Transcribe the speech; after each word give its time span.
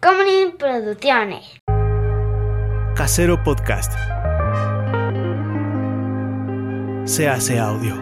Comedy 0.00 0.50
Producciones. 0.58 1.44
Casero 2.96 3.42
Podcast. 3.44 3.92
Se 7.04 7.28
hace 7.28 7.58
audio. 7.58 7.94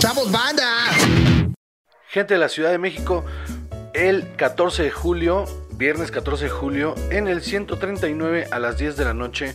¡Chavos, 0.00 0.30
banda! 0.30 0.66
Gente 2.08 2.34
de 2.34 2.40
la 2.40 2.50
Ciudad 2.50 2.72
de 2.72 2.76
México, 2.76 3.24
el 3.94 4.36
14 4.36 4.82
de 4.82 4.90
julio, 4.90 5.46
viernes 5.72 6.10
14 6.10 6.44
de 6.44 6.50
julio, 6.50 6.94
en 7.10 7.26
el 7.26 7.40
139 7.40 8.48
a 8.50 8.58
las 8.58 8.76
10 8.76 8.98
de 8.98 9.04
la 9.06 9.14
noche, 9.14 9.54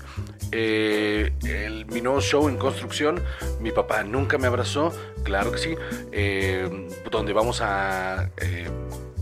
eh, 0.52 1.34
el, 1.46 1.86
mi 1.86 2.02
nuevo 2.02 2.20
show 2.20 2.50
en 2.50 2.58
construcción, 2.58 3.22
Mi 3.60 3.72
papá 3.72 4.04
nunca 4.04 4.40
me 4.40 4.48
abrazó, 4.48 4.92
claro 5.22 5.52
que 5.52 5.60
sí, 5.60 5.76
eh, 6.12 6.88
donde 7.12 7.34
vamos 7.34 7.62
a 7.62 8.32
eh, 8.38 8.68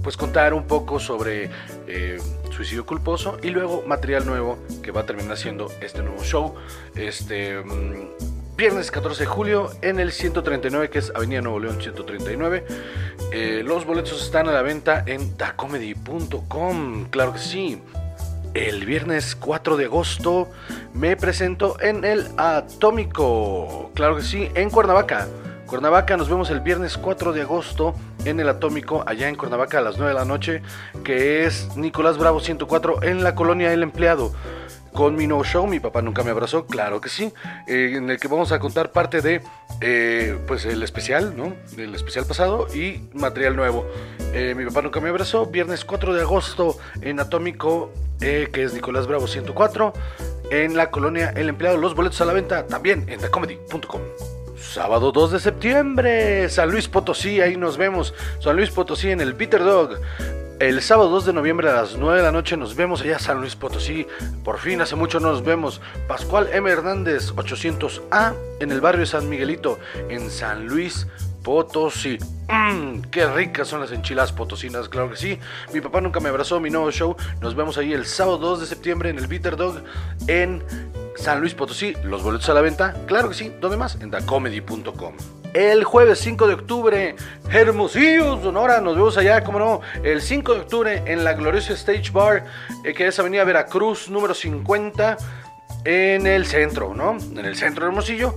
pues 0.03 0.17
contar 0.17 0.53
un 0.53 0.65
poco 0.65 0.99
sobre 0.99 1.49
eh, 1.87 2.17
suicidio 2.51 2.85
culposo 2.85 3.37
y 3.41 3.49
luego 3.49 3.83
material 3.85 4.25
nuevo 4.25 4.57
que 4.81 4.91
va 4.91 5.01
a 5.01 5.05
terminar 5.05 5.37
siendo 5.37 5.69
este 5.81 6.01
nuevo 6.01 6.23
show. 6.23 6.55
Este 6.95 7.61
mm, 7.63 8.55
viernes 8.55 8.91
14 8.91 9.23
de 9.23 9.27
julio 9.27 9.71
en 9.81 9.99
el 9.99 10.11
139 10.11 10.89
que 10.89 10.99
es 10.99 11.11
Avenida 11.15 11.41
Nuevo 11.41 11.59
León 11.59 11.81
139. 11.81 12.65
Eh, 13.31 13.61
los 13.65 13.85
boletos 13.85 14.21
están 14.21 14.49
a 14.49 14.51
la 14.51 14.61
venta 14.61 15.03
en 15.05 15.37
dacomedy.com, 15.37 17.05
claro 17.09 17.33
que 17.33 17.39
sí. 17.39 17.81
El 18.53 18.85
viernes 18.85 19.35
4 19.35 19.77
de 19.77 19.85
agosto 19.85 20.49
me 20.93 21.15
presento 21.15 21.79
en 21.79 22.03
el 22.03 22.27
Atómico, 22.35 23.91
claro 23.95 24.17
que 24.17 24.23
sí, 24.23 24.49
en 24.55 24.69
Cuernavaca. 24.69 25.29
Cuernavaca, 25.71 26.17
nos 26.17 26.27
vemos 26.27 26.49
el 26.49 26.59
viernes 26.59 26.97
4 26.97 27.31
de 27.31 27.43
agosto 27.43 27.95
en 28.25 28.41
el 28.41 28.49
Atómico, 28.49 29.05
allá 29.07 29.29
en 29.29 29.37
Cuernavaca 29.37 29.77
a 29.77 29.81
las 29.81 29.95
9 29.95 30.11
de 30.11 30.19
la 30.19 30.25
noche, 30.25 30.61
que 31.01 31.45
es 31.45 31.77
Nicolás 31.77 32.17
Bravo 32.17 32.41
104 32.41 33.03
en 33.03 33.23
la 33.23 33.35
colonia 33.35 33.71
El 33.71 33.81
Empleado. 33.81 34.33
Con 34.91 35.15
mi 35.15 35.27
nuevo 35.27 35.45
show, 35.45 35.65
mi 35.67 35.79
papá 35.79 36.01
nunca 36.01 36.23
me 36.23 36.31
abrazó, 36.31 36.65
claro 36.65 36.99
que 36.99 37.07
sí, 37.07 37.31
eh, 37.69 37.93
en 37.95 38.09
el 38.09 38.19
que 38.19 38.27
vamos 38.27 38.51
a 38.51 38.59
contar 38.59 38.91
parte 38.91 39.21
de, 39.21 39.41
eh, 39.79 40.37
pues 40.45 40.65
el 40.65 40.83
especial, 40.83 41.37
¿no? 41.37 41.53
Del 41.77 41.95
especial 41.95 42.25
pasado 42.25 42.67
y 42.75 43.07
material 43.13 43.55
nuevo. 43.55 43.85
Eh, 44.33 44.53
mi 44.57 44.65
papá 44.65 44.81
nunca 44.81 44.99
me 44.99 45.07
abrazó, 45.07 45.45
viernes 45.45 45.85
4 45.85 46.13
de 46.13 46.19
agosto 46.19 46.75
en 46.99 47.21
Atómico, 47.21 47.93
que 48.19 48.49
es 48.53 48.73
Nicolás 48.73 49.07
Bravo 49.07 49.25
104, 49.25 49.93
en 50.51 50.75
la 50.75 50.91
colonia 50.91 51.29
El 51.29 51.47
Empleado. 51.47 51.77
Los 51.77 51.95
boletos 51.95 52.19
a 52.19 52.25
la 52.25 52.33
venta 52.33 52.67
también 52.67 53.05
en 53.07 53.21
thecomedy.com. 53.21 54.01
Sábado 54.61 55.11
2 55.11 55.31
de 55.31 55.39
septiembre, 55.39 56.47
San 56.47 56.71
Luis 56.71 56.87
Potosí, 56.87 57.41
ahí 57.41 57.57
nos 57.57 57.77
vemos. 57.77 58.13
San 58.39 58.55
Luis 58.55 58.69
Potosí 58.69 59.09
en 59.09 59.19
el 59.19 59.35
Peter 59.35 59.61
Dog. 59.61 59.97
El 60.59 60.81
sábado 60.81 61.09
2 61.09 61.25
de 61.25 61.33
noviembre 61.33 61.69
a 61.69 61.73
las 61.73 61.97
9 61.97 62.19
de 62.19 62.23
la 62.23 62.31
noche 62.31 62.55
nos 62.55 62.75
vemos 62.75 63.01
allá 63.01 63.17
San 63.19 63.39
Luis 63.41 63.55
Potosí. 63.55 64.05
Por 64.45 64.59
fin, 64.59 64.79
hace 64.79 64.95
mucho 64.95 65.19
nos 65.19 65.43
vemos. 65.43 65.81
Pascual 66.07 66.47
M. 66.53 66.69
Hernández, 66.69 67.33
800A, 67.33 68.35
en 68.59 68.71
el 68.71 68.79
barrio 68.79 69.05
San 69.05 69.27
Miguelito, 69.27 69.79
en 70.09 70.29
San 70.29 70.67
Luis 70.67 71.07
Potosí. 71.43 72.19
Mmm, 72.47 73.01
qué 73.09 73.25
ricas 73.25 73.67
son 73.67 73.81
las 73.81 73.91
enchiladas 73.91 74.31
potosinas, 74.31 74.87
claro 74.87 75.09
que 75.09 75.17
sí. 75.17 75.39
Mi 75.73 75.81
papá 75.81 75.99
nunca 75.99 76.19
me 76.19 76.29
abrazó, 76.29 76.59
mi 76.59 76.69
nuevo 76.69 76.91
show. 76.91 77.15
Nos 77.41 77.55
vemos 77.55 77.77
ahí 77.77 77.91
el 77.93 78.05
sábado 78.05 78.37
2 78.37 78.61
de 78.61 78.65
septiembre 78.67 79.09
en 79.09 79.17
el 79.17 79.27
Bitter 79.27 79.57
Dog 79.57 79.81
en 80.27 80.63
San 81.15 81.39
Luis 81.39 81.53
Potosí. 81.53 81.93
Los 82.03 82.23
boletos 82.23 82.49
a 82.49 82.53
la 82.53 82.61
venta, 82.61 82.95
claro 83.05 83.29
que 83.29 83.35
sí. 83.35 83.53
¿Dónde 83.59 83.77
más? 83.77 83.95
En 84.01 84.11
dacomedy.com. 84.11 85.13
El 85.53 85.83
jueves 85.83 86.19
5 86.19 86.47
de 86.47 86.53
octubre, 86.53 87.15
Hermosillo, 87.51 88.41
Sonora, 88.41 88.79
nos 88.79 88.95
vemos 88.95 89.17
allá, 89.17 89.43
como 89.43 89.59
no, 89.59 89.81
el 90.01 90.21
5 90.21 90.53
de 90.53 90.59
octubre 90.61 91.03
en 91.05 91.25
la 91.25 91.33
gloriosa 91.33 91.73
Stage 91.73 92.11
Bar, 92.11 92.45
eh, 92.85 92.93
que 92.93 93.07
es 93.07 93.19
Avenida 93.19 93.43
Veracruz, 93.43 94.09
número 94.09 94.33
50, 94.33 95.17
en 95.83 96.25
el 96.25 96.45
centro, 96.45 96.93
¿no? 96.93 97.17
En 97.17 97.45
el 97.45 97.57
centro 97.57 97.83
de 97.83 97.89
Hermosillo, 97.89 98.33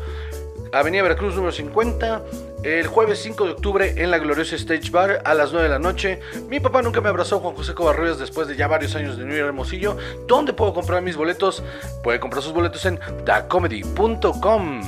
Avenida 0.73 1.05
Veracruz, 1.05 1.37
número 1.37 1.53
50, 1.53 2.23
el 2.65 2.87
jueves 2.87 3.19
5 3.19 3.45
de 3.45 3.51
octubre 3.53 3.95
en 3.99 4.11
la 4.11 4.19
gloriosa 4.19 4.57
Stage 4.57 4.91
Bar 4.91 5.21
a 5.25 5.35
las 5.35 5.53
9 5.53 5.65
de 5.65 5.71
la 5.71 5.79
noche. 5.79 6.21
Mi 6.49 6.61
papá 6.61 6.81
nunca 6.81 7.03
me 7.03 7.11
abrazó, 7.11 7.39
Juan 7.39 7.55
José 7.55 7.75
Covarrubias, 7.75 8.19
después 8.19 8.49
de 8.49 8.57
ya 8.57 8.69
varios 8.69 8.97
años 8.97 9.19
de 9.19 9.25
New 9.27 9.37
York 9.37 9.49
Hermosillo. 9.49 9.99
¿Dónde 10.27 10.55
puedo 10.55 10.73
comprar 10.73 11.03
mis 11.03 11.17
boletos? 11.17 11.63
Puede 12.03 12.21
comprar 12.21 12.43
sus 12.43 12.55
boletos 12.55 12.87
en 12.87 12.99
dacomedy.com. 13.27 14.81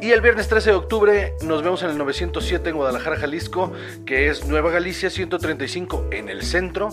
Y 0.00 0.10
el 0.10 0.20
viernes 0.20 0.48
13 0.48 0.70
de 0.70 0.76
octubre 0.76 1.34
nos 1.42 1.62
vemos 1.62 1.84
en 1.84 1.90
el 1.90 1.98
907 1.98 2.70
en 2.70 2.74
Guadalajara, 2.74 3.16
Jalisco, 3.16 3.72
que 4.04 4.26
es 4.26 4.44
Nueva 4.46 4.72
Galicia 4.72 5.08
135 5.08 6.06
en 6.10 6.28
el 6.28 6.42
centro. 6.42 6.88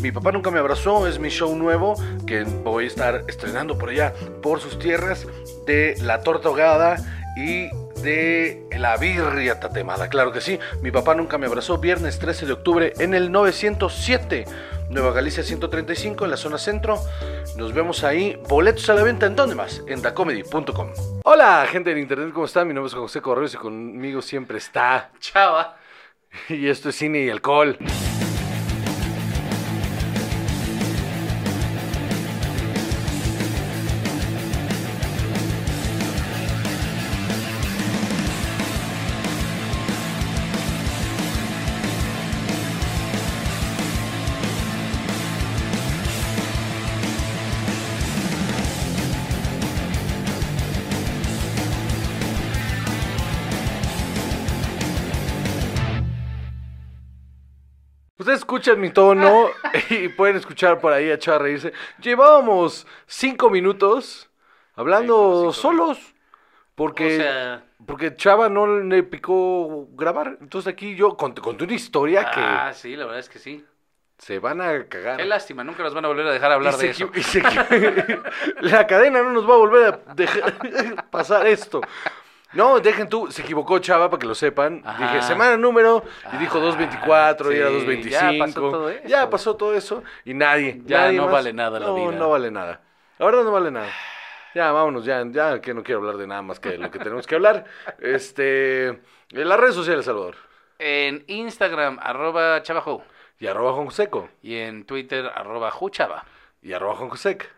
Mi 0.00 0.10
papá 0.10 0.32
nunca 0.32 0.50
me 0.50 0.58
abrazó, 0.58 1.06
es 1.06 1.20
mi 1.20 1.28
show 1.28 1.54
nuevo 1.54 1.94
que 2.26 2.42
voy 2.42 2.84
a 2.84 2.86
estar 2.88 3.24
estrenando 3.28 3.78
por 3.78 3.90
allá, 3.90 4.12
por 4.42 4.58
sus 4.58 4.76
tierras, 4.80 5.24
de 5.68 5.94
La 6.00 6.24
Torta 6.24 6.48
Ahogada 6.48 6.96
y 7.38 7.70
de 8.02 8.66
la 8.76 8.96
birria 8.96 9.60
tatemada. 9.60 10.08
Claro 10.08 10.32
que 10.32 10.40
sí, 10.40 10.58
mi 10.82 10.90
papá 10.90 11.14
nunca 11.14 11.38
me 11.38 11.46
abrazó. 11.46 11.78
Viernes 11.78 12.18
13 12.18 12.46
de 12.46 12.52
octubre 12.52 12.92
en 12.98 13.14
el 13.14 13.30
907. 13.30 14.44
Nueva 14.90 15.12
Galicia 15.12 15.42
135 15.42 16.24
en 16.24 16.30
la 16.30 16.36
zona 16.36 16.58
centro. 16.58 16.98
Nos 17.56 17.72
vemos 17.72 18.02
ahí. 18.02 18.40
Boletos 18.48 18.90
a 18.90 18.94
la 18.94 19.02
venta 19.02 19.26
en 19.26 19.36
dónde 19.36 19.54
más? 19.54 19.82
En 19.86 20.02
dacomedy.com. 20.02 20.90
Hola, 21.24 21.66
gente 21.70 21.90
del 21.90 22.00
internet, 22.00 22.32
¿cómo 22.32 22.46
están? 22.46 22.66
Mi 22.66 22.74
nombre 22.74 22.88
es 22.88 22.94
José 22.94 23.20
Correos 23.20 23.54
y 23.54 23.56
conmigo 23.56 24.20
siempre 24.20 24.58
está 24.58 25.10
Chava. 25.20 25.76
Y 26.48 26.68
esto 26.68 26.90
es 26.90 26.96
cine 26.96 27.20
y 27.20 27.30
alcohol. 27.30 27.78
Escuchan 58.68 58.80
mi 58.80 58.90
tono 58.90 59.50
y 59.90 60.08
pueden 60.08 60.36
escuchar 60.36 60.80
por 60.80 60.92
ahí 60.92 61.10
a 61.10 61.18
Chava 61.18 61.38
reírse. 61.38 61.72
Llevábamos 62.00 62.86
cinco 63.06 63.50
minutos 63.50 64.28
hablando 64.74 65.52
solos. 65.52 65.98
Porque, 66.74 67.16
O 67.16 67.20
sea- 67.20 67.64
porque 67.86 68.14
Chava 68.14 68.48
no 68.48 68.66
le 68.80 69.02
picó 69.02 69.88
grabar. 69.92 70.38
Entonces 70.40 70.72
aquí 70.72 70.94
yo 70.94 71.16
conté, 71.16 71.40
conté 71.40 71.64
una 71.64 71.74
historia 71.74 72.30
Ah, 72.34 72.68
que 72.70 72.74
sí, 72.74 72.94
la 72.94 73.04
verdad 73.04 73.18
es 73.20 73.28
que 73.28 73.38
sí. 73.40 73.64
se 74.18 74.38
van 74.38 74.60
a 74.60 74.84
cagar. 74.86 75.16
Qué 75.16 75.24
lástima, 75.24 75.64
nunca 75.64 75.82
nos 75.82 75.94
van 75.94 76.04
a 76.04 76.08
volver 76.08 76.26
a 76.28 76.32
dejar 76.32 76.52
hablar 76.52 76.74
Y 76.74 76.86
de 76.86 76.94
se 76.94 77.04
eso. 77.04 77.10
y 78.60 78.60
la 78.60 78.86
cadena 78.86 79.22
no 79.22 79.30
nos 79.32 79.48
va 79.48 79.54
a 79.54 79.58
volver 79.58 80.00
a 80.06 80.14
dejar 80.14 80.54
pasar 81.10 81.46
esto. 81.48 81.80
No, 82.54 82.80
dejen 82.80 83.08
tú, 83.08 83.30
se 83.30 83.42
equivocó 83.42 83.78
Chava 83.78 84.08
para 84.08 84.18
que 84.20 84.26
lo 84.26 84.34
sepan. 84.34 84.82
Ajá. 84.84 85.12
Dije 85.12 85.22
semana 85.22 85.56
número 85.56 86.02
y 86.32 86.36
dijo 86.38 86.58
Ah, 86.58 86.62
224 86.62 87.52
y 87.52 87.56
era 87.56 87.68
sí, 87.68 87.74
225. 87.74 88.10
ya 88.10 88.38
pasó 88.38 88.60
todo 88.70 88.88
eso. 88.90 89.02
Ya 89.08 89.30
pasó 89.30 89.56
todo 89.56 89.74
eso 89.74 90.02
y 90.24 90.34
nadie. 90.34 90.80
Ya 90.86 91.00
nadie 91.02 91.16
no 91.18 91.24
más- 91.24 91.32
vale 91.32 91.52
nada 91.52 91.78
la 91.78 91.86
no, 91.86 91.94
vida. 91.94 92.12
No 92.12 92.30
vale 92.30 92.50
nada. 92.50 92.80
La 93.18 93.26
verdad 93.26 93.42
no 93.44 93.52
vale 93.52 93.70
nada. 93.70 93.88
Ya, 94.54 94.72
vámonos, 94.72 95.04
ya, 95.04 95.22
ya 95.28 95.60
que 95.60 95.74
no 95.74 95.82
quiero 95.82 96.00
hablar 96.00 96.16
de 96.16 96.26
nada 96.26 96.40
más 96.42 96.58
que 96.58 96.70
de 96.70 96.78
lo 96.78 96.90
que 96.90 96.98
tenemos 96.98 97.26
que 97.26 97.34
hablar. 97.34 97.64
Este, 98.00 98.86
en 98.88 99.48
las 99.48 99.60
redes 99.60 99.74
sociales, 99.74 100.04
Salvador. 100.06 100.36
En 100.78 101.24
Instagram, 101.26 101.98
arroba 102.02 102.62
chavajo. 102.62 103.04
Y 103.38 103.46
arroba 103.46 103.72
Juan 103.74 103.86
Joseco. 103.86 104.28
Y 104.42 104.56
en 104.56 104.84
Twitter, 104.84 105.30
arroba 105.34 105.70
juchava. 105.70 106.24
Y 106.62 106.72
arroba 106.72 106.96
Juan 106.96 107.10
Josec. 107.10 107.48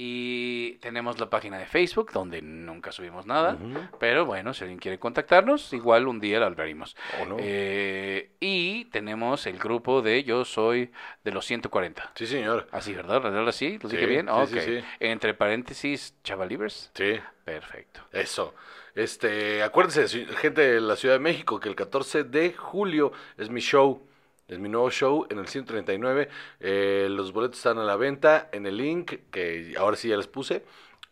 Y 0.00 0.74
tenemos 0.76 1.18
la 1.18 1.28
página 1.28 1.58
de 1.58 1.66
Facebook, 1.66 2.12
donde 2.12 2.40
nunca 2.40 2.92
subimos 2.92 3.26
nada. 3.26 3.58
Pero 3.98 4.24
bueno, 4.24 4.54
si 4.54 4.62
alguien 4.62 4.78
quiere 4.78 5.00
contactarnos, 5.00 5.72
igual 5.72 6.06
un 6.06 6.20
día 6.20 6.38
lo 6.38 6.46
hablaremos. 6.46 6.96
¿O 7.20 7.26
no? 7.26 7.36
Eh, 7.40 8.30
y 8.38 8.84
tenemos 8.86 9.44
el 9.48 9.58
grupo 9.58 10.00
de 10.00 10.22
Yo 10.22 10.44
Soy 10.44 10.92
de 11.24 11.32
los 11.32 11.44
140. 11.46 12.12
Sí, 12.14 12.28
señor. 12.28 12.68
Así, 12.70 12.94
¿verdad? 12.94 13.20
¿Verdad? 13.20 13.48
¿Así? 13.48 13.76
¿Lo 13.82 13.88
dije 13.88 14.04
Sí, 14.04 14.08
bien? 14.08 14.26
sí, 14.26 14.32
ok. 14.32 14.48
sí, 14.48 14.60
sí. 14.60 14.84
Entre 15.00 15.34
paréntesis, 15.34 16.14
chavalibers. 16.22 16.92
Sí. 16.94 17.18
Perfecto. 17.44 18.00
Eso. 18.12 18.54
Este, 18.94 19.64
acuérdense, 19.64 20.26
gente 20.36 20.60
de 20.60 20.80
la 20.80 20.94
Ciudad 20.94 21.16
de 21.16 21.20
México, 21.20 21.58
que 21.58 21.68
el 21.68 21.74
14 21.74 22.22
de 22.22 22.52
julio 22.52 23.10
es 23.36 23.50
mi 23.50 23.60
show. 23.60 24.06
Es 24.48 24.58
mi 24.58 24.68
nuevo 24.68 24.90
show 24.90 25.26
en 25.30 25.38
el 25.38 25.46
139. 25.46 26.28
Eh, 26.60 27.06
los 27.10 27.32
boletos 27.32 27.58
están 27.58 27.78
a 27.78 27.84
la 27.84 27.96
venta 27.96 28.48
en 28.52 28.66
el 28.66 28.78
link, 28.78 29.12
que 29.30 29.74
ahora 29.78 29.96
sí 29.96 30.08
ya 30.08 30.16
les 30.16 30.26
puse. 30.26 30.64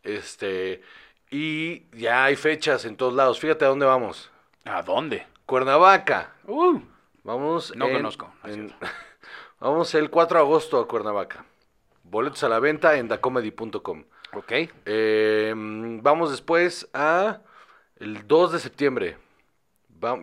Este, 0.02 0.80
y 1.30 1.82
ya 1.96 2.24
hay 2.24 2.36
fechas 2.36 2.84
en 2.86 2.96
todos 2.96 3.12
lados. 3.14 3.38
Fíjate 3.38 3.64
a 3.64 3.68
dónde 3.68 3.84
vamos. 3.86 4.30
¿A 4.64 4.82
dónde? 4.82 5.26
Cuernavaca. 5.44 6.32
Uh, 6.46 6.80
Vamos. 7.24 7.74
No 7.76 7.86
en- 7.88 7.92
conozco, 7.96 8.32
no 8.42 8.48
es 8.50 8.56
en- 8.56 8.72
Vamos 9.60 9.94
el 9.94 10.10
4 10.10 10.38
de 10.38 10.44
agosto 10.44 10.78
a 10.80 10.86
Cuernavaca. 10.88 11.44
Boletos 12.04 12.42
a 12.44 12.48
la 12.48 12.58
venta 12.60 12.96
en 12.96 13.08
dacomedy.com. 13.08 14.04
Ok. 14.32 14.52
Eh, 14.84 15.52
vamos 15.56 16.30
después 16.30 16.88
a 16.92 17.40
el 17.98 18.26
2 18.26 18.52
de 18.52 18.58
septiembre. 18.60 19.16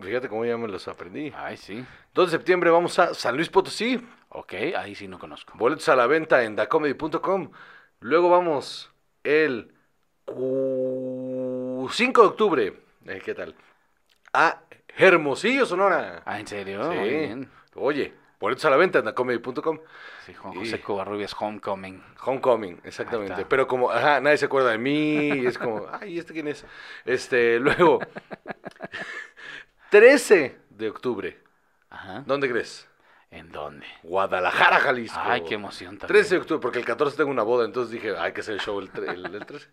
Fíjate 0.01 0.29
cómo 0.29 0.45
ya 0.45 0.57
me 0.57 0.67
los 0.67 0.87
aprendí. 0.87 1.33
Ay, 1.35 1.57
sí. 1.57 1.83
2 2.13 2.31
de 2.31 2.37
septiembre 2.37 2.69
vamos 2.69 2.97
a 2.99 3.13
San 3.13 3.35
Luis 3.35 3.49
Potosí. 3.49 3.99
Ok, 4.29 4.53
ahí 4.77 4.95
sí 4.95 5.07
no 5.07 5.19
conozco. 5.19 5.53
Boletos 5.57 5.87
a 5.89 5.95
la 5.95 6.07
venta 6.07 6.43
en 6.43 6.55
dacomedy.com. 6.55 7.51
Luego 7.99 8.29
vamos 8.29 8.91
el 9.23 9.73
cu- 10.25 11.87
5 11.91 12.21
de 12.21 12.27
octubre. 12.27 12.73
Eh, 13.05 13.21
¿Qué 13.23 13.33
tal? 13.33 13.55
A 14.33 14.61
Hermosillo, 14.95 15.65
Sonora. 15.65 16.21
Ah, 16.25 16.39
¿en 16.39 16.47
serio? 16.47 16.91
Sí. 16.91 16.97
Muy 16.97 17.09
bien. 17.09 17.49
Oye, 17.75 18.13
boletos 18.39 18.65
a 18.65 18.69
la 18.69 18.77
venta 18.77 18.99
en 18.99 19.05
dacomedy.com. 19.05 19.79
Sí, 20.25 20.33
Juan 20.33 20.53
Y- 20.53 20.57
José 20.59 20.81
Covarrubias 20.81 21.35
Homecoming. 21.39 22.01
Homecoming, 22.25 22.73
Ahí 22.75 22.81
exactamente. 22.85 23.33
está. 23.33 23.49
Pero 23.49 23.67
como, 23.67 23.91
ajá, 23.91 24.21
nadie 24.21 24.37
se 24.37 24.45
acuerda 24.45 24.71
de 24.71 24.77
mí, 24.77 25.29
y 25.41 25.45
es 25.45 25.57
como, 25.57 25.85
ay, 26.01 26.17
¿este 26.19 26.33
quién 26.33 26.47
es? 26.47 26.65
Este, 27.05 27.59
luego, 27.59 27.99
13 29.93 30.57
de 30.71 30.89
octubre. 30.89 31.39
Ajá. 31.91 32.23
¿Dónde 32.25 32.49
crees? 32.49 32.87
¿En 33.29 33.51
dónde? 33.51 33.85
Guadalajara, 34.01 34.79
Jalisco. 34.79 35.19
Ay, 35.21 35.43
qué 35.43 35.53
emoción 35.53 35.99
también. 35.99 36.07
13 36.19 36.33
de 36.35 36.41
octubre, 36.41 36.59
porque 36.59 36.79
el 36.79 36.85
14 36.85 37.15
tengo 37.15 37.29
una 37.29 37.43
boda, 37.43 37.63
entonces 37.65 37.91
dije, 37.91 38.17
hay 38.17 38.33
que 38.33 38.41
hacer 38.41 38.55
el 38.55 38.59
show 38.59 38.79
el, 38.79 38.91
tre- 38.91 39.11
el- 39.13 39.25
el 39.35 39.45
13. 39.45 39.67
Hace 39.67 39.71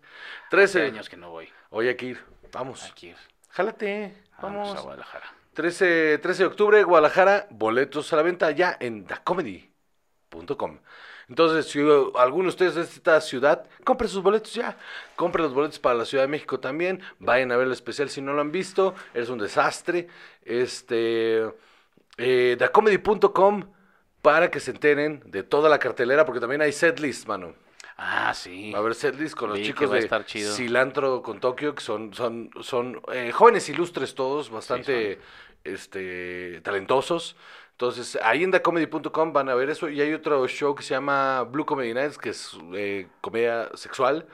13. 0.51 0.81
años 0.83 1.09
que 1.09 1.17
no 1.17 1.31
voy. 1.31 1.49
Hoy 1.71 1.87
hay 1.87 1.95
que 1.95 2.05
ir. 2.05 2.23
Vamos. 2.51 2.83
Hay 2.83 2.91
que 2.91 3.07
ir. 3.07 3.15
Jálate. 3.49 4.15
Vamos, 4.39 4.67
Vamos. 4.67 4.77
a 4.77 4.81
Guadalajara. 4.81 5.25
13, 5.55 6.19
13 6.19 6.43
de 6.43 6.47
octubre, 6.47 6.83
Guadalajara, 6.83 7.47
boletos 7.49 8.13
a 8.13 8.15
la 8.15 8.21
venta 8.21 8.51
ya 8.51 8.77
en 8.79 9.07
dacomedy.com. 9.07 10.77
Entonces, 11.31 11.67
si 11.67 11.79
alguno 12.15 12.43
de 12.43 12.49
ustedes 12.49 12.75
es 12.75 12.89
de 12.89 12.95
esta 12.95 13.21
ciudad, 13.21 13.65
compre 13.85 14.09
sus 14.09 14.21
boletos 14.21 14.53
ya. 14.53 14.77
Compre 15.15 15.41
los 15.41 15.53
boletos 15.53 15.79
para 15.79 15.95
la 15.95 16.03
Ciudad 16.03 16.25
de 16.25 16.27
México 16.27 16.59
también. 16.59 17.01
Vayan 17.19 17.53
a 17.53 17.55
ver 17.55 17.67
el 17.67 17.71
especial 17.71 18.09
si 18.09 18.21
no 18.21 18.33
lo 18.33 18.41
han 18.41 18.51
visto. 18.51 18.95
Es 19.13 19.29
un 19.29 19.39
desastre. 19.39 20.09
Este, 20.43 21.49
eh, 22.17 22.57
dacomedy.com 22.59 23.63
para 24.21 24.51
que 24.51 24.59
se 24.59 24.71
enteren 24.71 25.23
de 25.25 25.43
toda 25.43 25.69
la 25.69 25.79
cartelera, 25.79 26.25
porque 26.25 26.41
también 26.41 26.63
hay 26.63 26.73
setlist, 26.73 27.25
mano. 27.29 27.53
Ah, 27.95 28.33
sí. 28.33 28.73
Va 28.73 28.79
a 28.79 28.81
haber 28.81 28.93
setlist 28.93 29.33
con 29.33 29.51
los 29.51 29.59
Vi 29.59 29.67
chicos 29.67 29.89
de. 29.89 30.09
Cilantro 30.25 31.21
con 31.21 31.39
Tokio, 31.39 31.73
que 31.73 31.81
son, 31.81 32.13
son, 32.13 32.49
son 32.59 33.01
eh, 33.13 33.31
jóvenes 33.31 33.69
ilustres 33.69 34.15
todos, 34.15 34.49
bastante 34.49 35.17
este, 35.63 36.59
talentosos. 36.59 37.37
Entonces, 37.81 38.19
ahí 38.21 38.43
en 38.43 38.51
thecomedy.com 38.51 39.33
van 39.33 39.49
a 39.49 39.55
ver 39.55 39.71
eso. 39.71 39.89
Y 39.89 39.99
hay 40.01 40.13
otro 40.13 40.47
show 40.47 40.75
que 40.75 40.83
se 40.83 40.93
llama 40.93 41.41
Blue 41.49 41.65
Comedy 41.65 41.95
Nights, 41.95 42.19
que 42.19 42.29
es 42.29 42.55
eh, 42.75 43.07
comedia 43.21 43.69
sexual. 43.73 44.27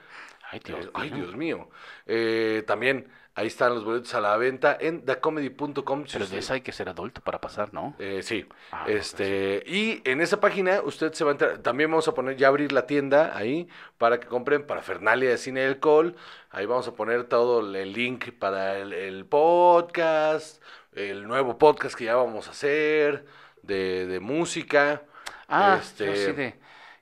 Ay, 0.51 0.59
Dios 0.65 0.85
Eh, 0.87 0.89
ay, 0.93 1.11
mío. 1.11 1.23
Dios 1.23 1.35
mío. 1.37 1.69
Eh, 2.07 2.63
también 2.67 3.07
ahí 3.35 3.47
están 3.47 3.73
los 3.73 3.85
boletos 3.85 4.13
a 4.15 4.19
la 4.19 4.35
venta 4.35 4.75
en 4.77 5.05
thecomedy.com. 5.05 6.03
Pero 6.11 6.25
de 6.27 6.39
esa 6.39 6.55
hay 6.55 6.61
que 6.61 6.73
ser 6.73 6.89
adulto 6.89 7.21
para 7.21 7.39
pasar, 7.39 7.73
¿no? 7.73 7.95
eh, 7.99 8.19
sí. 8.21 8.45
Ah, 8.73 8.83
no, 8.85 8.93
este, 8.93 9.63
y 9.65 10.01
en 10.03 10.19
esa 10.19 10.41
página 10.41 10.81
usted 10.83 11.13
se 11.13 11.23
va 11.23 11.31
a 11.31 11.33
entrar. 11.33 11.57
También 11.59 11.89
vamos 11.89 12.07
a 12.09 12.13
poner, 12.13 12.35
ya 12.35 12.49
abrir 12.49 12.73
la 12.73 12.85
tienda 12.85 13.31
ahí 13.37 13.69
para 13.97 14.19
que 14.19 14.27
compren 14.27 14.67
para 14.67 14.81
Fernalia 14.81 15.29
de 15.29 15.37
Cine 15.37 15.61
y 15.61 15.65
Alcohol. 15.67 16.17
Ahí 16.49 16.65
vamos 16.65 16.87
a 16.89 16.95
poner 16.95 17.23
todo 17.25 17.61
el- 17.61 17.75
el 17.77 17.93
link 17.93 18.31
para 18.39 18.77
el, 18.79 18.91
el 18.91 19.25
podcast, 19.25 20.61
el 20.97 21.27
nuevo 21.27 21.57
podcast 21.57 21.95
que 21.95 22.05
ya 22.05 22.15
vamos 22.15 22.47
a 22.47 22.51
hacer, 22.51 23.25
de, 23.61 24.07
de 24.07 24.19
música. 24.19 25.03
Ah, 25.47 25.77
este, 25.79 26.07
yo 26.07 26.15
sí 26.15 26.31
de... 26.31 26.59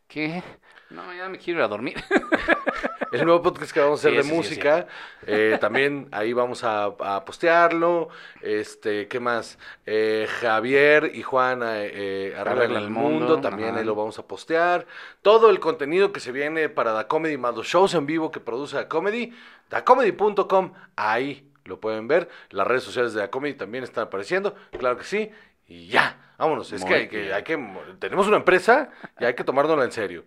¿Qué? 0.07 0.43
No, 0.89 1.13
ya 1.13 1.29
me 1.29 1.37
quiero 1.37 1.59
ir 1.59 1.63
a 1.65 1.67
dormir. 1.67 1.95
El 3.11 3.23
nuevo 3.23 3.41
podcast 3.41 3.71
que 3.71 3.79
vamos 3.79 4.03
a 4.03 4.09
hacer 4.09 4.11
Sí, 4.11 4.17
de 4.17 4.23
sí 4.23 4.33
música, 4.33 4.87
eh, 5.25 5.57
también 5.61 6.09
ahí 6.11 6.33
vamos 6.33 6.65
a, 6.65 6.85
a 6.85 7.23
postearlo. 7.23 8.09
Este, 8.41 9.07
¿qué 9.07 9.21
más? 9.21 9.57
Eh, 9.85 10.27
Javier 10.41 11.11
y 11.13 11.21
Juan 11.21 11.63
eh, 11.63 11.91
eh, 11.93 12.35
arreglan 12.37 12.71
el 12.71 12.83
el 12.83 12.89
mundo, 12.89 13.19
mundo, 13.27 13.41
también 13.41 13.69
ajá. 13.69 13.79
ahí 13.79 13.85
lo 13.85 13.95
vamos 13.95 14.19
a 14.19 14.27
postear. 14.27 14.85
Todo 15.21 15.49
el 15.49 15.61
contenido 15.61 16.11
que 16.11 16.19
se 16.19 16.33
viene 16.33 16.67
para 16.67 16.91
Da 16.91 17.07
Comedy, 17.07 17.37
más 17.37 17.55
los 17.55 17.67
shows 17.67 17.93
en 17.93 18.05
vivo 18.05 18.31
que 18.31 18.41
produce 18.41 18.75
Da 18.75 18.89
Comedy, 18.89 19.33
dacomedy.com, 19.69 20.73
ahí 20.97 21.49
lo 21.65 21.79
pueden 21.79 22.07
ver. 22.07 22.29
Las 22.49 22.65
redes 22.65 22.83
sociales 22.83 23.13
de 23.13 23.21
Da 23.21 23.29
Comedy 23.29 23.55
también 23.55 23.83
están 23.83 24.05
apareciendo, 24.05 24.55
claro 24.77 24.97
que 24.97 25.03
sí. 25.03 25.31
Y 25.67 25.87
ya, 25.87 26.33
vámonos. 26.37 26.71
Es 26.71 26.85
que, 26.85 26.93
hay 26.93 27.07
que, 27.07 27.33
hay 27.33 27.43
que, 27.43 27.57
tenemos 27.99 28.27
una 28.27 28.37
empresa 28.37 28.91
y 29.19 29.25
hay 29.25 29.33
que 29.33 29.43
tomárnosla 29.43 29.83
en 29.83 29.91
serio. 29.91 30.25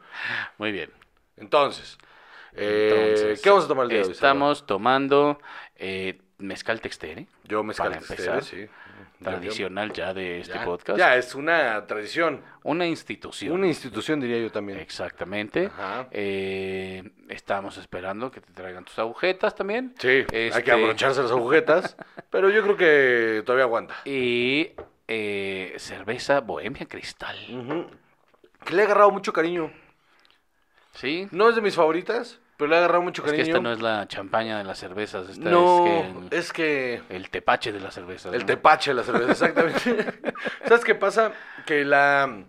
Muy 0.59 0.73
bien. 0.73 0.91
Entonces, 1.37 1.97
eh, 2.53 3.39
¿qué 3.43 3.49
vamos 3.49 3.65
a 3.65 3.69
tomar 3.69 3.85
el 3.85 3.91
día 3.91 3.99
de 4.01 4.07
hoy? 4.07 4.13
Estamos 4.13 4.67
tomando 4.67 5.39
eh, 5.77 6.21
mezcal 6.39 6.81
textere, 6.81 7.29
Yo 7.45 7.63
mezcal 7.63 7.93
Textere, 7.93 8.43
sí. 8.43 8.69
Tradicional 9.23 9.93
ya 9.93 10.15
de 10.15 10.41
este 10.41 10.55
Ya, 10.55 10.65
podcast. 10.65 10.99
Ya, 10.99 11.17
es 11.17 11.35
una 11.35 11.87
tradición. 11.87 12.43
Una 12.63 12.87
institución. 12.87 13.53
Una 13.53 13.67
institución, 13.67 14.21
diría 14.21 14.39
yo 14.39 14.51
también. 14.51 14.79
Exactamente. 14.79 15.67
Ajá. 15.67 16.09
Eh, 16.11 17.11
estamos 17.29 17.77
esperando 17.79 18.31
que 18.31 18.41
te 18.41 18.53
traigan 18.53 18.85
tus 18.85 18.99
agujetas 18.99 19.55
también. 19.55 19.95
Sí, 19.99 20.09
hay 20.09 20.27
Este- 20.31 20.63
que 20.65 20.73
abrocharse 20.73 21.23
las 21.23 21.31
agujetas, 21.31 21.97
pero 22.31 22.51
yo 22.51 22.63
creo 22.63 22.77
que 22.77 23.43
todavía 23.45 23.65
aguanta. 23.65 23.95
Y 24.05 24.71
eh, 25.09 25.75
cerveza 25.79 26.41
Bohemia 26.41 26.87
Cristal. 26.87 27.37
Que 28.65 28.75
le 28.75 28.83
he 28.83 28.85
agarrado 28.85 29.11
mucho 29.11 29.33
cariño. 29.33 29.73
¿Sí? 30.95 31.29
No 31.31 31.49
es 31.49 31.55
de 31.55 31.61
mis 31.61 31.77
favoritas, 31.77 32.41
pero 32.59 32.69
le 32.69 32.75
he 32.75 32.79
agarrado 32.79 33.03
mucho 33.03 33.23
Es 33.25 33.31
que 33.33 33.39
cariño. 33.39 33.55
esta 33.55 33.63
no 33.63 33.73
es 33.73 33.81
la 33.81 34.07
champaña 34.09 34.59
de 34.59 34.65
las 34.65 34.79
cervezas, 34.79 35.29
esta 35.31 35.49
No, 35.49 35.87
es 35.87 35.91
que 35.91 36.01
el, 36.01 36.39
es 36.39 36.53
que 36.53 37.03
el 37.09 37.31
tepache 37.31 37.73
de 37.73 37.81
las 37.81 37.95
cervezas. 37.95 38.35
el 38.35 38.41
¿no? 38.41 38.47
tepache 38.47 38.91
de 38.91 38.95
la 38.97 39.03
cerveza, 39.05 39.31
exactamente. 39.47 40.21
¿Sabes 40.69 40.85
qué 40.85 40.95
pasa? 40.97 41.33
Que 41.65 41.85
la, 41.85 42.45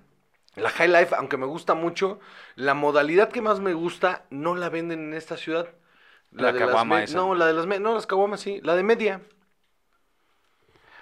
la 0.55 0.69
High 0.71 0.89
Life, 0.89 1.15
aunque 1.15 1.37
me 1.37 1.45
gusta 1.45 1.75
mucho, 1.75 2.19
la 2.55 2.73
modalidad 2.73 3.29
que 3.29 3.41
más 3.41 3.59
me 3.59 3.73
gusta 3.73 4.25
no 4.31 4.55
la 4.55 4.69
venden 4.69 4.99
en 4.99 5.13
esta 5.13 5.37
ciudad. 5.37 5.69
La 6.31 6.51
de 6.51 6.59
las 6.59 6.67
caguama 6.67 7.03
esa. 7.03 7.15
No, 7.17 7.35
la 7.35 7.45
de 7.45 7.53
las 7.53 7.67
no, 7.79 7.93
las 7.93 8.07
caguamas 8.07 8.41
sí, 8.41 8.59
la 8.63 8.75
de 8.75 8.83
media. 8.83 9.21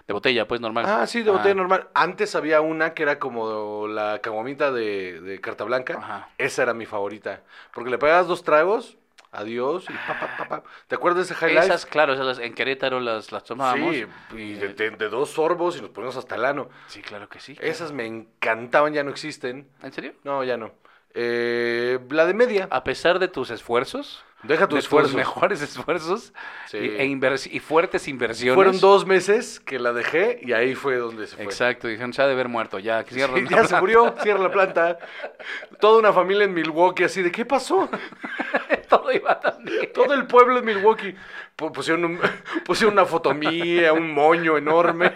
De 0.07 0.13
botella, 0.13 0.47
pues 0.47 0.61
normal. 0.61 0.85
Ah, 0.87 1.05
sí, 1.05 1.21
de 1.21 1.31
botella 1.31 1.53
normal. 1.53 1.89
Antes 1.93 2.33
había 2.35 2.61
una 2.61 2.93
que 2.93 3.03
era 3.03 3.19
como 3.19 3.87
la 3.87 4.19
caguamita 4.19 4.71
de, 4.71 5.19
de 5.19 5.41
carta 5.41 5.65
blanca. 5.65 5.97
Ajá. 5.97 6.29
Esa 6.37 6.63
era 6.63 6.73
mi 6.73 6.85
favorita. 6.85 7.43
Porque 7.73 7.89
le 7.89 7.97
pegabas 7.97 8.25
dos 8.25 8.41
tragos, 8.43 8.97
adiós, 9.33 9.83
y 9.89 9.93
pa, 9.93 10.17
pa, 10.19 10.37
pa, 10.37 10.47
pa. 10.47 10.63
¿Te 10.87 10.95
acuerdas 10.95 11.27
de 11.27 11.33
ese 11.33 11.35
High 11.35 11.57
Esas, 11.57 11.85
claro, 11.85 12.13
esas 12.13 12.39
en 12.39 12.53
Querétaro 12.53 13.01
las, 13.01 13.33
las 13.33 13.43
tomábamos. 13.43 13.93
Sí, 13.95 14.05
y 14.37 14.53
de, 14.53 14.73
de- 14.73 14.91
de 14.91 15.09
dos 15.09 15.31
sorbos 15.31 15.77
y 15.77 15.81
nos 15.81 15.89
poníamos 15.89 16.15
hasta 16.15 16.35
el 16.35 16.45
ano. 16.45 16.69
Sí, 16.87 17.01
claro 17.01 17.27
que 17.27 17.41
sí. 17.41 17.55
claro. 17.55 17.69
Esas 17.69 17.91
me 17.91 18.05
encantaban, 18.05 18.93
ya 18.93 19.03
no 19.03 19.09
existen. 19.11 19.67
¿En 19.83 19.91
serio? 19.91 20.13
No, 20.23 20.41
ya 20.45 20.55
no. 20.55 20.71
Eh, 21.19 21.99
la 22.11 22.25
de 22.25 22.33
media. 22.33 22.67
A 22.71 22.83
pesar 22.85 23.19
de 23.19 23.27
tus 23.27 23.49
esfuerzos, 23.49 24.23
Deja 24.43 24.67
tu 24.67 24.75
de 24.75 24.79
esfuerzo. 24.81 25.09
tus 25.09 25.15
mejores 25.17 25.61
esfuerzos 25.63 26.31
Sí. 26.67 26.77
y, 26.77 26.95
e 27.01 27.05
y 27.51 27.59
fuertes 27.59 28.07
inversiones. 28.07 28.55
Fueron 28.55 28.79
dos 28.79 29.05
meses 29.05 29.59
que 29.59 29.79
la 29.79 29.93
dejé 29.93 30.39
y 30.43 30.53
ahí 30.53 30.75
fue 30.75 30.97
donde 30.97 31.25
se 31.27 31.35
fue. 31.35 31.45
Exacto, 31.45 31.87
dijeron, 31.87 32.13
se 32.13 32.21
ha 32.21 32.27
de 32.27 32.33
haber 32.33 32.47
muerto, 32.47 32.77
ya, 32.79 33.03
que 33.03 33.15
cierren 33.15 33.47
Sí, 33.47 33.53
la 33.55 33.61
ya 33.61 33.63
se 33.63 33.69
planta". 33.69 33.79
murió, 33.81 34.15
cierra 34.21 34.43
la 34.43 34.51
planta. 34.51 34.99
Toda 35.79 35.99
una 35.99 36.13
familia 36.13 36.43
en 36.45 36.53
Milwaukee 36.53 37.03
así 37.05 37.21
de, 37.23 37.31
¿qué 37.31 37.45
pasó? 37.45 37.89
Todo 38.89 39.11
iba 39.11 39.39
tan 39.39 39.63
bien. 39.65 39.91
Todo 39.93 40.13
el 40.13 40.27
pueblo 40.27 40.59
en 40.59 40.65
Milwaukee. 40.65 41.15
Pu- 41.57 41.71
Pusieron, 41.71 42.05
un- 42.05 42.19
pusieron 42.65 42.93
una 42.93 43.05
fotomía, 43.05 43.91
un 43.93 44.11
moño 44.13 44.57
enorme. 44.57 45.11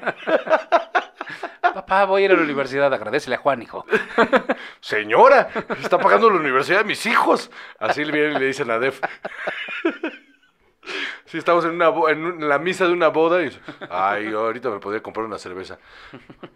Papá, 1.61 2.05
voy 2.05 2.21
a 2.23 2.25
ir 2.25 2.31
a 2.31 2.35
la 2.35 2.41
universidad, 2.43 2.93
agradecele 2.93 3.35
a 3.35 3.39
Juan, 3.39 3.61
hijo. 3.61 3.85
Señora, 4.81 5.50
está 5.81 5.97
pagando 6.00 6.29
la 6.29 6.38
universidad 6.39 6.79
de 6.79 6.83
mis 6.85 7.05
hijos. 7.05 7.50
Así 7.79 8.03
le 8.05 8.11
vienen 8.11 8.35
y 8.38 8.39
le 8.39 8.45
dicen 8.47 8.69
a 8.71 8.79
Def. 8.79 9.00
Sí, 11.25 11.38
estamos 11.38 11.63
en, 11.63 11.71
una 11.75 11.88
en 12.11 12.25
un- 12.25 12.41
en 12.41 12.50
la 12.50 12.59
misa 12.59 12.85
de 12.88 12.91
una 12.91 13.07
boda 13.09 13.39
y 13.41 13.45
dice, 13.45 13.59
ay, 13.89 14.33
ahorita 14.33 14.69
me 14.69 14.79
podría 14.79 15.01
comprar 15.01 15.25
una 15.25 15.38
cerveza. 15.38 15.77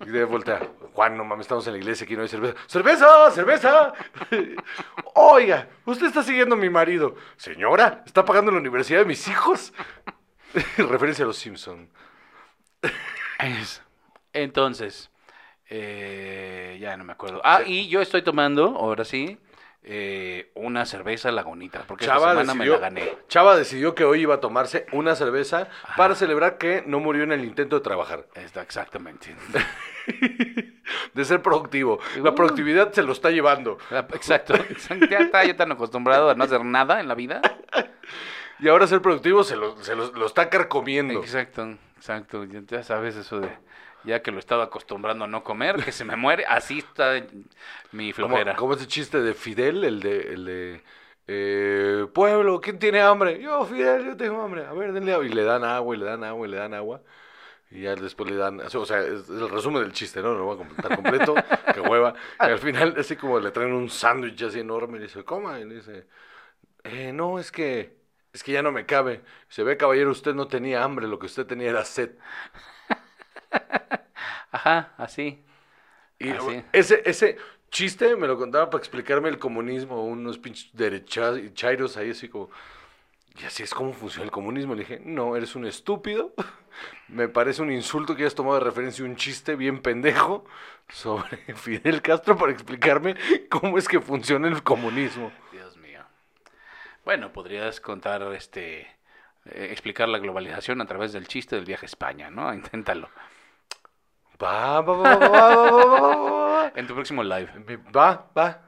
Y 0.01 0.09
Def 0.09 0.27
voltea, 0.29 0.59
Juan, 0.93 1.15
no 1.15 1.23
mames, 1.23 1.45
estamos 1.45 1.65
en 1.67 1.73
la 1.73 1.79
iglesia, 1.79 2.03
aquí 2.05 2.15
no 2.15 2.23
hay 2.23 2.27
cerveza. 2.27 2.55
¡Cerveza! 2.67 3.31
¡Cerveza! 3.31 3.93
Oiga, 5.13 5.69
usted 5.85 6.07
está 6.07 6.23
siguiendo 6.23 6.55
a 6.55 6.57
mi 6.57 6.69
marido. 6.69 7.15
Señora, 7.37 8.03
está 8.05 8.25
pagando 8.25 8.51
la 8.51 8.57
universidad 8.57 8.99
de 8.99 9.05
mis 9.05 9.25
hijos. 9.29 9.71
Referencia 10.77 11.23
a 11.23 11.27
los 11.27 11.37
Simpson. 11.37 11.89
Es- 13.39 13.81
Entonces, 14.35 15.09
eh, 15.69 16.77
ya 16.79 16.95
no 16.97 17.03
me 17.03 17.13
acuerdo. 17.13 17.41
Ah, 17.43 17.61
y 17.65 17.87
yo 17.87 18.01
estoy 18.01 18.21
tomando, 18.21 18.65
ahora 18.77 19.03
sí, 19.05 19.37
eh, 19.87 20.51
una 20.55 20.85
cerveza 20.85 21.31
lagunita, 21.31 21.83
porque 21.87 22.05
Chava 22.05 22.31
esta 22.31 22.41
semana 22.41 22.53
decidió, 22.53 22.73
me 22.73 22.79
la 22.79 22.89
gané. 22.89 23.17
Chava 23.27 23.55
decidió 23.55 23.95
que 23.95 24.03
hoy 24.03 24.21
iba 24.21 24.35
a 24.35 24.39
tomarse 24.39 24.85
una 24.91 25.15
cerveza 25.15 25.67
para 25.95 26.15
celebrar 26.15 26.57
que 26.57 26.83
no 26.87 26.99
murió 26.99 27.23
en 27.23 27.31
el 27.31 27.45
intento 27.45 27.75
de 27.77 27.81
trabajar, 27.81 28.25
Está 28.35 28.61
exactamente. 28.61 29.35
de 31.13 31.25
ser 31.25 31.41
productivo. 31.41 31.99
La 32.17 32.31
Uh. 32.31 32.35
productividad 32.35 32.91
se 32.93 33.03
lo 33.03 33.11
está 33.11 33.31
llevando. 33.31 33.77
Exacto. 34.13 34.53
Ya 35.09 35.19
está 35.19 35.45
yo 35.45 35.55
tan 35.55 35.71
acostumbrado 35.71 36.29
a 36.29 36.35
no 36.35 36.43
hacer 36.43 36.63
nada 36.63 36.99
en 36.99 37.07
la 37.07 37.15
vida. 37.15 37.41
Y 38.57 38.69
ahora 38.69 38.87
ser 38.87 39.01
productivo 39.01 39.43
se 39.43 39.57
lo, 39.57 39.75
se 39.83 39.97
lo- 39.97 40.13
lo 40.13 40.25
está 40.25 40.49
carcomiendo. 40.49 41.19
Exacto, 41.19 41.77
exacto. 41.97 42.45
Ya 42.45 42.61
ya 42.65 42.83
sabes 42.83 43.17
eso 43.17 43.41
de, 43.41 43.49
ya 44.05 44.21
que 44.21 44.31
lo 44.31 44.39
estaba 44.39 44.65
acostumbrando 44.65 45.25
a 45.25 45.27
no 45.27 45.43
comer, 45.43 45.83
que 45.83 45.91
se 45.91 46.05
me 46.05 46.15
muere, 46.15 46.45
así 46.45 46.79
está 46.79 47.23
mi 47.91 48.13
flojera. 48.13 48.55
como 48.55 48.73
ese 48.73 48.87
chiste 48.87 49.21
de 49.21 49.33
Fidel, 49.33 49.83
el 49.83 49.99
de, 49.99 50.33
el 50.33 50.45
de 50.45 50.81
eh, 51.27 52.07
pueblo, 52.13 52.61
¿quién 52.61 52.77
tiene 52.77 53.01
hambre? 53.01 53.41
Yo, 53.41 53.65
Fidel, 53.65 54.05
yo 54.05 54.17
tengo 54.17 54.41
hambre. 54.41 54.65
A 54.65 54.73
ver, 54.73 54.93
denle 54.93 55.13
agua. 55.13 55.25
Y 55.25 55.29
le 55.29 55.43
dan 55.43 55.63
agua, 55.63 55.95
y 55.95 55.99
le 55.99 56.05
dan 56.05 56.23
agua, 56.23 56.47
y 56.47 56.51
le 56.51 56.57
dan 56.57 56.73
agua. 56.73 57.01
Y 57.71 57.81
ya 57.81 57.95
después 57.95 58.29
le 58.29 58.37
dan, 58.37 58.61
o 58.61 58.85
sea, 58.85 58.99
es 58.99 59.27
el 59.27 59.49
resumen 59.49 59.81
del 59.81 59.91
chiste, 59.91 60.21
¿no? 60.21 60.33
No 60.33 60.39
lo 60.39 60.45
voy 60.45 60.55
a 60.55 60.57
completar 60.59 60.95
completo, 60.95 61.33
que 61.73 61.81
hueva. 61.81 62.13
Y 62.39 62.43
al 62.43 62.59
final, 62.59 62.95
así 62.97 63.15
como 63.15 63.39
le 63.39 63.51
traen 63.51 63.73
un 63.73 63.89
sándwich 63.89 64.43
así 64.43 64.59
enorme, 64.59 64.97
y 64.97 64.99
le 64.99 65.07
dice, 65.07 65.23
coma, 65.23 65.59
y 65.59 65.65
le 65.65 65.75
dice, 65.75 66.07
eh, 66.83 67.11
no, 67.11 67.39
es 67.39 67.51
que, 67.51 67.97
es 68.31 68.43
que 68.43 68.51
ya 68.51 68.61
no 68.61 68.71
me 68.71 68.85
cabe. 68.85 69.21
Se 69.49 69.63
ve, 69.63 69.77
caballero, 69.77 70.11
usted 70.11 70.35
no 70.35 70.47
tenía 70.47 70.83
hambre, 70.83 71.07
lo 71.07 71.17
que 71.17 71.25
usted 71.25 71.47
tenía 71.47 71.69
era 71.69 71.83
sed. 71.85 72.11
Ajá, 74.51 74.93
así. 74.97 75.43
Y 76.19 76.29
Así. 76.29 76.63
ese, 76.71 77.01
ese 77.05 77.37
chiste 77.69 78.15
me 78.15 78.27
lo 78.27 78.37
contaba 78.37 78.69
para 78.69 78.79
explicarme 78.81 79.29
el 79.29 79.37
comunismo, 79.37 80.05
unos 80.05 80.37
pinches 80.37 80.69
derechairos 80.73 81.97
ahí 81.97 82.11
así 82.11 82.29
como, 82.29 82.49
y 83.37 83.43
así 83.43 83.63
es 83.63 83.73
como 83.73 83.91
funciona 83.93 84.23
el 84.25 84.31
comunismo. 84.31 84.75
Le 84.75 84.81
dije, 84.81 85.01
no, 85.03 85.35
eres 85.35 85.55
un 85.55 85.65
estúpido. 85.65 86.33
Me 87.07 87.27
parece 87.27 87.61
un 87.61 87.71
insulto 87.71 88.15
que 88.15 88.23
hayas 88.23 88.35
tomado 88.35 88.59
de 88.59 88.65
referencia 88.65 89.03
un 89.05 89.15
chiste 89.15 89.55
bien 89.55 89.81
pendejo 89.81 90.45
sobre 90.89 91.37
Fidel 91.55 92.01
Castro 92.01 92.37
para 92.37 92.51
explicarme 92.51 93.15
cómo 93.49 93.77
es 93.77 93.87
que 93.87 93.99
funciona 93.99 94.47
el 94.47 94.63
comunismo. 94.63 95.31
Dios 95.51 95.77
mío. 95.77 96.01
Bueno, 97.03 97.31
podrías 97.33 97.79
contar, 97.81 98.21
este, 98.33 98.81
eh, 99.45 99.67
explicar 99.71 100.07
la 100.07 100.19
globalización 100.19 100.81
a 100.81 100.85
través 100.85 101.11
del 101.11 101.27
chiste 101.27 101.55
del 101.55 101.65
viaje 101.65 101.85
a 101.85 101.87
España, 101.87 102.29
¿no? 102.29 102.53
Inténtalo. 102.53 103.09
Va, 104.41 104.81
va, 104.81 104.97
va, 104.97 105.15
va, 105.15 105.27
va, 105.29 105.55
va, 105.55 105.85
va, 105.85 106.15
va. 106.15 106.71
En 106.75 106.87
tu 106.87 106.93
próximo 106.93 107.23
live. 107.23 107.49
Va, 107.95 108.29
va. 108.37 108.61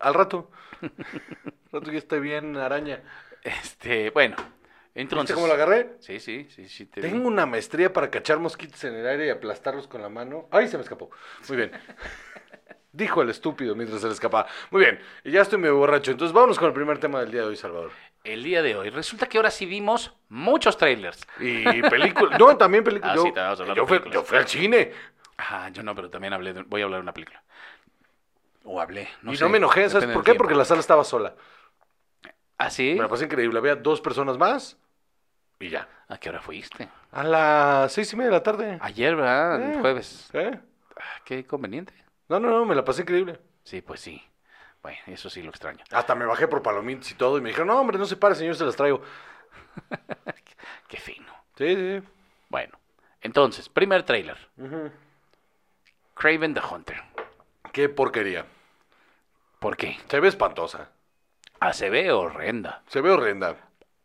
Al 0.00 0.14
rato. 0.14 0.50
Al 0.82 0.90
rato 1.72 1.92
ya 1.92 1.98
esté 1.98 2.18
bien, 2.20 2.56
araña. 2.56 3.02
Este, 3.42 4.10
bueno. 4.10 4.36
Entonces, 4.94 5.24
¿Viste 5.24 5.34
cómo 5.34 5.46
lo 5.46 5.52
agarré? 5.52 5.96
Sí, 6.00 6.20
sí, 6.20 6.48
sí, 6.48 6.68
sí. 6.68 6.86
Tengo 6.86 7.28
una 7.28 7.44
maestría 7.44 7.92
para 7.92 8.10
cachar 8.10 8.38
mosquitos 8.38 8.82
en 8.84 8.94
el 8.94 9.06
aire 9.06 9.26
y 9.26 9.30
aplastarlos 9.30 9.86
con 9.86 10.00
la 10.00 10.08
mano. 10.08 10.48
¡Ay, 10.50 10.68
se 10.68 10.78
me 10.78 10.82
escapó! 10.82 11.10
Muy 11.48 11.58
bien. 11.58 11.70
Dijo 12.92 13.20
el 13.20 13.28
estúpido 13.28 13.74
mientras 13.74 14.00
se 14.00 14.06
le 14.06 14.14
escapaba. 14.14 14.48
Muy 14.70 14.80
bien, 14.80 14.98
y 15.22 15.32
ya 15.32 15.42
estoy 15.42 15.58
medio 15.58 15.76
borracho. 15.76 16.12
Entonces, 16.12 16.32
vámonos 16.32 16.58
con 16.58 16.68
el 16.68 16.72
primer 16.72 16.98
tema 16.98 17.20
del 17.20 17.30
día 17.30 17.42
de 17.42 17.48
hoy, 17.48 17.56
Salvador. 17.56 17.90
El 18.32 18.42
día 18.42 18.60
de 18.62 18.74
hoy. 18.76 18.90
Resulta 18.90 19.26
que 19.28 19.38
ahora 19.38 19.50
sí 19.50 19.66
vimos 19.66 20.12
muchos 20.28 20.76
trailers. 20.76 21.26
Y 21.38 21.80
película. 21.82 22.36
No, 22.38 22.56
también 22.56 22.82
película. 22.82 23.12
Ah, 23.12 23.16
yo, 23.16 23.22
sí, 23.22 23.32
te 23.32 23.40
a 23.40 23.50
hablar 23.50 23.76
yo 23.76 23.82
de 23.82 23.86
fui, 23.88 23.98
películas. 23.98 24.14
yo 24.14 24.22
fui 24.24 24.38
al 24.38 24.48
cine. 24.48 24.92
Ajá, 25.36 25.68
yo 25.68 25.82
no, 25.82 25.94
pero 25.94 26.10
también 26.10 26.32
hablé 26.32 26.52
de- 26.52 26.62
voy 26.62 26.80
a 26.80 26.84
hablar 26.84 26.98
de 27.00 27.02
una 27.02 27.12
película. 27.14 27.42
O 28.64 28.80
hablé, 28.80 29.08
no 29.22 29.32
y 29.32 29.36
sé, 29.36 29.44
no 29.44 29.50
me 29.50 29.58
enojé, 29.58 29.88
¿sabes 29.88 30.06
por 30.06 30.24
qué? 30.24 30.32
tiempo. 30.32 30.42
Porque 30.42 30.56
la 30.56 30.64
sala 30.64 30.80
estaba 30.80 31.04
sola. 31.04 31.34
¿Ah, 32.58 32.68
sí? 32.70 32.94
Me 32.96 33.02
la 33.02 33.08
pasé 33.08 33.26
increíble. 33.26 33.58
Había 33.58 33.76
dos 33.76 34.00
personas 34.00 34.36
más 34.38 34.76
y 35.60 35.68
ya. 35.68 35.88
¿A 36.08 36.18
qué 36.18 36.30
hora 36.30 36.40
fuiste? 36.40 36.88
A 37.12 37.22
las 37.22 37.92
seis 37.92 38.12
y 38.12 38.16
media 38.16 38.30
de 38.30 38.36
la 38.36 38.42
tarde. 38.42 38.78
Ayer, 38.80 39.14
¿verdad? 39.14 39.60
Eh. 39.62 39.74
El 39.74 39.80
jueves. 39.80 40.28
¿Eh? 40.32 40.58
Ah, 40.96 41.20
Qué 41.24 41.44
conveniente. 41.46 41.92
No, 42.28 42.40
no, 42.40 42.48
no, 42.50 42.64
me 42.64 42.74
la 42.74 42.84
pasé 42.84 43.02
increíble. 43.02 43.38
Sí, 43.62 43.82
pues 43.82 44.00
sí. 44.00 44.20
Bueno, 44.86 45.00
eso 45.08 45.28
sí 45.28 45.42
lo 45.42 45.50
extraño. 45.50 45.82
Hasta 45.90 46.14
me 46.14 46.24
bajé 46.26 46.46
por 46.46 46.62
palomitas 46.62 47.10
y 47.10 47.14
todo 47.14 47.38
y 47.38 47.40
me 47.40 47.48
dijeron, 47.48 47.66
no, 47.66 47.80
hombre, 47.80 47.98
no 47.98 48.06
se 48.06 48.16
pare, 48.16 48.36
señor, 48.36 48.54
se 48.54 48.64
las 48.64 48.76
traigo. 48.76 49.02
Qué 50.88 50.96
fino. 50.96 51.26
Sí, 51.58 51.74
sí. 51.74 52.08
Bueno, 52.48 52.78
entonces, 53.20 53.68
primer 53.68 54.04
trailer. 54.04 54.38
Craven 56.14 56.54
the 56.54 56.60
Hunter. 56.60 57.02
Qué 57.72 57.88
porquería. 57.88 58.46
¿Por 59.58 59.76
qué? 59.76 59.98
Se 60.06 60.20
ve 60.20 60.28
espantosa. 60.28 60.88
Ah, 61.58 61.72
se 61.72 61.90
ve 61.90 62.12
horrenda. 62.12 62.84
Se 62.86 63.00
ve 63.00 63.10
horrenda. 63.10 63.56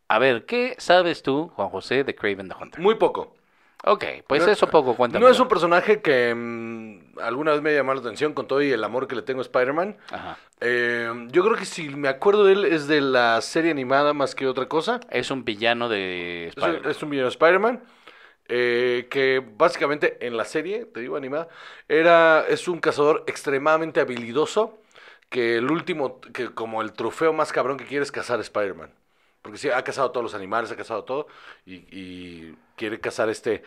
A 0.07 0.17
ver, 0.17 0.47
¿qué 0.47 0.73
sabes 0.79 1.21
tú, 1.21 1.49
Juan 1.49 1.69
José, 1.69 2.03
de 2.03 2.15
Craven 2.15 2.49
the 2.49 2.55
Hunter? 2.59 2.81
Muy 2.81 2.95
poco. 2.95 3.35
Ok, 3.83 4.03
pues 4.27 4.45
No- 4.45 4.51
eso 4.51 4.67
poco, 4.69 4.95
cuéntame. 4.95 5.23
No 5.25 5.31
es 5.31 5.39
un 5.39 5.47
personaje 5.47 6.01
que 6.01 6.33
mm, 6.35 7.19
alguna 7.19 7.51
vez 7.53 7.61
me 7.61 7.73
llamó 7.73 7.93
la 7.93 7.99
atención 8.01 8.33
con 8.33 8.47
todo 8.47 8.61
y 8.61 8.71
el 8.71 8.83
amor 8.83 9.07
que 9.07 9.15
le 9.15 9.23
tengo 9.23 9.39
a 9.39 9.41
Spider-Man. 9.41 9.97
Ajá. 10.11 10.37
Eh, 10.59 11.09
yo 11.29 11.43
creo 11.43 11.55
que 11.57 11.65
si 11.65 11.89
me 11.89 12.07
acuerdo 12.07 12.45
de 12.45 12.53
él 12.53 12.65
es 12.65 12.87
de 12.87 13.01
la 13.01 13.41
serie 13.41 13.71
animada 13.71 14.13
más 14.13 14.35
que 14.35 14.45
otra 14.47 14.67
cosa. 14.67 14.99
Es 15.09 15.31
un 15.31 15.43
villano 15.45 15.89
de 15.89 16.47
Es, 16.47 16.57
Spider-Man. 16.57 16.91
es 16.91 17.01
un 17.03 17.09
villano 17.09 17.27
de 17.29 17.31
Spider-Man. 17.33 17.83
eh, 18.53 19.07
que 19.09 19.41
básicamente 19.57 20.17
en 20.27 20.35
la 20.35 20.43
serie, 20.45 20.85
te 20.85 20.99
digo 20.99 21.15
animada, 21.15 21.47
era, 21.87 22.45
es 22.49 22.67
un 22.67 22.79
cazador 22.79 23.23
extremadamente 23.27 23.99
habilidoso. 24.01 24.77
Que 25.29 25.55
el 25.55 25.71
último, 25.71 26.19
que 26.19 26.49
como 26.49 26.81
el 26.81 26.91
trofeo 26.91 27.31
más 27.31 27.53
cabrón 27.53 27.77
que 27.77 27.85
quiere 27.85 28.03
es 28.03 28.11
cazar 28.11 28.39
a 28.39 28.41
Spider-Man. 28.41 28.91
Porque 29.41 29.57
sí, 29.57 29.69
ha 29.69 29.83
cazado 29.83 30.11
todos 30.11 30.23
los 30.23 30.35
animales, 30.35 30.71
ha 30.71 30.75
cazado 30.75 31.03
todo. 31.03 31.27
Y, 31.65 31.85
y 31.91 32.55
quiere 32.75 32.99
cazar 32.99 33.29
este 33.29 33.63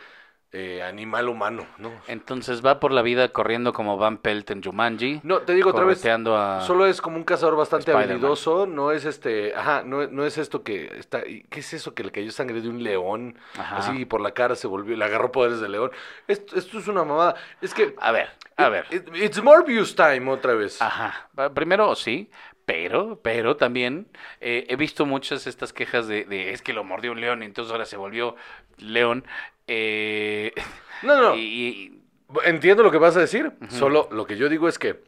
eh, 0.51 0.81
animal 0.83 1.27
humano, 1.27 1.67
¿no? 1.79 1.91
Entonces 2.07 2.65
va 2.65 2.79
por 2.79 2.93
la 2.93 3.01
vida 3.01 3.27
corriendo 3.33 3.73
como 3.73 3.97
Van 3.97 4.19
Pelt 4.19 4.49
en 4.51 4.63
Jumanji. 4.63 5.19
No, 5.23 5.39
te 5.41 5.53
digo 5.53 5.71
otra 5.71 5.83
vez. 5.83 6.05
a... 6.05 6.61
Solo 6.61 6.85
es 6.85 7.01
como 7.01 7.17
un 7.17 7.25
cazador 7.25 7.57
bastante 7.57 7.91
habilidoso, 7.91 8.65
no 8.65 8.91
es 8.93 9.03
este, 9.03 9.53
ajá, 9.53 9.83
no, 9.83 10.07
no 10.07 10.25
es 10.25 10.37
esto 10.37 10.63
que 10.63 10.97
está, 10.97 11.23
¿qué 11.23 11.59
es 11.59 11.73
eso 11.73 11.93
que 11.93 12.05
le 12.05 12.11
cayó 12.11 12.31
sangre 12.31 12.61
de 12.61 12.69
un 12.69 12.81
león? 12.83 13.37
Ajá. 13.57 13.77
Así 13.77 14.05
por 14.05 14.21
la 14.21 14.31
cara 14.31 14.55
se 14.55 14.67
volvió, 14.67 14.95
le 14.95 15.03
agarró 15.03 15.29
poderes 15.29 15.59
de 15.59 15.67
león. 15.67 15.91
Esto, 16.25 16.55
esto 16.57 16.79
es 16.79 16.87
una 16.87 17.03
mamada, 17.03 17.35
es 17.59 17.73
que... 17.73 17.93
A 17.99 18.13
ver, 18.13 18.29
a 18.55 18.69
ver. 18.69 18.85
it- 18.91 19.09
it's 19.13 19.43
Morbius 19.43 19.93
time 19.93 20.31
otra 20.31 20.53
vez. 20.53 20.81
Ajá. 20.81 21.27
Primero, 21.53 21.93
sí, 21.95 22.29
pero, 22.65 23.19
pero 23.21 23.57
también 23.57 24.07
eh, 24.41 24.65
he 24.69 24.75
visto 24.75 25.05
muchas 25.05 25.47
estas 25.47 25.73
quejas 25.73 26.07
de, 26.07 26.25
de, 26.25 26.51
es 26.51 26.61
que 26.61 26.73
lo 26.73 26.83
mordió 26.83 27.11
un 27.11 27.21
león 27.21 27.43
y 27.43 27.45
entonces 27.45 27.71
ahora 27.71 27.85
se 27.85 27.97
volvió 27.97 28.35
león. 28.77 29.25
Eh, 29.67 30.53
No, 31.01 31.21
no, 31.21 31.35
y, 31.35 32.01
entiendo 32.45 32.83
lo 32.83 32.91
que 32.91 32.97
vas 32.97 33.15
a 33.15 33.19
decir, 33.19 33.51
solo 33.69 34.07
lo 34.11 34.25
que 34.25 34.37
yo 34.37 34.49
digo 34.49 34.67
es 34.67 34.79
que 34.79 35.03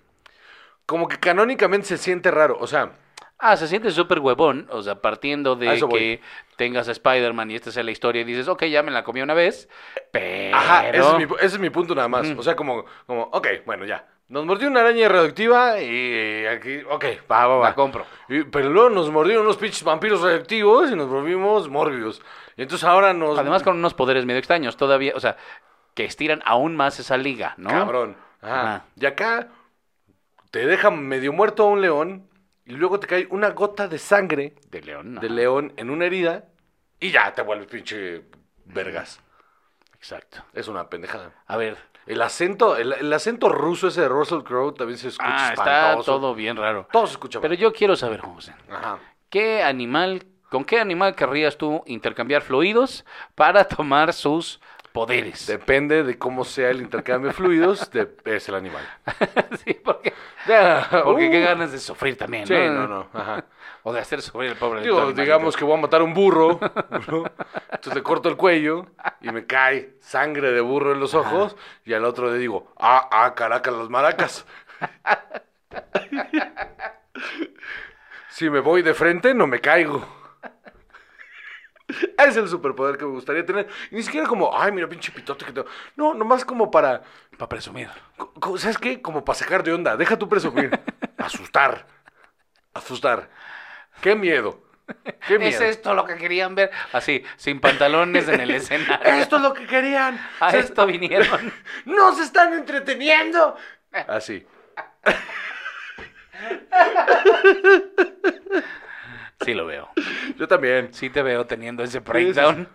como 0.85 1.07
que 1.07 1.19
canónicamente 1.19 1.87
se 1.87 1.97
siente 1.97 2.31
raro, 2.31 2.57
o 2.59 2.67
sea, 2.67 2.91
ah, 3.39 3.57
se 3.57 3.67
siente 3.67 3.91
súper 3.91 4.19
huevón, 4.19 4.67
o 4.71 4.81
sea, 4.81 5.01
partiendo 5.01 5.55
de 5.55 5.79
voy. 5.81 5.89
que 5.89 6.21
tengas 6.55 6.87
a 6.87 6.91
Spider-Man 6.91 7.51
y 7.51 7.55
esta 7.55 7.71
sea 7.71 7.83
la 7.83 7.91
historia 7.91 8.21
y 8.21 8.25
dices, 8.25 8.47
ok, 8.47 8.65
ya 8.65 8.83
me 8.83 8.91
la 8.91 9.03
comí 9.03 9.21
una 9.21 9.33
vez, 9.33 9.69
pero... 10.11 10.55
Ajá, 10.55 10.89
ese 10.89 10.99
es, 10.99 11.17
mi, 11.17 11.23
ese 11.23 11.45
es 11.45 11.59
mi 11.59 11.69
punto 11.69 11.95
nada 11.95 12.07
más. 12.07 12.27
O 12.37 12.43
sea, 12.43 12.55
como, 12.55 12.85
como, 13.05 13.23
ok, 13.23 13.47
bueno, 13.65 13.85
ya. 13.85 14.07
Nos 14.29 14.45
mordió 14.45 14.67
una 14.67 14.81
araña 14.81 15.07
radioactiva 15.07 15.79
y 15.81 16.45
aquí, 16.47 16.79
ok, 16.89 17.05
va, 17.31 17.47
va, 17.47 17.55
va. 17.57 17.69
La 17.69 17.75
compro. 17.75 18.05
Y- 18.27 18.43
pero 18.43 18.69
luego 18.69 18.89
nos 18.89 19.09
mordieron 19.09 19.43
unos 19.45 19.55
pinches 19.57 19.83
vampiros 19.83 20.21
radioactivos 20.21 20.91
y 20.91 20.95
nos 20.95 21.07
volvimos 21.07 21.69
Morbius. 21.69 22.21
Y 22.57 22.63
entonces 22.63 22.85
ahora 22.87 23.13
nos... 23.13 23.39
Además 23.39 23.63
con 23.63 23.77
unos 23.77 23.93
poderes 23.93 24.25
medio 24.25 24.39
extraños 24.39 24.75
todavía, 24.75 25.13
o 25.15 25.19
sea, 25.21 25.37
que 25.93 26.03
estiran 26.03 26.41
aún 26.45 26.75
más 26.75 26.99
esa 26.99 27.15
liga, 27.17 27.53
¿no? 27.57 27.69
Cabrón. 27.69 28.17
Ajá. 28.41 28.61
Ajá. 28.61 28.85
Y 28.97 29.05
acá 29.05 29.47
te 30.51 30.65
deja 30.65 30.91
medio 30.91 31.31
muerto 31.31 31.63
a 31.63 31.67
un 31.67 31.81
león 31.81 32.29
y 32.65 32.73
luego 32.73 32.99
te 32.99 33.07
cae 33.07 33.27
una 33.31 33.51
gota 33.51 33.87
de 33.87 33.97
sangre 33.97 34.55
De 34.69 34.81
león, 34.81 35.15
de 35.15 35.27
ajá. 35.27 35.35
león 35.35 35.73
en 35.77 35.89
una 35.89 36.05
herida 36.05 36.45
y 36.99 37.11
ya 37.11 37.33
te 37.33 37.43
vuelves 37.43 37.67
pinche 37.67 38.23
vergas. 38.65 39.21
Exacto. 39.95 40.43
Es 40.53 40.67
una 40.67 40.89
pendejada. 40.89 41.31
A 41.47 41.55
ver, 41.57 41.77
El 42.07 42.21
acento, 42.21 42.77
el, 42.77 42.93
el 42.93 43.11
acento 43.13 43.49
ruso 43.49 43.89
ese 43.89 44.01
de 44.01 44.07
Russell 44.07 44.41
Crowe 44.43 44.73
también 44.73 44.97
se 44.97 45.09
escucha 45.09 45.49
ah, 45.49 45.53
está 45.53 45.97
todo 46.05 46.33
bien 46.33 46.55
raro. 46.57 46.87
Todo 46.91 47.05
se 47.05 47.13
escucha 47.13 47.41
Pero 47.41 47.51
mal. 47.53 47.57
yo 47.59 47.73
quiero 47.73 47.95
saber, 47.95 48.21
José, 48.21 48.55
Ajá. 48.71 48.97
¿qué 49.29 49.61
animal, 49.61 50.25
con 50.49 50.63
qué 50.63 50.79
animal 50.79 51.15
querrías 51.15 51.57
tú 51.57 51.83
intercambiar 51.85 52.41
fluidos 52.41 53.05
para 53.35 53.65
tomar 53.67 54.13
sus 54.13 54.61
poderes? 54.93 55.45
Depende 55.47 56.03
de 56.03 56.17
cómo 56.17 56.45
sea 56.45 56.69
el 56.69 56.81
intercambio 56.81 57.27
de 57.29 57.33
fluidos, 57.33 57.91
de- 57.91 58.15
es 58.25 58.47
el 58.47 58.55
animal. 58.55 58.83
sí, 59.65 59.73
porque, 59.73 60.13
porque 61.03 61.27
uh, 61.27 61.31
qué 61.31 61.41
ganas 61.41 61.71
de 61.73 61.77
sufrir 61.79 62.17
también, 62.17 62.47
Sí, 62.47 62.53
¿no? 62.53 62.73
no, 62.73 62.87
no. 62.87 63.07
Ajá. 63.13 63.45
O 63.87 63.93
de 63.93 64.01
hacer 64.01 64.21
sufrir 64.21 64.51
al 64.51 64.57
pobre 64.57 64.81
Digo, 64.81 65.13
digamos 65.13 65.55
que 65.55 65.63
voy 65.63 65.77
a 65.77 65.81
matar 65.81 66.01
un 66.01 66.13
burro, 66.13 66.59
¿no? 67.07 67.23
entonces 67.71 67.95
le 67.95 68.03
corto 68.03 68.27
el 68.27 68.35
cuello 68.35 68.85
y 69.21 69.31
me 69.31 69.45
cae 69.45 69.95
sangre 70.01 70.51
de 70.51 70.59
burro 70.59 70.91
en 70.91 70.99
los 70.99 71.13
ojos 71.13 71.55
y 71.85 71.93
al 71.93 72.03
otro 72.03 72.29
le 72.29 72.37
digo, 72.37 72.73
ah, 72.77 73.07
ah, 73.09 73.33
caracas 73.33 73.73
las 73.73 73.87
maracas. 73.87 74.45
Si 78.27 78.49
me 78.49 78.59
voy 78.59 78.81
de 78.81 78.93
frente, 78.93 79.33
no 79.33 79.47
me 79.47 79.61
caigo. 79.61 80.05
Es 82.17 82.35
el 82.35 82.49
superpoder 82.49 82.97
que 82.97 83.05
me 83.05 83.11
gustaría 83.11 83.45
tener. 83.45 83.69
Y 83.89 83.95
ni 83.95 84.03
siquiera 84.03 84.27
como, 84.27 84.51
ay, 84.53 84.73
mira, 84.73 84.89
pinche 84.89 85.13
pitote 85.13 85.45
que 85.45 85.53
tengo. 85.53 85.69
No, 85.95 86.13
nomás 86.13 86.43
como 86.43 86.69
para. 86.69 87.03
Para 87.37 87.47
presumir. 87.47 87.87
¿Sabes 88.57 88.77
qué? 88.77 89.01
Como 89.01 89.23
para 89.23 89.39
sacar 89.39 89.63
de 89.63 89.71
onda. 89.71 89.95
Deja 89.95 90.19
tú 90.19 90.27
presumir. 90.27 90.77
Asustar. 91.17 91.87
Asustar. 92.73 93.29
Qué 94.01 94.15
miedo. 94.15 94.61
Qué 95.27 95.37
miedo. 95.39 95.49
¿Es 95.49 95.61
esto 95.61 95.93
lo 95.93 96.05
que 96.05 96.15
querían 96.15 96.55
ver? 96.55 96.71
Así, 96.93 97.23
sin 97.35 97.59
pantalones 97.59 98.27
en 98.29 98.39
el 98.41 98.51
escenario. 98.55 99.13
Esto 99.15 99.35
es 99.37 99.41
lo 99.41 99.53
que 99.53 99.65
querían. 99.65 100.19
A 100.39 100.51
Se- 100.51 100.59
esto 100.59 100.85
vinieron. 100.85 101.51
¡No 101.85 102.13
se 102.15 102.23
están 102.23 102.53
entreteniendo! 102.53 103.55
Así. 104.07 104.45
Sí 109.45 109.53
lo 109.53 109.65
veo. 109.65 109.89
Yo 110.37 110.47
también. 110.47 110.93
Sí 110.93 111.09
te 111.09 111.21
veo 111.21 111.45
teniendo 111.45 111.83
ese 111.83 111.99
breakdown. 111.99 112.67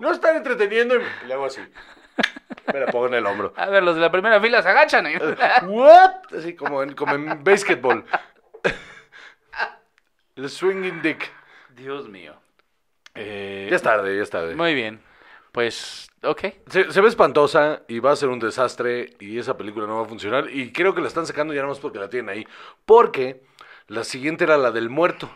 No 0.00 0.12
están 0.12 0.36
entreteniendo 0.36 0.96
y 0.96 1.26
le 1.26 1.34
hago 1.34 1.46
así. 1.46 1.60
Me 2.72 2.80
la 2.80 2.86
pongo 2.86 3.06
en 3.08 3.14
el 3.14 3.26
hombro. 3.26 3.52
A 3.56 3.66
ver, 3.66 3.82
los 3.82 3.94
de 3.94 4.00
la 4.00 4.10
primera 4.10 4.40
fila 4.40 4.62
se 4.62 4.68
agachan. 4.68 5.06
¿eh? 5.06 5.18
¿What? 5.64 6.34
Así 6.38 6.54
como 6.54 6.82
en, 6.82 6.94
como 6.94 7.14
en 7.14 7.42
basketball. 7.42 8.04
El 10.42 10.50
swinging 10.50 11.02
dick. 11.02 11.30
Dios 11.76 12.08
mío. 12.08 12.34
Eh, 13.14 13.68
Ya 13.70 13.76
es 13.76 13.82
tarde, 13.82 14.16
ya 14.16 14.22
es 14.24 14.30
tarde. 14.30 14.56
Muy 14.56 14.74
bien. 14.74 15.00
Pues, 15.52 16.08
ok. 16.24 16.46
Se, 16.66 16.90
se 16.90 17.00
ve 17.00 17.08
espantosa 17.08 17.82
y 17.86 18.00
va 18.00 18.10
a 18.10 18.16
ser 18.16 18.28
un 18.28 18.40
desastre 18.40 19.14
y 19.20 19.38
esa 19.38 19.56
película 19.56 19.86
no 19.86 19.98
va 19.98 20.02
a 20.02 20.08
funcionar. 20.08 20.50
Y 20.50 20.72
creo 20.72 20.96
que 20.96 21.00
la 21.00 21.06
están 21.06 21.26
sacando 21.26 21.54
ya 21.54 21.60
nada 21.60 21.68
más 21.68 21.78
porque 21.78 22.00
la 22.00 22.10
tienen 22.10 22.30
ahí. 22.30 22.46
Porque 22.84 23.44
la 23.86 24.02
siguiente 24.02 24.42
era 24.42 24.56
la 24.56 24.72
del 24.72 24.90
muerto. 24.90 25.30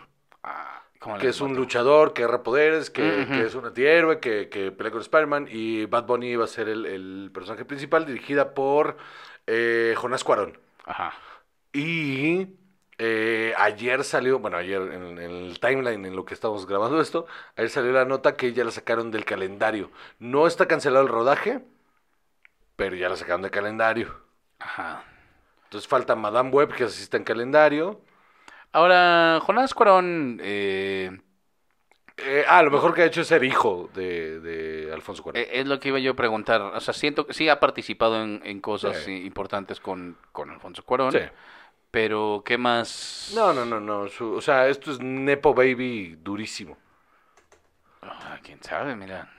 ¿Cómo 0.99 1.19
que 1.19 1.29
es 1.29 1.41
un 1.41 1.55
luchador, 1.55 2.13
que 2.13 2.25
agarra 2.25 2.43
poderes, 2.43 2.91
que, 2.91 3.45
es 3.45 3.55
un 3.55 3.67
antihéroe, 3.67 4.19
que, 4.19 4.49
que 4.49 4.73
pelea 4.73 4.91
con 4.91 5.03
Spider-Man. 5.03 5.47
Y 5.49 5.85
Bad 5.85 6.07
Bunny 6.07 6.31
iba 6.31 6.43
a 6.43 6.49
ser 6.49 6.69
el, 6.69 6.85
el 6.85 7.31
personaje 7.33 7.65
principal, 7.65 8.07
dirigida 8.07 8.55
por 8.55 8.97
eh, 9.47 9.95
Jonás 9.97 10.25
Cuarón. 10.25 10.59
Ajá. 10.85 11.13
Y 11.73 12.49
eh, 12.99 13.53
ayer 13.59 14.05
salió, 14.05 14.39
bueno, 14.39 14.57
ayer 14.57 14.81
en, 14.81 15.19
en 15.19 15.31
el 15.31 15.61
timeline 15.61 16.05
en 16.07 16.17
lo 16.17 16.25
que 16.25 16.35
estamos 16.35 16.67
grabando 16.67 17.01
esto, 17.01 17.27
ayer 17.57 17.71
salió 17.71 17.93
la 17.93 18.05
nota 18.05 18.37
que 18.37 18.53
ya 18.53 18.65
la 18.65 18.71
sacaron 18.71 19.11
del 19.11 19.25
calendario. 19.25 19.91
No 20.19 20.47
está 20.47 20.67
cancelado 20.67 21.03
el 21.05 21.11
rodaje, 21.11 21.61
pero 22.77 22.97
ya 22.97 23.09
la 23.09 23.17
sacaron 23.17 23.43
del 23.43 23.51
calendario. 23.51 24.15
Ajá. 24.59 25.05
Entonces 25.65 25.89
falta 25.89 26.15
Madame 26.17 26.51
Web, 26.51 26.75
que 26.75 26.85
así 26.85 27.03
está 27.03 27.17
en 27.17 27.25
calendario. 27.25 28.01
Ahora, 28.73 29.41
Jonás 29.43 29.75
Cuarón, 29.75 30.39
eh, 30.43 31.19
Eh, 32.19 32.45
ah, 32.49 32.63
lo 32.63 32.71
mejor 32.71 32.95
que 32.95 33.03
ha 33.03 33.05
hecho 33.05 33.21
es 33.21 33.27
ser 33.27 33.45
hijo 33.45 33.91
de, 33.95 34.41
de 34.41 34.91
Alfonso 34.93 35.23
Cuarón. 35.23 35.43
eh, 35.43 35.49
es 35.53 35.67
lo 35.67 35.79
que 35.79 35.89
iba 35.89 35.99
yo 35.99 36.13
a 36.13 36.17
preguntar. 36.17 36.63
O 36.63 36.81
sea, 36.81 36.95
siento 36.95 37.27
que 37.27 37.35
sí 37.35 37.49
ha 37.51 37.61
participado 37.61 38.23
en, 38.23 38.41
en 38.45 38.61
cosas 38.61 38.97
Sí. 39.05 39.27
importantes 39.27 39.81
con, 39.81 40.17
con 40.33 40.51
Alfonso 40.51 40.83
Cuarón. 40.83 41.13
Sí. 41.13 41.19
Pero, 41.97 42.43
¿qué 42.45 42.59
más? 42.59 43.33
No, 43.35 43.55
no, 43.55 43.65
no, 43.65 43.81
no. 43.81 44.07
su- 44.09 44.35
o 44.35 44.41
sea, 44.43 44.69
esto 44.69 44.91
es 44.91 45.01
Nepo 45.01 45.55
Baby 45.55 46.19
durísimo. 46.21 46.77
Ah, 48.03 48.39
quién 48.43 48.63
sabe, 48.63 48.95
mira. 48.95 49.33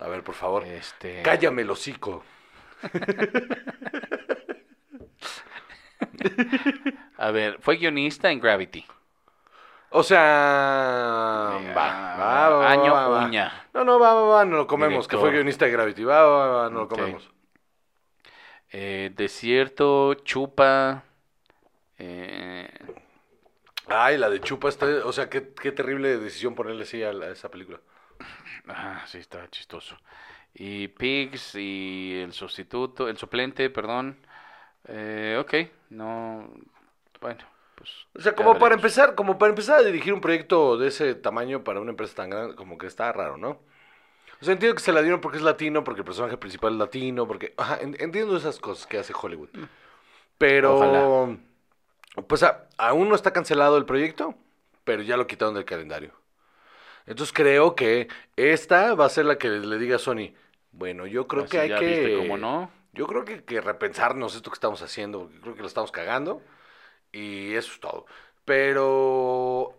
A 0.00 0.08
ver, 0.08 0.24
por 0.24 0.34
favor. 0.34 0.64
Este. 0.64 1.20
Cállame 1.20 1.60
el 1.60 1.70
hocico. 1.70 2.24
A 7.18 7.30
ver, 7.32 7.58
fue 7.60 7.76
guionista 7.76 8.30
en 8.30 8.40
Gravity. 8.40 8.86
O 9.90 10.02
sea, 10.02 10.16
va, 10.18 11.74
va, 11.74 12.16
va, 12.16 12.48
va, 12.48 12.70
año 12.70 12.94
va, 12.94 13.26
uña. 13.26 13.66
No, 13.74 13.84
no, 13.84 14.00
va, 14.00 14.14
va, 14.14 14.22
va, 14.22 14.44
no 14.46 14.56
lo 14.56 14.66
comemos, 14.66 15.06
que 15.06 15.18
fue 15.18 15.32
guionista 15.32 15.66
de 15.66 15.72
Gravity. 15.72 16.04
Va, 16.04 16.22
va, 16.24 16.46
va, 16.46 16.70
no 16.70 16.78
lo 16.80 16.88
comemos. 16.88 17.30
Eh, 18.70 19.12
desierto, 19.14 20.14
Chupa. 20.14 21.04
Eh, 22.00 22.68
Ay, 23.88 24.18
la 24.18 24.30
de 24.30 24.40
Chupa 24.40 24.68
está, 24.68 24.86
o 25.04 25.12
sea, 25.12 25.28
qué, 25.28 25.52
qué 25.60 25.72
terrible 25.72 26.18
decisión 26.18 26.54
ponerle 26.54 26.84
así 26.84 27.02
a, 27.02 27.12
la- 27.12 27.26
a 27.26 27.30
esa 27.32 27.50
película. 27.50 27.80
ah, 28.68 29.04
sí, 29.06 29.18
está 29.18 29.48
chistoso. 29.50 29.96
Y 30.54 30.88
Pigs 30.88 31.54
y 31.56 32.20
el 32.22 32.32
sustituto, 32.32 33.08
el 33.08 33.16
suplente, 33.16 33.70
perdón. 33.70 34.18
Eh, 34.88 35.38
ok, 35.40 35.54
no. 35.90 36.50
Bueno, 37.20 37.44
pues. 37.76 37.90
O 38.14 38.20
sea, 38.20 38.34
como 38.34 38.58
para 38.58 38.74
empezar, 38.76 39.14
como 39.14 39.38
para 39.38 39.50
empezar 39.50 39.80
a 39.80 39.82
dirigir 39.82 40.12
un 40.14 40.20
proyecto 40.20 40.78
de 40.78 40.88
ese 40.88 41.14
tamaño 41.14 41.64
para 41.64 41.80
una 41.80 41.90
empresa 41.90 42.14
tan 42.16 42.30
grande, 42.30 42.56
como 42.56 42.78
que 42.78 42.86
está 42.86 43.12
raro, 43.12 43.36
¿no? 43.38 43.60
O 44.40 44.44
sea, 44.44 44.54
entiendo 44.54 44.76
que 44.76 44.82
se 44.82 44.92
la 44.92 45.02
dieron 45.02 45.20
porque 45.20 45.38
es 45.38 45.44
latino, 45.44 45.84
porque 45.84 46.00
el 46.00 46.06
personaje 46.06 46.36
principal 46.38 46.74
es 46.74 46.78
latino, 46.78 47.26
porque... 47.26 47.54
Ajá, 47.58 47.78
en- 47.80 47.96
entiendo 48.00 48.36
esas 48.36 48.58
cosas 48.60 48.86
que 48.86 48.98
hace 48.98 49.12
Hollywood. 49.20 49.50
Pero... 50.38 50.76
Ojalá. 50.76 51.38
Pues 52.26 52.42
a- 52.42 52.68
aún 52.76 53.08
no 53.08 53.14
está 53.14 53.32
cancelado 53.32 53.76
el 53.76 53.86
proyecto, 53.86 54.34
pero 54.84 55.02
ya 55.02 55.16
lo 55.16 55.26
quitaron 55.26 55.54
del 55.54 55.64
calendario. 55.64 56.12
Entonces 57.06 57.32
creo 57.32 57.74
que 57.74 58.08
esta 58.36 58.94
va 58.94 59.06
a 59.06 59.10
ser 59.10 59.24
la 59.24 59.38
que 59.38 59.48
le 59.48 59.78
diga 59.78 59.96
a 59.96 59.98
Sony, 59.98 60.34
bueno, 60.72 61.06
yo 61.06 61.26
creo 61.26 61.44
Así 61.44 61.52
que 61.52 61.60
hay 61.60 61.68
ya 61.70 61.78
que... 61.78 61.86
viste 61.86 62.16
cómo 62.16 62.36
no. 62.36 62.70
Yo 62.92 63.06
creo 63.06 63.24
que, 63.24 63.44
que 63.44 63.60
repensarnos 63.60 64.34
esto 64.34 64.50
que 64.50 64.54
estamos 64.54 64.82
haciendo, 64.82 65.20
porque 65.20 65.40
creo 65.40 65.54
que 65.54 65.60
lo 65.62 65.68
estamos 65.68 65.92
cagando. 65.92 66.42
Y 67.12 67.54
eso 67.54 67.72
es 67.72 67.80
todo. 67.80 68.06
Pero 68.44 69.74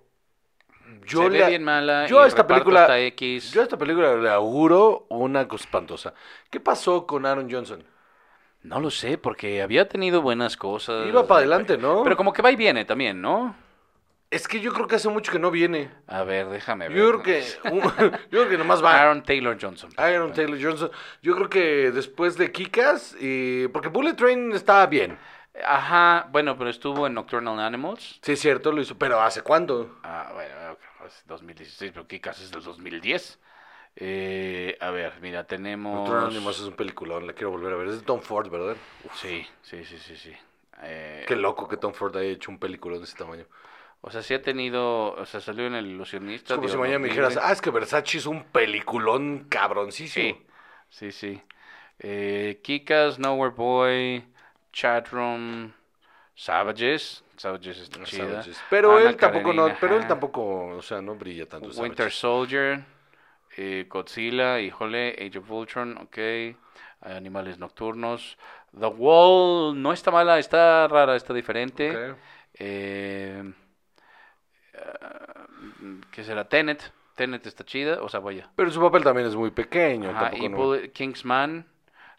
yo 1.06 1.24
Se 1.24 1.30
ve 1.30 1.46
bien 1.48 1.64
mala. 1.64 2.08
yo 2.08 2.22
a 2.22 2.28
esta 2.28 2.48
película, 2.48 2.82
está 2.84 3.00
X. 3.00 3.52
yo 3.52 3.62
a 3.62 3.64
esta 3.64 3.78
película 3.78 4.16
le 4.16 4.30
auguro 4.30 5.06
una 5.10 5.48
cosa 5.48 5.66
espantosa. 5.66 6.14
¿Qué 6.50 6.60
pasó 6.60 7.06
con 7.06 7.26
Aaron 7.26 7.52
Johnson? 7.52 7.84
No 8.64 8.80
lo 8.80 8.92
sé, 8.92 9.18
porque 9.18 9.62
había 9.62 9.88
tenido 9.88 10.22
buenas 10.22 10.56
cosas. 10.56 11.08
Iba 11.08 11.28
para 11.28 11.40
adelante, 11.40 11.78
¿no? 11.78 12.04
Pero 12.04 12.16
como 12.16 12.32
que 12.32 12.42
va 12.42 12.52
y 12.52 12.56
viene 12.56 12.86
también, 12.86 13.22
¿no? 13.22 13.56
Es 14.30 14.48
que 14.48 14.62
yo 14.62 14.72
creo 14.72 14.88
que 14.88 14.96
hace 14.96 15.10
mucho 15.10 15.32
que 15.32 15.40
no 15.40 15.52
viene. 15.52 15.92
A 16.08 16.24
ver, 16.24 16.48
déjame 16.48 16.88
ver. 16.88 16.98
Yo 16.98 17.10
creo 17.10 17.24
que, 17.24 17.44
yo 18.32 18.40
creo 18.40 18.50
que 18.50 18.58
nomás 18.58 18.84
va. 18.84 19.02
Aaron 19.02 19.24
Taylor 19.24 19.58
Johnson. 19.60 19.92
Aaron 19.98 20.32
Taylor 20.32 20.58
Johnson. 20.62 20.92
Yo 21.22 21.36
creo 21.36 21.50
que 21.50 21.92
después 21.92 22.38
de 22.38 22.52
Kikas 22.52 23.18
y 23.20 23.68
porque 23.70 23.90
Bullet 23.90 24.14
Train 24.14 24.54
estaba 24.54 24.86
bien. 24.86 25.18
Ajá, 25.66 26.30
bueno, 26.32 26.58
pero 26.58 26.70
estuvo 26.70 27.08
en 27.08 27.14
Nocturnal 27.14 27.60
Animals. 27.60 28.20
Sí, 28.22 28.34
es 28.34 28.40
cierto, 28.40 28.72
lo 28.72 28.82
hizo. 28.82 28.98
Pero 28.98 29.20
¿hace 29.22 29.42
cuándo? 29.42 30.00
Ah, 30.04 30.30
bueno, 30.34 30.54
ok, 30.72 31.08
es 31.08 31.24
2016, 31.28 31.92
pero 31.94 32.08
Kikas 32.08 32.42
es 32.42 32.52
del 32.52 32.64
2010. 32.64 33.38
Eh, 33.96 34.78
a 34.80 34.90
ver, 34.92 35.14
mira, 35.22 35.46
tenemos... 35.46 36.10
Animals 36.10 36.60
es 36.60 36.66
un 36.66 36.74
peliculón, 36.74 37.28
la 37.28 37.34
quiero 37.34 37.52
volver 37.52 37.74
a 37.74 37.76
ver. 37.76 37.88
Es 37.90 38.00
de 38.00 38.06
Tom 38.06 38.22
Ford, 38.22 38.50
¿verdad? 38.50 38.76
Sí, 39.16 39.46
sí, 39.62 39.84
sí, 39.86 39.98
sí, 39.98 40.16
sí. 40.16 40.34
Eh, 40.84 41.26
Qué 41.28 41.36
loco 41.36 41.68
que 41.68 41.78
Tom 41.78 41.94
Ford 41.94 42.16
haya 42.18 42.30
hecho 42.30 42.52
un 42.52 42.58
película 42.60 42.98
de 42.98 43.04
ese 43.04 43.16
tamaño. 43.18 43.46
o 44.02 44.10
sea, 44.10 44.24
sí 44.24 44.34
ha 44.34 44.42
tenido... 44.42 45.14
O 45.14 45.26
sea, 45.26 45.40
salió 45.42 45.68
en 45.68 45.76
El 45.76 45.88
Ilusionista. 45.88 46.54
Es 46.54 46.58
como 46.58 46.68
digo, 46.68 46.74
si 46.78 46.80
mañana 46.80 47.00
me 47.00 47.08
2000. 47.10 47.10
dijeras, 47.26 47.46
ah, 47.50 47.52
es 47.52 47.62
que 47.62 47.70
Versace 47.70 48.18
es 48.18 48.26
un 48.26 48.44
peliculón 48.46 49.46
cabroncísimo. 49.50 50.38
Sí, 50.90 51.12
sí, 51.12 51.12
sí. 51.12 51.42
Eh, 52.00 52.60
Kikas, 52.64 53.20
Nowhere 53.20 53.54
Boy, 53.56 54.26
Chatroom, 54.74 55.72
Savages. 56.36 57.24
Savages 57.38 57.78
está 57.78 58.00
No 58.00 58.06
chida. 58.06 58.42
sabes. 58.42 58.60
Pero 58.70 58.98
Ana 58.98 59.10
él 59.10 59.18
tampoco 59.18 59.54
no, 59.54 59.64
Karenina, 59.64 59.78
pero 59.80 59.98
él 59.98 60.08
tampoco, 60.08 60.66
o 60.78 60.82
sea, 60.82 61.02
no 61.02 61.14
brilla 61.16 61.48
tanto. 61.48 61.68
Winter 61.70 62.12
Savage. 62.12 62.16
Soldier, 62.16 62.84
eh, 63.58 63.86
Godzilla, 63.90 64.60
híjole, 64.60 65.16
Age 65.20 65.40
of 65.40 65.50
Ultron, 65.52 65.98
ok. 65.98 66.18
Animales 67.02 67.58
nocturnos. 67.58 68.38
The 68.80 68.86
Wall 68.88 69.82
no 69.82 69.92
está 69.92 70.12
mala, 70.12 70.38
está 70.40 70.88
rara, 70.88 71.16
está 71.16 71.34
diferente. 71.34 72.16
Eh, 72.54 73.44
ah, 74.78 75.48
¿Qué 76.12 76.24
será? 76.24 76.48
Tenet. 76.48 76.92
Tenet 77.16 77.46
está 77.46 77.64
chida, 77.66 78.02
o 78.02 78.10
sea, 78.10 78.20
vaya. 78.20 78.50
Pero 78.56 78.72
su 78.72 78.80
papel 78.82 79.04
también 79.04 79.28
es 79.28 79.36
muy 79.36 79.52
pequeño. 79.52 80.10
Ajá, 80.12 80.32
y 80.36 80.48
no- 80.48 80.74
Kingsman. 80.94 81.66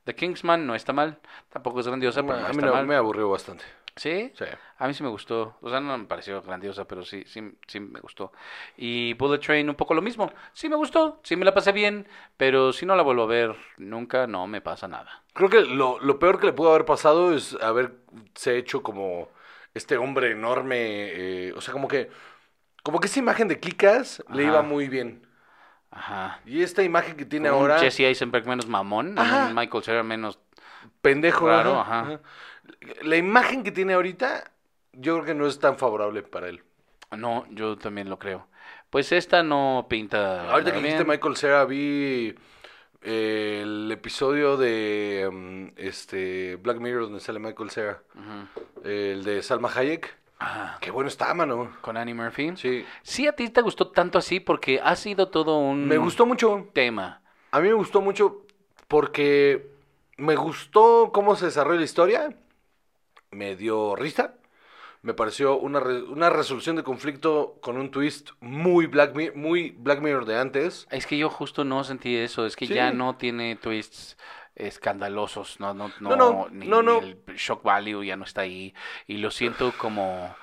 The 0.05 0.14
Kingsman 0.14 0.66
no 0.66 0.75
está 0.75 0.92
mal. 0.92 1.18
Tampoco 1.49 1.81
es 1.81 1.87
grandiosa, 1.87 2.23
pero 2.23 2.38
no 2.40 2.45
a 2.47 2.49
mí 2.49 2.55
está 2.57 2.66
no- 2.66 2.73
mal. 2.73 2.87
me 2.87 2.97
aburrió 2.97 3.31
bastante. 3.31 3.64
¿Sí? 3.96 4.33
Sí. 4.35 4.44
A 4.78 4.88
mí 4.88 4.94
sí 4.94 5.02
me 5.02 5.11
gustó. 5.11 5.57
O 5.61 5.68
sea, 5.68 5.81
no 5.81 5.96
me 5.98 6.05
pareció 6.07 6.40
grandiosa, 6.42 6.87
pero 6.87 7.05
sí, 7.05 7.24
sí, 7.26 7.42
sí 7.66 7.78
me 7.81 8.00
gustó. 8.00 8.33
Y 8.76 9.12
Bullet 9.14 9.38
Train 9.38 9.68
un 9.68 9.74
poco 9.74 9.92
lo 9.94 10.00
mismo. 10.02 10.33
Sí 10.52 10.68
me 10.68 10.76
gustó, 10.76 11.20
sí 11.22 11.37
me 11.37 11.44
la 11.44 11.52
pasé 11.55 11.72
bien, 11.72 12.09
pero 12.37 12.72
si 12.72 12.87
no 12.87 12.96
la 12.96 13.02
vuelvo 13.02 13.24
a 13.24 13.26
ver 13.26 13.55
nunca, 13.76 14.26
no 14.26 14.46
me 14.46 14.61
pasa 14.62 14.88
nada. 14.88 15.22
Creo 15.35 15.50
que 15.50 15.61
lo, 15.61 15.98
lo 16.00 16.18
peor 16.18 16.40
que 16.40 16.46
le 16.46 16.52
pudo 16.52 16.70
haber 16.70 16.87
pasado 16.87 17.35
es 17.35 17.55
haberse 17.61 18.57
hecho 18.57 18.83
como 18.83 19.28
este 19.74 19.96
hombre 19.98 20.33
enorme. 20.33 20.76
eh, 20.78 21.52
o 21.55 21.61
sea, 21.61 21.72
como 21.72 21.88
que. 21.88 22.11
Como 22.83 22.98
que 22.98 23.07
esa 23.07 23.20
imagen 23.20 23.46
de 23.48 23.61
Kikas 23.61 24.24
le 24.33 24.44
iba 24.44 24.62
muy 24.62 24.88
bien. 24.88 25.26
Ajá. 25.90 26.40
Y 26.46 26.62
esta 26.62 26.83
imagen 26.83 27.16
que 27.16 27.24
tiene 27.26 27.48
Como 27.50 27.62
un 27.64 27.70
ahora. 27.70 27.81
Jesse 27.83 28.00
Eisenberg 28.00 28.46
menos 28.46 28.66
mamón, 28.66 29.18
un 29.18 29.55
Michael 29.55 29.85
Cera 29.85 30.02
menos... 30.02 30.38
pendejo. 31.00 31.50
Ajá, 31.50 32.00
ajá. 32.00 32.20
La 33.02 33.16
imagen 33.16 33.62
que 33.62 33.72
tiene 33.72 33.94
ahorita 33.94 34.50
yo 34.92 35.14
creo 35.14 35.24
que 35.24 35.35
no 35.35 35.46
es 35.46 35.58
tan 35.58 35.78
favorable 35.78 36.22
para 36.22 36.48
él. 36.48 36.62
No, 37.16 37.46
yo 37.50 37.76
también 37.76 38.08
lo 38.08 38.18
creo. 38.18 38.46
Pues 38.90 39.12
esta 39.12 39.42
no 39.42 39.87
pinta. 39.88 40.50
Ahorita 40.50 40.72
que 40.72 40.80
dijiste. 40.80 41.04
Michael 41.04 41.37
Cera, 41.37 41.64
vi 41.64 42.35
eh, 43.02 43.61
el 43.62 43.90
episodio 43.90 44.56
de 44.56 45.28
mm, 45.32 45.66
este 45.76 46.56
Black 46.56 46.78
Mirror 46.78 47.04
donde 47.04 47.20
sale 47.20 47.38
Michael 47.38 47.70
Cera, 47.70 48.02
el 48.85 49.24
de 49.24 49.42
Salma 49.42 49.70
Hayek. 49.74 50.14
Ah, 50.40 50.76
Qué 50.80 50.90
bueno 50.90 51.08
está, 51.08 51.32
mano. 51.35 51.76
con 51.80 51.96
Annie 51.96 52.14
Murphy. 52.14 52.52
Sí. 52.56 52.85
Sí, 53.02 53.26
a 53.28 53.32
ti 53.32 53.48
te 53.48 53.61
gustó 53.62 53.90
tanto 53.92 54.18
así 54.18 54.40
porque 54.40 54.80
ha 54.82 54.96
sido 54.96 55.28
todo 55.28 55.58
un 55.58 55.87
Me 55.87 55.98
gustó 55.98 56.26
mucho. 56.26 56.68
tema. 56.72 57.22
A 57.52 57.61
mí 57.61 57.68
me 57.68 57.74
gustó 57.74 58.00
mucho 58.00 58.42
porque 58.88 59.70
me 60.16 60.35
gustó 60.37 61.11
cómo 61.12 61.37
se 61.37 61.46
desarrolla 61.46 61.78
la 61.78 61.85
historia. 61.85 62.37
Me 63.33 63.57
dio 63.57 63.97
risa. 63.97 64.35
Me 65.03 65.14
pareció 65.14 65.59
una, 65.59 65.81
re- 65.81 66.03
una 66.05 66.31
resolución 66.31 66.77
de 66.77 66.85
conflicto 66.85 67.59
con 67.61 67.77
un 67.77 67.90
twist 67.90 68.31
muy 68.40 68.87
Black, 68.87 69.16
Mi- 69.16 69.33
muy 69.33 69.71
Black 69.71 70.01
Mirror 70.01 70.27
de 70.27 70.38
antes. 70.38 70.87
Es 70.92 71.07
que 71.09 71.18
yo 71.18 71.29
justo 71.29 71.64
no 71.64 71.83
sentí 71.83 72.14
eso, 72.16 72.47
es 72.47 72.55
que 72.55 72.66
Sí. 72.68 72.75
ya 72.75 72.92
no 72.92 73.16
tiene 73.16 73.57
twists 73.57 74.16
escandalosos, 74.55 75.59
no, 75.61 75.75
no, 75.75 75.90
no, 76.01 76.11
No, 76.11 76.16
no, 76.16 76.49
ni, 76.51 76.66
no, 76.68 76.83
ni 76.83 76.87
no. 76.87 76.99
el 77.01 77.16
shock 77.37 77.62
value 77.64 78.05
ya 78.05 78.16
no 78.16 78.25
está 78.25 78.42
ahí 78.42 78.75
y 79.07 79.16
lo 79.16 79.31
siento 79.31 79.73
como 79.77 80.35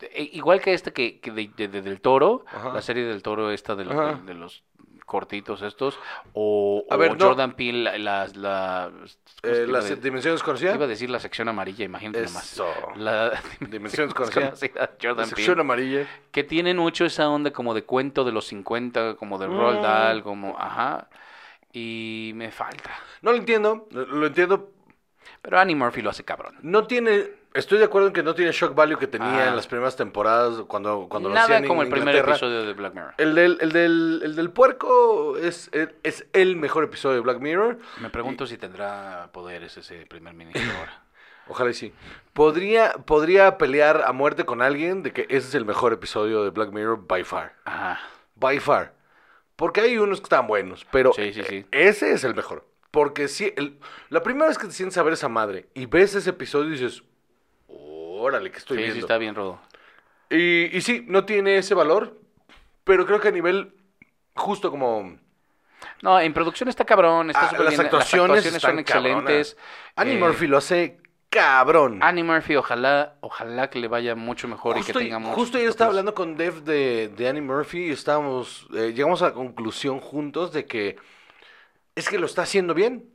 e- 0.00 0.30
igual 0.34 0.60
que 0.60 0.74
este 0.74 0.92
que, 0.92 1.18
que 1.20 1.30
de, 1.32 1.50
de- 1.56 1.68
de- 1.68 1.82
del 1.82 2.00
toro, 2.00 2.44
Ajá. 2.46 2.72
la 2.74 2.82
serie 2.82 3.04
del 3.04 3.22
toro 3.22 3.50
esta 3.50 3.74
de, 3.74 3.84
los- 3.84 4.26
de 4.26 4.34
los 4.34 4.62
cortitos 5.08 5.62
estos 5.62 5.98
o, 6.34 6.84
A 6.88 6.94
o 6.94 6.98
ver, 6.98 7.18
no. 7.18 7.26
Jordan 7.26 7.54
Peele 7.56 7.98
la, 7.98 7.98
la, 7.98 8.28
la- 8.34 8.90
¿cómo 8.92 9.06
se 9.08 9.62
Eh, 9.62 9.64
iba 9.66 9.72
la 9.72 9.78
a 9.78 9.88
de- 9.88 9.96
dimensión 9.96 10.34
desconocida. 10.34 10.74
iba 10.74 10.84
a 10.84 10.88
decir 10.88 11.10
la 11.10 11.18
sección 11.18 11.48
amarilla, 11.48 11.84
imagínate 11.84 12.22
nomás. 12.26 12.52
Eso. 12.52 12.66
La 12.96 13.30
Dimensión 13.60 14.06
desconocida. 14.08 14.50
desconocida, 14.50 14.90
Jordan 15.02 15.16
La 15.16 15.22
Peele. 15.24 15.26
sección 15.36 15.58
amarilla. 15.60 16.06
Que 16.30 16.44
tienen 16.44 16.76
mucho 16.76 17.04
esa 17.06 17.28
onda 17.28 17.50
como 17.50 17.74
de 17.74 17.82
cuento 17.82 18.22
de 18.24 18.30
los 18.32 18.46
50, 18.46 19.14
como 19.16 19.38
de 19.38 19.46
Roald 19.48 19.80
Mm. 19.80 19.82
Dahl, 19.82 20.22
como, 20.22 20.56
ajá. 20.58 21.08
Y 21.72 22.32
me 22.34 22.50
falta. 22.50 22.90
No 23.22 23.32
lo 23.32 23.38
entiendo. 23.38 23.88
Lo, 23.90 24.06
lo 24.06 24.26
entiendo. 24.26 24.72
Pero 25.42 25.58
Annie 25.58 25.74
Murphy 25.74 26.02
lo 26.02 26.10
hace 26.10 26.24
cabrón. 26.24 26.56
No 26.62 26.86
tiene. 26.86 27.37
Estoy 27.58 27.78
de 27.78 27.84
acuerdo 27.86 28.06
en 28.08 28.12
que 28.14 28.22
no 28.22 28.34
tiene 28.36 28.52
shock 28.52 28.74
value 28.74 28.96
que 28.98 29.08
tenía 29.08 29.46
Ah. 29.46 29.48
en 29.48 29.56
las 29.56 29.66
primeras 29.66 29.96
temporadas 29.96 30.62
cuando, 30.68 31.08
cuando 31.08 31.28
lo 31.28 31.34
Nada 31.34 31.46
hacían 31.46 31.64
en 31.64 31.68
como 31.68 31.82
el 31.82 31.88
primer 31.88 32.14
episodio 32.14 32.64
de 32.64 32.72
Black 32.72 32.94
Mirror. 32.94 33.14
El 33.18 33.34
del, 33.34 33.58
el 33.60 33.72
del, 33.72 34.20
el 34.24 34.36
del 34.36 34.50
puerco 34.50 35.36
es, 35.36 35.68
es 36.04 36.24
el 36.32 36.54
mejor 36.56 36.84
episodio 36.84 37.16
de 37.16 37.20
Black 37.22 37.40
Mirror. 37.40 37.78
Me 38.00 38.10
pregunto 38.10 38.46
si 38.46 38.58
tendrá 38.58 39.30
poderes 39.32 39.76
ese 39.76 40.06
primer 40.06 40.34
ministro 40.34 40.62
ahora. 40.78 41.02
Ojalá 41.48 41.70
y 41.70 41.74
sí. 41.74 41.92
Podría, 42.32 42.92
podría 42.92 43.58
pelear 43.58 44.02
a 44.06 44.12
muerte 44.12 44.44
con 44.44 44.62
alguien 44.62 45.02
de 45.02 45.12
que 45.12 45.22
ese 45.22 45.48
es 45.48 45.54
el 45.56 45.64
mejor 45.64 45.92
episodio 45.92 46.44
de 46.44 46.50
Black 46.50 46.70
Mirror 46.70 47.06
by 47.08 47.24
far. 47.24 47.54
Ajá. 47.64 47.98
By 48.36 48.60
far. 48.60 48.94
Porque 49.56 49.80
hay 49.80 49.98
unos 49.98 50.20
que 50.20 50.24
están 50.26 50.46
buenos, 50.46 50.86
pero 50.92 51.12
Sí, 51.12 51.32
sí, 51.32 51.42
sí. 51.42 51.66
ese 51.72 52.12
es 52.12 52.22
el 52.22 52.36
mejor. 52.36 52.68
Porque 52.92 53.26
si 53.28 53.52
el- 53.56 53.78
la 54.10 54.22
primera 54.22 54.46
vez 54.46 54.58
que 54.58 54.66
te 54.68 54.72
sientes 54.72 54.96
a 54.98 55.02
ver 55.02 55.14
esa 55.14 55.28
madre 55.28 55.68
y 55.74 55.86
ves 55.86 56.14
ese 56.14 56.30
episodio 56.30 56.68
y 56.68 56.72
dices, 56.78 57.02
órale, 58.18 58.50
que 58.50 58.58
estoy 58.58 58.76
sí, 58.76 58.82
viendo. 58.82 58.94
sí, 58.94 59.00
está 59.00 59.18
bien 59.18 59.34
rodo. 59.34 59.60
Y, 60.30 60.76
y 60.76 60.80
sí, 60.82 61.04
no 61.08 61.24
tiene 61.24 61.58
ese 61.58 61.74
valor, 61.74 62.20
pero 62.84 63.06
creo 63.06 63.20
que 63.20 63.28
a 63.28 63.32
nivel 63.32 63.74
justo 64.34 64.70
como... 64.70 65.18
No, 66.02 66.20
en 66.20 66.32
producción 66.34 66.68
está 66.68 66.84
cabrón, 66.84 67.30
está 67.30 67.46
ah, 67.46 67.50
súper 67.50 67.64
las, 67.66 67.70
bien. 67.74 67.80
actuaciones 67.82 68.44
son 68.44 68.56
están 68.56 68.78
excelentes. 68.78 69.56
Annie 69.96 70.14
Eh, 70.14 70.18
Murphy 70.18 70.46
lo 70.46 70.56
hace 70.58 70.98
cabrón. 71.30 72.00
Annie 72.02 72.24
Murphy, 72.24 72.56
ojalá, 72.56 73.16
ojalá 73.20 73.70
que 73.70 73.78
le 73.78 73.88
vaya 73.88 74.14
mucho 74.14 74.48
mejor 74.48 74.76
y 74.76 74.80
Justo, 74.80 74.98
que 74.98 75.04
tenga 75.04 75.18
muchos 75.18 75.36
justo 75.36 75.58
yo 75.58 75.68
estaba 75.68 75.90
hablando 75.90 76.14
con 76.14 76.36
Dev 76.36 76.62
de, 76.62 77.08
de 77.16 77.28
Annie 77.28 77.42
Murphy 77.42 77.86
y 77.86 77.90
estábamos, 77.90 78.66
eh, 78.74 78.92
llegamos 78.94 79.22
a 79.22 79.26
la 79.26 79.34
conclusión 79.34 80.00
juntos 80.00 80.52
de 80.52 80.66
que 80.66 80.96
es 81.94 82.08
que 82.08 82.18
lo 82.18 82.26
está 82.26 82.42
haciendo 82.42 82.74
bien. 82.74 83.08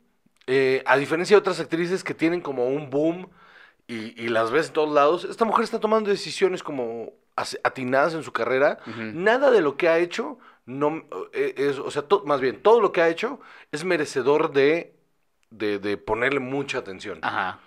Eh, 0.47 0.83
a 0.85 0.97
diferencia 0.97 1.35
de 1.35 1.39
otras 1.39 1.59
actrices 1.59 2.03
que 2.03 2.13
tienen 2.13 2.41
como 2.41 2.67
un 2.67 2.89
boom 2.89 3.29
y, 3.87 4.21
y 4.21 4.27
las 4.29 4.51
ves 4.51 4.67
en 4.67 4.73
todos 4.73 4.93
lados, 4.93 5.23
esta 5.25 5.45
mujer 5.45 5.63
está 5.63 5.79
tomando 5.79 6.09
decisiones 6.09 6.63
como 6.63 7.11
as- 7.35 7.59
atinadas 7.63 8.13
en 8.13 8.23
su 8.23 8.31
carrera. 8.31 8.79
Nada 9.13 9.51
de 9.51 9.61
lo 9.61 9.75
que 9.77 9.89
ha 9.89 9.99
hecho, 9.99 10.37
no, 10.65 11.03
eh, 11.33 11.53
es, 11.57 11.79
o 11.79 11.91
sea, 11.91 12.03
to- 12.03 12.23
más 12.25 12.39
bien, 12.41 12.61
todo 12.61 12.79
lo 12.81 12.91
que 12.91 13.01
ha 13.01 13.09
hecho 13.09 13.39
es 13.71 13.83
merecedor 13.83 14.51
de, 14.53 14.95
de, 15.49 15.79
de 15.79 15.97
ponerle 15.97 16.39
mucha 16.39 16.77
atención. 16.79 17.19
Ajá, 17.21 17.59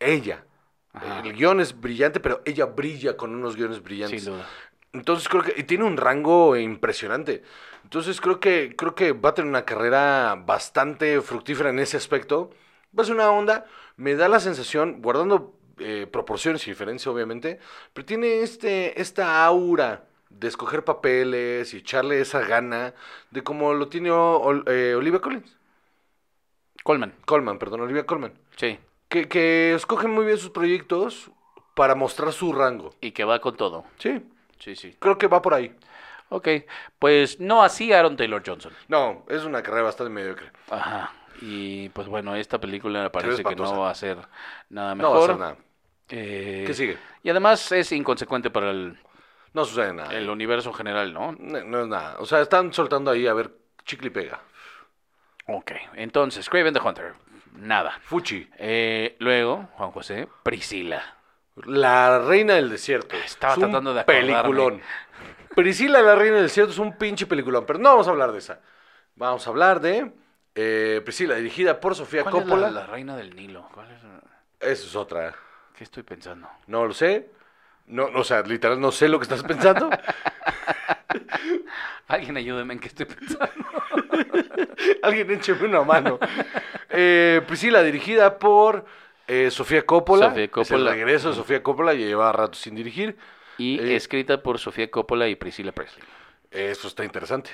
Ella. 0.00 0.44
Ajá. 0.92 1.20
El 1.24 1.32
guion 1.32 1.60
es 1.60 1.80
brillante, 1.80 2.20
pero 2.20 2.42
ella 2.44 2.66
brilla 2.66 3.16
con 3.16 3.34
unos 3.34 3.56
guiones 3.56 3.82
brillantes. 3.82 4.24
sin 4.24 4.32
duda. 4.34 4.46
Entonces 4.92 5.26
creo 5.26 5.42
que 5.42 5.54
y 5.56 5.62
tiene 5.64 5.84
un 5.84 5.96
rango 5.96 6.54
impresionante. 6.54 7.42
Entonces 7.82 8.20
creo 8.20 8.40
que 8.40 8.74
creo 8.76 8.94
que 8.94 9.12
va 9.12 9.30
a 9.30 9.34
tener 9.34 9.48
una 9.48 9.64
carrera 9.64 10.34
bastante 10.44 11.20
fructífera 11.22 11.70
en 11.70 11.78
ese 11.78 11.96
aspecto. 11.96 12.50
Va 12.98 13.02
a 13.02 13.06
ser 13.06 13.14
una 13.14 13.30
onda, 13.30 13.66
me 13.96 14.14
da 14.14 14.28
la 14.28 14.40
sensación, 14.40 15.00
guardando 15.02 15.54
eh, 15.78 16.06
proporciones 16.10 16.66
y 16.66 16.70
diferencias 16.70 17.06
obviamente, 17.12 17.58
pero 17.92 18.04
tiene 18.04 18.40
este 18.42 19.00
esta 19.00 19.44
aura 19.44 20.04
de 20.30 20.48
escoger 20.48 20.84
papeles 20.84 21.72
y 21.74 21.78
echarle 21.78 22.20
esa 22.20 22.40
gana 22.40 22.94
de 23.30 23.42
como 23.42 23.72
lo 23.74 23.88
tiene 23.88 24.10
Ol- 24.10 24.64
eh, 24.66 24.94
Olivia 24.96 25.20
Collins. 25.20 25.56
Coleman, 26.82 27.14
Colman, 27.24 27.58
perdón, 27.58 27.80
Olivia 27.82 28.04
Colman. 28.06 28.32
sí. 28.56 28.78
Que, 29.08 29.28
que 29.28 29.74
escoge 29.74 30.08
muy 30.08 30.24
bien 30.24 30.38
sus 30.38 30.48
proyectos 30.50 31.30
para 31.74 31.94
mostrar 31.94 32.32
su 32.32 32.50
rango. 32.54 32.94
Y 33.02 33.10
que 33.12 33.24
va 33.24 33.40
con 33.42 33.56
todo. 33.58 33.84
Sí, 33.98 34.22
Sí, 34.58 34.74
sí. 34.74 34.96
creo 34.98 35.18
que 35.18 35.26
va 35.28 35.42
por 35.42 35.52
ahí. 35.52 35.76
Ok, 36.30 36.48
pues 36.98 37.38
no 37.38 37.62
así 37.62 37.92
Aaron 37.92 38.16
Taylor 38.16 38.42
Johnson. 38.46 38.72
No, 38.88 39.22
es 39.28 39.44
una 39.44 39.62
carrera 39.62 39.82
bastante 39.82 40.10
mediocre. 40.10 40.50
Ajá. 40.70 41.12
Y 41.44 41.88
pues 41.88 42.06
bueno, 42.06 42.36
esta 42.36 42.60
película 42.60 43.10
parece 43.10 43.42
que 43.42 43.56
no 43.56 43.80
va 43.80 43.90
a 43.90 43.94
ser 43.96 44.16
nada 44.70 44.94
No 44.94 45.10
va 45.10 45.10
a 45.10 45.12
mejor. 45.14 45.30
ser 45.30 45.38
nada. 45.38 45.56
Eh, 46.08 46.64
¿Qué 46.66 46.72
sigue? 46.74 46.98
Y 47.24 47.30
además 47.30 47.72
es 47.72 47.90
inconsecuente 47.90 48.48
para 48.50 48.70
el, 48.70 48.96
No 49.52 49.64
sucede 49.64 49.92
nada. 49.92 50.12
el 50.14 50.30
universo 50.30 50.72
general, 50.72 51.12
¿no? 51.12 51.32
No, 51.32 51.64
no 51.64 51.80
es 51.82 51.88
nada. 51.88 52.16
O 52.20 52.26
sea, 52.26 52.40
están 52.40 52.72
soltando 52.72 53.10
ahí 53.10 53.26
a 53.26 53.34
ver 53.34 53.50
chicle 53.84 54.06
y 54.08 54.10
pega. 54.10 54.40
Ok, 55.48 55.72
entonces, 55.94 56.48
Craven 56.48 56.72
the 56.74 56.80
Hunter. 56.80 57.14
Nada. 57.56 57.98
Fuchi. 58.02 58.48
Eh, 58.58 59.16
luego, 59.18 59.68
Juan 59.74 59.90
José, 59.90 60.28
Priscila. 60.44 61.16
La 61.66 62.20
reina 62.20 62.54
del 62.54 62.70
desierto. 62.70 63.16
Estaba 63.16 63.54
Es 63.54 63.58
un 63.58 63.64
tratando 63.64 63.92
de 63.92 64.00
acordarme. 64.00 64.28
Peliculón. 64.32 64.80
Priscila, 65.56 66.00
la 66.00 66.14
reina 66.14 66.36
del 66.36 66.44
desierto, 66.44 66.72
es 66.72 66.78
un 66.78 66.96
pinche 66.96 67.26
peliculón. 67.26 67.66
Pero 67.66 67.78
no 67.80 67.90
vamos 67.90 68.06
a 68.06 68.10
hablar 68.10 68.30
de 68.32 68.38
esa. 68.38 68.60
Vamos 69.16 69.46
a 69.46 69.50
hablar 69.50 69.80
de 69.80 70.12
eh, 70.54 71.00
Priscila, 71.04 71.34
dirigida 71.36 71.80
por 71.80 71.94
Sofía 71.94 72.22
¿Cuál 72.24 72.36
es 72.36 72.42
Coppola. 72.42 72.70
la, 72.70 72.80
la 72.82 72.86
reina 72.86 73.16
del 73.16 73.34
Nilo? 73.34 73.68
¿Cuál 73.72 73.90
es? 73.90 74.00
Esa 74.60 74.86
es 74.86 74.96
otra. 74.96 75.34
¿Qué 75.76 75.84
estoy 75.84 76.02
pensando? 76.02 76.48
No 76.66 76.86
lo 76.86 76.92
sé. 76.94 77.30
No, 77.86 78.04
o 78.14 78.24
sea, 78.24 78.42
literal, 78.42 78.80
no 78.80 78.92
sé 78.92 79.08
lo 79.08 79.18
que 79.18 79.24
estás 79.24 79.42
pensando. 79.42 79.90
Alguien 82.08 82.36
ayúdeme 82.36 82.74
en 82.74 82.80
qué 82.80 82.88
estoy 82.88 83.06
pensando. 83.06 83.42
Alguien 85.02 85.30
écheme 85.30 85.64
una 85.66 85.82
mano. 85.82 86.18
Eh, 86.90 87.40
Priscila, 87.46 87.82
dirigida 87.82 88.38
por 88.38 88.84
eh, 89.26 89.50
Sofía 89.50 89.84
Coppola. 89.84 90.28
Sofía 90.28 90.44
Es 90.44 90.50
Coppola. 90.50 90.90
el 90.90 90.96
regreso 90.96 91.30
de 91.30 91.34
Sofía 91.34 91.62
Coppola, 91.62 91.94
ya 91.94 92.06
lleva 92.06 92.30
rato 92.32 92.54
sin 92.54 92.74
dirigir. 92.74 93.16
Y 93.58 93.78
Eh. 93.80 93.96
escrita 93.96 94.42
por 94.42 94.58
Sofía 94.58 94.90
Coppola 94.90 95.28
y 95.28 95.36
Priscilla 95.36 95.72
Presley. 95.72 96.04
Eso 96.50 96.88
está 96.88 97.04
interesante. 97.04 97.50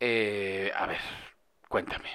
Eh, 0.00 0.72
a 0.76 0.86
ver, 0.86 0.98
cuéntame. 1.74 2.08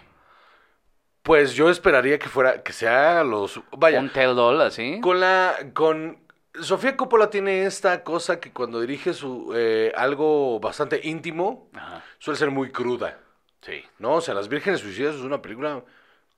Pues 1.22 1.54
yo 1.54 1.70
esperaría 1.70 2.18
que 2.18 2.30
fuera, 2.30 2.64
que 2.64 2.72
sea 2.72 3.26
los. 3.26 3.60
Vaya, 3.78 4.00
Un 4.00 4.10
tell 4.10 4.40
all 4.40 4.62
así. 4.62 5.02
con 5.02 5.20
la. 5.20 5.54
Con. 5.74 6.18
Sofía 6.62 6.96
Coppola 6.96 7.30
tiene 7.30 7.66
esta 7.66 8.04
cosa 8.06 8.40
que 8.40 8.52
cuando 8.54 8.80
dirige 8.80 9.14
su 9.14 9.52
eh, 9.54 9.92
algo 9.98 10.60
bastante 10.62 11.00
íntimo, 11.04 11.70
Ajá. 11.74 12.04
suele 12.20 12.38
ser 12.40 12.52
muy 12.52 12.72
cruda. 12.72 13.20
Sí. 13.62 13.84
¿No? 14.00 14.14
O 14.16 14.22
sea, 14.22 14.34
Las 14.34 14.48
Vírgenes 14.48 14.80
Suicidas 14.80 15.16
es 15.16 15.22
una 15.22 15.42
película 15.42 15.84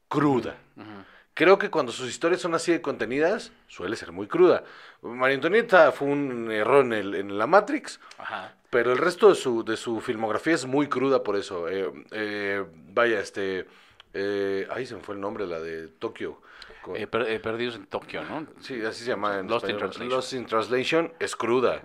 cruda. 0.08 0.56
Ujú. 0.76 0.88
Creo 1.34 1.58
que 1.58 1.70
cuando 1.70 1.92
sus 1.92 2.10
historias 2.10 2.42
son 2.42 2.54
así 2.56 2.72
de 2.72 2.82
contenidas, 2.82 3.52
suele 3.68 3.96
ser 3.96 4.12
muy 4.12 4.28
cruda. 4.28 4.64
María 5.02 5.36
Antonieta 5.36 5.92
fue 5.92 6.08
un 6.10 6.52
error 6.52 6.84
en, 6.86 6.94
el, 6.94 7.16
en 7.16 7.38
la 7.38 7.48
Matrix, 7.48 8.00
Ajá. 8.18 8.54
pero 8.70 8.92
el 8.92 8.98
resto 8.98 9.30
de 9.30 9.36
su, 9.36 9.64
de 9.64 9.78
su 9.78 10.02
filmografía 10.02 10.54
es 10.54 10.66
muy 10.66 10.88
cruda 10.88 11.24
por 11.24 11.38
eso. 11.38 11.70
Eh, 11.70 11.92
eh, 12.12 12.66
vaya, 12.94 13.20
este... 13.20 13.66
Eh, 14.14 14.68
ay, 14.70 14.86
se 14.86 14.96
me 14.96 15.02
fue 15.02 15.16
el 15.16 15.22
nombre, 15.22 15.48
la 15.48 15.62
de 15.62 15.88
Tokio. 15.88 16.42
Eh, 16.96 17.08
per- 17.08 17.30
eh, 17.30 17.40
perdidos 17.40 17.76
en 17.76 17.86
Tokio, 17.86 18.24
¿no? 18.24 18.46
sí, 18.60 18.84
así 18.84 19.06
se 19.06 19.12
llama 19.12 19.40
en 19.40 19.48
Lost 19.48 19.70
in. 19.70 19.78
Translation. 19.78 20.10
Lost 20.10 20.34
in 20.34 20.46
Translation 20.48 21.14
es 21.20 21.36
cruda. 21.38 21.82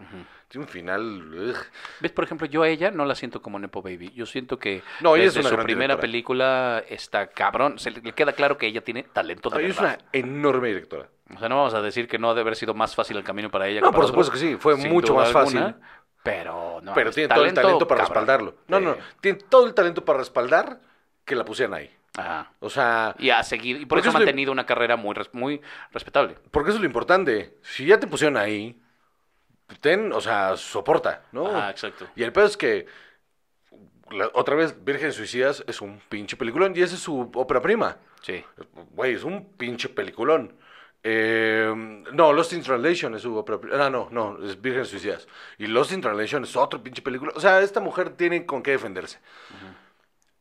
Tiene 0.49 0.65
un 0.65 0.69
final... 0.71 1.51
ugh. 1.51 1.57
¿Ves? 2.01 2.13
Por 2.13 2.25
ejemplo, 2.25 2.47
yo 2.47 2.63
a 2.63 2.69
ella 2.69 2.91
no 2.91 3.05
la 3.05 3.15
siento 3.15 3.43
como 3.43 3.59
Nepo 3.59 3.83
Baby. 3.83 4.13
Yo 4.15 4.27
siento 4.27 4.59
que 4.59 4.83
No, 5.01 5.17
ella 5.17 5.25
desde 5.25 5.43
su 5.43 5.49
primera 5.57 5.95
directora. 5.95 6.01
película 6.01 6.85
está 6.89 7.27
cabrón. 7.29 7.79
Se 7.79 7.91
le, 7.91 8.01
le 8.01 8.13
queda 8.13 8.33
claro 8.33 8.57
que 8.57 8.67
ella 8.67 8.81
tiene 8.83 9.03
talento 9.03 9.51
de 9.51 9.61
Ella 9.65 9.69
es 9.71 9.79
una 9.81 9.99
enorme 10.13 10.69
directora. 10.69 11.09
O 11.35 11.39
sea, 11.39 11.49
no 11.49 11.57
vamos 11.57 11.75
a 11.75 11.83
decir 11.83 12.07
que 12.07 12.19
no 12.19 12.31
ha 12.31 12.35
de 12.35 12.43
haber 12.43 12.55
sido 12.55 12.75
más 12.75 12.95
fácil 12.95 13.17
el 13.17 13.25
camino 13.25 13.51
para 13.51 13.67
ella. 13.67 13.81
No, 13.81 13.89
que 13.89 13.93
para 13.93 14.03
por 14.03 14.07
supuesto 14.09 14.33
que 14.33 14.39
sí, 14.39 14.57
fue 14.57 14.77
sin 14.77 14.93
mucho 14.93 15.15
más 15.17 15.33
fácil. 15.33 15.59
alguna, 15.59 15.81
pero 16.23 16.81
no, 16.83 16.95
pero 16.95 17.11
tiene 17.11 17.35
todo 17.35 17.45
el 17.45 17.53
talento 17.53 17.89
para 17.89 18.03
cabrón. 18.05 18.15
respaldarlo. 18.15 18.55
No, 18.69 18.79
no, 18.81 18.95
Sí. 18.95 19.01
tiene 19.21 19.39
todo 19.49 19.67
el 19.67 19.75
talento 19.75 20.05
para 20.05 20.21
respaldar 20.21 20.79
que 21.25 21.35
la 21.35 21.45
pusieran 21.45 21.75
ahí. 21.75 21.91
Ajá. 22.17 22.53
O 22.61 22.71
sea, 22.71 23.15
Y 23.19 23.31
ha 23.31 23.43
seguido, 23.43 23.81
y 23.81 23.87
por 23.87 23.99
eso 23.99 24.11
ha 24.11 24.13
lo- 24.13 24.21
mantenido 24.21 24.53
una 24.53 24.65
carrera 24.65 24.97
muy, 24.97 25.15
muy 25.33 25.61
respetable. 25.93 26.37
porque 26.53 26.71
eso 26.71 26.77
es 26.79 26.81
lo 26.83 26.87
importante. 26.87 27.57
Si 27.63 27.85
ya 27.87 27.99
te 27.99 28.07
pusieron 28.07 28.37
ahí, 28.37 28.81
ten, 29.81 30.13
o 30.13 30.21
sea, 30.21 30.57
soporta, 30.57 31.25
¿no? 31.33 31.47
Ajá, 31.49 31.71
exacto. 31.71 32.07
Y 32.17 32.23
el 32.23 32.33
pedo 32.33 32.47
es 32.47 32.57
que, 32.57 32.87
la- 34.11 34.31
otra 34.35 34.55
vez, 34.55 34.85
Virgen 34.85 35.13
Suicidas 35.13 35.65
es 35.67 35.81
un 35.81 36.01
pinche 36.09 36.37
peliculón 36.37 36.73
y 36.77 36.83
esa 36.83 36.95
es 36.95 37.01
su 37.01 37.31
ópera 37.35 37.61
prima. 37.61 37.97
Sí. 38.23 38.45
Güey, 38.93 39.15
es 39.15 39.25
un 39.25 39.53
pinche 39.57 39.89
peliculón. 39.89 40.55
Eh, 41.03 41.73
no, 42.13 42.33
Lost 42.33 42.53
in 42.53 42.63
Translation 42.63 43.15
es 43.15 43.23
su 43.23 43.37
ópera 43.37 43.61
prima. 43.61 43.87
Ah, 43.87 43.91
no, 43.91 44.09
no, 44.11 44.43
es 44.45 44.61
Virgen 44.61 44.85
Suicidas. 44.85 45.29
Y 45.59 45.67
Lost 45.67 45.93
in 45.93 46.01
Translation 46.01 46.43
es 46.45 46.57
otro 46.57 46.83
pinche 46.83 47.03
película. 47.03 47.33
O 47.37 47.41
sea, 47.41 47.61
esta 47.61 47.81
mujer 47.81 48.11
tiene 48.11 48.45
con 48.45 48.63
qué 48.63 48.73
defenderse. 48.73 49.19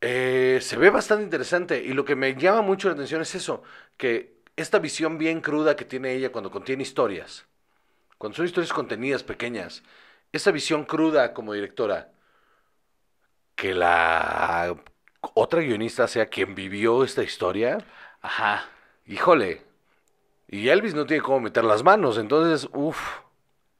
Eh, 0.00 0.58
se 0.60 0.76
ve 0.76 0.90
bastante 0.90 1.24
interesante 1.24 1.82
y 1.82 1.92
lo 1.92 2.04
que 2.04 2.16
me 2.16 2.34
llama 2.34 2.60
mucho 2.62 2.88
la 2.88 2.94
atención 2.94 3.22
es 3.22 3.34
eso, 3.34 3.62
que 3.96 4.36
esta 4.54 4.78
visión 4.78 5.18
bien 5.18 5.40
cruda 5.40 5.74
que 5.74 5.84
tiene 5.84 6.12
ella 6.12 6.30
cuando 6.30 6.50
contiene 6.50 6.82
historias, 6.82 7.46
cuando 8.18 8.36
son 8.36 8.46
historias 8.46 8.72
contenidas 8.72 9.22
pequeñas, 9.24 9.82
esa 10.32 10.50
visión 10.52 10.84
cruda 10.84 11.34
como 11.34 11.52
directora, 11.54 12.12
que 13.54 13.74
la 13.74 14.76
otra 15.34 15.60
guionista 15.60 16.06
sea 16.08 16.28
quien 16.28 16.54
vivió 16.54 17.04
esta 17.04 17.22
historia, 17.22 17.78
Ajá. 18.20 18.64
híjole, 19.06 19.62
y 20.48 20.68
Elvis 20.68 20.94
no 20.94 21.06
tiene 21.06 21.22
cómo 21.22 21.40
meter 21.40 21.64
las 21.64 21.84
manos, 21.84 22.18
entonces, 22.18 22.70
uff, 22.74 23.00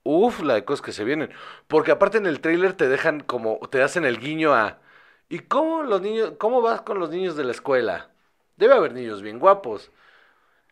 uff, 0.04 0.42
la 0.42 0.54
de 0.54 0.64
cosas 0.64 0.84
que 0.84 0.92
se 0.92 1.04
vienen, 1.04 1.32
porque 1.68 1.92
aparte 1.92 2.18
en 2.18 2.26
el 2.26 2.40
tráiler 2.40 2.74
te 2.74 2.88
dejan 2.88 3.20
como, 3.22 3.60
te 3.70 3.82
hacen 3.82 4.04
el 4.04 4.20
guiño 4.20 4.54
a, 4.54 4.80
¿y 5.28 5.40
cómo 5.40 5.82
los 5.84 6.02
niños, 6.02 6.34
cómo 6.38 6.62
vas 6.62 6.82
con 6.82 6.98
los 7.00 7.10
niños 7.10 7.36
de 7.36 7.44
la 7.44 7.52
escuela? 7.52 8.10
Debe 8.56 8.74
haber 8.74 8.94
niños 8.94 9.22
bien 9.22 9.38
guapos. 9.40 9.90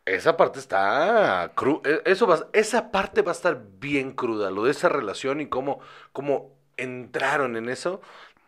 Esa 0.06 0.36
parte 0.36 0.58
está 0.58 1.52
cru 1.54 1.80
e- 1.84 2.02
eso 2.04 2.26
va, 2.26 2.46
esa 2.52 2.90
parte 2.90 3.22
va 3.22 3.30
a 3.32 3.34
estar 3.34 3.58
bien 3.78 4.12
cruda, 4.12 4.50
lo 4.50 4.64
de 4.64 4.70
esa 4.70 4.88
relación 4.90 5.40
y 5.40 5.48
cómo, 5.48 5.80
cómo 6.12 6.52
entraron 6.76 7.56
en 7.56 7.68
eso. 7.70 8.00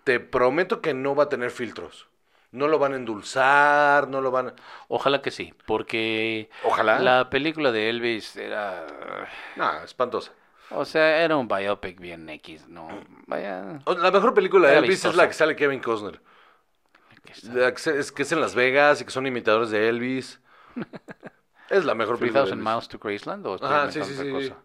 Te 0.05 0.21
prometo 0.21 0.81
que 0.83 0.95
no 0.95 1.15
va 1.15 1.25
a 1.25 1.29
tener 1.29 1.51
filtros. 1.51 2.09
No 2.53 2.69
lo 2.69 2.79
van 2.79 2.93
a 2.93 2.97
endulzar, 2.97 4.09
no 4.09 4.21
lo 4.21 4.31
van 4.31 4.49
a... 4.49 4.55
Ojalá 4.89 5.21
que 5.21 5.31
sí, 5.31 5.53
porque 5.67 6.49
Ojalá. 6.63 7.01
la 7.01 7.29
película 7.31 7.73
de 7.73 7.91
Elvis 7.91 8.37
era... 8.37 8.87
No, 9.57 9.83
espantosa. 9.83 10.33
O 10.71 10.85
sea, 10.85 11.23
era 11.25 11.37
un 11.37 11.49
biopic 11.49 11.99
bien 12.01 12.29
X, 12.29 12.69
¿no? 12.69 12.89
Vaya... 13.27 13.81
La 13.87 14.11
mejor 14.11 14.33
película 14.35 14.69
de 14.69 14.75
Era 14.75 14.81
Elvis 14.87 15.05
es 15.05 15.15
la 15.17 15.27
que 15.27 15.35
sale 15.35 15.57
Kevin 15.57 15.81
Costner. 15.81 16.21
que 17.25 17.33
está- 17.33 17.53
La 17.53 17.73
que 17.73 17.79
se- 17.81 17.99
es 17.99 18.13
que 18.13 18.23
es 18.23 18.33
en 18.33 18.41
Las 18.41 18.55
Vegas 18.55 19.01
y 19.01 19.05
que 19.05 19.11
son 19.11 19.27
imitadores 19.27 19.71
de 19.71 19.89
Elvis. 19.89 20.41
Es 21.71 21.85
la 21.85 21.95
mejor 21.95 22.19
película. 22.19 22.43
de 22.45 22.51
3000 22.51 22.61
Elvis. 22.67 22.75
Miles 22.75 22.89
to 22.89 22.99
Graceland 22.99 23.47
o 23.47 23.55
Ajá, 23.65 23.91
sí, 23.91 24.03
sí, 24.05 24.15
sí. 24.15 24.31
cosa? 24.31 24.57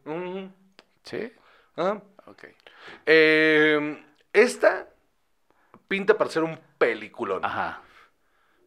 ¿Sí? 1.04 1.34
Ajá. 1.76 2.02
Ok. 2.28 2.44
Eh, 3.06 4.04
esta 4.34 4.88
pinta 5.88 6.18
para 6.18 6.30
ser 6.30 6.44
un 6.44 6.60
peliculón. 6.78 7.44
Ajá. 7.44 7.82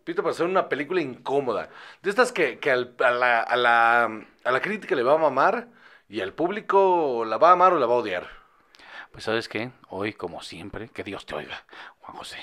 Pinta 0.04 0.22
para 0.22 0.34
ser 0.34 0.46
una 0.46 0.68
película 0.68 1.00
incómoda. 1.00 1.70
De 2.02 2.10
estas 2.10 2.32
que, 2.32 2.58
que 2.58 2.70
al- 2.70 2.94
a, 3.02 3.10
la, 3.10 3.40
a, 3.40 3.56
la, 3.56 4.04
a 4.44 4.50
la 4.52 4.60
crítica 4.60 4.94
le 4.94 5.02
va 5.02 5.14
a 5.14 5.18
mamar 5.18 5.68
y 6.08 6.20
al 6.20 6.34
público 6.34 7.24
la 7.24 7.38
va 7.38 7.50
a 7.50 7.52
amar 7.52 7.72
o 7.72 7.78
la 7.78 7.86
va 7.86 7.94
a 7.94 7.98
odiar. 7.98 8.28
Pues 9.12 9.24
sabes 9.24 9.48
qué, 9.48 9.70
hoy 9.88 10.12
como 10.12 10.42
siempre, 10.42 10.88
que 10.88 11.04
Dios 11.04 11.24
te 11.24 11.34
oiga, 11.36 11.64
Juan 12.00 12.16
José. 12.18 12.38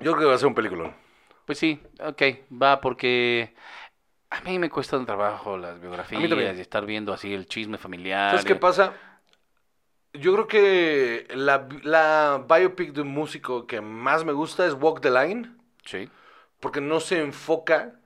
Yo 0.00 0.12
creo 0.12 0.18
que 0.18 0.24
va 0.26 0.34
a 0.34 0.38
ser 0.38 0.48
un 0.48 0.54
peliculón. 0.54 0.94
Pues 1.46 1.58
sí, 1.58 1.82
ok, 2.00 2.22
va 2.62 2.80
porque 2.80 3.54
a 4.34 4.40
mí 4.42 4.58
me 4.58 4.70
cuesta 4.70 4.96
un 4.96 5.06
trabajo 5.06 5.56
las 5.56 5.80
biografías 5.80 6.56
y 6.56 6.60
estar 6.60 6.84
viendo 6.86 7.12
así 7.12 7.32
el 7.32 7.46
chisme 7.46 7.78
familiar. 7.78 8.30
¿Sabes 8.30 8.44
qué 8.44 8.52
y- 8.54 8.56
pasa? 8.56 8.92
Yo 10.12 10.32
creo 10.34 10.46
que 10.46 11.26
la, 11.34 11.68
la 11.82 12.44
biopic 12.48 12.92
de 12.92 13.00
un 13.00 13.08
músico 13.08 13.66
que 13.66 13.80
más 13.80 14.24
me 14.24 14.32
gusta 14.32 14.64
es 14.64 14.74
Walk 14.74 15.00
the 15.00 15.10
Line, 15.10 15.50
Sí, 15.84 16.08
porque 16.60 16.80
no 16.80 17.00
se 17.00 17.20
enfoca 17.20 17.96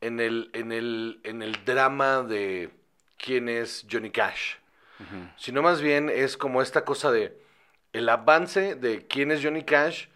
en 0.00 0.18
el, 0.18 0.50
en 0.54 0.72
el, 0.72 1.20
en 1.24 1.42
el 1.42 1.64
drama 1.64 2.22
de 2.22 2.70
quién 3.18 3.48
es 3.48 3.86
Johnny 3.90 4.10
Cash, 4.10 4.54
sino 5.36 5.62
más 5.62 5.80
bien 5.82 6.08
es 6.08 6.36
como 6.36 6.62
esta 6.62 6.84
cosa 6.84 7.10
de 7.10 7.36
el 7.92 8.08
avance 8.08 8.74
de 8.74 9.06
quién 9.06 9.30
es 9.30 9.42
Johnny 9.42 9.62
Cash, 9.62 10.06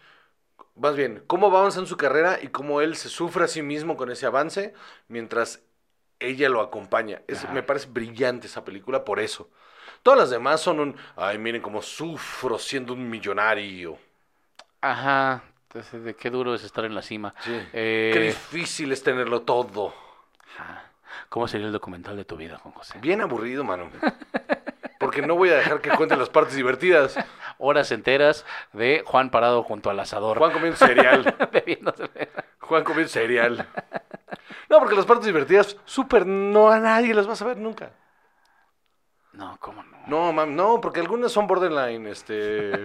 más 0.79 0.95
bien 0.95 1.23
cómo 1.27 1.51
va 1.51 1.59
avanzando 1.59 1.87
su 1.87 1.97
carrera 1.97 2.39
y 2.41 2.47
cómo 2.49 2.81
él 2.81 2.95
se 2.95 3.09
sufre 3.09 3.45
a 3.45 3.47
sí 3.47 3.61
mismo 3.61 3.97
con 3.97 4.11
ese 4.11 4.25
avance 4.25 4.73
mientras 5.07 5.61
ella 6.19 6.49
lo 6.49 6.61
acompaña. 6.61 7.21
Es- 7.27 7.47
me 7.51 7.63
parece 7.63 7.87
brillante 7.89 8.47
esa 8.47 8.63
película 8.65 9.03
por 9.05 9.19
eso. 9.19 9.49
Todas 10.03 10.19
las 10.19 10.29
demás 10.29 10.61
son 10.61 10.79
un, 10.79 10.95
ay, 11.15 11.37
miren 11.37 11.61
cómo 11.61 11.81
sufro 11.81 12.57
siendo 12.59 12.93
un 12.93 13.09
millonario. 13.09 13.97
Ajá, 14.81 15.43
entonces 15.63 16.03
de 16.03 16.15
qué 16.15 16.29
duro 16.29 16.53
es 16.55 16.63
estar 16.63 16.85
en 16.85 16.95
la 16.95 17.01
cima. 17.01 17.33
Sí. 17.39 17.51
Eh, 17.73 18.11
Qué 18.13 18.19
difícil 18.21 18.91
es 18.91 19.03
tenerlo 19.03 19.41
todo. 19.41 19.93
ajá. 20.55 20.83
¿Cómo 21.29 21.47
sería 21.47 21.67
el 21.67 21.73
documental 21.73 22.15
de 22.15 22.25
tu 22.25 22.37
vida, 22.37 22.57
Juan 22.57 22.73
José? 22.73 22.99
Bien 23.01 23.21
aburrido, 23.21 23.63
mano. 23.63 23.89
Porque 24.99 25.21
no 25.21 25.35
voy 25.35 25.49
a 25.49 25.55
dejar 25.55 25.81
que 25.81 25.89
cuenten 25.91 26.19
las 26.19 26.29
partes 26.29 26.55
divertidas. 26.55 27.17
Horas 27.57 27.91
enteras 27.91 28.45
de 28.73 29.03
Juan 29.05 29.29
parado 29.29 29.63
junto 29.63 29.89
al 29.89 29.99
asador. 29.99 30.37
Juan 30.37 30.51
comiendo 30.51 30.77
cereal. 30.77 31.35
Juan 32.59 32.83
comiendo 32.83 33.09
cereal. 33.09 33.67
No, 34.69 34.79
porque 34.79 34.95
las 34.95 35.05
partes 35.05 35.25
divertidas, 35.25 35.77
súper, 35.85 36.25
no 36.25 36.69
a 36.69 36.79
nadie 36.79 37.13
las 37.13 37.27
vas 37.27 37.41
a 37.41 37.45
ver 37.45 37.57
nunca. 37.57 37.91
No, 39.33 39.57
¿cómo 39.59 39.83
no? 39.83 39.97
No, 40.07 40.33
mam, 40.33 40.55
no, 40.55 40.81
porque 40.81 40.99
algunas 40.99 41.31
son 41.31 41.47
borderline, 41.47 42.07
este... 42.07 42.71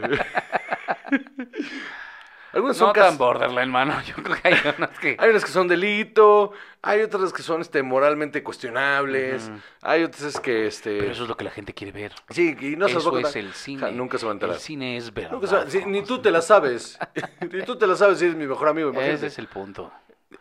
algunas 2.52 2.76
son 2.76 2.88
No 2.88 2.92
cas- 2.92 3.08
tan 3.08 3.18
borderline, 3.18 3.70
mano. 3.70 3.94
Yo 4.06 4.14
creo 4.22 4.36
que 4.40 4.48
hay 4.48 4.54
unas 4.78 4.98
que... 4.98 5.16
Hay 5.18 5.30
unas 5.30 5.44
que 5.44 5.50
son 5.50 5.68
delito, 5.68 6.52
hay 6.82 7.00
otras 7.02 7.32
que 7.32 7.42
son 7.42 7.60
este, 7.60 7.82
moralmente 7.82 8.42
cuestionables, 8.42 9.50
hay 9.82 10.02
otras 10.04 10.40
que... 10.40 10.66
Este... 10.66 10.98
Pero 10.98 11.12
eso 11.12 11.22
es 11.24 11.28
lo 11.28 11.36
que 11.36 11.44
la 11.44 11.50
gente 11.50 11.72
quiere 11.74 11.92
ver. 11.92 12.12
Sí, 12.30 12.56
y 12.60 12.76
no 12.76 12.88
se 12.88 12.98
eso 12.98 13.10
voy 13.10 13.24
a 13.24 13.28
es 13.28 13.36
el 13.36 13.52
cine. 13.54 13.80
Ja, 13.80 13.90
nunca 13.90 14.18
se 14.18 14.26
va 14.26 14.32
a 14.32 14.34
enterar. 14.34 14.54
El 14.56 14.60
cine 14.60 14.96
es 14.96 15.12
verdad. 15.12 15.32
Nunca 15.32 15.46
se 15.46 15.70
sí, 15.70 15.84
ni 15.86 16.02
tú 16.02 16.20
te 16.20 16.30
la 16.30 16.42
sabes. 16.42 16.98
ni 17.52 17.62
tú 17.62 17.76
te 17.76 17.86
la 17.86 17.96
sabes 17.96 18.18
si 18.18 18.24
eres 18.26 18.36
mi 18.36 18.46
mejor 18.46 18.68
amigo, 18.68 18.90
imagínate. 18.90 19.16
Ese 19.16 19.26
es 19.28 19.38
el 19.38 19.48
punto. 19.48 19.92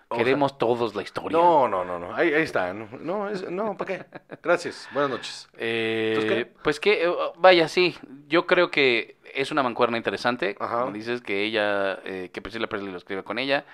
O 0.08 0.18
Queremos 0.18 0.58
todos 0.58 0.94
la 0.96 1.02
historia. 1.04 1.38
No, 1.38 1.68
no, 1.70 1.86
no, 1.86 1.98
no. 2.00 2.14
Ahí, 2.16 2.34
ahí 2.34 2.44
está. 2.44 2.74
No, 2.74 2.88
no, 3.00 3.30
es- 3.30 3.50
no, 3.50 3.78
¿para 3.78 3.98
qué? 3.98 4.06
Gracias. 4.42 4.90
Buenas 4.94 5.10
noches. 5.12 5.50
Eh, 5.58 6.14
¿Entonces 6.16 6.46
qué? 6.46 6.52
pues 6.64 6.80
que, 6.82 7.06
eh, 7.06 7.12
vaya, 7.38 7.68
sí. 7.70 7.98
Yo 8.28 8.46
creo 8.46 8.72
que 8.72 9.18
es 9.36 9.52
una 9.52 9.64
mancuerna 9.64 9.98
interesante. 9.98 10.56
Ajá. 10.60 10.82
Como 10.82 10.92
dices, 10.94 11.22
que 11.22 11.44
ella, 11.44 12.00
eh, 12.06 12.30
que 12.34 12.42
Priscilla 12.42 12.68
Presley 12.68 12.92
lo 12.92 12.98
escribe 12.98 13.24
con 13.24 13.40
ella. 13.40 13.66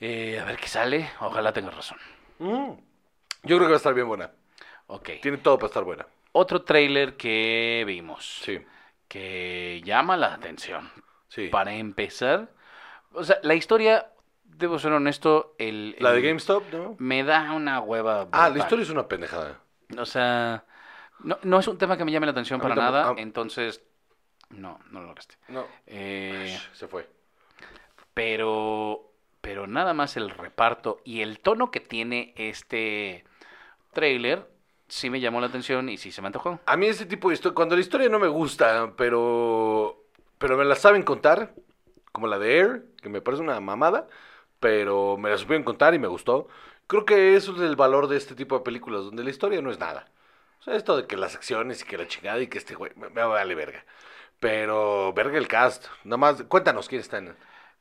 Eh, 0.00 0.38
a 0.40 0.44
ver 0.44 0.56
qué 0.56 0.68
sale. 0.68 1.10
Ojalá 1.20 1.52
tengas 1.52 1.74
razón. 1.74 1.98
Mm. 2.38 2.72
Yo 3.44 3.56
creo 3.56 3.60
que 3.60 3.66
va 3.66 3.74
a 3.74 3.76
estar 3.76 3.94
bien 3.94 4.08
buena. 4.08 4.30
Ok. 4.86 5.10
Tiene 5.22 5.38
todo 5.38 5.56
para 5.58 5.68
estar 5.68 5.84
buena. 5.84 6.06
Otro 6.32 6.62
tráiler 6.62 7.16
que 7.16 7.84
vimos. 7.86 8.40
Sí, 8.44 8.60
Que 9.08 9.80
llama 9.84 10.16
la 10.16 10.34
atención. 10.34 10.90
sí. 11.28 11.48
Para 11.48 11.74
empezar, 11.74 12.48
o 13.12 13.22
sea, 13.22 13.38
la 13.42 13.54
historia, 13.54 14.10
debo 14.44 14.78
ser 14.78 14.92
honesto, 14.92 15.54
el... 15.58 15.94
La 16.00 16.12
de 16.12 16.22
GameStop, 16.22 16.64
¿no? 16.72 16.96
Me 16.98 17.22
da 17.22 17.52
una 17.52 17.80
hueva. 17.80 18.28
Ah, 18.32 18.48
la 18.50 18.58
historia 18.58 18.82
es 18.82 18.90
una 18.90 19.06
pendejada. 19.06 19.60
O 19.96 20.04
sea, 20.06 20.64
no, 21.20 21.38
no 21.42 21.58
es 21.60 21.68
un 21.68 21.78
tema 21.78 21.96
que 21.96 22.04
me 22.04 22.10
llame 22.12 22.26
la 22.26 22.32
atención 22.32 22.60
para 22.60 22.74
nada, 22.74 23.10
Ah. 23.10 23.14
entonces, 23.18 23.82
no, 24.58 24.78
no 24.90 25.00
lo 25.00 25.06
lograste. 25.08 25.36
No. 25.48 25.64
Eh, 25.86 26.58
Se 26.72 26.88
fue. 26.88 27.08
pero, 28.14 29.10
pero 29.40 29.66
nada 29.66 29.94
más 29.94 30.16
el 30.16 30.30
reparto 30.30 31.00
y 31.04 31.20
el 31.22 31.40
tono 31.40 31.70
que 31.70 31.80
tiene 31.80 32.32
este 32.36 33.24
trailer 33.92 34.48
sí 34.88 35.10
me 35.10 35.20
llamó 35.20 35.40
la 35.40 35.46
atención 35.48 35.88
y 35.88 35.96
sí 35.96 36.12
se 36.12 36.20
me 36.22 36.28
antojó. 36.28 36.60
A 36.66 36.76
mí 36.76 36.86
ese 36.86 37.06
tipo 37.06 37.28
de 37.28 37.34
historia, 37.34 37.54
cuando 37.54 37.74
la 37.74 37.80
historia 37.80 38.08
no 38.08 38.18
me 38.18 38.28
gusta, 38.28 38.92
pero 38.96 40.00
pero 40.38 40.56
me 40.56 40.64
la 40.64 40.74
saben 40.74 41.02
contar, 41.02 41.54
como 42.12 42.26
la 42.26 42.38
de 42.38 42.58
Air, 42.58 42.84
que 43.02 43.08
me 43.08 43.20
parece 43.22 43.42
una 43.42 43.58
mamada, 43.60 44.08
pero 44.60 45.16
me 45.16 45.30
la 45.30 45.38
supieron 45.38 45.64
contar 45.64 45.94
y 45.94 45.98
me 45.98 46.08
gustó. 46.08 46.48
Creo 46.86 47.06
que 47.06 47.34
eso 47.34 47.54
es 47.54 47.62
el 47.62 47.76
valor 47.76 48.08
de 48.08 48.16
este 48.18 48.34
tipo 48.34 48.58
de 48.58 48.64
películas, 48.64 49.04
donde 49.04 49.24
la 49.24 49.30
historia 49.30 49.62
no 49.62 49.70
es 49.70 49.78
nada. 49.78 50.06
O 50.60 50.64
sea, 50.64 50.76
esto 50.76 50.96
de 50.96 51.06
que 51.06 51.16
las 51.16 51.34
acciones 51.34 51.80
y 51.82 51.84
que 51.86 51.96
la 51.96 52.06
chingada 52.06 52.40
y 52.40 52.46
que 52.48 52.58
este 52.58 52.74
güey 52.74 52.92
me, 52.96 53.08
me 53.08 53.22
vale 53.24 53.54
verga. 53.54 53.84
Pero, 54.40 55.12
verga 55.12 55.38
el 55.38 55.48
cast. 55.48 55.86
Nada 56.04 56.16
más, 56.18 56.42
cuéntanos 56.44 56.88
quién 56.88 57.00
está 57.00 57.18
en. 57.18 57.34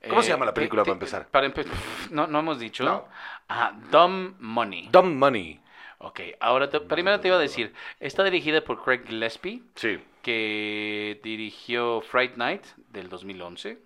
¿Cómo 0.10 0.22
se 0.22 0.30
Eh, 0.30 0.32
llama 0.34 0.46
la 0.46 0.54
película 0.54 0.84
para 0.84 0.94
empezar? 0.94 1.28
Para 1.28 1.48
empe- 1.48 1.66
no, 2.12 2.28
no 2.28 2.40
hemos 2.40 2.60
dicho. 2.60 2.84
No. 2.84 3.08
Ajá, 3.48 3.74
Dumb 3.92 4.36
Money. 4.40 4.90
Dumb 4.92 5.14
Money. 5.16 5.60
Ok, 6.00 6.20
ahora 6.42 6.70
te- 6.70 6.82
primero 6.82 7.20
te 7.22 7.30
iba 7.30 7.38
a 7.38 7.40
decir, 7.40 7.74
está 8.02 8.24
dirigida 8.26 8.62
por 8.62 8.84
Craig 8.84 9.04
Gillespie, 9.08 9.64
Sí. 9.76 10.04
que 10.22 11.22
dirigió 11.24 12.02
Fright 12.02 12.36
Night 12.36 12.66
del 12.90 13.08
2011. 13.08 13.78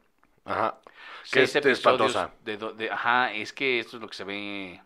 Ajá. 0.45 0.77
Que 1.31 1.43
es 1.43 1.55
espantosa. 1.55 2.31
de, 2.43 2.57
do- 2.57 2.71
de- 2.73 2.89
ajá, 2.89 3.33
es 3.33 3.53
que 3.53 3.79
esto 3.79 3.97
es 3.97 4.01
lo 4.01 4.07
que 4.07 4.15
se 4.15 4.23
ve 4.23 4.81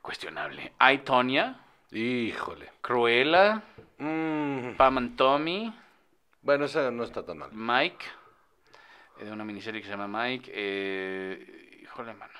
cuestionable. 0.00 0.72
Hay 0.78 0.98
Tonya, 0.98 1.58
Híjole. 1.90 2.70
Cruella, 2.80 3.62
Mm, 3.98 4.74
Pam 4.76 4.98
and 4.98 5.16
Tommy, 5.16 5.72
Bueno, 6.42 6.64
esa 6.64 6.90
no 6.90 7.04
está 7.04 7.24
tan 7.24 7.38
mal. 7.38 7.50
Mike, 7.52 8.04
eh, 9.20 9.24
de 9.24 9.32
una 9.32 9.44
miniserie 9.44 9.80
que 9.80 9.86
se 9.86 9.92
llama 9.96 10.08
Mike. 10.26 10.50
eh, 10.54 11.78
híjole, 11.82 12.14
mano. 12.14 12.32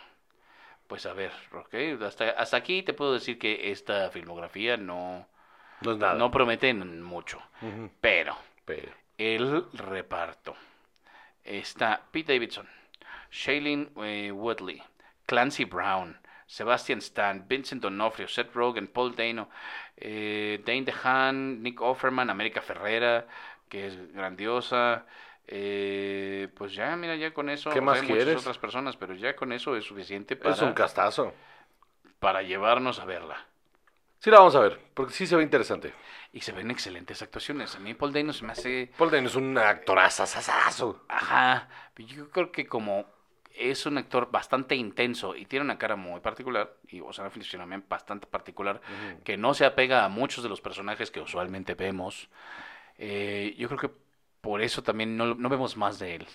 Pues 0.87 1.07
a 1.07 1.13
ver, 1.15 1.33
ok. 1.53 2.03
Hasta, 2.05 2.31
hasta 2.31 2.57
aquí 2.57 2.83
te 2.83 2.93
puedo 2.93 3.15
decir 3.15 3.39
que 3.39 3.71
esta 3.71 4.11
filmografía 4.11 4.77
no, 4.77 5.27
No 5.81 5.93
es 5.93 5.99
nada. 5.99 6.15
no 6.15 6.31
promete 6.31 6.75
mucho. 6.75 7.41
Pero. 8.01 8.37
el 9.19 9.67
reparto 9.73 10.55
está 11.45 12.03
Pete 12.11 12.35
Davidson, 12.35 12.69
Shailene 13.31 13.89
eh, 13.97 14.33
Woodley, 14.33 14.83
Clancy 15.27 15.65
Brown, 15.65 16.19
Sebastian 16.47 16.99
Stan, 16.99 17.47
Vincent 17.49 17.83
D'Onofrio, 17.83 18.29
Seth 18.29 18.53
Rogen, 18.55 18.87
Paul 18.89 19.15
Dano, 19.17 19.49
eh, 19.97 20.61
Dane 20.65 20.83
DeHaan, 20.85 21.63
Nick 21.63 21.81
Offerman, 21.81 22.29
América 22.31 22.61
Ferrera, 22.61 23.27
que 23.73 23.87
es 23.87 24.13
grandiosa. 24.13 25.07
eh, 25.47 26.49
pues 26.55 26.75
ya, 26.75 26.95
mira, 26.95 27.17
ya 27.17 27.33
con 27.33 27.49
eso. 27.49 27.71
¿Qué 27.71 27.81
más 27.81 27.97
hay 27.97 28.03
muchas 28.03 28.17
quieres? 28.25 28.41
otras 28.43 28.59
personas, 28.59 28.99
pero 28.99 29.15
ya 29.15 29.35
con 29.35 29.51
eso 29.51 29.75
es 29.77 29.87
suficiente 29.87 30.37
para, 30.37 30.55
Es 30.55 30.61
un 30.61 30.75
castazo. 30.75 31.33
para 32.19 32.43
llevarnos 32.43 32.99
a 33.01 33.07
verla. 33.07 33.47
Sí 34.19 34.31
la 34.31 34.41
vamos 34.41 34.55
a 34.57 34.61
ver, 34.61 34.79
porque 34.93 35.15
sí 35.15 35.27
se 35.27 35.37
ve 35.37 35.43
interesante. 35.43 35.95
Y 36.35 36.43
se 36.43 36.53
ven 36.53 36.71
excelentes 36.71 37.23
actuaciones. 37.23 37.75
A 37.75 37.79
mí 37.79 37.95
Paul 37.95 38.13
Dano 38.13 38.35
se 38.35 38.45
me 38.45 38.53
hace... 38.53 38.93
Paul 38.99 39.11
Dano 39.11 39.27
es 39.27 39.35
un 39.37 39.57
actorazazazazo. 39.57 41.05
Ajá, 41.09 41.69
yo 41.97 42.29
creo 42.31 42.53
que 42.53 42.67
como 42.67 43.07
es 43.55 43.87
un 43.87 43.97
actor 43.97 44.31
bastante 44.31 44.75
intenso 44.77 45.35
y 45.35 45.47
tiene 45.47 45.65
una 45.65 45.79
cara 45.79 45.97
muy 45.97 46.21
particular, 46.21 46.75
y 46.89 47.01
o 47.01 47.13
sea, 47.13 47.25
una 47.25 47.31
fisionomía 47.31 47.83
bastante 47.89 48.27
particular, 48.27 48.83
que 49.25 49.39
no 49.39 49.55
se 49.55 49.65
apega 49.65 50.05
a 50.05 50.09
muchos 50.09 50.43
de 50.43 50.51
los 50.51 50.61
personajes 50.61 51.11
que 51.11 51.21
usualmente 51.21 51.75
vemos, 51.75 52.29
eh, 53.05 53.57
yo 53.59 53.67
creo 53.67 53.81
que 53.81 53.91
por 54.41 54.63
eso 54.63 54.85
también 54.85 55.17
no, 55.17 55.35
no 55.35 55.49
vemos 55.49 55.77
más 55.77 55.99
de 55.99 56.15
él. 56.15 56.27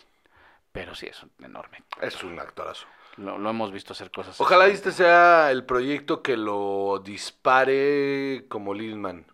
Pero 0.73 0.95
sí, 0.95 1.07
es 1.07 1.25
enorme. 1.41 1.81
Es 2.01 2.21
un 2.23 2.37
actorazo. 2.39 2.87
Lo, 3.15 3.37
lo 3.37 3.49
hemos 3.49 3.71
visto 3.71 3.93
hacer 3.93 4.11
cosas. 4.11 4.39
Ojalá 4.41 4.65
así. 4.65 4.73
este 4.73 4.91
sea 4.91 5.49
el 5.49 5.63
proyecto 5.63 6.21
que 6.21 6.35
lo 6.35 7.01
dispare 7.03 8.45
como 8.49 8.73
Lilman. 8.73 9.25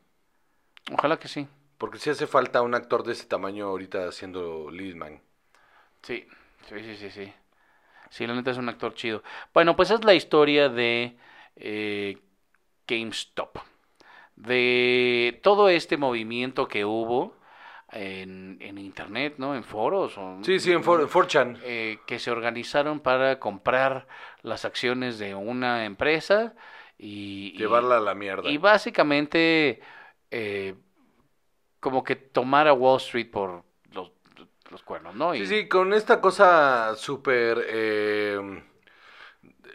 Ojalá 0.91 1.17
que 1.17 1.27
sí. 1.27 1.47
Porque 1.79 1.97
si 1.97 2.11
hace 2.11 2.27
falta 2.27 2.61
un 2.61 2.75
actor 2.75 3.03
de 3.03 3.13
ese 3.13 3.25
tamaño 3.25 3.65
ahorita 3.65 4.07
haciendo 4.07 4.69
Lilman. 4.69 5.19
Sí, 6.03 6.27
sí, 6.69 6.75
sí, 6.81 6.95
sí, 6.97 7.09
sí. 7.09 7.33
Sí, 8.11 8.27
la 8.27 8.35
neta 8.35 8.51
es 8.51 8.57
un 8.57 8.69
actor 8.69 8.93
chido. 8.93 9.23
Bueno, 9.55 9.75
pues 9.75 9.89
es 9.89 10.03
la 10.05 10.13
historia 10.13 10.69
de 10.69 11.17
eh, 11.55 12.19
GameStop. 12.87 13.57
De 14.35 15.39
todo 15.43 15.69
este 15.69 15.97
movimiento 15.97 16.67
que 16.67 16.85
hubo 16.85 17.35
en, 17.91 18.57
en 18.61 18.77
internet, 18.79 19.35
¿no? 19.37 19.55
En 19.55 19.63
foros. 19.63 20.17
o- 20.17 20.39
Sí, 20.43 20.59
sí, 20.59 20.71
en, 20.71 20.83
For- 20.83 21.01
en 21.01 21.07
4chan. 21.07 21.59
eh, 21.63 21.99
que 22.07 22.17
se 22.19 22.31
organizaron 22.31 22.99
para 22.99 23.39
comprar 23.39 24.07
las 24.41 24.65
acciones 24.65 25.19
de 25.19 25.35
una 25.35 25.85
empresa 25.85 26.55
y, 26.97 27.51
y- 27.53 27.57
Llevarla 27.57 27.97
a 27.97 28.01
la 28.01 28.15
mierda. 28.15 28.49
y 28.49 28.57
básicamente 28.57 29.81
eh, 30.31 30.75
como 31.79 32.03
que 32.03 32.15
tomar 32.15 32.67
a 32.67 32.73
Wall 32.73 32.97
Street 32.97 33.29
por 33.29 33.63
los, 33.91 34.11
los 34.71 34.81
cuernos, 34.83 35.13
¿no? 35.15 35.33
Sí, 35.33 35.41
Y- 35.43 35.45
sí, 35.45 35.67
con 35.67 35.93
esta 35.93 36.19
cosa 36.19 36.95
súper... 36.95 37.63
eh. 37.69 38.63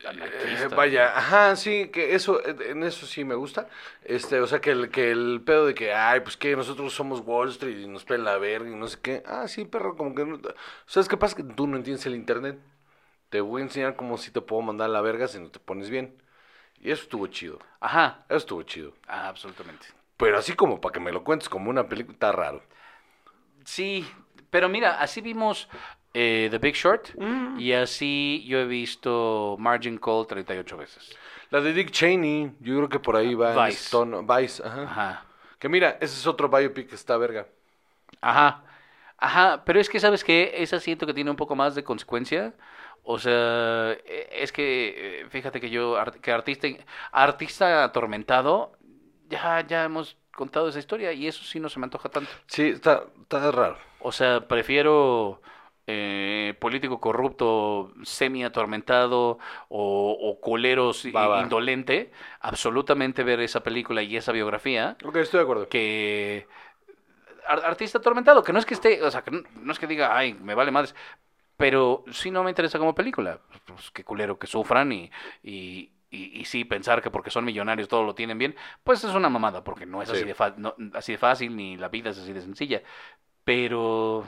Eh, 0.05 0.69
vaya, 0.75 1.17
ajá, 1.17 1.57
sí, 1.57 1.89
que 1.89 2.15
eso, 2.15 2.41
eh, 2.47 2.57
en 2.71 2.83
eso 2.85 3.07
sí 3.07 3.25
me 3.25 3.35
gusta. 3.35 3.69
Este, 4.05 4.41
o 4.41 4.47
sea, 4.47 4.61
que 4.61 4.71
el, 4.71 4.91
que 4.91 5.11
el 5.11 5.43
pedo 5.45 5.67
de 5.67 5.75
que, 5.75 5.93
ay, 5.93 6.21
pues 6.21 6.37
que 6.37 6.55
nosotros 6.57 6.93
somos 6.95 7.21
Wall 7.25 7.49
Street 7.51 7.79
y 7.81 7.87
nos 7.89 8.05
pelan 8.05 8.25
la 8.27 8.39
verga 8.39 8.71
y 8.71 8.75
no 8.75 8.87
sé 8.89 8.99
qué. 9.03 9.23
Ah, 9.27 9.49
sí, 9.49 9.65
perro, 9.65 9.97
como 9.97 10.15
que... 10.15 10.25
no- 10.25 10.41
¿Sabes 10.87 11.09
qué 11.09 11.17
pasa? 11.17 11.37
Que 11.37 11.43
tú 11.43 11.67
no 11.67 11.77
entiendes 11.77 12.07
el 12.07 12.15
internet. 12.15 12.59
Te 13.31 13.41
voy 13.41 13.63
a 13.63 13.65
enseñar 13.67 13.97
cómo 13.97 14.19
si 14.19 14.31
te 14.31 14.41
puedo 14.41 14.63
mandar 14.63 14.87
a 14.91 14.93
la 14.93 15.01
verga 15.03 15.29
si 15.29 15.39
no 15.41 15.51
te 15.51 15.59
pones 15.61 15.91
bien. 15.91 16.15
Y 16.81 16.91
eso 16.93 17.03
estuvo 17.05 17.27
chido. 17.29 17.59
Ajá, 17.81 18.25
Eso 18.29 18.39
estuvo 18.39 18.63
chido. 18.63 18.95
ah, 19.09 19.29
absolutamente. 19.29 19.87
Pero 20.17 20.39
así 20.39 20.55
como 20.55 20.81
para 20.81 20.93
que 20.93 21.01
me 21.01 21.13
lo 21.13 21.25
cuentes 21.25 21.49
como 21.49 21.71
una 21.71 21.89
película, 21.89 22.15
está 22.15 22.33
raro. 22.33 22.63
Sí, 23.65 24.07
pero 24.51 24.69
mira, 24.69 25.01
así 25.01 25.21
vimos 25.21 25.69
eh, 26.20 26.48
The 26.50 26.59
Big 26.59 26.74
Short 26.74 27.14
Mm. 27.16 27.61
y 27.61 27.72
así 27.72 28.44
yo 28.46 28.59
he 28.59 28.66
visto 28.66 29.57
Margin 29.59 29.98
Call 29.98 30.26
38 30.26 30.76
veces. 30.76 31.16
La 31.50 31.61
de 31.61 31.72
Dick 31.72 31.90
Cheney, 31.90 32.52
yo 32.61 32.76
creo 32.76 32.88
que 32.88 32.98
por 32.98 33.16
ahí 33.16 33.35
va 33.35 33.66
Vice. 33.66 33.90
tono. 33.90 34.22
Vice, 34.22 34.62
ajá. 34.66 34.83
Ajá, 34.83 35.24
Que 35.59 35.68
mira, 35.68 35.96
ese 36.00 36.14
es 36.18 36.26
otro 36.26 36.48
biopic 36.48 36.88
que 36.88 36.94
está 36.94 37.16
verga. 37.16 37.46
ajá, 38.20 38.62
ajá, 39.18 39.62
pero 39.64 39.81
es 39.81 39.88
que 39.88 40.00
sabes 40.00 40.24
que 40.24 40.52
esa 40.57 40.78
siento 40.81 41.07
que 41.07 41.14
tiene 41.14 41.31
un 41.31 41.37
poco 41.37 41.54
más 41.57 41.74
de 41.74 41.83
consecuencia. 41.85 42.52
O 43.11 43.18
sea, 43.18 43.92
eh, 44.04 44.28
es 44.33 44.52
que 44.52 45.22
eh, 45.22 45.26
fíjate 45.31 45.61
que 45.61 45.70
yo, 45.70 45.96
que 46.20 46.31
artista, 46.33 46.68
artista 47.12 47.85
atormentado, 47.85 48.72
ya, 49.31 49.66
ya 49.66 49.85
hemos 49.85 50.16
contado 50.35 50.68
esa 50.68 50.78
historia 50.78 51.12
y 51.12 51.26
eso 51.26 51.42
sí 51.44 51.59
no 51.61 51.68
se 51.68 51.78
me 51.81 51.85
antoja 51.87 52.09
tanto. 52.11 52.31
Sí, 52.46 52.68
está, 52.68 53.04
está 53.22 53.50
raro. 53.50 53.78
O 54.00 54.12
sea, 54.12 54.46
prefiero 54.46 55.40
eh, 55.90 56.55
político 56.61 57.01
corrupto, 57.01 57.92
semi 58.05 58.44
atormentado 58.44 59.38
o, 59.68 60.16
o 60.20 60.40
culero 60.40 60.92
si- 60.92 61.11
Va, 61.12 61.27
va. 61.29 61.42
indolente, 61.42 62.12
absolutamente 62.40 63.24
ver 63.24 63.40
esa 63.40 63.62
película 63.62 64.03
y 64.03 64.16
esa 64.16 64.33
biografía 64.33 64.96
Ok, 65.05 65.16
estoy 65.16 65.38
de 65.38 65.42
acuerdo. 65.44 65.68
que 65.68 66.46
ar- 67.46 67.64
artista 67.64 67.98
atormentado, 67.98 68.42
que 68.42 68.53
no 68.53 68.59
es 68.59 68.66
que 68.66 68.74
esté, 68.74 69.03
o 69.03 69.11
sea, 69.11 69.22
que 69.22 69.31
no, 69.31 69.42
no 69.62 69.72
es 69.72 69.79
que 69.79 69.87
diga, 69.87 70.16
ay, 70.16 70.35
me 70.35 70.55
vale 70.55 70.70
madres, 70.70 70.94
pero 71.57 72.05
sí 72.12 72.31
no 72.31 72.44
me 72.44 72.51
interesa 72.51 72.79
como 72.79 72.94
película. 72.94 73.40
Pues 73.66 73.90
qué 73.90 74.05
culero 74.05 74.38
que 74.38 74.46
sufran 74.46 74.92
y, 74.92 75.11
y, 75.42 75.90
y, 76.11 76.40
y 76.40 76.44
sí 76.44 76.64
pensar 76.64 77.03
que 77.03 77.11
porque 77.11 77.31
son 77.31 77.44
millonarios 77.44 77.88
todo 77.88 78.05
lo 78.05 78.14
tienen 78.14 78.38
bien, 78.38 78.55
pues 78.85 79.05
es 79.05 79.14
una 79.14 79.29
mamada, 79.29 79.64
porque 79.64 79.87
no 79.87 80.03
es 80.03 80.11
así, 80.11 80.20
Sí. 80.20 80.27
de 80.27 80.35
fa- 80.35 80.55
no- 80.57 80.74
así 80.94 81.12
de 81.12 81.18
fácil 81.18 81.57
ni 81.57 81.77
la 81.77 81.88
vida 81.88 82.11
es 82.11 82.18
así 82.18 82.33
de 82.33 82.42
sencilla. 82.42 82.83
Pero 83.44 84.27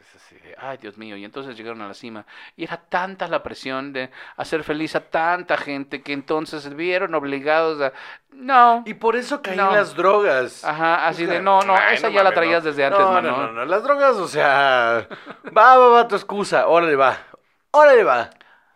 es, 0.00 0.16
así 0.16 0.34
de, 0.36 0.54
ay 0.58 0.78
Dios 0.78 0.96
mío, 0.98 1.16
y 1.16 1.24
entonces 1.24 1.56
llegaron 1.56 1.80
a 1.82 1.88
la 1.88 1.94
cima 1.94 2.24
y 2.56 2.64
era 2.64 2.76
tanta 2.78 3.28
la 3.28 3.42
presión 3.42 3.92
de 3.92 4.10
hacer 4.36 4.64
feliz 4.64 4.96
a 4.96 5.00
tanta 5.00 5.56
gente 5.56 6.02
que 6.02 6.12
entonces 6.12 6.62
se 6.62 6.70
vieron 6.70 7.14
obligados 7.14 7.80
a... 7.80 7.92
No. 8.32 8.82
Y 8.86 8.94
por 8.94 9.16
eso 9.16 9.42
caí 9.42 9.56
No. 9.56 9.68
en 9.70 9.74
las 9.76 9.94
drogas. 9.94 10.64
Ajá, 10.64 11.06
así 11.08 11.26
de, 11.26 11.40
no, 11.42 11.60
no, 11.62 11.76
esa 11.90 12.08
ya 12.08 12.22
la 12.22 12.32
traías 12.32 12.62
no. 12.64 12.70
desde 12.70 12.84
antes, 12.84 13.00
no, 13.00 13.12
mano. 13.12 13.30
No, 13.30 13.46
no, 13.48 13.52
no, 13.52 13.64
las 13.64 13.82
drogas, 13.82 14.16
o 14.16 14.28
sea, 14.28 15.06
va, 15.56 15.76
va, 15.76 15.88
va 15.88 16.08
tu 16.08 16.14
excusa, 16.16 16.66
órale, 16.68 16.96
va, 16.96 17.18
órale, 17.72 18.04
va. 18.04 18.30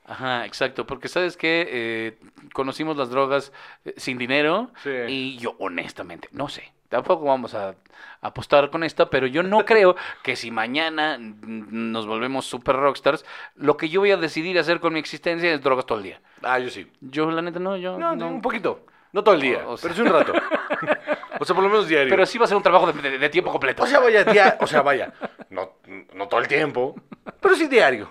Ajá, 0.06 0.44
exacto, 0.44 0.86
porque 0.86 1.08
sabes 1.08 1.36
que 1.38 2.18
conocimos 2.52 2.96
las 2.98 3.08
drogas 3.08 3.52
eh, 3.86 3.94
sin 3.96 4.18
dinero 4.18 4.70
Sí. 4.82 4.90
y 5.08 5.38
yo 5.38 5.56
honestamente, 5.58 6.28
no 6.32 6.48
sé, 6.50 6.73
tampoco 6.94 7.24
vamos 7.24 7.54
a 7.54 7.74
apostar 8.20 8.70
con 8.70 8.84
esta, 8.84 9.10
pero 9.10 9.26
yo 9.26 9.42
no 9.42 9.64
creo 9.64 9.96
que 10.22 10.36
si 10.36 10.50
mañana 10.52 11.18
nos 11.18 12.06
volvemos 12.06 12.44
super 12.46 12.76
rockstars, 12.76 13.24
lo 13.56 13.76
que 13.76 13.88
yo 13.88 14.00
voy 14.00 14.12
a 14.12 14.16
decidir 14.16 14.58
hacer 14.60 14.78
con 14.78 14.92
mi 14.92 15.00
existencia 15.00 15.52
es 15.52 15.60
drogas 15.60 15.86
todo 15.86 15.98
el 15.98 16.04
día. 16.04 16.20
Ah, 16.42 16.58
yo 16.60 16.70
sí. 16.70 16.86
Yo 17.00 17.30
la 17.30 17.42
neta 17.42 17.58
no, 17.58 17.76
yo 17.76 17.98
No, 17.98 18.14
no. 18.14 18.28
un 18.28 18.40
poquito. 18.40 18.86
No 19.14 19.22
todo 19.24 19.34
el 19.36 19.40
día, 19.40 19.58
O- 19.66 19.76
pero 19.80 19.94
sea- 19.94 19.94
sí 19.94 20.00
un 20.02 20.08
rato. 20.08 20.32
o 21.40 21.44
sea, 21.44 21.54
por 21.54 21.62
lo 21.64 21.70
menos 21.70 21.86
diario. 21.88 22.10
Pero 22.10 22.26
sí 22.26 22.36
va 22.36 22.44
a 22.44 22.48
ser 22.48 22.56
un 22.56 22.62
trabajo 22.62 22.92
de, 22.92 23.00
de- 23.10 23.18
de 23.18 23.28
tiempo 23.28 23.50
completo. 23.52 23.82
O 23.84 23.86
sea, 23.86 24.00
vaya, 24.00 24.26
o 24.60 24.66
sea, 24.66 24.82
vaya, 24.82 25.12
no, 25.50 25.74
no 26.14 26.26
todo 26.28 26.40
el 26.40 26.48
tiempo, 26.48 26.94
pero 27.40 27.54
sí 27.54 27.66
diario. 27.68 28.10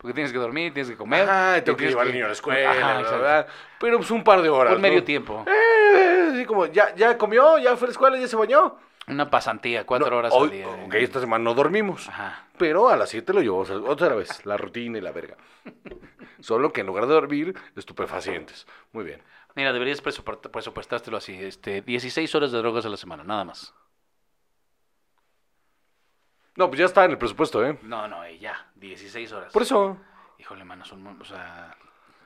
porque 0.00 0.14
tienes 0.14 0.32
que 0.32 0.38
dormir, 0.38 0.72
tienes 0.72 0.90
que 0.90 0.96
comer. 0.96 1.28
Y 1.58 1.60
tengo 1.62 1.76
que 1.76 1.88
llevar 1.88 2.06
al 2.06 2.12
niño 2.12 2.24
a 2.24 2.28
la 2.28 2.32
escuela, 2.32 2.70
Ajá, 2.70 3.46
pero 3.78 3.98
pues 3.98 4.10
un 4.10 4.24
par 4.24 4.40
de 4.40 4.48
horas. 4.48 4.74
Un 4.74 4.80
medio 4.80 5.00
¿no? 5.00 5.04
tiempo. 5.04 5.44
Eh, 5.46 6.30
así 6.32 6.44
como, 6.46 6.66
¿ya, 6.66 6.94
ya 6.94 7.18
comió? 7.18 7.58
¿Ya 7.58 7.76
fue 7.76 7.86
a 7.86 7.88
la 7.88 7.92
escuela? 7.92 8.16
¿Ya 8.18 8.26
se 8.26 8.36
bañó? 8.36 8.78
Una 9.06 9.28
pasantía, 9.30 9.84
cuatro 9.84 10.08
No, 10.08 10.16
horas 10.16 10.32
hoy- 10.34 10.44
al 10.48 10.50
día. 10.50 10.66
ok, 10.68 10.94
esta 10.94 11.20
semana 11.20 11.44
no 11.44 11.52
dormimos. 11.52 12.08
Ajá. 12.08 12.46
Pero 12.56 12.88
a 12.88 12.96
las 12.96 13.10
7 13.10 13.34
lo 13.34 13.42
llevamos 13.42 13.68
a- 13.70 13.74
otra 13.74 14.14
vez, 14.14 14.46
la 14.46 14.56
rutina 14.56 14.96
y 14.96 15.02
la 15.02 15.12
verga. 15.12 15.36
Solo 16.40 16.72
que 16.72 16.80
en 16.80 16.86
lugar 16.86 17.06
de 17.06 17.12
dormir, 17.12 17.54
estupefacientes. 17.76 18.66
Muy 18.92 19.04
bien. 19.04 19.20
Mira, 19.54 19.72
deberías 19.72 20.02
presupuest- 20.02 20.50
presupuestártelo 20.50 21.16
así, 21.16 21.34
este, 21.40 21.80
16 21.82 22.34
horas 22.34 22.50
de 22.52 22.58
drogas 22.58 22.84
a 22.86 22.88
la 22.88 22.96
semana, 22.96 23.22
nada 23.24 23.44
más. 23.44 23.72
No, 26.56 26.68
pues 26.68 26.78
ya 26.78 26.86
está 26.86 27.04
en 27.04 27.12
el 27.12 27.18
presupuesto, 27.18 27.64
¿eh? 27.66 27.78
No, 27.82 28.06
no, 28.08 28.24
eh, 28.24 28.38
ya, 28.38 28.70
16 28.76 29.32
horas. 29.32 29.52
Por 29.52 29.62
eso, 29.62 29.96
Híjole, 30.38 30.64
mano, 30.64 30.84
son, 30.84 31.06
o 31.20 31.24
sea, 31.24 31.76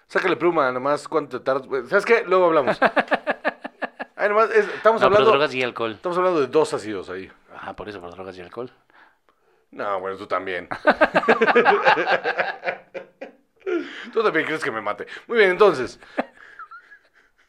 sácale 0.06 0.36
pluma, 0.36 0.72
nomás 0.72 1.06
cuánto 1.06 1.38
te 1.38 1.44
tardas. 1.44 1.68
¿Sabes 1.88 2.04
qué? 2.06 2.24
Luego 2.26 2.46
hablamos. 2.46 2.78
Ay, 4.16 4.28
nomás, 4.30 4.50
es- 4.50 4.66
estamos 4.74 5.00
no, 5.00 5.06
pero 5.08 5.18
hablando... 5.18 5.30
drogas 5.30 5.54
y 5.54 5.62
alcohol. 5.62 5.92
Estamos 5.92 6.18
hablando 6.18 6.40
de 6.40 6.46
dos 6.48 6.72
ácidos 6.74 7.08
ahí. 7.10 7.30
Ajá, 7.54 7.76
por 7.76 7.88
eso, 7.88 8.00
por 8.00 8.10
drogas 8.10 8.36
y 8.36 8.40
alcohol. 8.40 8.70
No, 9.70 10.00
bueno, 10.00 10.16
tú 10.16 10.26
también. 10.26 10.68
tú 14.12 14.22
también 14.22 14.46
crees 14.46 14.64
que 14.64 14.70
me 14.70 14.80
mate. 14.80 15.06
Muy 15.26 15.38
bien, 15.38 15.50
entonces. 15.50 16.00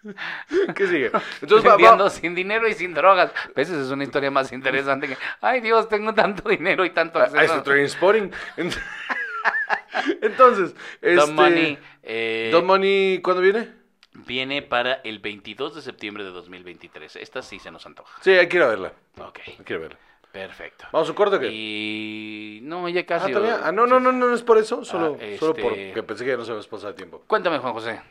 ¿Qué 0.76 0.88
sigue? 0.88 1.12
Entonces 1.42 1.66
va- 1.66 1.72
va- 1.72 1.76
Vendiendo 1.78 2.10
sin 2.10 2.34
dinero 2.36 2.68
y 2.68 2.74
sin 2.74 2.94
drogas. 2.94 3.32
A 3.46 3.52
veces 3.56 3.78
es 3.86 3.92
una 3.92 4.04
historia 4.04 4.32
más 4.32 4.52
interesante 4.52 5.08
que, 5.08 5.18
ay 5.42 5.62
Dios, 5.62 5.90
tengo 5.90 6.14
tanto 6.14 6.48
dinero 6.50 6.86
y 6.86 6.90
tanto 6.92 7.20
a, 7.20 7.24
a 7.24 7.26
este 7.26 7.40
acceso. 7.40 7.64
Trainspotting. 7.64 8.32
Ent- 8.58 8.78
Entonces, 10.22 10.76
este, 11.02 11.16
Don 11.16 11.36
Money 11.36 11.78
eh, 12.04 12.50
Don 12.52 12.66
Money, 12.66 13.20
¿cuándo 13.22 13.42
viene? 13.42 13.78
viene 14.26 14.62
para 14.62 14.96
el 15.06 15.20
22 15.20 15.76
de 15.76 15.82
septiembre 15.82 16.24
de 16.24 16.30
2023. 16.32 17.16
Esta 17.18 17.42
sí 17.42 17.58
se 17.60 17.72
nos 17.72 17.86
antoja. 17.86 18.18
Sí, 18.22 18.32
hay 18.32 18.48
que 18.48 18.58
ir 18.58 18.64
a 18.64 18.68
verla. 18.68 18.94
Ok, 19.18 19.40
Hay 19.48 19.64
que 19.66 19.74
ir 19.74 19.78
a 19.80 19.82
verla. 19.82 19.98
perfecto. 20.32 20.86
¿Vamos 20.92 21.08
a 21.08 21.12
un 21.12 21.16
corte 21.16 21.36
o 21.38 21.40
qué? 21.40 21.50
Y 21.52 22.60
no, 22.64 22.88
ya 22.90 23.02
Ah, 23.02 23.06
casi. 23.06 23.32
¿todavía? 23.32 23.62
Ah, 23.64 23.72
no, 23.72 23.88
no, 23.88 24.00
no, 24.00 24.12
no, 24.12 24.28
no 24.28 24.34
es 24.36 24.44
por 24.44 24.58
eso. 24.58 24.84
Solo, 24.84 25.18
Ah, 25.20 25.26
solo 25.40 25.52
este- 25.56 25.62
porque 25.64 26.04
pensé 26.04 26.26
que 26.26 26.32
ya 26.32 26.38
no 26.38 26.44
se 26.46 26.54
me 26.54 26.62
pasar 26.64 26.90
de 26.92 26.96
tiempo. 26.98 27.24
Cuéntame, 27.28 27.60
Juan 27.60 27.74
José. 27.74 28.02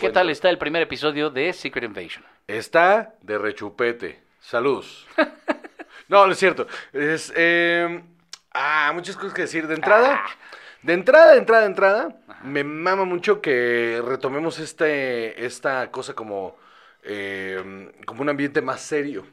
¿Qué 0.00 0.10
tal 0.10 0.30
está 0.30 0.48
el 0.48 0.58
primer 0.58 0.82
episodio 0.82 1.28
de 1.28 1.52
Secret 1.52 1.84
Invasion? 1.84 2.24
Está 2.46 3.14
de 3.20 3.36
rechupete. 3.36 4.22
Saludos. 4.40 5.06
no, 6.08 6.24
no 6.24 6.32
es 6.32 6.38
cierto. 6.38 6.68
Es, 6.92 7.32
eh, 7.34 8.00
ah, 8.52 8.92
muchas 8.94 9.16
cosas 9.16 9.34
que 9.34 9.42
decir. 9.42 9.66
De 9.66 9.74
entrada, 9.74 10.20
de 10.82 10.92
entrada, 10.92 11.32
de 11.32 11.38
entrada, 11.38 11.62
de 11.62 11.66
entrada, 11.66 12.16
me 12.44 12.62
mama 12.62 13.04
mucho 13.04 13.40
que 13.40 14.00
retomemos 14.06 14.60
este, 14.60 15.44
esta 15.44 15.90
cosa 15.90 16.14
como, 16.14 16.56
eh, 17.02 17.90
como 18.06 18.22
un 18.22 18.28
ambiente 18.28 18.62
más 18.62 18.80
serio. 18.80 19.26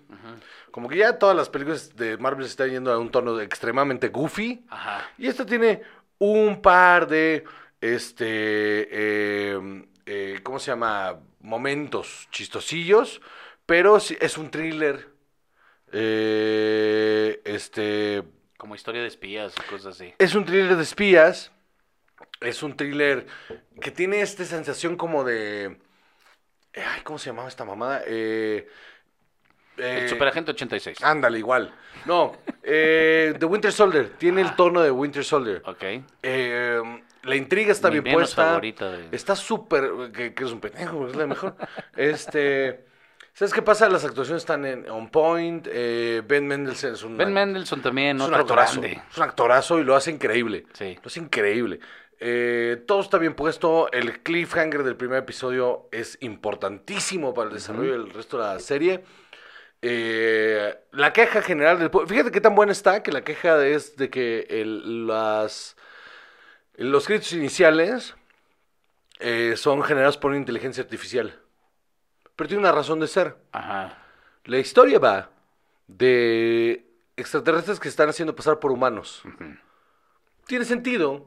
Como 0.72 0.90
que 0.90 0.98
ya 0.98 1.20
todas 1.20 1.36
las 1.36 1.50
películas 1.50 1.96
de 1.96 2.18
Marvel 2.18 2.46
se 2.46 2.52
están 2.52 2.72
yendo 2.72 2.92
a 2.92 2.98
un 2.98 3.12
tono 3.12 3.40
extremadamente 3.40 4.08
goofy. 4.08 4.66
Ajá. 4.70 5.08
Y 5.20 5.28
esta 5.28 5.46
tiene 5.46 5.84
un 6.18 6.60
par 6.60 7.08
de, 7.08 7.44
este, 7.82 8.88
eh, 8.90 9.86
eh, 10.06 10.40
¿cómo 10.44 10.60
se 10.60 10.72
llama? 10.72 11.20
Momentos 11.40 12.28
chistosillos, 12.32 13.22
pero 13.66 13.98
es 13.98 14.38
un 14.38 14.52
thriller, 14.52 15.10
eh, 15.92 17.42
este, 17.46 18.24
Como 18.58 18.76
historia 18.76 19.02
de 19.02 19.08
espías 19.08 19.54
y 19.58 19.70
cosas 19.70 19.96
así. 19.96 20.14
es 20.18 20.36
un 20.36 20.46
thriller 20.46 20.76
de 20.76 20.84
espías, 20.84 21.52
es 22.42 22.64
un 22.64 22.76
thriller 22.76 23.26
que 23.82 23.92
tiene 23.92 24.22
esta 24.22 24.46
sensación 24.46 24.98
como 24.98 25.24
de, 25.24 25.78
ay, 26.76 27.02
¿cómo 27.04 27.18
se 27.18 27.30
llamaba 27.30 27.50
esta 27.50 27.66
mamada? 27.66 28.04
Eh, 28.06 28.68
El 29.78 30.06
eh, 30.06 30.10
Superagente 30.10 30.52
86. 30.52 31.04
Ándale, 31.04 31.38
igual. 31.40 31.74
No, 32.06 32.34
eh, 32.64 33.34
The 33.40 33.46
Winter 33.46 33.72
Soldier, 33.72 34.10
tiene 34.18 34.42
el 34.42 34.56
tono 34.56 34.82
de 34.82 34.92
Winter 34.92 35.24
Soldier. 35.24 35.62
Ok. 35.66 35.84
Eh, 36.24 36.82
la 37.24 37.36
intriga 37.36 37.72
está 37.72 37.90
Mi 37.90 38.00
bien 38.00 38.16
puesta. 38.16 38.46
favorita 38.46 38.92
de- 38.92 39.08
Está 39.12 39.36
súper. 39.36 39.90
Que, 40.14 40.34
que 40.34 40.44
es 40.44 40.52
un 40.52 40.60
pendejo, 40.60 41.08
es 41.08 41.16
la 41.16 41.26
mejor. 41.28 41.56
este. 41.96 42.86
¿Sabes 43.34 43.54
qué 43.54 43.62
pasa? 43.62 43.90
Las 43.90 44.06
actuaciones 44.06 44.44
están 44.44 44.66
en 44.66 44.90
on 44.90 45.10
point. 45.10 45.68
eh, 45.70 46.22
ben 46.26 46.48
Mendelsohn 46.48 46.94
es 46.94 47.04
un. 47.04 47.18
Ben 47.18 47.34
Mendelsohn 47.34 47.82
también, 47.82 48.18
es 48.18 48.24
un 48.24 48.30
otro 48.30 48.42
actorazo. 48.44 48.80
grande. 48.80 49.02
Es 49.12 49.18
un 49.18 49.24
actorazo 49.24 49.80
y 49.80 49.84
lo 49.84 49.96
hace 49.96 50.12
increíble. 50.12 50.66
Sí. 50.74 50.96
Lo 51.02 51.08
hace 51.08 51.20
increíble. 51.20 51.80
Eh, 52.20 52.82
todo 52.88 53.02
está 53.02 53.18
bien 53.18 53.34
puesto. 53.34 53.92
El 53.92 54.22
cliffhanger 54.22 54.84
del 54.84 54.96
primer 54.96 55.18
episodio 55.20 55.90
es 55.92 56.18
importantísimo 56.22 57.34
para 57.34 57.50
el 57.50 57.54
desarrollo 57.56 57.92
del 57.92 58.10
resto 58.10 58.38
de 58.38 58.44
la 58.46 58.60
serie. 58.60 59.04
Eh, 59.88 60.76
la 60.94 61.14
queja 61.14 61.44
general 61.44 61.78
del 61.78 61.92
pue- 61.92 62.08
Fíjate 62.08 62.32
qué 62.32 62.42
tan 62.42 62.56
buena 62.56 62.72
está 62.72 63.04
que 63.04 63.12
la 63.12 63.24
queja 63.24 63.64
es 63.64 63.96
de 63.98 64.10
que 64.10 64.48
el- 64.50 65.06
las, 65.06 65.76
los 66.76 67.06
créditos 67.06 67.34
iniciales 67.34 68.16
eh, 69.20 69.54
son 69.58 69.84
generados 69.84 70.18
por 70.18 70.32
una 70.32 70.40
inteligencia 70.40 70.84
artificial. 70.84 71.40
Pero 72.36 72.48
tiene 72.48 72.62
una 72.62 72.72
razón 72.72 73.00
de 73.00 73.08
ser. 73.08 73.38
Ajá. 73.52 73.98
La 74.46 74.58
historia 74.58 74.98
va 74.98 75.30
de 75.88 76.86
extraterrestres 77.16 77.80
que 77.80 77.88
están 77.88 78.10
haciendo 78.10 78.36
pasar 78.36 78.60
por 78.60 78.72
humanos. 78.72 79.22
Tiene 80.48 80.66
sentido 80.66 81.26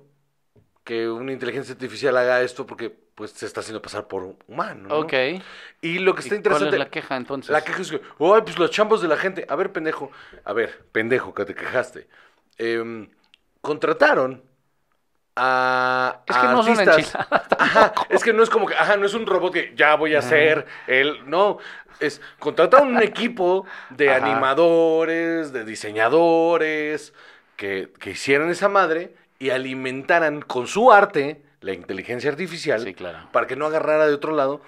que 0.88 1.06
una 1.06 1.32
inteligencia 1.32 1.74
artificial 1.74 2.16
haga 2.16 2.40
esto 2.40 2.64
porque 2.66 2.88
pues 3.14 3.32
se 3.32 3.44
está 3.44 3.60
haciendo 3.60 3.82
pasar 3.82 4.08
por 4.08 4.36
humano. 4.46 4.88
¿no? 4.88 4.98
Ok. 5.00 5.12
Y 5.82 5.98
lo 5.98 6.14
que 6.14 6.22
está 6.22 6.34
¿Y 6.34 6.38
interesante. 6.38 6.70
¿Cuál 6.70 6.80
es 6.80 6.86
la 6.86 6.90
queja 6.90 7.16
entonces? 7.18 7.50
La 7.50 7.62
queja 7.62 7.82
es 7.82 7.90
que, 7.90 7.96
ay, 7.96 8.40
pues 8.42 8.58
los 8.58 8.70
chambos 8.70 9.02
de 9.02 9.08
la 9.08 9.18
gente. 9.18 9.44
A 9.50 9.54
ver, 9.54 9.70
pendejo. 9.70 10.10
A 10.46 10.54
ver, 10.54 10.86
pendejo, 10.90 11.34
que 11.34 11.44
te 11.44 11.54
quejaste. 11.54 12.08
Em, 12.56 13.06
contrataron 13.60 14.42
a. 15.36 16.22
Es 16.26 16.34
que 16.34 16.46
a 16.46 16.52
no 16.52 16.60
artistas. 16.62 17.14
Ajá, 17.58 17.92
es 18.08 18.24
que 18.24 18.32
no 18.32 18.42
es 18.42 18.48
como 18.48 18.66
que, 18.66 18.74
ajá, 18.74 18.96
no 18.96 19.04
es 19.04 19.12
un 19.12 19.26
robot 19.26 19.52
que 19.52 19.74
ya 19.76 19.94
voy 19.94 20.14
a 20.14 20.22
ser 20.22 20.64
él. 20.86 21.18
No, 21.26 21.58
es 22.00 22.22
contrataron 22.38 22.96
un 22.96 23.02
equipo 23.02 23.66
de 23.90 24.08
Ajá. 24.08 24.24
animadores, 24.24 25.52
de 25.52 25.66
diseñadores, 25.66 27.12
que, 27.56 27.92
que 28.00 28.12
hicieran 28.12 28.48
esa 28.48 28.70
madre 28.70 29.17
y 29.38 29.50
alimentaran 29.50 30.42
con 30.42 30.66
su 30.66 30.90
arte 30.92 31.42
la 31.60 31.72
inteligencia 31.72 32.30
artificial 32.30 32.80
Sí, 32.82 32.94
claro. 32.94 33.28
para 33.32 33.46
que 33.46 33.56
no 33.56 33.66
agarrara 33.66 34.06
de 34.06 34.14
otro 34.14 34.34
lado 34.34 34.60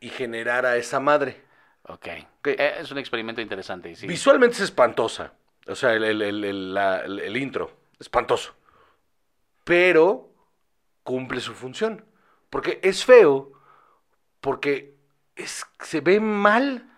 y 0.00 0.08
generara 0.08 0.76
esa 0.76 1.00
madre. 1.00 1.42
Ok. 1.84 2.08
Ok. 2.38 2.48
Eh, 2.48 2.74
es 2.80 2.90
un 2.90 2.98
experimento 2.98 3.40
interesante. 3.40 3.94
sí. 3.94 4.06
Visualmente 4.06 4.56
es 4.56 4.62
espantosa. 4.62 5.32
O 5.68 5.74
sea, 5.74 5.92
el, 5.94 6.04
el- 6.04 6.44
el- 6.44 6.74
la- 6.74 7.04
intro. 7.38 7.70
Espantoso. 8.00 8.54
Pero 9.64 10.30
cumple 11.02 11.40
su 11.40 11.54
función. 11.54 12.04
Porque 12.50 12.80
es 12.82 13.04
feo. 13.04 13.52
Porque 14.40 14.94
es, 15.36 15.64
se 15.80 16.00
ve 16.00 16.20
mal. 16.20 16.88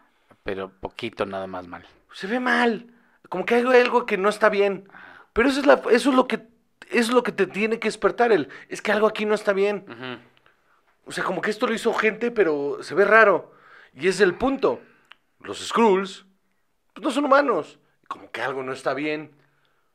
Pero 0.43 0.71
poquito 0.81 1.27
nada 1.27 1.47
más 1.47 1.67
mal. 1.67 1.85
Se 2.13 2.27
ve 2.27 2.41
mal. 2.41 2.91
Como 3.29 3.45
que 3.45 3.57
hay 3.57 3.65
algo 3.81 4.07
que 4.07 4.17
no 4.17 4.29
está 4.29 4.49
bien. 4.49 4.89
Pero 5.33 5.49
eso 5.49 5.61
es, 5.61 5.67
la, 5.67 5.83
eso 5.91 6.11
es 6.11 6.17
lo 6.17 6.27
que 6.29 6.39
es 6.99 7.11
lo 7.11 7.23
que 7.23 7.33
te 7.33 7.47
tiene 7.47 7.79
que 7.79 7.89
despertar 7.89 8.33
el. 8.33 8.49
Es 8.69 8.81
que 8.81 8.93
algo 8.93 9.07
aquí 9.07 9.25
no 9.25 9.35
está 9.35 9.53
bien. 9.53 9.85
O 11.05 11.13
sea, 11.13 11.25
como 11.25 11.41
que 11.41 11.51
esto 11.51 11.67
lo 11.67 11.75
hizo 11.75 11.93
gente, 11.93 12.31
pero 12.31 12.79
se 12.83 12.95
ve 12.95 13.05
raro. 13.05 13.53
Y 13.95 14.09
es 14.09 14.21
el 14.21 14.35
punto. 14.35 14.81
Los 15.41 15.59
Skrulls 15.67 16.25
pues 16.95 17.05
no 17.05 17.11
son 17.11 17.25
humanos. 17.25 17.79
Como 18.09 18.31
que 18.31 18.41
algo 18.41 18.63
no 18.63 18.73
está 18.73 18.95
bien. 18.95 19.33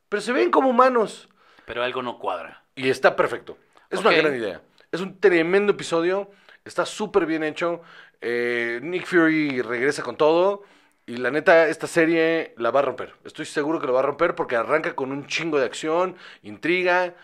Pero 0.08 0.20
se 0.20 0.32
ven 0.32 0.50
como 0.50 0.68
humanos. 0.68 1.28
Pero 1.64 1.82
algo 1.82 2.02
no 2.02 2.18
cuadra. 2.18 2.64
Y 2.74 2.88
está 2.88 3.16
perfecto. 3.16 3.56
Es 3.88 4.00
una 4.00 4.12
gran 4.12 4.34
idea. 4.34 4.60
Es 4.92 5.00
un 5.00 5.18
tremendo 5.18 5.72
episodio. 5.72 6.30
Está 6.64 6.84
súper 6.84 7.26
bien 7.26 7.42
hecho. 7.42 7.80
Eh, 8.20 8.80
Nick 8.82 9.06
Fury 9.06 9.62
regresa 9.62 10.02
con 10.02 10.16
todo. 10.16 10.64
Y 11.10 11.16
la 11.16 11.32
neta, 11.32 11.66
esta 11.66 11.88
serie 11.88 12.54
la 12.56 12.70
va 12.70 12.78
a 12.78 12.82
romper. 12.84 13.14
Estoy 13.24 13.44
seguro 13.44 13.80
que 13.80 13.86
lo 13.88 13.92
va 13.92 13.98
a 13.98 14.02
romper 14.04 14.36
porque 14.36 14.54
arranca 14.54 14.94
con 14.94 15.10
un 15.10 15.26
chingo 15.26 15.58
de 15.58 15.64
acción, 15.64 16.14
intriga. 16.44 17.16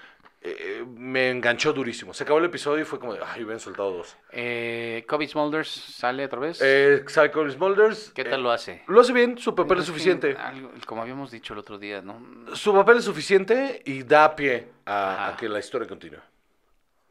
Eh, 0.43 0.85
me 0.97 1.31
enganchó 1.31 1.73
durísimo. 1.73 2.13
Se 2.13 2.25
acabó 2.25 2.41
el 2.41 2.47
episodio 2.47 2.83
y 2.83 2.85
fue 2.85 2.99
como 2.99 3.15
de, 3.15 3.21
ay, 3.25 3.45
hubieran 3.45 3.61
soltado 3.61 3.93
dos. 3.93 4.17
Eh, 4.33 5.05
Kobe 5.09 5.29
Smulders 5.29 5.69
sale 5.69 6.25
otra 6.25 6.41
vez. 6.41 6.59
Eh, 6.61 7.05
Psycho 7.07 7.49
Smulders. 7.49 8.11
¿Qué 8.13 8.23
eh, 8.23 8.25
tal 8.25 8.43
lo 8.43 8.51
hace? 8.51 8.83
Lo 8.89 9.01
hace 9.03 9.13
bien, 9.13 9.39
su 9.39 9.55
papel 9.55 9.79
es 9.79 9.85
Es 9.85 9.91
que 9.91 9.93
suficiente. 9.93 10.37
algo- 10.37 10.73
como 10.85 11.03
habíamos 11.03 11.31
dicho 11.31 11.53
el 11.53 11.61
otro 11.61 11.79
día, 11.79 12.03
¿no? 12.03 12.21
Su 12.57 12.75
papel 12.75 12.97
es 12.99 13.05
suficiente 13.05 13.83
y 13.85 14.03
da 14.03 14.35
pie 14.35 14.67
a, 14.85 15.37
que 15.39 15.49
la 15.49 15.61
historia 15.61 15.87
continúe. 15.87 16.19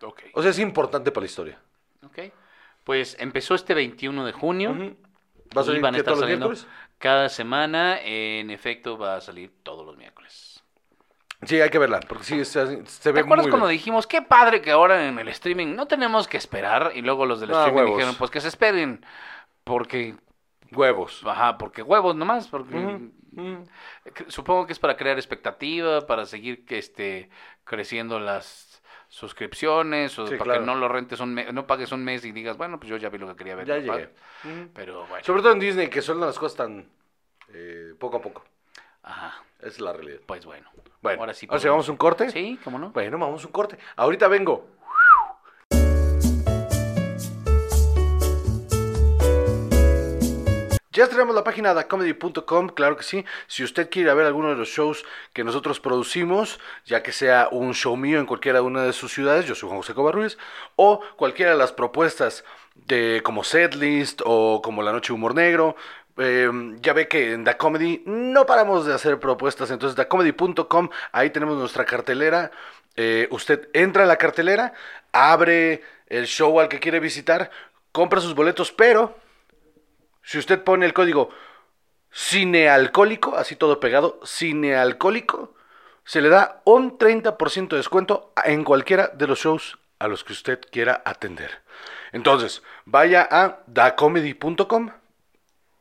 Ok. 0.02 0.24
O 0.34 0.42
sea, 0.42 0.52
es 0.52 0.60
importante 0.60 1.10
para 1.12 1.22
la 1.24 1.28
historia. 1.28 1.58
Ok. 2.06 2.20
Pues 2.84 3.16
empezó 3.18 3.56
este 3.56 3.74
21 3.74 4.26
de 4.26 4.34
junio. 4.34 4.72
Ujú. 4.72 4.96
¿Va 5.56 5.62
a 5.62 5.64
salir 5.64 5.82
van 5.82 5.96
a 5.96 5.98
qué, 5.98 6.00
estar 6.00 6.14
todos 6.14 6.20
los 6.20 6.28
miércoles? 6.28 6.68
cada 6.98 7.30
semana. 7.30 8.00
En 8.02 8.50
efecto, 8.52 8.98
va 8.98 9.16
a 9.18 9.22
salir 9.22 9.52
todos 9.64 9.86
los 9.86 9.98
miércoles. 9.98 10.64
Sí, 11.44 11.60
hay 11.62 11.70
que 11.70 11.78
verla, 11.80 12.00
porque 12.08 12.24
sí, 12.24 12.44
se, 12.46 12.86
se 12.88 13.12
¿Te 13.12 13.12
ve 13.12 13.22
acuerdas 13.22 13.48
muy 13.48 13.52
cuando 13.52 13.68
bien. 13.68 13.78
dijimos, 13.78 14.08
qué 14.08 14.22
padre 14.22 14.62
que 14.62 14.72
ahora 14.72 15.08
en 15.08 15.20
el 15.20 15.28
streaming 15.30 15.76
no 15.76 15.88
tenemos 15.88 16.28
que 16.28 16.38
esperar? 16.38 16.94
Y 16.96 17.02
luego 17.02 17.26
los 17.26 17.40
del 17.40 17.52
Ah, 17.52 17.68
streaming 17.68 17.78
huevos. 17.78 17.98
dijeron, 17.98 18.16
pues 18.16 18.32
que 18.32 18.42
se 18.42 18.48
esperen. 18.48 19.06
Porque, 19.64 20.16
Huevos. 20.72 21.22
ajá, 21.26 21.58
porque 21.58 21.82
huevos 21.84 22.16
nomás. 22.16 22.48
Porque. 22.48 22.76
Mm. 23.32 23.64
Supongo 24.28 24.66
que 24.66 24.74
es 24.74 24.80
para 24.80 24.96
crear 24.98 25.18
expectativa, 25.18 26.08
para 26.08 26.26
seguir 26.26 26.66
que 26.66 26.78
este 26.78 27.30
creciendo 27.66 28.20
las 28.20 28.75
suscripciones 29.08 30.18
o 30.20 30.28
Sí, 30.28 30.34
para 30.36 30.44
claro. 30.46 30.60
que 30.62 30.66
no 30.66 30.76
lo 30.76 30.88
rentes 30.88 31.20
un 31.20 31.34
mes, 31.34 31.54
no 31.54 31.66
pagues 31.68 31.92
un 31.92 32.04
mes 32.04 32.24
y 32.26 32.32
digas, 32.32 32.58
bueno, 32.58 32.80
pues 32.80 32.90
yo 32.90 32.98
ya 32.98 33.10
vi 33.10 33.18
lo 33.18 33.28
que 33.28 33.36
quería 33.36 33.56
ver. 33.56 33.66
Ya 33.68 33.78
llegué. 33.78 34.10
Mm. 34.44 34.68
Pero 34.74 35.06
bueno. 35.08 35.24
Sobre 35.24 35.42
todo 35.42 35.52
en 35.54 35.60
Disney, 35.60 35.90
que 35.90 36.02
sueltan 36.02 36.28
las 36.28 36.40
cosas 36.40 36.58
tan 36.58 36.90
eh, 37.54 37.94
poco 38.00 38.18
a 38.18 38.22
poco. 38.22 38.44
Ajá, 39.04 39.44
Esa 39.60 39.68
es 39.68 39.82
la 39.82 39.94
realidad. 39.94 40.20
pues 40.26 40.46
bueno. 40.46 40.70
Bueno, 41.02 41.20
ahora 41.22 41.34
sí. 41.36 41.46
¿ahora 41.48 41.60
sí 41.60 41.68
vamos 41.68 41.88
a 41.88 41.92
un 41.92 41.98
corte? 41.98 42.32
Sí, 42.32 42.60
¿cómo 42.64 42.80
no? 42.80 42.90
Bueno, 42.90 43.20
vamos 43.20 43.44
a 43.44 43.48
un 43.48 43.54
corte. 43.54 43.78
Ahorita 43.96 44.28
vengo. 44.28 44.68
Ya 50.96 51.10
tenemos 51.10 51.36
la 51.36 51.44
página 51.44 51.74
dacomedy.com, 51.74 52.70
claro 52.70 52.96
que 52.96 53.04
sí. 53.04 53.26
Si 53.48 53.66
usted 53.66 53.90
quiere 53.90 54.14
ver 54.14 54.26
alguno 54.26 54.48
de 54.48 54.56
los 54.56 54.70
shows 54.70 55.04
que 55.34 55.44
nosotros 55.44 55.82
producimos, 55.82 56.58
ya 56.86 57.04
que 57.04 57.12
sea 57.12 57.50
un 57.52 57.74
show 57.74 57.98
mío 57.98 58.18
en 58.18 58.26
cualquiera 58.26 58.62
una 58.62 58.84
de 58.84 58.94
sus 58.94 59.12
ciudades, 59.12 59.46
yo 59.46 59.56
soy 59.56 59.68
Juan 59.68 59.82
José 59.82 59.94
Covarruiz, 59.94 60.38
o 60.78 61.02
cualquiera 61.18 61.52
de 61.52 61.58
las 61.58 61.74
propuestas 61.74 62.46
de 62.76 63.20
como 63.26 63.44
Setlist 63.44 64.22
o 64.24 64.62
como 64.64 64.84
La 64.84 64.94
Noche 64.94 65.10
de 65.10 65.16
Humor 65.16 65.36
Negro, 65.36 65.76
eh, 66.16 66.50
ya 66.80 66.94
ve 66.94 67.10
que 67.10 67.34
en 67.34 67.44
Da 67.44 67.58
Comedy 67.58 68.02
no 68.06 68.46
paramos 68.46 68.86
de 68.86 68.94
hacer 68.94 69.20
propuestas, 69.20 69.72
entonces 69.72 69.98
dacomedy.com, 69.98 70.90
ahí 71.12 71.30
tenemos 71.30 71.58
nuestra 71.58 71.84
cartelera. 71.84 72.52
Eh, 72.96 73.28
usted 73.32 73.68
entra 73.74 74.04
a 74.04 74.08
la 74.08 74.16
cartelera, 74.16 74.72
abre 75.12 75.84
el 76.08 76.26
show 76.26 76.58
al 76.58 76.70
que 76.70 76.80
quiere 76.80 77.02
visitar, 77.02 77.52
compra 77.92 78.22
sus 78.22 78.34
boletos, 78.34 78.72
pero 78.72 79.25
si 80.26 80.40
usted 80.40 80.64
pone 80.64 80.86
el 80.86 80.94
código 80.94 81.30
cinealcohólico, 82.12 83.38
así 83.38 83.56
todo 83.56 83.80
pegado, 83.80 84.20
cinealcohólico, 84.26 85.54
se 86.04 86.22
le 86.22 86.30
da 86.30 86.62
un 86.66 86.98
30% 86.98 87.70
de 87.70 87.78
descuento 87.78 88.34
en 88.44 88.64
cualquiera 88.64 89.08
de 89.10 89.28
los 89.28 89.40
shows 89.40 89.78
a 90.00 90.08
los 90.08 90.24
que 90.24 90.34
usted 90.34 90.60
quiera 90.72 91.02
atender. 91.06 91.62
Entonces, 92.12 92.64
vaya 92.86 93.28
a 93.30 93.60
dacomedy.com 93.68 94.92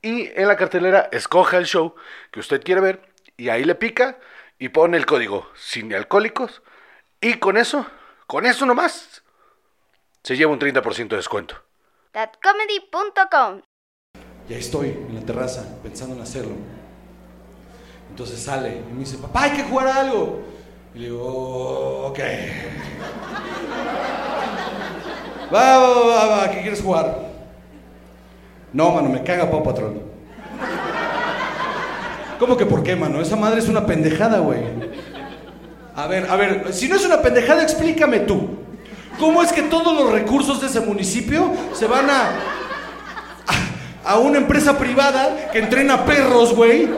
y 0.03 0.31
en 0.39 0.49
la 0.49 0.57
cartelera 0.57 1.09
escoja 1.11 1.57
el 1.57 1.67
show 1.67 1.95
que 2.31 2.41
usted 2.41 2.63
quiere 2.63 2.81
ver 2.81 3.03
y 3.37 3.49
ahí 3.49 3.65
le 3.65 3.75
pica 3.75 4.19
y 4.59 4.69
pone 4.69 4.97
el 4.99 5.07
código 5.07 5.51
cinealcohólicos 5.57 6.63
y 7.21 7.35
con 7.35 7.57
eso, 7.57 7.87
con 8.27 8.45
eso 8.45 8.67
nomás, 8.67 9.23
se 10.23 10.37
lleva 10.37 10.53
un 10.53 10.61
30% 10.61 11.09
de 11.09 11.17
descuento. 11.17 11.63
Thatcomedy.com 12.13 13.63
Ya 14.49 14.57
estoy 14.59 14.89
en 15.09 15.15
la 15.15 15.23
terraza 15.23 15.65
pensando 15.83 16.15
en 16.15 16.21
hacerlo. 16.21 16.55
Entonces 18.11 18.41
sale 18.41 18.83
y 18.91 18.93
me 18.93 19.01
dice, 19.01 19.17
papá, 19.17 19.45
hay 19.45 19.51
que 19.53 19.63
jugar 19.65 19.89
a 19.89 20.01
algo. 20.01 20.43
Y 20.95 20.99
le 20.99 21.05
digo, 21.07 22.07
ok. 22.09 22.19
Va, 25.53 25.79
va, 25.79 26.07
va, 26.07 26.27
va, 26.27 26.51
¿qué 26.51 26.61
quieres 26.61 26.83
jugar? 26.83 27.31
No, 28.73 28.91
mano, 28.93 29.09
me 29.09 29.23
caga 29.23 29.51
Paw 29.51 29.63
Patrol. 29.63 30.03
¿Cómo 32.39 32.57
que 32.57 32.67
por 32.67 32.83
qué, 32.83 32.97
mano? 32.97 33.21
Esa 33.21 33.37
madre 33.37 33.61
es 33.61 33.69
una 33.69 33.87
pendejada, 33.87 34.39
güey. 34.39 34.61
A 35.97 36.07
ver, 36.07 36.29
a 36.29 36.37
ver, 36.37 36.73
si 36.73 36.89
no 36.89 36.97
es 36.97 37.05
una 37.07 37.23
pendejada, 37.23 37.63
explícame 37.63 38.21
tú. 38.21 38.59
¿Cómo 39.19 39.43
es 39.43 39.53
que 39.53 39.63
todos 39.63 39.95
los 39.97 40.13
recursos 40.13 40.61
de 40.61 40.67
ese 40.67 40.81
municipio 40.81 41.53
se 41.73 41.87
van 41.87 42.11
a 42.11 42.31
una 44.19 44.39
empresa 44.39 44.77
privada 44.79 45.49
que 45.53 45.59
entrena 45.59 46.05
perros, 46.05 46.55
güey. 46.55 46.89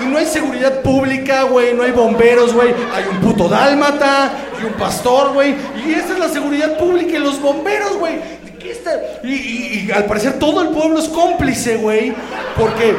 Y 0.00 0.04
no 0.06 0.18
hay 0.18 0.26
seguridad 0.26 0.80
pública, 0.80 1.44
güey, 1.44 1.74
no 1.74 1.84
hay 1.84 1.92
bomberos, 1.92 2.52
güey. 2.52 2.70
Hay 2.92 3.04
un 3.10 3.20
puto 3.20 3.48
dálmata 3.48 4.32
y 4.60 4.64
un 4.66 4.72
pastor, 4.72 5.32
güey. 5.32 5.54
Y 5.86 5.92
esa 5.92 6.12
es 6.14 6.18
la 6.18 6.28
seguridad 6.28 6.76
pública 6.76 7.16
y 7.16 7.20
los 7.20 7.40
bomberos, 7.40 7.96
güey. 7.98 8.14
Y, 9.22 9.28
y- 9.32 9.86
y 9.88 9.92
al 9.92 10.04
parecer 10.06 10.38
todo 10.38 10.60
el 10.62 10.68
pueblo 10.70 10.98
es 10.98 11.08
cómplice, 11.08 11.76
güey. 11.76 12.12
Porque, 12.58 12.94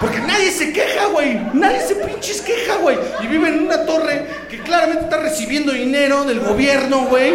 porque 0.00 0.18
nadie 0.20 0.50
se 0.50 0.72
queja, 0.72 1.06
güey. 1.06 1.40
Nadie 1.54 1.80
se 1.80 1.94
pinches 1.96 2.40
queja, 2.42 2.76
güey. 2.76 2.98
Y 3.22 3.26
vive 3.26 3.48
en 3.48 3.62
una 3.66 3.84
torre 3.86 4.26
que 4.50 4.58
claramente 4.60 5.04
está 5.04 5.16
recibiendo 5.18 5.72
dinero 5.72 6.24
del 6.24 6.40
gobierno, 6.40 7.06
güey. 7.08 7.34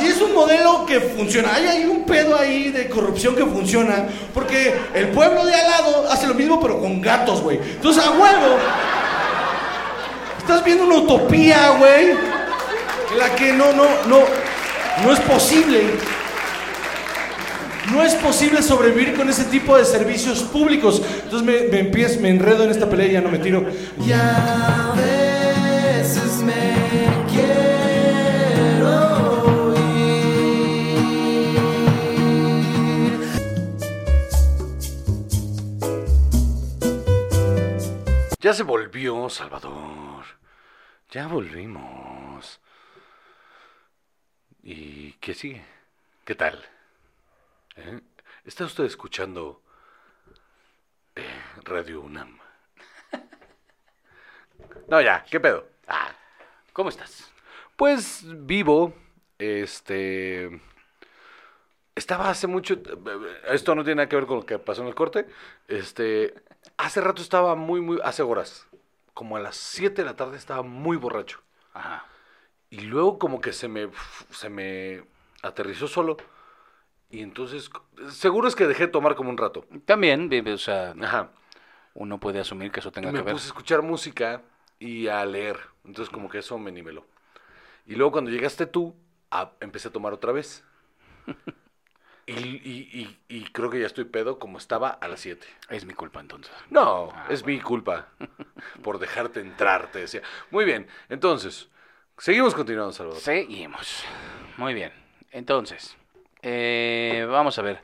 Y 0.00 0.06
es 0.06 0.20
un 0.20 0.32
modelo 0.32 0.86
que 0.86 1.00
funciona. 1.00 1.54
Hay, 1.54 1.84
un 1.84 2.04
pedo 2.04 2.38
ahí 2.38 2.70
de 2.70 2.88
corrupción 2.88 3.36
que 3.36 3.44
funciona. 3.44 4.06
Porque 4.32 4.74
el 4.94 5.08
pueblo 5.08 5.44
de 5.44 5.54
al 5.54 5.70
lado 5.70 6.06
hace 6.10 6.26
lo 6.26 6.34
mismo, 6.34 6.60
pero 6.60 6.80
con 6.80 7.00
gatos, 7.00 7.42
güey. 7.42 7.58
Entonces, 7.58 8.02
a 8.02 8.10
huevo. 8.10 8.56
Estás 10.38 10.64
viendo 10.64 10.84
una 10.84 10.96
utopía, 10.96 11.70
güey. 11.78 12.14
La 13.18 13.34
que 13.34 13.52
no, 13.52 13.72
no, 13.72 13.84
no. 14.06 14.20
No 15.04 15.12
es 15.12 15.20
posible. 15.20 15.82
No 17.92 18.02
es 18.02 18.14
posible 18.14 18.62
sobrevivir 18.62 19.14
con 19.14 19.28
ese 19.28 19.44
tipo 19.44 19.76
de 19.76 19.84
servicios 19.84 20.40
públicos. 20.40 21.02
Entonces 21.24 21.42
me, 21.42 21.68
me 21.68 21.80
empiezo, 21.80 22.20
me 22.20 22.30
enredo 22.30 22.64
en 22.64 22.70
esta 22.70 22.88
pelea 22.88 23.08
y 23.08 23.12
ya 23.12 23.20
no 23.20 23.28
me 23.28 23.38
tiro. 23.38 23.66
Ya 24.06 24.92
Ya 38.42 38.52
se 38.52 38.64
volvió, 38.64 39.28
Salvador. 39.28 40.24
Ya 41.10 41.28
volvimos. 41.28 42.60
¿Y 44.64 45.12
qué 45.20 45.32
sigue? 45.32 45.64
¿Qué 46.24 46.34
tal? 46.34 46.60
¿Eh? 47.76 48.00
¿Está 48.44 48.64
usted 48.64 48.82
escuchando 48.82 49.62
eh, 51.14 51.22
Radio 51.62 52.00
UNAM? 52.00 52.36
No, 54.88 55.00
ya, 55.00 55.24
¿qué 55.30 55.38
pedo? 55.38 55.68
Ah, 55.86 56.12
¿Cómo 56.72 56.88
estás? 56.88 57.32
pues 57.76 58.24
vivo, 58.26 58.92
este... 59.38 60.60
Estaba 61.94 62.28
hace 62.30 62.48
mucho... 62.48 62.80
Esto 63.48 63.76
no 63.76 63.84
tiene 63.84 63.96
nada 63.96 64.08
que 64.08 64.16
ver 64.16 64.26
con 64.26 64.38
lo 64.38 64.46
que 64.46 64.58
pasó 64.58 64.82
en 64.82 64.88
el 64.88 64.94
corte. 64.96 65.26
Este... 65.68 66.34
Hace 66.76 67.00
rato 67.00 67.22
estaba 67.22 67.54
muy, 67.54 67.80
muy... 67.80 67.98
Hace 68.04 68.22
horas. 68.22 68.66
Como 69.14 69.36
a 69.36 69.40
las 69.40 69.56
7 69.56 70.02
de 70.02 70.06
la 70.06 70.16
tarde 70.16 70.36
estaba 70.36 70.62
muy 70.62 70.96
borracho. 70.96 71.40
Ajá. 71.74 72.06
Y 72.70 72.80
luego 72.82 73.18
como 73.18 73.40
que 73.40 73.52
se 73.52 73.68
me, 73.68 73.90
se 74.30 74.48
me 74.48 75.04
aterrizó 75.42 75.86
solo. 75.88 76.16
Y 77.10 77.20
entonces, 77.20 77.70
seguro 78.10 78.48
es 78.48 78.54
que 78.56 78.66
dejé 78.66 78.86
de 78.86 78.92
tomar 78.92 79.14
como 79.14 79.28
un 79.30 79.36
rato. 79.36 79.66
También, 79.84 80.28
vive, 80.30 80.54
o 80.54 80.58
sea, 80.58 80.94
Ajá. 81.02 81.30
uno 81.94 82.18
puede 82.18 82.40
asumir 82.40 82.72
que 82.72 82.80
eso 82.80 82.90
tenga 82.90 83.12
me 83.12 83.18
que 83.18 83.24
ver. 83.24 83.34
puse 83.34 83.44
a 83.44 83.48
escuchar 83.48 83.82
música 83.82 84.40
y 84.78 85.08
a 85.08 85.24
leer. 85.26 85.58
Entonces 85.84 86.10
como 86.12 86.30
que 86.30 86.38
eso 86.38 86.58
me 86.58 86.72
niveló. 86.72 87.06
Y 87.86 87.96
luego 87.96 88.12
cuando 88.12 88.30
llegaste 88.30 88.64
tú, 88.64 88.94
a- 89.30 89.52
empecé 89.60 89.88
a 89.88 89.92
tomar 89.92 90.12
otra 90.14 90.32
vez. 90.32 90.64
Y, 92.26 92.32
y- 92.32 92.88
y- 92.92 93.18
y 93.28 93.44
creo 93.46 93.68
que 93.68 93.80
ya 93.80 93.86
estoy 93.86 94.04
pedo 94.04 94.38
como 94.38 94.58
estaba 94.58 94.90
a 94.90 95.08
las 95.08 95.20
7. 95.20 95.46
Es 95.68 95.84
mi 95.84 95.92
culpa 95.94 96.20
entonces. 96.20 96.52
No, 96.70 97.10
Ah, 97.12 97.26
es 97.30 97.44
mi 97.44 97.60
culpa 97.60 98.08
por 98.82 98.98
dejarte 99.00 99.40
entrar, 99.40 99.90
te 99.90 99.98
decía. 100.00 100.22
Muy 100.50 100.64
bien, 100.64 100.86
entonces, 101.08 101.68
seguimos 102.18 102.54
continuando, 102.54 102.92
Salvador. 102.92 103.20
Seguimos. 103.20 104.04
Muy 104.56 104.72
bien. 104.74 104.92
Entonces, 105.32 105.96
eh, 106.42 107.26
vamos 107.28 107.58
a 107.58 107.62
ver. 107.62 107.82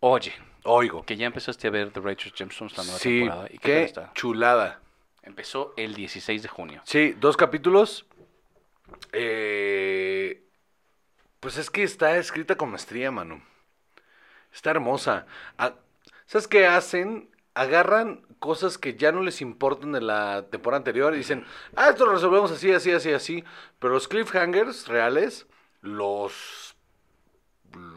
Oye, 0.00 0.32
Oigo. 0.64 1.04
que 1.04 1.16
ya 1.16 1.26
empezaste 1.26 1.68
a 1.68 1.70
ver 1.70 1.90
The 1.90 2.00
Righteous 2.00 2.34
Gemstones, 2.34 2.76
la 2.76 2.82
nueva 2.84 2.98
Sí, 2.98 3.20
temporada. 3.20 3.46
¿Y 3.46 3.58
qué 3.58 3.58
tal 3.58 3.70
qué 3.70 3.84
está? 3.84 4.12
chulada. 4.14 4.80
Empezó 5.22 5.72
el 5.76 5.94
16 5.94 6.42
de 6.42 6.48
junio. 6.48 6.82
Sí, 6.84 7.14
dos 7.20 7.36
capítulos. 7.36 8.04
Eh, 9.12 10.42
pues 11.44 11.58
es 11.58 11.68
que 11.68 11.82
está 11.82 12.16
escrita 12.16 12.56
con 12.56 12.70
maestría, 12.70 13.10
mano. 13.10 13.42
Está 14.50 14.70
hermosa. 14.70 15.26
Ah, 15.58 15.74
¿Sabes 16.24 16.48
qué 16.48 16.66
hacen? 16.66 17.28
Agarran 17.52 18.22
cosas 18.38 18.78
que 18.78 18.94
ya 18.94 19.12
no 19.12 19.20
les 19.20 19.42
importan 19.42 19.92
de 19.92 20.00
la 20.00 20.46
temporada 20.50 20.78
anterior 20.78 21.12
y 21.12 21.18
dicen, 21.18 21.44
ah, 21.76 21.90
esto 21.90 22.06
lo 22.06 22.12
resolvemos 22.12 22.50
así, 22.50 22.72
así, 22.72 22.92
así, 22.92 23.12
así. 23.12 23.44
Pero 23.78 23.92
los 23.92 24.08
cliffhangers 24.08 24.88
reales 24.88 25.46
los, 25.82 26.76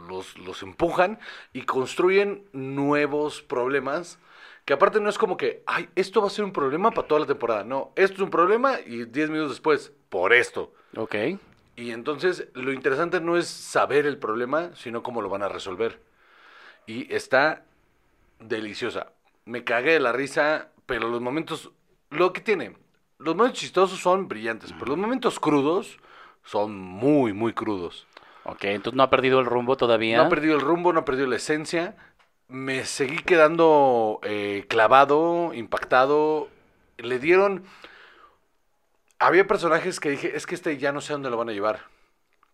los, 0.09 0.37
los 0.39 0.61
empujan 0.61 1.17
y 1.53 1.61
construyen 1.61 2.49
nuevos 2.51 3.41
problemas. 3.41 4.19
Que 4.65 4.73
aparte 4.73 4.99
no 4.99 5.09
es 5.09 5.17
como 5.17 5.37
que, 5.37 5.63
ay, 5.65 5.87
esto 5.95 6.19
va 6.19 6.27
a 6.27 6.31
ser 6.31 6.43
un 6.43 6.51
problema 6.51 6.91
para 6.91 7.07
toda 7.07 7.21
la 7.21 7.27
temporada. 7.27 7.63
No, 7.63 7.93
esto 7.95 8.15
es 8.15 8.21
un 8.23 8.29
problema 8.29 8.81
y 8.85 9.05
10 9.05 9.29
minutos 9.29 9.51
después, 9.51 9.93
por 10.09 10.33
esto. 10.33 10.73
Ok. 10.97 11.15
Y 11.77 11.91
entonces 11.91 12.49
lo 12.53 12.73
interesante 12.73 13.21
no 13.21 13.37
es 13.37 13.47
saber 13.47 14.05
el 14.05 14.17
problema, 14.17 14.71
sino 14.75 15.01
cómo 15.01 15.21
lo 15.21 15.29
van 15.29 15.43
a 15.43 15.47
resolver. 15.47 16.01
Y 16.85 17.13
está 17.13 17.63
deliciosa. 18.39 19.13
Me 19.45 19.63
cagué 19.63 19.93
de 19.93 19.99
la 20.01 20.11
risa 20.11 20.71
pero 20.87 21.09
los 21.09 21.21
momentos, 21.21 21.69
lo 22.09 22.33
que 22.33 22.41
tiene, 22.41 22.75
los 23.19 23.35
momentos 23.35 23.59
chistosos 23.59 23.99
son 23.99 24.27
brillantes, 24.27 24.73
pero 24.73 24.87
los 24.87 24.97
momentos 24.97 25.39
crudos 25.39 25.99
son 26.43 26.75
muy, 26.75 27.33
muy 27.33 27.53
crudos. 27.53 28.07
Ok, 28.45 28.63
entonces 28.63 28.95
no 28.95 29.03
ha 29.03 29.09
perdido 29.09 29.41
el 29.41 29.45
rumbo 29.45 29.75
todavía. 29.75 30.17
No 30.17 30.23
ha 30.23 30.29
perdido 30.29 30.55
el 30.55 30.61
rumbo, 30.61 30.93
no 30.93 31.01
ha 31.01 31.05
perdido 31.05 31.27
la 31.27 31.35
esencia. 31.35 31.97
Me 32.47 32.85
seguí 32.85 33.17
quedando 33.17 34.21
eh, 34.23 34.65
clavado, 34.69 35.53
impactado. 35.53 36.47
Le 36.97 37.19
dieron... 37.19 37.65
Había 39.19 39.47
personajes 39.47 39.99
que 39.99 40.09
dije, 40.09 40.35
es 40.35 40.45
que 40.45 40.55
este 40.55 40.77
ya 40.77 40.91
no 40.91 41.01
sé 41.01 41.13
a 41.13 41.15
dónde 41.15 41.29
lo 41.29 41.37
van 41.37 41.49
a 41.49 41.53
llevar. 41.53 41.85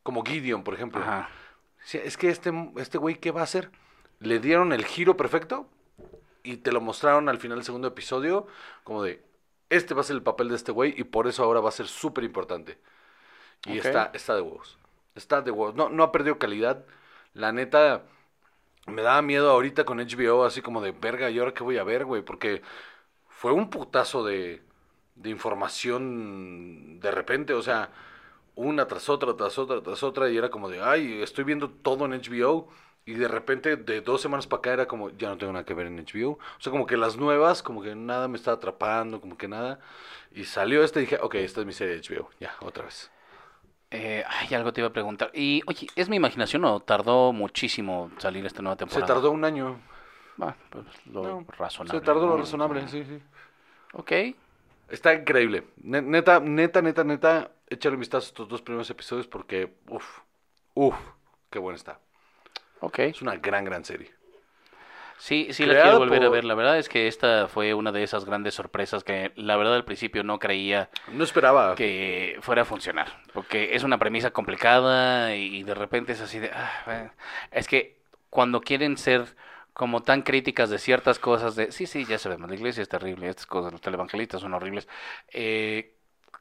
Como 0.01 0.23
Gideon, 0.23 0.63
por 0.63 0.73
ejemplo. 0.73 1.01
Ajá. 1.01 1.29
Sí, 1.83 1.99
es 2.03 2.17
que 2.17 2.29
este, 2.29 2.51
este 2.77 2.97
güey, 2.97 3.15
¿qué 3.15 3.31
va 3.31 3.41
a 3.41 3.45
hacer? 3.45 3.71
Le 4.19 4.39
dieron 4.39 4.71
el 4.71 4.85
giro 4.85 5.17
perfecto 5.17 5.67
y 6.43 6.57
te 6.57 6.71
lo 6.71 6.81
mostraron 6.81 7.29
al 7.29 7.39
final 7.39 7.57
del 7.57 7.65
segundo 7.65 7.89
episodio 7.89 8.47
como 8.83 9.03
de, 9.03 9.21
este 9.69 9.93
va 9.93 10.01
a 10.01 10.03
ser 10.05 10.15
el 10.15 10.23
papel 10.23 10.49
de 10.49 10.55
este 10.55 10.71
güey 10.71 10.93
y 10.97 11.03
por 11.03 11.27
eso 11.27 11.43
ahora 11.43 11.59
va 11.59 11.69
a 11.69 11.73
ser 11.73 11.87
súper 11.87 12.23
importante. 12.23 12.77
Y 13.65 13.77
está, 13.77 14.11
está 14.13 14.35
de 14.35 14.41
huevos. 14.41 14.77
Está 15.15 15.41
de 15.41 15.51
huevos. 15.51 15.75
No, 15.75 15.89
no 15.89 16.03
ha 16.03 16.11
perdido 16.11 16.37
calidad. 16.37 16.85
La 17.33 17.51
neta, 17.51 18.03
me 18.87 19.01
daba 19.01 19.21
miedo 19.21 19.49
ahorita 19.49 19.85
con 19.85 19.99
HBO, 19.99 20.45
así 20.45 20.61
como 20.61 20.81
de, 20.81 20.91
verga, 20.91 21.29
¿y 21.29 21.39
ahora 21.39 21.53
qué 21.53 21.63
voy 21.63 21.77
a 21.77 21.83
ver, 21.83 22.05
güey? 22.05 22.21
Porque 22.21 22.61
fue 23.29 23.51
un 23.51 23.69
putazo 23.69 24.23
de, 24.23 24.61
de 25.15 25.29
información 25.29 26.99
de 26.99 27.11
repente, 27.11 27.53
o 27.53 27.61
sea, 27.61 27.91
una 28.55 28.87
tras 28.87 29.09
otra, 29.09 29.35
tras 29.35 29.57
otra, 29.57 29.81
tras 29.81 30.03
otra, 30.03 30.29
y 30.29 30.37
era 30.37 30.49
como 30.49 30.69
de, 30.69 30.81
ay, 30.81 31.21
estoy 31.21 31.43
viendo 31.43 31.69
todo 31.69 32.05
en 32.05 32.13
HBO, 32.13 32.69
y 33.05 33.13
de 33.15 33.27
repente 33.27 33.75
de 33.77 34.01
dos 34.01 34.21
semanas 34.21 34.47
para 34.47 34.59
acá 34.59 34.73
era 34.73 34.87
como, 34.87 35.09
ya 35.11 35.29
no 35.29 35.37
tengo 35.37 35.51
nada 35.53 35.65
que 35.65 35.73
ver 35.73 35.87
en 35.87 35.99
HBO. 35.99 36.31
O 36.33 36.61
sea, 36.61 36.71
como 36.71 36.85
que 36.87 36.97
las 36.97 37.17
nuevas, 37.17 37.61
como 37.63 37.81
que 37.81 37.95
nada 37.95 38.27
me 38.29 38.37
estaba 38.37 38.57
atrapando, 38.57 39.19
como 39.21 39.37
que 39.37 39.47
nada. 39.49 39.79
Y 40.33 40.45
salió 40.45 40.83
este 40.83 40.99
y 40.99 41.03
dije, 41.03 41.17
ok, 41.21 41.35
esta 41.35 41.61
es 41.61 41.67
mi 41.67 41.73
serie 41.73 41.95
de 41.95 41.99
HBO, 41.99 42.29
ya, 42.39 42.55
otra 42.61 42.85
vez. 42.85 43.11
Eh, 43.91 44.23
ay, 44.27 44.53
algo 44.55 44.73
te 44.73 44.81
iba 44.81 44.87
a 44.87 44.93
preguntar. 44.93 45.29
Y, 45.33 45.61
oye, 45.67 45.87
¿es 45.95 46.09
mi 46.09 46.15
imaginación 46.15 46.65
o 46.65 46.79
tardó 46.79 47.31
muchísimo 47.31 48.11
salir 48.17 48.45
esta 48.45 48.61
nueva 48.61 48.75
Se 48.75 48.77
temporada? 48.77 49.07
tardó 49.07 49.31
un 49.31 49.43
año. 49.43 49.79
Ah, 50.39 50.55
pues, 50.69 50.85
lo 51.07 51.23
No, 51.23 51.45
razonable. 51.57 51.99
Se 51.99 52.01
tardó 52.05 52.27
lo 52.27 52.37
razonable, 52.37 52.87
sí, 52.87 53.03
sí. 53.03 53.21
Ok. 53.93 54.11
Está 54.93 55.13
increíble. 55.15 55.63
Ne- 55.77 56.01
Neta, 56.03 56.39
neta, 56.39 56.81
neta, 56.81 57.03
neta, 57.03 57.51
échale 57.67 57.95
un 57.95 57.99
vistazo 58.01 58.25
a 58.25 58.29
estos 58.29 58.47
dos 58.47 58.61
primeros 58.61 58.89
episodios 58.91 59.27
porque, 59.27 59.73
uff, 59.87 60.19
uff, 60.75 60.95
qué 61.49 61.57
bueno 61.59 61.75
está. 61.75 61.99
Ok. 62.79 62.99
Es 62.99 63.21
una 63.21 63.35
gran, 63.37 63.65
gran 63.65 63.83
serie. 63.83 64.11
Sí, 65.17 65.47
sí 65.51 65.65
la 65.65 65.81
quiero 65.81 65.99
volver 65.99 66.23
a 66.23 66.29
ver. 66.29 66.43
La 66.43 66.53
verdad 66.53 66.77
es 66.77 66.89
que 66.89 67.07
esta 67.07 67.47
fue 67.47 67.73
una 67.73 67.91
de 67.91 68.03
esas 68.03 68.25
grandes 68.25 68.55
sorpresas 68.55 69.03
que 69.03 69.31
la 69.35 69.55
verdad 69.55 69.75
al 69.75 69.85
principio 69.85 70.23
no 70.23 70.37
creía 70.37 70.89
No 71.07 71.23
esperaba. 71.23 71.75
que 71.75 72.37
fuera 72.41 72.63
a 72.63 72.65
funcionar. 72.65 73.07
Porque 73.33 73.73
es 73.75 73.83
una 73.83 73.97
premisa 73.97 74.31
complicada 74.31 75.33
y 75.35 75.63
de 75.63 75.73
repente 75.75 76.11
es 76.11 76.21
así 76.21 76.39
de... 76.39 76.51
ah. 76.53 77.11
Es 77.51 77.67
que 77.67 77.97
cuando 78.29 78.61
quieren 78.61 78.97
ser 78.97 79.25
como 79.73 80.03
tan 80.03 80.21
críticas 80.21 80.69
de 80.69 80.77
ciertas 80.79 81.19
cosas 81.19 81.55
de... 81.55 81.71
Sí, 81.71 81.87
sí, 81.87 82.05
ya 82.05 82.17
sabemos, 82.19 82.49
la 82.49 82.55
iglesia 82.55 82.81
es 82.83 82.89
terrible, 82.89 83.27
estas 83.29 83.45
cosas, 83.47 83.71
los 83.71 83.81
televangelistas 83.81 84.41
son 84.41 84.53
horribles. 84.53 84.87
eh, 85.31 85.95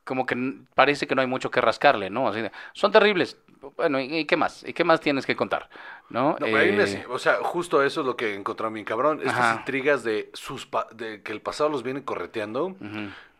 como 0.04 0.26
que 0.26 0.36
parece 0.74 1.06
que 1.06 1.14
no 1.14 1.20
hay 1.20 1.28
mucho 1.28 1.48
que 1.50 1.60
rascarle, 1.60 2.10
¿no? 2.10 2.26
Así 2.28 2.40
de, 2.40 2.50
son 2.72 2.90
terribles. 2.90 3.36
Bueno, 3.76 4.00
¿y, 4.00 4.18
y 4.18 4.24
qué 4.24 4.36
más? 4.36 4.64
¿Y 4.66 4.72
qué 4.72 4.82
más 4.82 5.00
tienes 5.00 5.24
que 5.24 5.36
contar? 5.36 5.70
¿No? 6.10 6.36
No, 6.40 6.46
Eh, 6.46 6.72
unas- 6.74 6.98
o 7.08 7.18
sea, 7.20 7.36
justo 7.36 7.82
eso 7.84 8.00
es 8.00 8.06
lo 8.08 8.16
que 8.16 8.34
encontraron 8.34 8.74
bien 8.74 8.84
cabrón. 8.84 9.18
Estas 9.20 9.38
Ajá. 9.38 9.54
intrigas 9.60 10.02
de 10.02 10.28
sus 10.34 10.66
pa- 10.66 10.88
de 10.92 11.22
que 11.22 11.30
el 11.30 11.40
pasado 11.40 11.70
los 11.70 11.84
viene 11.84 12.04
correteando, 12.04 12.74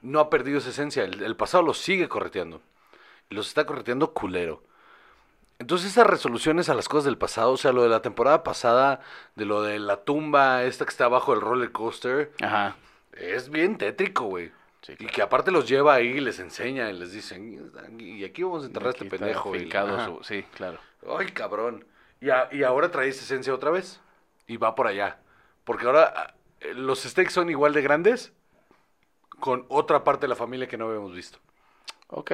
no 0.03 0.20
ha 0.20 0.30
perdido 0.30 0.59
esa 0.59 0.70
esencia. 0.70 1.03
El, 1.03 1.20
el 1.24 1.34
pasado 1.34 1.64
los 1.64 1.78
sigue 1.78 2.09
correteando. 2.09 2.62
Los 3.28 3.49
está 3.49 3.66
correteando 3.66 4.12
culero. 4.12 4.62
Entonces 5.62 5.92
esas 5.92 6.08
resoluciones 6.08 6.68
a 6.68 6.74
las 6.74 6.88
cosas 6.88 7.04
del 7.04 7.16
pasado, 7.16 7.52
o 7.52 7.56
sea, 7.56 7.70
lo 7.70 7.84
de 7.84 7.88
la 7.88 8.02
temporada 8.02 8.42
pasada, 8.42 8.98
de 9.36 9.44
lo 9.44 9.62
de 9.62 9.78
la 9.78 9.98
tumba, 10.02 10.64
esta 10.64 10.84
que 10.84 10.90
está 10.90 11.04
abajo 11.04 11.30
del 11.32 11.40
roller 11.40 11.70
coaster, 11.70 12.32
Ajá. 12.42 12.74
es 13.12 13.48
bien 13.48 13.78
tétrico, 13.78 14.24
güey. 14.24 14.50
Sí, 14.82 14.94
Y 14.98 15.06
que 15.06 15.22
aparte 15.22 15.52
los 15.52 15.68
lleva 15.68 15.94
ahí 15.94 16.08
y 16.08 16.20
les 16.20 16.40
enseña 16.40 16.90
y 16.90 16.94
les 16.98 17.12
dicen, 17.12 17.70
y 18.00 18.24
aquí 18.24 18.42
vamos 18.42 18.64
a 18.64 18.66
enterrar 18.66 18.88
a 18.88 18.90
este 18.90 19.04
pendejo. 19.04 19.54
y- 19.54 19.70
su- 19.70 20.18
Sí, 20.24 20.42
claro. 20.56 20.80
Ay, 21.16 21.28
cabrón. 21.28 21.84
Y, 22.20 22.30
a- 22.30 22.48
y 22.50 22.64
ahora 22.64 22.90
trae 22.90 23.08
esa 23.08 23.22
esencia 23.22 23.54
otra 23.54 23.70
vez. 23.70 24.00
Y 24.48 24.56
va 24.56 24.74
por 24.74 24.88
allá. 24.88 25.18
Porque 25.62 25.86
ahora 25.86 26.12
ah, 26.16 26.34
los 26.74 27.04
stakes 27.04 27.30
son 27.30 27.48
igual 27.50 27.72
de 27.72 27.82
grandes 27.82 28.32
con 29.38 29.64
otra 29.68 30.02
parte 30.02 30.22
de 30.22 30.28
la 30.28 30.34
familia 30.36 30.66
que 30.66 30.76
no 30.76 30.88
habíamos 30.88 31.14
visto. 31.14 31.38
Ok. 32.08 32.32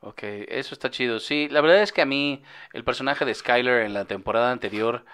Ok, 0.00 0.22
eso 0.22 0.74
está 0.74 0.90
chido. 0.90 1.18
Sí, 1.18 1.48
la 1.48 1.60
verdad 1.60 1.82
es 1.82 1.92
que 1.92 2.02
a 2.02 2.06
mí 2.06 2.42
el 2.72 2.84
personaje 2.84 3.24
de 3.24 3.34
Skyler 3.34 3.82
en 3.82 3.94
la 3.94 4.04
temporada 4.04 4.52
anterior, 4.52 5.04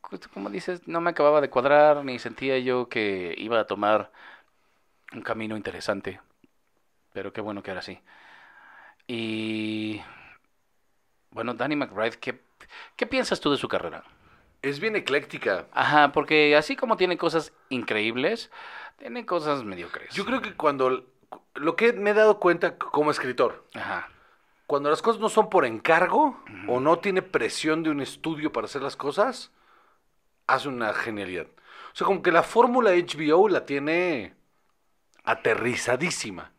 justo 0.00 0.28
como 0.32 0.50
dices, 0.50 0.86
no 0.86 1.00
me 1.00 1.10
acababa 1.10 1.40
de 1.40 1.50
cuadrar 1.50 2.04
ni 2.04 2.18
sentía 2.18 2.58
yo 2.58 2.88
que 2.88 3.34
iba 3.36 3.58
a 3.58 3.66
tomar 3.66 4.12
un 5.12 5.22
camino 5.22 5.56
interesante. 5.56 6.20
Pero 7.12 7.32
qué 7.32 7.40
bueno 7.40 7.62
que 7.62 7.70
era 7.70 7.80
así. 7.80 8.00
Y 9.06 10.02
bueno, 11.30 11.54
Danny 11.54 11.76
McBride, 11.76 12.18
¿qué, 12.18 12.40
qué 12.96 13.06
piensas 13.06 13.40
tú 13.40 13.50
de 13.50 13.56
su 13.56 13.68
carrera? 13.68 14.04
Es 14.60 14.80
bien 14.80 14.96
ecléctica. 14.96 15.66
Ajá, 15.72 16.12
porque 16.12 16.56
así 16.56 16.76
como 16.76 16.96
tiene 16.96 17.16
cosas 17.16 17.52
increíbles, 17.70 18.50
tiene 18.98 19.24
cosas 19.24 19.64
mediocres. 19.64 20.14
Yo 20.14 20.24
creo 20.24 20.42
que 20.42 20.54
cuando... 20.54 21.06
Lo 21.54 21.76
que 21.76 21.92
me 21.92 22.10
he 22.10 22.14
dado 22.14 22.38
cuenta 22.38 22.76
como 22.78 23.10
escritor, 23.10 23.64
Ajá. 23.74 24.08
Cuando 24.68 24.90
las 24.90 25.00
cosas 25.00 25.18
no 25.18 25.30
son 25.30 25.48
por 25.48 25.64
encargo 25.64 26.38
o 26.68 26.78
no 26.78 26.98
tiene 26.98 27.22
presión 27.22 27.82
de 27.82 27.88
un 27.88 28.02
estudio 28.02 28.52
para 28.52 28.66
hacer 28.66 28.82
las 28.82 28.96
cosas, 28.96 29.50
hace 30.46 30.68
una 30.68 30.92
genialidad. 30.92 31.46
O 31.46 31.96
sea, 31.96 32.06
como 32.06 32.20
que 32.20 32.30
la 32.30 32.42
fórmula 32.42 32.90
HBO 32.90 33.48
la 33.48 33.64
tiene 33.64 34.34
aterrizadísima. 35.24 36.52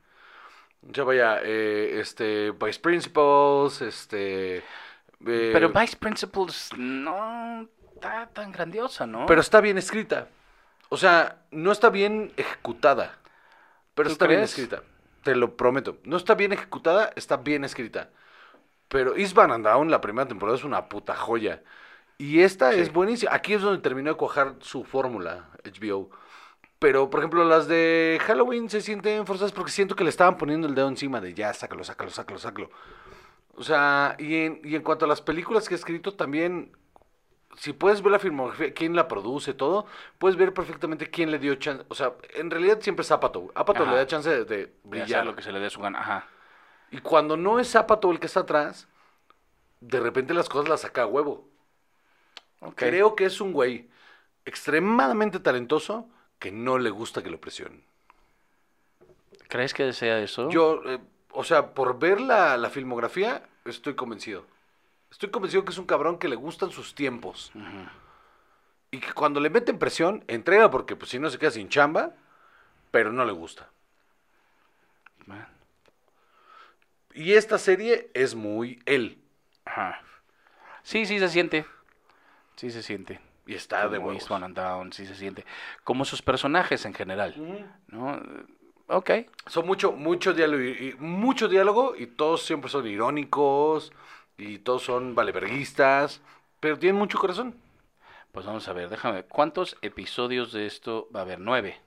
Sea, 0.92 1.04
vaya, 1.04 1.40
eh, 1.44 2.00
este, 2.00 2.50
Vice 2.50 2.80
Principals, 2.80 3.84
este... 3.84 4.58
eh, 4.58 4.64
Pero 5.54 5.70
Vice 5.70 5.96
Principals 5.98 6.72
no 6.78 7.68
está 7.94 8.28
tan 8.34 8.52
grandiosa, 8.52 9.06
¿no? 9.06 9.28
pero 9.28 9.40
está 9.40 9.62
bien 9.62 9.78
escrita. 9.78 10.30
O 10.90 10.98
sea, 10.98 11.44
no 11.52 11.72
está 11.72 11.92
bien 11.92 12.34
ejecutada, 12.38 13.20
pero 13.94 14.10
¿Tú 14.10 14.14
está 14.14 14.26
bien 14.26 14.42
escrita. 14.42 14.82
Te 15.24 15.36
lo 15.36 15.56
prometo. 15.58 15.98
No 16.04 16.18
está 16.18 16.36
bien 16.36 16.54
ejecutada, 16.54 17.12
está 17.16 17.38
bien 17.38 17.64
escrita. 17.66 18.10
Pero 18.88 19.16
Eastbound 19.16 19.54
and 19.54 19.66
Down, 19.66 19.92
la 19.92 20.02
primera 20.02 20.28
temporada, 20.28 20.58
es 20.58 20.64
una 20.64 20.90
puta 20.90 21.16
joya. 21.16 21.62
Y 22.18 22.42
esta 22.42 22.72
Sí. 22.74 22.80
es 22.80 22.92
buenísima. 22.92 23.34
Aquí 23.34 23.54
es 23.54 23.62
donde 23.62 23.82
terminó 23.82 24.12
de 24.12 24.18
cuajar 24.18 24.56
su 24.60 24.84
fórmula, 24.84 25.50
HBO. 25.64 26.10
Pero, 26.80 27.10
por 27.10 27.20
ejemplo, 27.20 27.44
las 27.44 27.68
de 27.68 28.20
Halloween 28.26 28.70
se 28.70 28.82
sienten 28.82 29.26
forzadas 29.26 29.52
porque 29.52 29.72
siento 29.72 29.96
que 29.96 30.04
le 30.06 30.10
estaban 30.10 30.38
poniendo 30.38 30.68
el 30.68 30.76
dedo 30.76 30.88
encima 30.88 31.20
de 31.22 31.34
ya, 31.34 31.54
sácalo, 31.54 31.84
sácalo, 31.84 32.10
sácalo, 32.10 32.40
sácalo. 32.40 32.70
O 33.56 33.64
sea, 33.64 34.16
y 34.18 34.36
en, 34.46 34.62
y 34.64 34.76
en 34.76 34.82
cuanto 34.82 35.04
a 35.06 35.08
las 35.08 35.22
películas 35.22 35.68
que 35.68 35.76
he 35.76 35.78
escrito, 35.78 36.14
también, 36.14 36.72
si 37.60 37.74
puedes 37.74 38.02
ver 38.02 38.12
la 38.14 38.20
filmografía, 38.20 38.74
quién 38.74 38.96
la 38.96 39.08
produce, 39.10 39.54
todo, 39.54 39.86
puedes 40.18 40.38
ver 40.38 40.54
perfectamente 40.54 41.10
quién 41.10 41.30
le 41.32 41.40
dio 41.40 41.56
chance. 41.56 41.84
O 41.90 41.96
sea, 41.96 42.14
en 42.36 42.50
realidad 42.50 42.80
siempre 42.82 43.04
es 43.04 43.12
Apatow. 43.12 43.52
Apatow 43.54 43.84
Ajá. 43.84 43.92
le 43.94 43.98
da 43.98 44.08
chance 44.08 44.30
de, 44.30 44.46
de 44.46 44.74
De 44.92 45.02
hacer 45.04 45.24
brillar. 45.24 45.26
lo 45.26 45.36
que 45.36 45.42
se 45.44 45.52
le 45.52 45.60
dé 45.60 45.70
su 45.70 45.82
gana. 45.82 46.00
Ajá. 46.00 46.28
Y 46.92 47.00
cuando 47.00 47.36
no 47.38 47.60
es 47.60 47.76
Apatow 47.76 48.12
el 48.12 48.20
que 48.20 48.28
está 48.28 48.42
atrás, 48.42 48.88
de 49.82 50.00
repente 50.00 50.34
las 50.34 50.50
cosas 50.50 50.70
las 50.70 50.82
saca 50.82 51.04
a 51.04 51.08
huevo. 51.08 51.48
Creo 52.76 53.16
que 53.16 53.26
es 53.26 53.40
un 53.42 53.54
güey 53.54 53.90
extremadamente 54.46 55.40
talentoso 55.40 56.10
que 56.40 56.52
no 56.52 56.78
le 56.78 56.90
gusta 56.90 57.24
que 57.24 57.30
lo 57.30 57.40
presionen. 57.40 57.84
¿Crees 59.48 59.74
que 59.74 59.84
desea 59.84 60.20
eso? 60.20 60.50
Yo, 60.50 60.82
eh, 60.86 61.00
o 61.32 61.44
sea, 61.44 61.74
por 61.74 62.00
ver 62.00 62.22
la, 62.22 62.58
la 62.58 62.70
filmografía, 62.70 63.44
estoy 63.66 63.96
convencido. 63.96 64.46
Estoy 65.12 65.30
convencido 65.30 65.66
que 65.66 65.72
es 65.72 65.78
un 65.78 65.86
cabrón 65.86 66.20
que 66.20 66.28
le 66.28 66.36
gustan 66.36 66.72
sus 66.72 66.94
tiempos. 66.94 67.52
Y 68.92 69.00
que 69.00 69.14
cuando 69.14 69.40
le 69.40 69.50
meten 69.50 69.80
presión, 69.80 70.24
entrega 70.28 70.70
porque 70.70 70.96
pues 70.96 71.12
si 71.12 71.20
no 71.20 71.30
se 71.30 71.38
queda 71.38 71.52
sin 71.52 71.70
chamba, 71.70 72.14
pero 72.92 73.12
no 73.12 73.26
le 73.26 73.32
gusta. 73.32 73.70
Y 77.14 77.34
esta 77.34 77.58
serie 77.58 78.10
es 78.14 78.36
muy 78.36 78.82
él. 78.86 79.18
Ajá. 79.66 80.02
Sí, 80.84 81.06
sí 81.06 81.20
se 81.20 81.30
siente. 81.30 81.66
Sí 82.56 82.72
se 82.72 82.82
siente. 82.82 83.20
Y 83.46 83.56
está 83.56 83.88
de 83.90 83.98
Como 83.98 84.10
huevos. 84.10 84.22
Eastbound 84.22 84.46
and 84.46 84.56
Down, 84.56 84.94
sí 84.94 85.06
se 85.06 85.16
siente. 85.16 85.46
Como 85.84 86.06
sus 86.06 86.22
personajes 86.22 86.86
en 86.86 86.94
general. 86.94 87.36
¿no? 87.88 88.22
Ok. 88.88 89.12
Son 89.48 89.66
mucho, 89.66 89.92
mucho 89.92 90.34
diálogo 90.34 90.64
y, 90.64 90.90
y 90.90 90.96
mucho 91.00 91.48
diálogo 91.48 91.96
y 91.96 92.08
todos 92.08 92.44
siempre 92.44 92.70
son 92.70 92.88
irónicos 92.88 93.92
y 94.40 94.60
todos 94.60 94.84
son 94.84 95.14
valeverguistas, 95.16 96.22
pero 96.60 96.78
tienen 96.80 96.98
mucho 96.98 97.18
corazón. 97.20 97.56
Pues 98.32 98.46
vamos 98.46 98.68
a 98.68 98.74
ver, 98.74 98.90
déjame 98.90 99.16
ver. 99.16 99.26
¿Cuántos 99.28 99.76
episodios 99.82 100.52
de 100.52 100.66
esto 100.68 101.10
va 101.14 101.22
a 101.22 101.24
haber? 101.24 101.40
Nueve. 101.40 101.80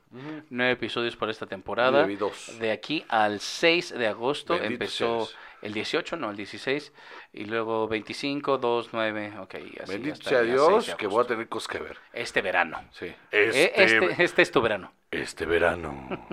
Nueve 0.51 0.73
episodios 0.73 1.17
por 1.17 1.31
esta 1.31 1.47
temporada. 1.47 2.03
Yo 2.03 2.09
vi 2.09 2.17
dos. 2.17 2.59
De 2.59 2.71
aquí 2.73 3.05
al 3.09 3.41
6 3.41 3.95
de 3.97 4.09
agosto 4.09 4.55
Bendito 4.55 4.73
empezó 4.73 5.25
seas. 5.27 5.39
el 5.63 5.73
18, 5.73 6.17
no, 6.17 6.31
el 6.31 6.37
16. 6.37 6.93
Y 7.33 7.45
luego 7.47 7.89
25, 7.89 8.59
2, 8.59 8.89
9. 8.93 9.35
Ok, 9.41 9.55
así 9.55 9.93
Bendito 9.93 10.15
hasta 10.15 10.29
sea 10.29 10.41
el 10.41 10.49
6 10.49 10.51
de 10.51 10.69
Dios 10.69 10.95
que 10.97 11.07
voy 11.07 11.25
a 11.25 11.27
tener 11.29 11.49
cosas 11.49 11.69
que 11.69 11.79
ver. 11.79 11.97
Este 12.13 12.43
verano. 12.43 12.85
Sí. 12.93 13.07
Eh, 13.31 13.73
Este, 13.75 14.23
este 14.23 14.43
es 14.43 14.51
tu 14.51 14.61
verano. 14.61 14.93
Este 15.11 15.47
verano 15.47 16.27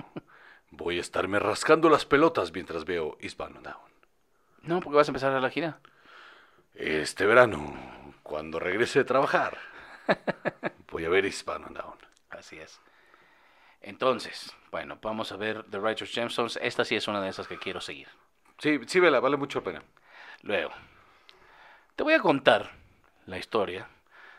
voy 0.70 0.98
a 0.98 1.00
estarme 1.00 1.38
rascando 1.38 1.88
las 1.88 2.04
pelotas 2.04 2.52
mientras 2.52 2.84
veo 2.84 3.16
Eastbound 3.20 3.56
and 3.58 3.66
Down. 3.66 3.90
No, 4.62 4.80
porque 4.80 4.96
vas 4.96 5.08
a 5.08 5.12
empezar 5.12 5.32
a 5.32 5.40
la 5.40 5.48
gira. 5.50 5.78
Este 6.74 7.26
verano, 7.26 8.14
cuando 8.22 8.58
regrese 8.58 9.00
de 9.00 9.04
trabajar, 9.04 9.58
voy 10.90 11.04
a 11.04 11.08
ver 11.08 11.24
and 11.24 11.76
Down. 11.76 11.98
Así 12.30 12.58
es. 12.58 12.80
Entonces, 13.82 14.54
bueno, 14.70 14.98
vamos 15.02 15.32
a 15.32 15.36
ver 15.36 15.64
The 15.64 15.78
Righteous 15.78 16.12
Gemstones. 16.12 16.58
Esta 16.62 16.84
sí 16.84 16.96
es 16.96 17.08
una 17.08 17.20
de 17.20 17.30
esas 17.30 17.48
que 17.48 17.58
quiero 17.58 17.80
seguir. 17.80 18.08
Sí, 18.58 18.78
sí, 18.86 19.00
vela, 19.00 19.20
vale 19.20 19.36
mucho 19.36 19.60
la 19.60 19.64
pena. 19.64 19.82
Luego, 20.42 20.70
te 21.96 22.02
voy 22.02 22.14
a 22.14 22.20
contar 22.20 22.70
la 23.26 23.38
historia. 23.38 23.88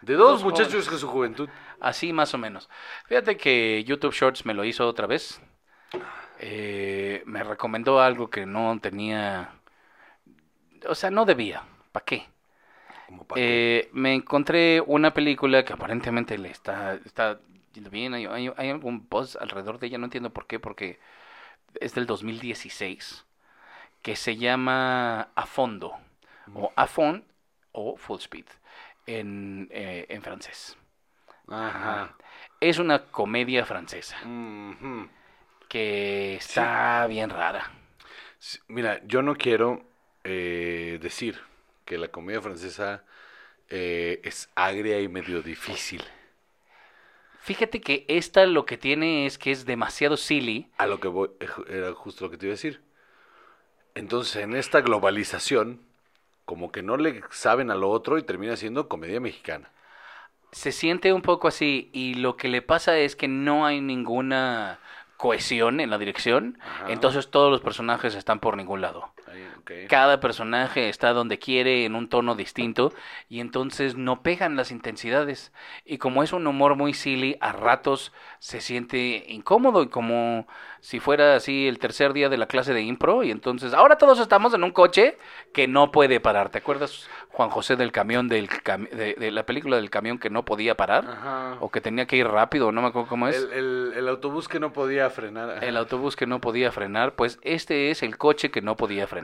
De 0.01 0.15
dos, 0.15 0.41
Dos 0.41 0.43
muchachos 0.43 0.89
que 0.89 0.97
su 0.97 1.07
juventud. 1.07 1.49
Así 1.79 2.13
más 2.13 2.33
o 2.33 2.37
menos. 2.37 2.69
Fíjate 3.05 3.37
que 3.37 3.83
YouTube 3.83 4.13
Shorts 4.13 4.45
me 4.45 4.53
lo 4.53 4.63
hizo 4.63 4.87
otra 4.87 5.07
vez. 5.07 5.41
Eh, 6.39 7.21
me 7.25 7.43
recomendó 7.43 7.99
algo 7.99 8.29
que 8.29 8.45
no 8.45 8.79
tenía... 8.81 9.53
O 10.87 10.95
sea, 10.95 11.11
no 11.11 11.25
debía. 11.25 11.63
¿Para 11.91 12.05
qué? 12.05 12.25
Pa' 13.27 13.35
Eh, 13.37 13.89
me 13.93 14.13
encontré 14.13 14.81
una 14.81 15.13
película 15.13 15.63
que 15.65 15.73
aparentemente 15.73 16.37
le 16.37 16.49
está, 16.49 16.95
está 17.05 17.39
yendo 17.73 17.89
bien. 17.89 18.13
Hay, 18.13 18.25
hay- 18.25 18.51
hay 18.55 18.69
algún 18.69 19.07
buzz 19.09 19.35
alrededor 19.35 19.79
de 19.79 19.87
ella, 19.87 19.97
no 19.97 20.05
entiendo 20.05 20.31
por 20.31 20.47
qué, 20.47 20.59
porque 20.59 20.99
es 21.79 21.95
del 21.95 22.05
2016, 22.05 23.25
que 24.01 24.15
se 24.15 24.37
llama 24.37 25.29
A 25.35 25.45
Fondo, 25.45 25.93
o 26.55 26.71
A 26.75 26.87
Fond, 26.87 27.23
o 27.73 27.97
Full 27.97 28.19
Speed, 28.19 28.45
en, 29.07 29.69
eh, 29.71 30.05
en 30.09 30.21
francés. 30.21 30.77
Ajá. 31.47 32.15
Es 32.59 32.79
una 32.79 33.05
comedia 33.05 33.65
francesa 33.65 34.17
que 35.69 36.35
está 36.35 37.07
bien 37.07 37.29
rara. 37.29 37.71
Mira, 38.67 39.01
yo 39.05 39.21
no 39.21 39.35
quiero 39.35 39.83
eh, 40.23 40.99
decir 41.01 41.39
que 41.91 41.97
la 41.97 42.07
comedia 42.07 42.41
francesa 42.41 43.03
eh, 43.67 44.21
es 44.23 44.49
agria 44.55 45.01
y 45.01 45.09
medio 45.09 45.41
difícil. 45.41 46.01
Fíjate 47.41 47.81
que 47.81 48.05
esta 48.07 48.45
lo 48.45 48.65
que 48.65 48.77
tiene 48.77 49.25
es 49.25 49.37
que 49.37 49.51
es 49.51 49.65
demasiado 49.65 50.15
silly. 50.15 50.69
A 50.77 50.87
lo 50.87 51.01
que 51.01 51.09
voy, 51.09 51.31
eh, 51.41 51.49
era 51.67 51.91
justo 51.93 52.23
lo 52.23 52.31
que 52.31 52.37
te 52.37 52.45
iba 52.45 52.51
a 52.53 52.55
decir. 52.55 52.79
Entonces, 53.93 54.37
en 54.41 54.55
esta 54.55 54.79
globalización, 54.79 55.81
como 56.45 56.71
que 56.71 56.81
no 56.81 56.95
le 56.95 57.23
saben 57.29 57.71
a 57.71 57.75
lo 57.75 57.89
otro 57.89 58.17
y 58.17 58.23
termina 58.23 58.55
siendo 58.55 58.87
comedia 58.87 59.19
mexicana. 59.19 59.69
se 60.53 60.71
siente 60.71 61.11
un 61.11 61.21
poco 61.21 61.49
así 61.49 61.89
y 61.91 62.13
lo 62.13 62.37
que 62.37 62.47
le 62.47 62.61
pasa 62.61 62.97
es 62.97 63.17
que 63.17 63.27
no 63.27 63.65
hay 63.65 63.81
ninguna 63.81 64.79
cohesión 65.17 65.81
en 65.81 65.89
la 65.89 65.97
dirección, 65.97 66.57
Ajá. 66.61 66.91
entonces 66.91 67.29
todos 67.29 67.51
los 67.51 67.61
personajes 67.61 68.15
están 68.15 68.39
por 68.39 68.55
ningún 68.57 68.79
lado. 68.81 69.13
Cada 69.89 70.19
personaje 70.19 70.89
está 70.89 71.13
donde 71.13 71.39
quiere 71.39 71.85
en 71.85 71.95
un 71.95 72.09
tono 72.09 72.35
distinto 72.35 72.93
y 73.29 73.39
entonces 73.39 73.95
no 73.95 74.21
pegan 74.21 74.55
las 74.55 74.71
intensidades. 74.71 75.51
Y 75.85 75.97
como 75.97 76.23
es 76.23 76.33
un 76.33 76.45
humor 76.47 76.75
muy 76.75 76.93
silly, 76.93 77.37
a 77.41 77.51
ratos 77.51 78.11
se 78.39 78.61
siente 78.61 79.25
incómodo 79.29 79.83
y 79.83 79.87
como 79.89 80.47
si 80.79 80.99
fuera 80.99 81.35
así 81.35 81.67
el 81.67 81.77
tercer 81.79 82.13
día 82.13 82.27
de 82.29 82.37
la 82.37 82.47
clase 82.47 82.73
de 82.73 82.81
impro 82.81 83.23
y 83.23 83.29
entonces 83.31 83.73
ahora 83.73 83.97
todos 83.97 84.19
estamos 84.19 84.53
en 84.53 84.63
un 84.63 84.71
coche 84.71 85.17
que 85.53 85.67
no 85.67 85.91
puede 85.91 86.19
parar. 86.19 86.49
¿Te 86.49 86.57
acuerdas 86.57 87.07
Juan 87.29 87.49
José 87.49 87.75
del 87.75 87.91
camión 87.91 88.27
del 88.29 88.49
de, 88.91 89.13
de 89.17 89.31
la 89.31 89.45
película 89.45 89.75
del 89.77 89.89
camión 89.89 90.17
que 90.17 90.29
no 90.29 90.43
podía 90.43 90.75
parar 90.75 91.05
Ajá. 91.05 91.57
o 91.59 91.69
que 91.69 91.81
tenía 91.81 92.07
que 92.07 92.17
ir 92.17 92.27
rápido, 92.27 92.71
no 92.71 92.81
me 92.81 92.87
acuerdo 92.87 93.07
cómo 93.07 93.27
es? 93.27 93.35
El, 93.35 93.51
el- 93.53 93.93
el 93.95 94.07
autobús 94.07 94.47
que 94.47 94.59
no 94.59 94.73
podía 94.73 95.09
frenar. 95.09 95.51
ajá. 95.51 95.65
El 95.65 95.77
autobús 95.77 96.15
que 96.15 96.25
no 96.25 96.41
podía 96.41 96.71
frenar, 96.71 97.13
pues 97.13 97.39
este 97.43 97.91
es 97.91 98.01
el 98.03 98.17
coche 98.17 98.49
que 98.51 98.61
no 98.61 98.75
podía 98.75 99.05
frenar. 99.07 99.20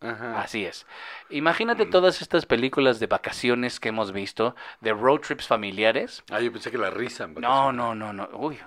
Ajá. 0.00 0.40
Así 0.40 0.64
es. 0.64 0.84
Imagínate 1.30 1.86
todas 1.86 2.22
estas 2.22 2.44
películas 2.44 2.98
de 2.98 3.06
vacaciones 3.06 3.78
que 3.78 3.90
hemos 3.90 4.10
visto, 4.12 4.56
de 4.80 4.92
road 4.92 5.20
trips 5.20 5.46
familiares. 5.46 6.24
Ah, 6.30 6.40
yo 6.40 6.50
pensé 6.52 6.70
que 6.72 6.78
la 6.78 6.90
risa. 6.90 7.24
en 7.24 7.34
No, 7.34 7.72
vacaciones. 7.72 7.76
no, 7.76 7.94
no, 7.94 8.12
no. 8.12 8.28
Uy, 8.36 8.58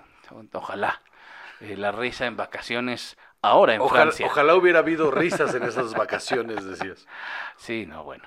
ojalá. 0.54 1.02
Eh, 1.60 1.76
la 1.78 1.92
risa 1.92 2.26
en 2.26 2.38
vacaciones 2.38 3.18
ahora 3.42 3.76
en 3.76 3.82
Ojalá, 3.82 4.04
Francia. 4.04 4.26
ojalá 4.28 4.56
hubiera 4.56 4.80
habido 4.80 5.12
risas 5.12 5.54
en 5.56 5.64
esas 5.64 5.94
vacaciones, 5.96 6.64
decías. 6.66 7.06
Sí, 7.58 7.86
no, 7.86 8.04
bueno. 8.04 8.24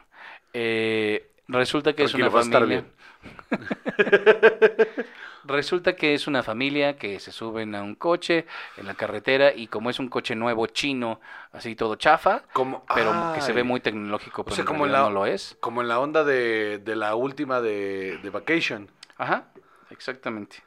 Eh, 0.52 1.30
resulta 1.48 1.94
que 1.94 2.04
Tranquilo, 2.04 2.04
es 2.04 2.14
una 2.14 2.30
familia. 2.30 2.84
Resulta 5.44 5.94
que 5.96 6.14
es 6.14 6.26
una 6.26 6.42
familia 6.42 6.96
que 6.98 7.20
se 7.20 7.32
suben 7.32 7.74
a 7.74 7.82
un 7.82 7.94
coche 7.94 8.46
en 8.76 8.86
la 8.86 8.94
carretera 8.94 9.52
y 9.54 9.66
como 9.68 9.88
es 9.90 9.98
un 9.98 10.08
coche 10.08 10.34
nuevo 10.34 10.66
chino, 10.66 11.20
así 11.52 11.74
todo 11.74 11.96
chafa, 11.96 12.42
Como, 12.52 12.84
pero 12.92 13.12
que 13.32 13.40
se 13.40 13.52
ve 13.52 13.62
muy 13.62 13.80
tecnológico, 13.80 14.44
pero 14.44 14.56
sea, 14.56 14.64
como 14.64 14.84
en 14.86 14.92
la- 14.92 15.00
no 15.02 15.10
lo 15.10 15.26
es. 15.26 15.56
Como 15.60 15.80
en 15.82 15.88
la 15.88 16.00
onda 16.00 16.24
de, 16.24 16.78
de 16.78 16.96
la 16.96 17.14
última 17.14 17.60
de, 17.60 18.18
de 18.18 18.30
Vacation, 18.30 18.90
Ajá, 19.16 19.48
exactamente. 19.90 20.58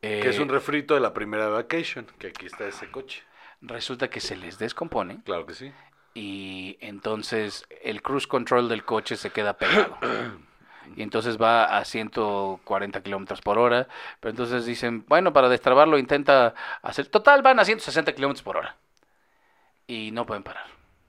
que 0.00 0.28
es 0.28 0.38
Eh, 0.38 0.42
un 0.42 0.48
refrito 0.48 0.94
de 0.94 1.00
la 1.00 1.12
primera 1.14 1.48
Vacation, 1.48 2.06
que 2.18 2.28
aquí 2.28 2.46
está 2.46 2.66
ese 2.66 2.90
coche. 2.90 3.22
resulta 3.60 4.08
que 4.10 4.20
se 4.20 4.36
les 4.36 4.58
descompone 4.58 5.22
Claro 5.24 5.46
que 5.46 5.54
sí. 5.54 5.72
Y 6.14 6.76
entonces 6.80 7.66
el 7.82 8.02
cruise 8.02 8.26
control 8.26 8.68
del 8.68 8.84
coche 8.84 9.16
se 9.16 9.30
queda 9.30 9.54
pegado. 9.54 9.96
Y 10.96 11.02
entonces 11.02 11.40
va 11.40 11.78
a 11.78 11.84
140 11.84 13.02
kilómetros 13.02 13.40
por 13.40 13.58
hora. 13.58 13.88
Pero 14.20 14.30
entonces 14.30 14.66
dicen, 14.66 15.04
bueno, 15.08 15.32
para 15.32 15.48
destrabarlo 15.48 15.98
intenta 15.98 16.54
hacer. 16.82 17.06
Total, 17.06 17.42
van 17.42 17.60
a 17.60 17.64
160 17.64 18.12
kilómetros 18.12 18.42
por 18.42 18.56
hora. 18.56 18.76
Y 19.86 20.10
no 20.12 20.26
pueden 20.26 20.42
parar. 20.42 20.66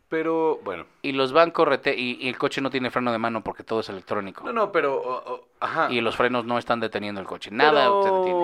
Pero, 0.09 0.59
bueno. 0.63 0.85
Y 1.01 1.11
los 1.13 1.33
van 1.33 1.51
correte. 1.51 1.95
Y, 1.97 2.17
y 2.21 2.29
el 2.29 2.37
coche 2.37 2.61
no 2.61 2.69
tiene 2.69 2.91
freno 2.91 3.11
de 3.11 3.17
mano 3.17 3.43
porque 3.43 3.63
todo 3.63 3.79
es 3.79 3.89
electrónico. 3.89 4.45
No, 4.45 4.53
no, 4.53 4.71
pero, 4.71 5.47
ajá. 5.59 5.91
Y 5.91 6.01
los 6.01 6.15
frenos 6.15 6.45
no 6.45 6.57
están 6.57 6.79
deteniendo 6.79 7.19
el 7.19 7.27
coche. 7.27 7.49
Nada 7.51 7.87
se 8.03 8.11
detiene. 8.11 8.39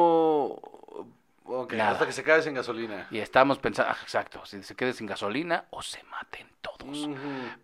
Pero- 1.49 1.61
Ok, 1.61 1.73
Nada. 1.73 1.91
hasta 1.91 2.05
que 2.05 2.11
se 2.11 2.23
cae 2.23 2.41
sin 2.43 2.53
gasolina. 2.53 3.07
Y 3.09 3.17
estamos 3.19 3.57
pensando, 3.57 3.91
ah, 3.91 3.97
exacto, 4.03 4.45
si 4.45 4.61
se 4.63 4.75
quede 4.75 4.93
sin 4.93 5.07
gasolina 5.07 5.65
o 5.71 5.81
se 5.81 6.03
maten 6.03 6.47
todos. 6.61 7.09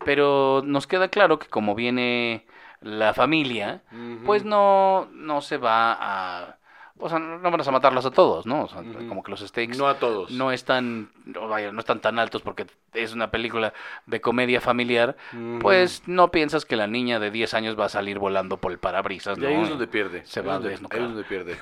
Pero 0.04 0.62
nos 0.66 0.88
queda 0.88 1.08
claro 1.10 1.38
que 1.40 1.48
como 1.48 1.76
viene 1.76 2.46
la 2.82 3.14
familia, 3.14 3.84
pues 4.26 4.44
no, 4.44 5.08
no 5.12 5.42
se 5.42 5.58
va 5.58 5.94
a... 6.00 6.58
O 6.98 7.10
sea, 7.10 7.20
no 7.20 7.40
van 7.52 7.60
a 7.60 7.72
matarlos 7.72 8.06
a 8.06 8.12
todos, 8.12 8.46
¿no? 8.46 8.64
O 8.64 8.68
sea, 8.70 8.82
como 9.10 9.22
que 9.22 9.30
los 9.30 9.42
stakes 9.42 9.78
No 9.78 9.88
a 9.88 9.96
todos. 10.00 10.32
no 10.32 10.52
están, 10.54 11.10
no, 11.26 11.48
vaya, 11.50 11.72
no 11.74 11.80
están 11.82 12.00
tan 12.00 12.20
altos 12.20 12.42
porque 12.42 12.68
es 12.94 13.12
una 13.12 13.32
película 13.32 13.74
de 14.06 14.22
comedia 14.22 14.62
familiar, 14.62 15.18
pues 15.60 16.04
no 16.08 16.32
piensas 16.32 16.64
que 16.64 16.78
la 16.78 16.88
niña 16.88 17.20
de 17.20 17.32
10 17.32 17.54
años 17.54 17.78
va 17.78 17.86
a 17.86 17.90
salir 17.90 18.18
volando 18.18 18.58
por 18.58 18.72
el 18.72 18.80
parabrisas, 18.80 19.38
Y 19.38 19.42
¿no? 19.42 19.48
ahí 19.50 19.62
es 19.64 19.70
donde 19.70 19.88
pierde. 19.88 20.26
Se 20.26 20.40
va 20.42 20.56
a 20.56 20.60
desnucar. 20.60 21.00
ahí 21.00 21.06
es 21.06 21.14
donde 21.14 21.28
pierde. 21.28 21.58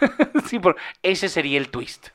sí, 0.46 0.60
pero 0.60 0.76
ese 1.02 1.28
sería 1.30 1.58
el 1.58 1.70
twist. 1.70 2.10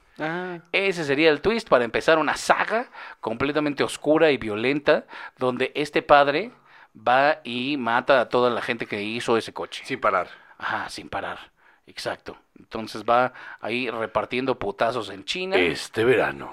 Ese 0.72 1.04
sería 1.04 1.30
el 1.30 1.40
twist 1.40 1.68
para 1.68 1.84
empezar 1.84 2.18
una 2.18 2.36
saga 2.36 2.88
completamente 3.20 3.82
oscura 3.84 4.30
y 4.30 4.36
violenta 4.36 5.06
donde 5.38 5.70
este 5.74 6.02
padre 6.02 6.50
va 6.96 7.38
y 7.44 7.76
mata 7.76 8.20
a 8.20 8.28
toda 8.28 8.50
la 8.50 8.60
gente 8.62 8.86
que 8.86 9.02
hizo 9.02 9.36
ese 9.36 9.52
coche. 9.52 9.84
Sin 9.84 10.00
parar. 10.00 10.28
Ajá, 10.58 10.88
sin 10.88 11.08
parar. 11.08 11.50
Exacto. 11.86 12.36
Entonces 12.58 13.04
va 13.04 13.32
ahí 13.60 13.88
repartiendo 13.90 14.58
putazos 14.58 15.10
en 15.10 15.24
China. 15.24 15.56
Este 15.56 16.04
verano. 16.04 16.50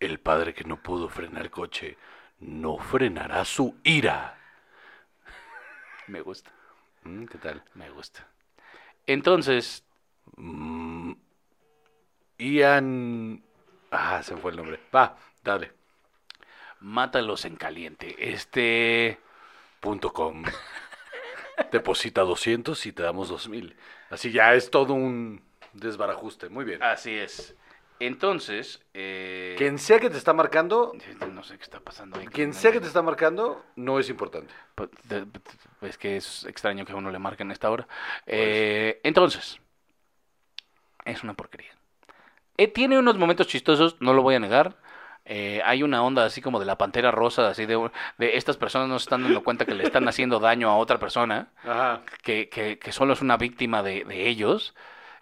El 0.00 0.18
padre 0.20 0.52
que 0.54 0.64
no 0.64 0.76
pudo 0.82 1.08
frenar 1.08 1.50
coche 1.50 1.96
no 2.40 2.76
frenará 2.78 3.44
su 3.44 3.76
ira. 3.84 4.36
Me 6.08 6.20
gusta, 6.20 6.50
Mm, 7.04 7.24
¿Qué 7.26 7.38
tal? 7.38 7.62
me 7.74 7.90
gusta. 7.90 8.26
Entonces, 9.06 9.84
Mm, 10.36 11.12
Ian. 12.38 13.42
Ah, 13.90 14.22
se 14.22 14.36
fue 14.36 14.52
el 14.52 14.56
nombre. 14.56 14.80
Va, 14.94 15.16
dale. 15.42 15.72
mátalos 16.80 17.44
en 17.44 17.56
caliente. 17.56 18.14
Este... 18.32 19.18
Punto 19.80 20.12
com. 20.12 20.42
Deposita 21.70 22.22
200 22.22 22.86
y 22.86 22.92
te 22.92 23.02
damos 23.02 23.28
2000. 23.28 23.76
Así 24.10 24.32
ya 24.32 24.54
es 24.54 24.70
todo 24.70 24.94
un 24.94 25.42
desbarajuste. 25.72 26.48
Muy 26.48 26.64
bien. 26.64 26.82
Así 26.82 27.14
es. 27.14 27.54
Entonces, 28.00 28.82
eh, 28.94 29.54
Quien 29.56 29.78
sea 29.78 30.00
que 30.00 30.10
te 30.10 30.18
está 30.18 30.32
marcando, 30.32 30.92
no 31.32 31.44
sé 31.44 31.56
qué 31.56 31.62
está 31.62 31.78
pasando 31.78 32.18
ahí. 32.18 32.26
quien 32.26 32.52
sea 32.52 32.72
que 32.72 32.80
te 32.80 32.88
está 32.88 33.00
marcando, 33.00 33.64
no 33.76 34.00
es 34.00 34.08
importante. 34.08 34.52
Pues, 34.74 34.90
Es 35.82 35.98
que 35.98 36.16
es 36.16 36.44
extraño 36.46 36.84
que 36.84 36.92
a 36.92 36.96
uno 36.96 37.12
le 37.12 37.20
marquen 37.20 37.50
a 37.50 37.52
esta 37.52 37.70
hora. 37.70 37.86
Eh, 38.26 39.00
entonces, 39.04 39.60
es 41.04 41.22
una 41.22 41.34
porquería. 41.34 41.70
Eh, 42.56 42.66
tiene 42.66 42.98
unos 42.98 43.16
momentos 43.18 43.46
chistosos, 43.46 43.96
no 44.00 44.14
lo 44.14 44.22
voy 44.22 44.34
a 44.34 44.40
negar. 44.40 44.76
Eh, 45.24 45.62
hay 45.64 45.82
una 45.84 46.02
onda 46.02 46.24
así 46.24 46.42
como 46.42 46.58
de 46.58 46.66
la 46.66 46.76
pantera 46.78 47.10
rosa, 47.12 47.48
así 47.48 47.64
de, 47.66 47.90
de 48.18 48.36
estas 48.36 48.56
personas 48.56 48.88
no 48.88 48.98
se 48.98 49.04
están 49.04 49.22
dando 49.22 49.44
cuenta 49.44 49.64
que 49.64 49.74
le 49.74 49.84
están 49.84 50.08
haciendo 50.08 50.40
daño 50.40 50.68
a 50.68 50.76
otra 50.76 50.98
persona, 50.98 51.52
Ajá. 51.64 52.02
que, 52.22 52.48
que, 52.48 52.78
que 52.78 52.92
solo 52.92 53.12
es 53.12 53.20
una 53.20 53.36
víctima 53.36 53.82
de, 53.84 54.04
de 54.04 54.28
ellos, 54.28 54.74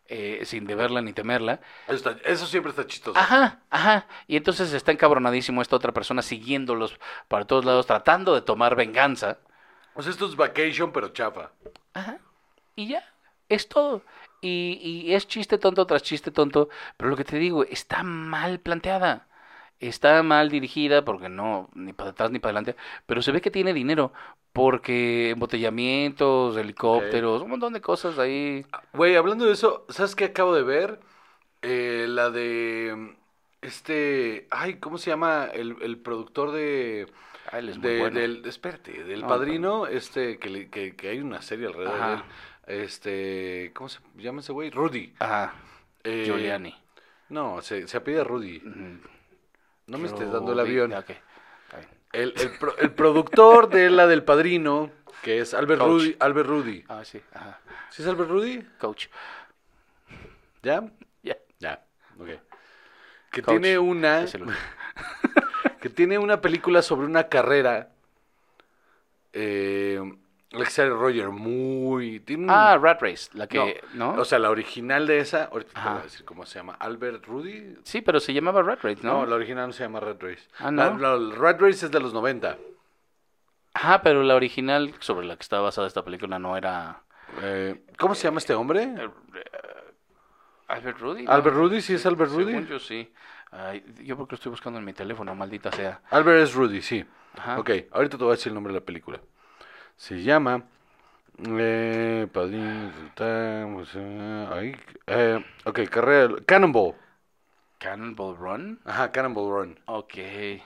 eh, 0.07 0.40
sin 0.44 0.66
deberla 0.66 1.03
ni 1.03 1.12
temerla. 1.12 1.61
Eso, 1.86 1.96
está- 2.11 2.16
eso 2.24 2.46
siempre 2.46 2.70
está 2.70 2.86
chistoso. 2.86 3.18
Ajá, 3.18 3.61
ajá. 3.68 4.07
Y 4.26 4.36
entonces 4.36 4.72
está 4.72 4.90
encabronadísimo 4.90 5.61
esta 5.62 5.76
otra 5.76 5.92
persona 5.92 6.22
siguiéndolos 6.22 6.98
para 7.28 7.44
todos 7.44 7.64
lados, 7.66 7.86
tratando 7.86 8.34
de 8.34 8.40
tomar 8.40 8.76
venganza. 8.76 9.38
Sea, 9.98 10.11
esto 10.11 10.26
es 10.26 10.34
vacation, 10.34 10.92
pero 10.92 11.09
chafa. 11.11 11.51
Ajá. 11.92 12.18
Y 12.74 12.88
ya, 12.88 13.05
es 13.51 13.68
todo. 13.68 14.03
Y, 14.40 14.80
y 15.07 15.14
es 15.14 15.28
chiste 15.28 15.59
tonto 15.59 15.86
tras 15.86 16.03
chiste 16.03 16.30
tonto, 16.30 16.70
pero 16.96 17.11
lo 17.11 17.16
que 17.16 17.24
te 17.24 17.36
digo, 17.36 17.64
está 17.64 18.03
mal 18.03 18.61
planteada. 18.61 19.26
Está 19.81 20.22
mal 20.22 20.51
dirigida 20.51 21.05
porque 21.05 21.28
no, 21.31 21.70
ni 21.74 21.93
para 21.95 22.11
atrás 22.11 22.31
ni 22.31 22.39
para 22.39 22.51
adelante, 22.59 22.76
pero 23.07 23.22
se 23.22 23.33
ve 23.33 23.41
que 23.41 23.51
tiene 23.51 23.72
dinero 23.72 24.12
porque 24.53 25.31
embotellamientos, 25.31 26.57
helicópteros, 26.57 27.43
un 27.43 27.51
montón 27.51 27.72
de 27.72 27.81
cosas 27.81 28.18
ahí. 28.18 28.66
Güey, 28.93 29.16
hablando 29.16 29.47
de 29.47 29.53
eso, 29.53 29.87
¿sabes 29.89 30.14
qué 30.14 30.26
acabo 30.26 30.55
de 30.55 30.62
ver? 30.62 31.01
Eh, 31.62 32.07
la 32.09 32.31
de. 32.31 33.16
Este. 33.62 34.47
Ay, 34.51 34.74
¿cómo 34.76 34.99
se 34.99 35.11
llama? 35.11 35.47
El, 35.53 35.76
el 35.83 35.99
productor 35.99 36.53
de. 36.53 37.07
Ah, 37.53 37.59
él 37.59 37.68
es 37.70 37.78
muy 37.78 37.89
de- 37.91 37.99
bueno. 38.01 38.20
del, 38.20 38.43
espérate, 38.47 39.05
del 39.05 39.22
No, 39.22 39.28
padrino, 39.28 39.87
este, 39.87 40.39
que, 40.39 40.68
que, 40.70 40.95
que 40.95 41.09
hay 41.09 41.18
una 41.20 41.43
serie 41.43 41.66
alrededor 41.66 41.95
Ajá. 41.95 42.09
de 42.09 42.14
él. 42.16 42.22
Este, 42.85 43.72
¿cómo 43.74 43.89
se 43.89 43.99
llama 44.16 44.41
ese 44.41 44.53
güey? 44.53 44.70
Rudy. 44.70 45.14
Ajá, 45.18 45.55
Eh, 46.05 46.22
Giuliani. 46.26 46.74
No, 47.28 47.61
se, 47.62 47.89
se 47.89 47.97
apellida 47.97 48.24
Rudy. 48.24 48.59
Ujú. 48.59 49.01
No 49.91 49.99
me 49.99 50.07
estés 50.07 50.30
dando 50.30 50.53
el 50.53 50.61
avión. 50.61 50.93
El, 52.12 52.32
el, 52.36 52.51
pro- 52.59 52.76
el 52.78 52.91
productor 52.93 53.68
de 53.68 53.91
la 53.91 54.07
del 54.07 54.24
padrino, 54.24 54.91
que 55.22 55.41
es 55.41 55.53
Albert 55.55 55.80
Coach. 55.80 55.91
Rudy. 55.91 56.16
Albert 56.18 56.49
Rudy. 56.49 56.84
Ah, 56.88 57.05
sí, 57.05 57.20
ajá. 57.32 57.61
¿Sí 57.91 58.03
es 58.03 58.09
Albert 58.09 58.30
Rudy? 58.30 58.62
Coach. 58.78 59.07
¿Ya? 60.62 60.84
Ya. 61.22 61.36
Ya, 61.59 61.84
ok. 62.18 62.28
Que 63.30 63.43
Coach, 63.43 63.61
tiene 63.61 63.78
una. 63.78 64.26
que 65.80 65.88
tiene 65.88 66.18
una 66.18 66.41
película 66.41 66.82
sobre 66.82 67.07
una 67.07 67.28
carrera. 67.28 67.91
Eh, 69.32 70.01
la 70.53 70.64
que 70.64 70.70
sale 70.70 70.90
Roger 70.90 71.28
muy. 71.28 72.22
Ah, 72.48 72.76
Rat 72.80 73.01
Race, 73.03 73.30
la 73.34 73.46
que, 73.46 73.82
¿no? 73.94 74.14
O 74.14 74.24
sea, 74.24 74.38
la 74.38 74.51
original 74.51 75.07
de 75.07 75.20
esa. 75.20 75.44
Ahorita 75.44 75.72
te 75.82 75.88
voy 75.88 75.98
a 76.01 76.03
decir 76.03 76.24
cómo 76.24 76.44
se 76.44 76.59
llama. 76.59 76.74
Albert 76.78 77.24
Rudy. 77.26 77.76
sí, 77.84 78.01
pero 78.01 78.18
se 78.20 78.32
llamaba 78.32 78.62
Rat 78.62 78.82
Race, 78.82 79.01
No, 79.03 79.20
¿no? 79.20 79.26
la 79.26 79.36
original 79.36 79.68
no 79.68 79.72
se 79.72 79.84
llama 79.84 80.01
Red 80.01 80.16
Race. 80.20 80.42
Ah, 80.59 80.70
¿no? 80.70 80.98
La, 80.98 81.16
Red 81.36 81.61
Race 81.61 81.86
es 81.86 81.90
de 81.90 82.01
los 82.01 82.12
90. 82.12 82.59
Ajá, 83.74 84.03
pero 84.03 84.22
la 84.24 84.34
original 84.34 84.92
sobre 84.98 85.26
la 85.26 85.36
que 85.36 85.42
está 85.42 85.61
basada 85.61 85.86
esta 85.86 86.05
película 86.05 86.38
no 86.40 86.57
era 86.57 87.03
Eh, 87.42 87.84
¿Cómo 87.96 88.16
se 88.16 88.24
llama 88.24 88.38
este 88.38 88.55
hombre? 88.55 88.82
eh, 88.82 89.09
Albert 90.66 90.98
Rudy. 90.98 91.22
¿no? 91.24 91.30
Albert 91.32 91.57
Rudy, 91.57 91.80
sí 91.80 91.94
es 91.94 92.05
Albert 92.07 92.32
Rudy. 92.32 92.46
Según 92.53 92.66
yo 92.66 92.78
sí. 92.80 93.12
Ay, 93.53 93.84
yo 94.03 94.16
porque 94.16 94.32
lo 94.32 94.36
estoy 94.36 94.51
buscando 94.51 94.78
en 94.78 94.84
mi 94.84 94.92
teléfono, 94.92 95.34
maldita 95.34 95.70
sea. 95.72 96.01
Albert 96.11 96.42
es 96.42 96.55
Rudy, 96.55 96.82
sí. 96.82 97.05
Ajá. 97.36 97.59
Ok, 97.61 97.70
ahorita 97.92 98.16
te 98.18 98.24
voy 98.24 98.32
a 98.32 98.36
decir 98.36 98.51
el 98.51 98.55
nombre 98.55 98.72
de 98.72 98.80
la 98.80 98.84
película. 98.84 99.20
Se 100.01 100.22
llama. 100.22 100.64
Eh, 101.46 102.26
eh, 103.20 104.48
ahí, 104.51 104.74
ok, 105.66 105.80
carrera. 105.90 106.36
Cannonball. 106.46 106.94
Cannonball 107.76 108.34
Run. 108.38 108.80
Ajá, 108.86 109.12
Cannonball 109.12 109.51
Run. 109.51 109.78
Ok. 109.84 110.14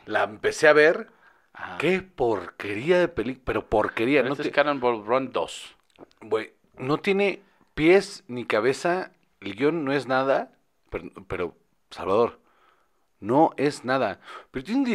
La 0.06 0.22
empecé 0.22 0.68
a 0.68 0.72
ver. 0.72 1.08
Ajá. 1.52 1.78
Qué 1.78 2.00
porquería 2.00 3.00
de 3.00 3.08
película. 3.08 3.42
Pero 3.44 3.68
porquería. 3.68 4.20
Pero 4.20 4.28
No, 4.28 4.34
este 4.34 4.50
es 4.50 4.54
Cannonball 4.54 5.04
Run 5.04 5.32
2. 5.32 5.76
güey, 6.20 6.52
no 6.78 6.98
tiene 6.98 7.42
pies 7.74 8.22
ni 8.28 8.44
cabeza. 8.44 9.10
El 9.40 9.56
guion 9.56 9.84
no 9.84 9.92
es 9.92 10.06
nada. 10.06 10.52
Pero, 10.90 11.10
pero, 11.26 11.56
Salvador, 11.90 12.38
no 13.18 13.50
es 13.56 13.84
nada. 13.84 14.20
Pero 14.52 14.64
tiene 14.64 14.82
un 14.82 14.86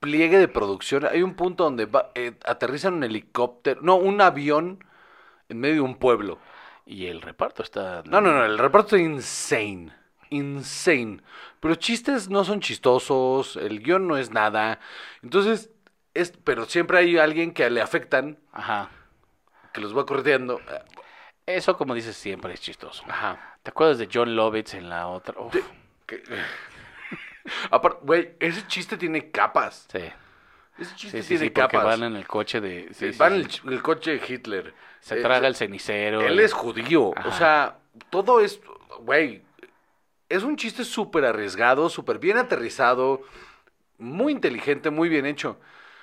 despliegue 0.00 0.38
de 0.38 0.48
producción. 0.48 1.04
Hay 1.06 1.22
un 1.22 1.34
punto 1.34 1.64
donde 1.64 1.86
va- 1.86 2.10
eh, 2.14 2.32
aterrizan 2.46 2.94
un 2.94 3.04
helicóptero. 3.04 3.80
No, 3.82 3.96
un 3.96 4.20
avión 4.20 4.84
en 5.48 5.58
medio 5.60 5.74
de 5.76 5.80
un 5.82 5.96
pueblo. 5.96 6.38
Y 6.86 7.06
el 7.06 7.20
reparto 7.20 7.62
está. 7.62 8.02
No, 8.06 8.20
no, 8.20 8.32
no, 8.32 8.44
el 8.44 8.58
reparto 8.58 8.96
es 8.96 9.02
insane. 9.02 9.92
Insane. 10.30 11.20
Pero 11.60 11.74
chistes 11.74 12.28
no 12.30 12.44
son 12.44 12.60
chistosos, 12.60 13.56
el 13.56 13.82
guion 13.82 14.06
no 14.06 14.16
es 14.16 14.30
nada. 14.30 14.78
Entonces, 15.22 15.70
es, 16.14 16.32
pero 16.44 16.64
siempre 16.66 16.98
hay 16.98 17.18
alguien 17.18 17.52
que 17.52 17.68
le 17.70 17.80
afectan, 17.80 18.38
Ajá. 18.52 18.90
que 19.72 19.80
los 19.80 19.96
va 19.96 20.06
correteando. 20.06 20.60
Eso, 21.46 21.76
como 21.76 21.94
dices, 21.94 22.16
siempre 22.16 22.54
es 22.54 22.60
chistoso. 22.60 23.02
Ajá. 23.08 23.56
¿Te 23.62 23.70
acuerdas 23.70 23.98
de 23.98 24.08
John 24.12 24.36
Lovitz 24.36 24.74
en 24.74 24.88
la 24.88 25.08
otra? 25.08 25.34
Uf. 25.40 25.56
Que- 26.06 26.22
Aparte, 27.70 27.98
güey, 28.02 28.36
ese 28.40 28.66
chiste 28.66 28.96
tiene 28.96 29.30
capas. 29.30 29.86
sí. 29.92 30.00
Ese 30.78 30.94
Sí, 30.96 30.96
chiste 30.96 31.22
sí, 31.22 31.28
tiene 31.28 31.44
sí, 31.46 31.50
porque 31.50 31.76
capas. 31.76 31.84
van 32.00 32.02
en 32.04 32.16
el 32.16 32.26
coche 32.26 32.60
de... 32.60 32.88
sí, 32.92 33.12
sí, 33.12 33.18
van 33.18 33.32
sí. 33.32 33.34
en 33.34 33.40
el 33.42 33.48
ch- 33.48 33.72
el, 33.72 33.82
coche 33.82 34.18
de 34.18 34.22
Hitler. 34.34 34.74
Se 35.00 35.18
Eh, 35.18 35.22
traga 35.22 35.48
el 35.48 35.56
cenicero. 35.56 36.20
Él 36.20 36.38
es 36.40 36.52
judío. 36.52 37.12
Ajá. 37.16 37.28
O 37.28 37.32
sea, 37.32 37.78
todo 38.10 38.40
es. 38.40 38.60
Güey. 39.00 39.42
Es 40.28 40.42
un 40.42 40.56
chiste 40.56 40.84
súper 40.84 41.24
arriesgado, 41.24 41.88
súper 41.88 42.18
bien 42.18 42.36
aterrizado, 42.38 43.22
muy 43.98 44.32
inteligente, 44.32 44.90
muy 44.90 45.08
bien 45.08 45.26
hecho. 45.26 45.58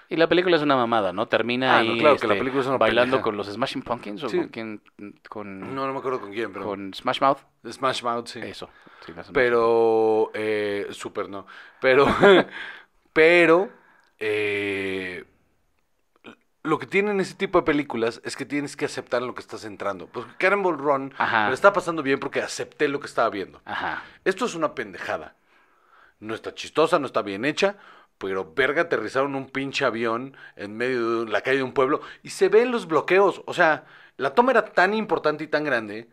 Y 0.09 0.17
la 0.17 0.27
película 0.27 0.55
es 0.55 0.61
una 0.61 0.75
mamada, 0.75 1.11
¿no? 1.13 1.27
Termina 1.27 1.77
Ah, 1.79 1.83
no, 1.83 1.93
ahí 1.93 1.99
claro 1.99 2.17
que 2.17 2.27
la 2.27 2.35
película 2.35 2.61
es 2.61 2.67
una 2.67 2.77
bailando 2.77 3.17
pendeja. 3.17 3.23
con 3.23 3.37
los 3.37 3.47
Smashing 3.47 3.81
Pumpkins 3.81 4.23
o 4.23 4.29
Sí. 4.29 4.37
con 4.37 4.47
quién, 4.49 4.81
con, 5.29 5.59
No, 5.75 5.87
no 5.87 5.93
me 5.93 5.99
acuerdo 5.99 6.21
con 6.21 6.31
quién, 6.31 6.53
pero. 6.53 6.65
con 6.65 6.93
Smash 6.93 7.21
Mouth. 7.21 7.39
Smash 7.67 8.03
Mouth, 8.03 8.27
sí. 8.27 8.39
Eso. 8.39 8.69
sí. 9.05 9.13
Pero. 9.33 10.31
Eh, 10.33 10.87
súper 10.91 11.27
no. 11.29 11.47
Pero. 11.81 12.05
pero. 13.13 13.69
eh, 14.19 15.25
lo 16.63 16.79
que 16.79 16.87
tienen 16.87 17.19
ese 17.19 17.35
tipo 17.35 17.59
de 17.59 17.63
películas 17.65 18.21
es 18.23 18.35
que 18.35 18.43
tienes 18.43 18.75
que 18.75 18.85
aceptar 18.85 19.21
en 19.21 19.27
lo 19.27 19.35
que 19.35 19.41
estás 19.41 19.65
entrando. 19.65 20.07
Pues 20.07 20.25
Cannonball 20.39 20.77
Run 20.79 21.13
Ajá. 21.17 21.47
me 21.49 21.53
está 21.53 21.71
pasando 21.73 22.01
bien 22.01 22.19
porque 22.19 22.41
acepté 22.41 22.87
lo 22.87 22.99
que 22.99 23.05
estaba 23.05 23.29
viendo. 23.29 23.61
Ajá. 23.65 24.01
Esto 24.23 24.45
es 24.45 24.55
una 24.55 24.73
pendejada. 24.73 25.35
No 26.19 26.33
está 26.33 26.55
chistosa, 26.55 26.97
no 26.97 27.05
está 27.05 27.21
bien 27.21 27.45
hecha, 27.45 27.75
pero 28.17 28.53
verga 28.55 28.83
aterrizaron 28.83 29.35
un 29.35 29.49
pinche 29.49 29.85
avión 29.85 30.35
en 30.55 30.75
medio 30.77 31.25
de 31.25 31.31
la 31.31 31.41
calle 31.41 31.57
de 31.57 31.63
un 31.63 31.73
pueblo 31.73 32.01
y 32.23 32.29
se 32.29 32.49
ven 32.49 32.71
los 32.71 32.87
bloqueos. 32.87 33.41
O 33.45 33.53
sea, 33.53 33.85
la 34.17 34.33
toma 34.35 34.51
era 34.51 34.65
tan 34.65 34.93
importante 34.93 35.43
y 35.43 35.47
tan 35.47 35.63
grande 35.63 36.09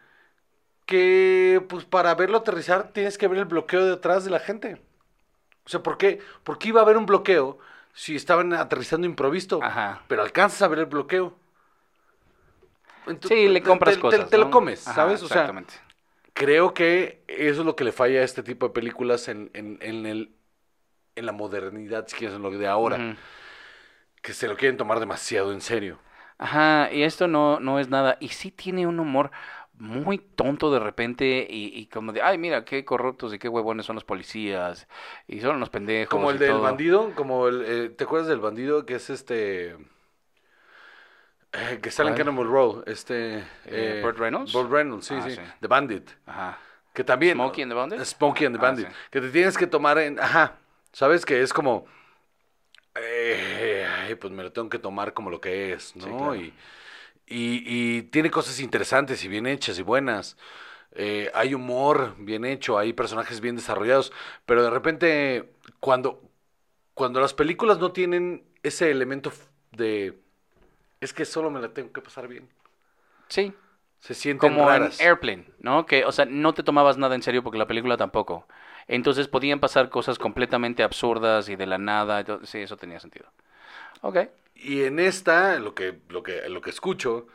que, 0.87 1.65
pues, 1.69 1.85
para 1.85 2.15
verlo 2.15 2.39
aterrizar 2.39 2.93
tienes 2.93 3.19
que 3.19 3.29
ver 3.29 3.39
el 3.39 3.45
bloqueo 3.47 3.87
detrás 3.87 4.25
de 4.25 4.31
la 4.31 4.41
gente. 4.41 4.83
O 5.67 5.69
sea, 5.71 5.83
¿por 5.83 5.99
qué? 5.99 6.21
¿Por 6.45 6.59
qué 6.59 6.69
iba 6.69 6.81
a 6.81 6.85
haber 6.85 6.97
un 6.97 7.07
bloqueo 7.07 7.59
si 7.95 8.17
estaban 8.17 8.53
aterrizando 8.53 9.07
improvisto? 9.07 9.61
Ajá. 9.63 10.03
Pero 10.09 10.23
alcanzas 10.23 10.63
a 10.63 10.69
ver 10.69 10.81
el 10.81 10.87
bloqueo. 10.87 11.37
Sí, 13.29 13.49
le 13.49 13.63
compras 13.63 13.97
te- 13.97 14.01
cosas. 14.01 14.31
Te, 14.31 14.39
lo 14.39 14.45
¿no? 14.47 14.51
comes, 14.51 14.87
Ajá, 14.87 14.95
¿sabes? 14.95 15.23
O 15.23 15.29
sea, 15.29 15.53
creo 16.35 16.75
que 16.75 17.23
eso 17.29 17.61
es 17.61 17.67
lo 17.67 17.77
que 17.77 17.85
le 17.85 17.93
falla 17.93 18.21
a 18.21 18.25
este 18.25 18.43
tipo 18.43 18.69
de 18.69 18.73
películas 18.75 19.29
en, 19.29 19.51
en, 19.55 19.79
en 19.83 20.07
el, 20.07 20.33
en 21.17 21.27
la 21.27 21.33
modernidad, 21.33 22.07
si 22.09 22.17
quieres, 22.17 22.37
en 22.37 22.43
lo 22.43 22.51
de 22.51 22.67
ahora. 22.67 23.17
Que 24.23 24.33
se 24.33 24.47
lo 24.49 24.57
quieren 24.57 24.77
tomar 24.77 25.01
demasiado 25.01 25.53
en 25.53 25.61
serio. 25.61 25.99
Ajá, 26.39 26.91
y 26.93 27.03
esto 27.03 27.29
no, 27.29 27.61
no 27.61 27.79
es 27.79 27.89
nada. 27.89 28.17
Y 28.21 28.29
sí 28.29 28.51
tiene 28.51 28.87
un 28.87 28.99
humor 29.01 29.31
muy 29.75 30.19
tonto 30.19 30.71
de 30.73 30.79
repente 30.79 31.47
y, 31.49 31.67
y 31.77 31.87
como 31.87 32.13
de, 32.13 32.23
ay, 32.23 32.39
mira, 32.39 32.65
qué 32.65 32.85
corruptos 32.85 33.35
y 33.35 33.39
qué 33.41 33.49
huevones 33.49 33.85
son 33.87 33.97
los 33.97 34.05
policías 34.05 34.87
y 35.27 35.41
son 35.41 35.57
unos 35.57 35.71
pendejos. 35.71 36.11
Como 36.11 36.31
el 36.31 36.37
y 36.37 36.39
del 36.41 36.51
todo. 36.51 36.63
bandido, 36.63 37.13
como 37.17 37.49
el... 37.49 37.65
eh, 37.67 37.89
¿Te 37.89 38.05
acuerdas 38.05 38.29
del 38.29 38.39
bandido 38.39 38.87
que 38.87 38.95
es 38.95 39.11
este... 39.11 39.77
eh, 41.53 41.81
que 41.83 41.91
sale 41.91 42.11
en. 42.11 42.17
Cannibal 42.17 42.47
Row, 42.47 42.83
este... 42.87 43.45
Eh, 43.67 44.01
¿Burt 44.05 44.19
Reynolds? 44.19 44.53
Burt 44.53 44.71
Reynolds, 44.71 45.07
sí, 45.07 45.15
Ah, 45.19 45.23
sí, 45.23 45.33
sí. 45.33 45.41
The 45.61 45.67
Bandit. 45.67 46.11
Ajá. 46.27 46.59
Que 46.93 47.03
también... 47.05 47.35
Smokey 47.37 47.63
and 47.63 47.73
the 47.73 47.77
Bandit? 47.77 48.01
Smokey 48.05 48.47
and 48.47 48.57
the 48.57 48.61
Ah, 48.61 48.69
Bandit. 48.69 48.89
sí. 48.89 48.95
Que 49.11 49.21
te 49.21 49.31
tienes 49.31 49.57
que 49.59 49.67
tomar 49.67 49.99
en... 49.99 50.21
Ajá, 50.21 50.59
¿sabes? 50.93 51.25
Que 51.27 51.43
es 51.43 51.53
como... 51.53 51.87
eh, 52.95 54.17
pues 54.21 54.33
me 54.33 54.43
lo 54.43 54.53
tengo 54.53 54.69
que 54.69 54.79
tomar 54.79 55.15
como 55.15 55.31
lo 55.31 55.41
que 55.41 55.73
es, 55.73 55.97
¿no? 55.97 56.35
claro. 56.35 56.35
y, 56.35 56.55
y, 57.27 57.65
y 57.99 58.03
tiene 58.05 58.31
cosas 58.31 58.61
interesantes 58.61 59.25
y 59.25 59.29
bien 59.29 59.47
hechas 59.47 59.79
y 59.79 59.83
buenas. 59.83 60.37
eh, 60.93 61.31
hay 61.35 61.55
humor 61.55 62.17
bien 62.19 62.45
hecho, 62.47 62.79
hay 62.79 62.93
personajes 62.95 63.41
bien 63.41 63.57
desarrollados, 63.57 64.13
pero 64.47 64.63
de 64.65 64.71
repente 64.71 65.53
cuando, 65.81 66.23
cuando 66.95 67.21
las 67.21 67.35
películas 67.35 67.79
no 67.81 67.93
tienen 67.93 68.45
ese 68.63 68.91
elemento 68.91 69.33
de... 69.73 70.21
Es 71.01 71.13
que 71.15 71.25
solo 71.27 71.51
me 71.51 71.61
la 71.61 71.75
tengo 71.75 71.93
que 71.93 72.03
pasar 72.03 72.29
bien. 72.29 72.49
Sí, 73.29 73.55
Se 74.01 74.15
sienten 74.15 74.59
como 74.59 74.61
raras. 74.61 74.99
en 74.99 75.07
Airplane, 75.09 75.47
¿no? 75.61 75.87
Que, 75.87 76.05
o 76.05 76.13
sea, 76.13 76.25
no 76.27 76.55
te 76.55 76.63
tomabas 76.63 76.99
nada 76.99 77.15
en 77.15 77.23
serio 77.23 77.43
porque 77.43 77.59
la 77.59 77.67
película 77.67 77.97
tampoco. 77.97 78.47
Entonces 78.89 79.29
podían 79.29 79.61
pasar 79.61 79.89
cosas 79.91 80.19
completamente 80.19 80.83
absurdas 80.83 81.49
y 81.49 81.57
de 81.57 81.67
la 81.67 81.79
nada. 81.79 82.25
todo- 82.25 82.45
Sí, 82.47 82.59
eso 82.59 82.77
tenía 82.77 83.01
sentido. 83.01 83.27
Ok. 84.03 84.19
Y 84.55 84.83
en 84.85 84.99
esta, 84.99 85.59
lo 85.59 85.75
que, 85.75 85.99
lo 86.09 86.23
que, 86.23 86.49
lo 86.49 86.61
que 86.61 86.71
escucho 86.71 87.27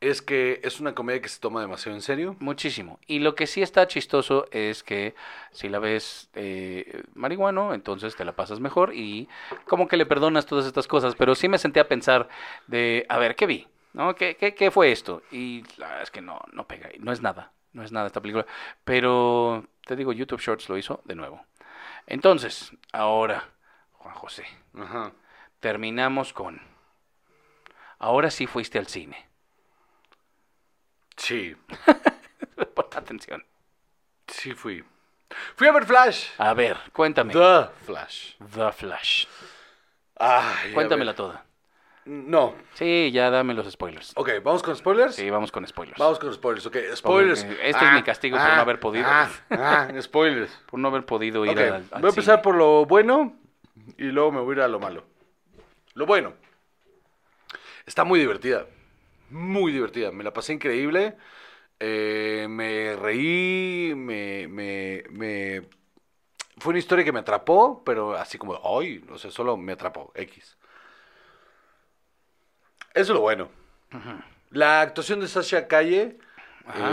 es 0.00 0.20
que 0.20 0.60
es 0.62 0.78
una 0.78 0.94
comedia 0.94 1.22
que 1.22 1.28
se 1.28 1.40
toma 1.40 1.60
demasiado 1.62 1.96
en 1.96 2.02
serio. 2.02 2.36
Muchísimo. 2.38 3.00
Y 3.06 3.20
lo 3.20 3.34
que 3.34 3.46
sí 3.46 3.62
está 3.62 3.86
chistoso 3.88 4.46
es 4.50 4.82
que 4.82 5.14
si 5.52 5.68
la 5.70 5.78
ves 5.78 6.28
eh, 6.34 7.02
marihuano, 7.14 7.72
entonces 7.74 8.14
te 8.14 8.24
la 8.24 8.36
pasas 8.36 8.60
mejor 8.60 8.94
y 8.94 9.28
como 9.66 9.88
que 9.88 9.96
le 9.96 10.04
perdonas 10.06 10.46
todas 10.46 10.66
estas 10.66 10.86
cosas. 10.86 11.14
Pero 11.16 11.34
sí 11.34 11.48
me 11.48 11.58
senté 11.58 11.80
a 11.80 11.88
pensar 11.88 12.28
de, 12.66 13.06
a 13.08 13.18
ver, 13.18 13.36
¿qué 13.36 13.46
vi? 13.46 13.66
¿No? 13.94 14.14
¿Qué, 14.14 14.36
qué, 14.36 14.54
qué 14.54 14.70
fue 14.70 14.92
esto? 14.92 15.22
Y 15.32 15.64
la 15.78 15.86
verdad 15.88 16.02
es 16.02 16.10
que 16.10 16.20
no, 16.20 16.40
no 16.52 16.66
pega. 16.66 16.90
No 16.98 17.10
es 17.12 17.22
nada. 17.22 17.52
No 17.76 17.82
es 17.82 17.92
nada 17.92 18.06
esta 18.06 18.22
película. 18.22 18.46
Pero 18.84 19.66
te 19.84 19.96
digo, 19.96 20.14
YouTube 20.14 20.40
Shorts 20.40 20.70
lo 20.70 20.78
hizo 20.78 21.02
de 21.04 21.14
nuevo. 21.14 21.44
Entonces, 22.06 22.72
ahora, 22.90 23.50
Juan 23.92 24.14
José, 24.14 24.46
Ajá. 24.74 25.12
terminamos 25.60 26.32
con... 26.32 26.58
Ahora 27.98 28.30
sí 28.30 28.46
fuiste 28.46 28.78
al 28.78 28.86
cine. 28.86 29.26
Sí, 31.18 31.54
Pon 32.74 32.86
atención. 32.94 33.44
sí 34.26 34.54
fui. 34.54 34.82
Fui 35.54 35.66
a 35.66 35.72
ver 35.72 35.84
Flash. 35.84 36.28
A 36.38 36.54
ver, 36.54 36.78
cuéntame. 36.94 37.34
The 37.34 37.68
Flash. 37.84 38.36
The 38.54 38.72
Flash. 38.72 39.26
Ay, 40.18 40.72
Cuéntamela 40.72 41.14
toda. 41.14 41.44
No. 42.06 42.54
Sí, 42.74 43.10
ya 43.12 43.30
dame 43.30 43.52
los 43.52 43.68
spoilers. 43.70 44.12
Ok, 44.16 44.30
¿vamos 44.42 44.62
con 44.62 44.76
spoilers? 44.76 45.16
Sí, 45.16 45.28
vamos 45.28 45.50
con 45.50 45.66
spoilers. 45.66 45.98
Vamos 45.98 46.18
con 46.20 46.32
spoilers, 46.32 46.64
ok. 46.66 46.76
Spoilers. 46.94 47.42
Este 47.44 47.84
es 47.84 47.92
mi 47.92 48.02
castigo 48.04 48.36
por 48.36 48.46
no 48.46 48.52
haber 48.60 48.78
podido. 48.80 49.06
Ah, 49.08 49.28
ah, 49.50 49.88
spoilers. 50.00 50.50
Por 50.70 50.78
no 50.78 50.88
haber 50.88 51.04
podido 51.04 51.44
ir 51.44 51.58
al, 51.58 51.74
al 51.74 52.00
voy 52.00 52.06
a 52.06 52.08
empezar 52.10 52.42
por 52.42 52.54
lo 52.54 52.86
bueno 52.86 53.34
y 53.98 54.04
luego 54.04 54.30
me 54.32 54.40
voy 54.40 54.54
a 54.54 54.58
ir 54.58 54.62
a 54.62 54.68
lo 54.68 54.78
malo. 54.78 55.04
Lo 55.94 56.06
bueno. 56.06 56.34
Está 57.86 58.04
muy 58.04 58.20
divertida. 58.20 58.66
Muy 59.30 59.72
divertida. 59.72 60.12
Me 60.12 60.22
la 60.24 60.32
pasé 60.32 60.52
increíble. 60.52 61.16
Eh, 61.80 62.46
me 62.48 62.94
reí. 62.96 63.94
Me, 63.96 64.46
me, 64.48 65.02
me- 65.10 65.62
Fue 66.58 66.70
una 66.70 66.78
historia 66.78 67.04
que 67.04 67.12
me 67.12 67.20
atrapó, 67.20 67.82
pero 67.84 68.14
así 68.16 68.38
como, 68.38 68.60
ay, 68.78 69.04
no 69.08 69.18
sé, 69.18 69.30
solo 69.30 69.56
me 69.56 69.72
atrapó. 69.72 70.12
X. 70.14 70.56
Eso 72.96 73.12
es 73.12 73.16
lo 73.16 73.20
bueno. 73.20 73.48
La 74.50 74.80
actuación 74.80 75.20
de 75.20 75.28
Sasha 75.28 75.68
Calle, 75.68 76.18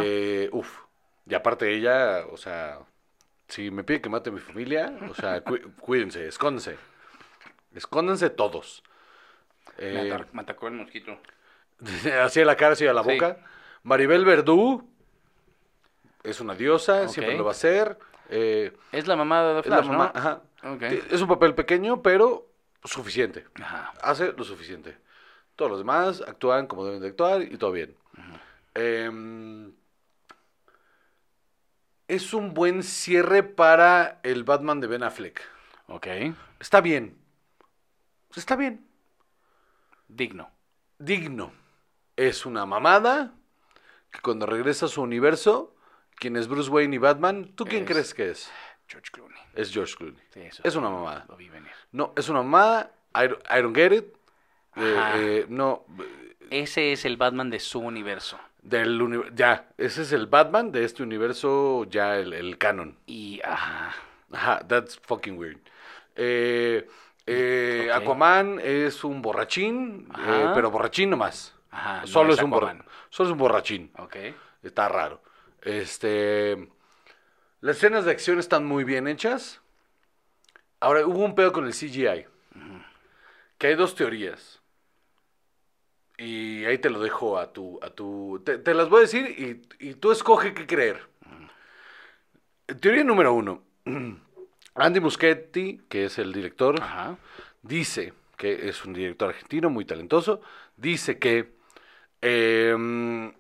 eh, 0.04 0.50
uf. 0.52 0.80
Y 1.26 1.34
aparte 1.34 1.74
ella, 1.74 2.26
o 2.30 2.36
sea, 2.38 2.80
si 3.48 3.72
me 3.72 3.84
pide 3.86 4.02
que 4.02 4.10
mate 4.10 4.30
a 4.30 4.34
mi 4.34 4.40
familia, 4.42 4.94
o 5.10 5.14
sea, 5.16 5.42
cu- 5.46 5.72
cuídense, 5.80 6.28
escóndense. 6.28 6.78
Escóndense 7.74 8.30
todos. 8.30 8.84
Me, 9.80 10.10
Eh, 10.10 10.26
me 10.34 10.42
atacó 10.42 10.68
el 10.68 10.74
mosquito. 10.74 11.18
así 12.24 12.42
a 12.42 12.46
la 12.46 12.56
cara, 12.58 12.74
así 12.74 12.86
a 12.86 12.94
la 12.94 13.04
Sí. 13.04 13.12
boca. 13.14 13.38
Maribel 13.84 14.26
Verdú 14.26 14.88
es 16.24 16.40
una 16.42 16.54
diosa, 16.56 17.08
siempre 17.08 17.38
lo 17.38 17.46
va 17.46 17.52
a 17.52 17.56
ser. 17.56 17.98
eh, 18.30 18.74
Es 18.92 19.08
la 19.08 19.16
mamá 19.16 19.42
de 19.44 19.54
The 19.54 19.60
es 19.62 19.68
la 19.68 19.82
mamá, 19.82 20.12
¿no? 20.14 20.20
ajá. 20.20 20.42
Es 21.12 21.22
un 21.22 21.28
papel 21.28 21.56
pequeño, 21.56 22.02
pero 22.02 22.48
suficiente. 22.84 23.46
Ajá. 23.62 23.94
Hace 24.02 24.32
lo 24.34 24.44
suficiente. 24.44 24.98
Todos 25.56 25.72
los 25.72 25.80
demás 25.80 26.22
actúan 26.28 26.68
como 26.68 26.86
deben 26.86 27.02
de 27.02 27.10
actuar 27.10 27.42
y 27.44 27.58
todo 27.58 27.72
bien. 27.72 27.96
Em, 28.76 29.72
es 32.08 32.34
un 32.34 32.54
buen 32.54 32.84
cierre 32.84 33.44
para 33.44 34.20
el 34.24 34.44
Batman 34.44 34.80
de 34.80 34.88
Ben 34.88 35.04
Affleck. 35.04 35.42
Ok. 35.88 36.08
Está 36.60 36.82
bien. 36.82 37.18
Está 38.36 38.56
bien. 38.56 38.86
Digno. 40.08 40.50
Digno. 41.00 41.54
Es 42.16 42.46
una 42.46 42.66
mamada 42.66 43.34
que 44.12 44.20
cuando 44.22 44.46
regresa 44.46 44.86
a 44.88 44.90
su 44.90 45.02
universo, 45.02 45.76
quien 46.16 46.36
es 46.36 46.48
Bruce 46.48 46.70
Wayne 46.70 46.96
y 46.96 47.00
Batman, 47.00 47.52
¿tú 47.56 47.66
quién 47.66 47.84
Es- 47.84 47.90
crees 47.90 48.14
que 48.14 48.30
es? 48.32 48.52
George 48.88 49.10
Clooney. 49.12 49.40
Es 49.56 49.72
George 49.72 49.96
Clooney. 49.96 50.20
Sí, 50.32 50.42
eso 50.42 50.62
Es 50.66 50.76
una 50.76 50.90
mamada. 50.90 51.26
Lo 51.30 51.36
vi 51.38 51.50
venir. 51.50 51.72
No, 51.92 52.14
es 52.16 52.30
una 52.30 52.42
mamada. 52.44 52.92
I 53.16 53.28
don't, 53.28 53.44
I 53.50 53.62
don't 53.62 53.76
get 53.76 53.92
it. 53.92 54.14
Eh, 54.76 55.12
eh, 55.16 55.46
no, 55.50 55.86
Ese 56.50 56.92
es 56.94 57.06
el 57.06 57.18
Batman 57.18 57.50
de 57.50 57.60
su 57.60 57.80
universo. 57.80 58.40
del 58.62 59.02
uni- 59.02 59.24
ya, 59.36 59.70
ese 59.78 60.04
es 60.04 60.12
el 60.14 60.28
Batman 60.28 60.72
de 60.72 60.84
este 60.86 61.04
universo, 61.04 61.84
ya 61.90 62.18
el, 62.18 62.34
el 62.34 62.58
canon. 62.58 62.98
Y, 63.06 63.42
ajá. 63.44 63.94
Ajá, 64.32 64.66
that's 64.68 65.00
fucking 65.04 65.38
weird. 65.38 65.60
Eh, 66.16 66.88
eh. 67.28 67.90
Aquaman 67.94 68.60
es 68.64 69.04
un 69.04 69.22
borrachín, 69.22 70.08
eh, 70.28 70.52
pero 70.56 70.72
borrachín 70.72 71.10
nomás. 71.12 71.54
Ajá, 71.72 72.02
no 72.02 72.08
solo 72.08 72.34
es 72.34 72.40
es, 72.40 72.44
un 72.46 72.52
borra- 72.52 72.70
Aquaman. 72.72 72.86
solo 73.10 73.30
es 73.30 73.34
un 73.34 73.38
borrachín. 73.40 73.92
Ok. 73.98 74.16
Está 74.64 74.88
raro. 74.90 75.22
Este. 75.62 76.68
Las 77.62 77.78
escenas 77.78 78.06
de 78.06 78.12
acción 78.12 78.40
están 78.40 78.66
muy 78.66 78.84
bien 78.84 79.08
hechas. 79.08 79.62
Ahora, 80.80 81.06
hubo 81.06 81.20
un 81.24 81.36
pedo 81.36 81.52
con 81.54 81.66
el 81.66 81.74
CGI. 81.74 82.26
Que 83.58 83.68
hay 83.68 83.76
dos 83.76 83.96
teorías. 83.96 84.62
Y 86.24 86.64
ahí 86.66 86.78
te 86.78 86.90
lo 86.90 87.02
dejo 87.02 87.38
a 87.38 87.52
tu. 87.52 87.80
A 87.82 87.90
tu 87.90 88.42
te, 88.46 88.58
te 88.58 88.74
las 88.74 88.88
voy 88.88 89.00
a 89.00 89.02
decir 89.02 89.26
y, 89.80 89.90
y 89.90 89.96
tú 89.96 90.12
escoge 90.12 90.54
qué 90.54 90.66
creer. 90.66 91.02
Teoría 92.80 93.04
número 93.04 93.34
uno. 93.34 93.64
Andy 94.76 95.00
Muschietti, 95.02 95.82
que 95.90 96.06
es 96.06 96.18
el 96.18 96.32
director, 96.32 96.82
Ajá. 96.82 97.18
dice 97.62 98.14
que 98.38 98.70
es 98.70 98.84
un 98.86 98.94
director 98.94 99.30
argentino 99.30 99.70
muy 99.70 99.86
talentoso, 99.86 100.42
dice 100.78 101.20
que 101.20 101.54
em, 102.22 103.34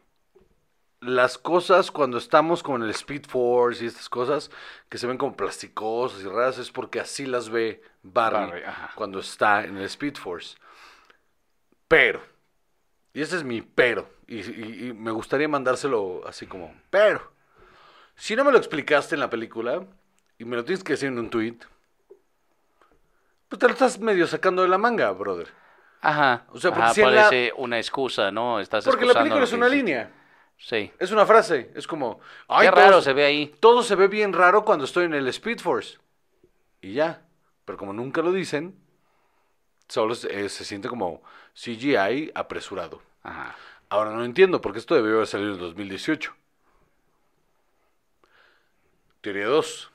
las 0.99 1.37
cosas 1.37 1.89
cuando 1.89 2.17
estamos 2.17 2.61
con 2.63 2.83
el 2.83 2.89
Speed 2.91 3.25
Force 3.27 3.83
y 3.83 3.87
estas 3.87 4.09
cosas 4.09 4.51
que 4.89 4.97
se 4.97 5.07
ven 5.07 5.17
como 5.17 5.35
plasticosas 5.35 6.21
y 6.21 6.25
raras 6.25 6.57
es 6.57 6.71
porque 6.71 6.99
así 6.99 7.25
las 7.25 7.49
ve 7.49 7.81
Barry, 8.03 8.61
Barry, 8.61 8.63
cuando 8.95 9.19
está 9.19 9.63
en 9.63 9.77
el 9.77 9.85
Speed 9.85 10.15
Force. 10.17 10.57
Pero, 11.87 12.32
y 13.13 13.21
ese 13.21 13.37
es 13.37 13.43
mi 13.43 13.61
pero, 13.61 14.09
y, 14.27 14.39
y- 14.39 14.87
y 14.89 14.93
me 14.93 15.11
gustaría 15.11 15.47
mandárselo 15.47 16.21
así 16.27 16.45
como, 16.47 16.73
pero, 16.89 17.31
si 18.15 18.35
no 18.35 18.43
me 18.43 18.51
lo 18.51 18.57
explicaste 18.57 19.15
en 19.15 19.21
la 19.21 19.29
película 19.29 19.83
y 20.37 20.45
me 20.45 20.55
lo 20.55 20.63
tienes 20.63 20.83
que 20.83 20.93
decir 20.93 21.07
en 21.09 21.19
un 21.19 21.29
tweet, 21.29 21.57
pues 23.49 23.59
te 23.59 23.67
lo 23.67 23.73
estás 23.73 23.99
medio 23.99 24.25
sacando 24.27 24.61
de 24.63 24.67
la 24.67 24.77
manga, 24.77 25.11
brother. 25.11 25.47
Ajá. 26.01 26.45
O 26.49 26.59
sea, 26.59 26.71
porque 26.71 26.83
Ajá, 26.85 26.93
si 26.93 27.01
la- 27.01 27.07
parece 27.07 27.53
una 27.55 27.77
excusa, 27.77 28.31
¿no? 28.31 28.59
Estás 28.59 28.83
Porque 28.85 29.05
la 29.05 29.13
película 29.13 29.43
es 29.43 29.53
una 29.53 29.69
línea, 29.69 30.11
Sí. 30.57 30.91
es 30.99 31.11
una 31.11 31.25
frase, 31.25 31.71
es 31.75 31.87
como, 31.87 32.19
ay, 32.47 32.67
Qué 32.67 32.71
raro 32.71 32.99
se- 32.99 33.05
se 33.05 33.13
ve 33.13 33.25
ahí. 33.25 33.55
todo 33.59 33.83
se 33.83 33.95
ve 33.95 34.07
bien 34.07 34.33
raro 34.33 34.65
cuando 34.65 34.85
estoy 34.85 35.05
en 35.05 35.13
el 35.13 35.27
Speed 35.27 35.59
Force. 35.59 35.97
Y 36.81 36.93
ya. 36.93 37.21
Pero 37.65 37.77
como 37.77 37.93
nunca 37.93 38.21
lo 38.21 38.33
dicen, 38.33 38.75
solo 39.87 40.15
se, 40.15 40.45
eh, 40.45 40.49
se 40.49 40.65
siente 40.65 40.89
como 40.89 41.23
CGI 41.53 42.31
apresurado. 42.35 43.01
Ajá. 43.23 43.55
Ahora 43.89 44.11
no 44.11 44.23
entiendo 44.25 44.59
porque 44.61 44.79
esto 44.79 44.95
debió 44.95 45.15
haber 45.15 45.27
salido 45.27 45.53
en 45.53 45.59
2018. 45.59 46.33
Teoría 49.21 49.45
2. 49.47 49.91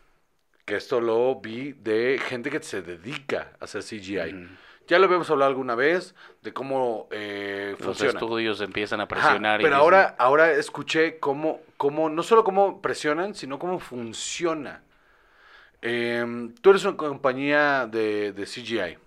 Que 0.64 0.76
esto 0.76 1.00
lo 1.00 1.34
vi 1.40 1.72
de 1.72 2.20
gente 2.22 2.50
que 2.50 2.62
se 2.62 2.82
dedica 2.82 3.52
a 3.60 3.64
hacer 3.64 3.82
CGI. 3.82 4.48
Ya 4.86 4.98
lo 4.98 5.04
habíamos 5.06 5.28
hablado 5.30 5.50
alguna 5.50 5.74
vez 5.74 6.14
de 6.42 6.52
cómo 6.52 7.08
eh, 7.10 7.74
Los 7.78 7.86
funciona. 7.86 8.12
estudios 8.18 8.60
empiezan 8.60 9.00
a 9.00 9.04
Ajá, 9.04 9.08
presionar. 9.08 9.60
y 9.60 9.64
pero 9.64 9.76
dicen, 9.76 9.82
ahora, 9.82 10.14
ahora 10.18 10.50
escuché 10.52 11.18
cómo, 11.18 11.60
cómo, 11.76 12.08
no 12.08 12.22
solo 12.22 12.44
cómo 12.44 12.80
presionan, 12.80 13.34
sino 13.34 13.58
cómo 13.58 13.80
funciona. 13.80 14.82
Em, 15.82 16.54
tú 16.54 16.70
eres 16.70 16.84
una 16.84 16.96
compañía 16.96 17.86
de, 17.86 18.32
de 18.32 18.44
CGI. 18.44 18.98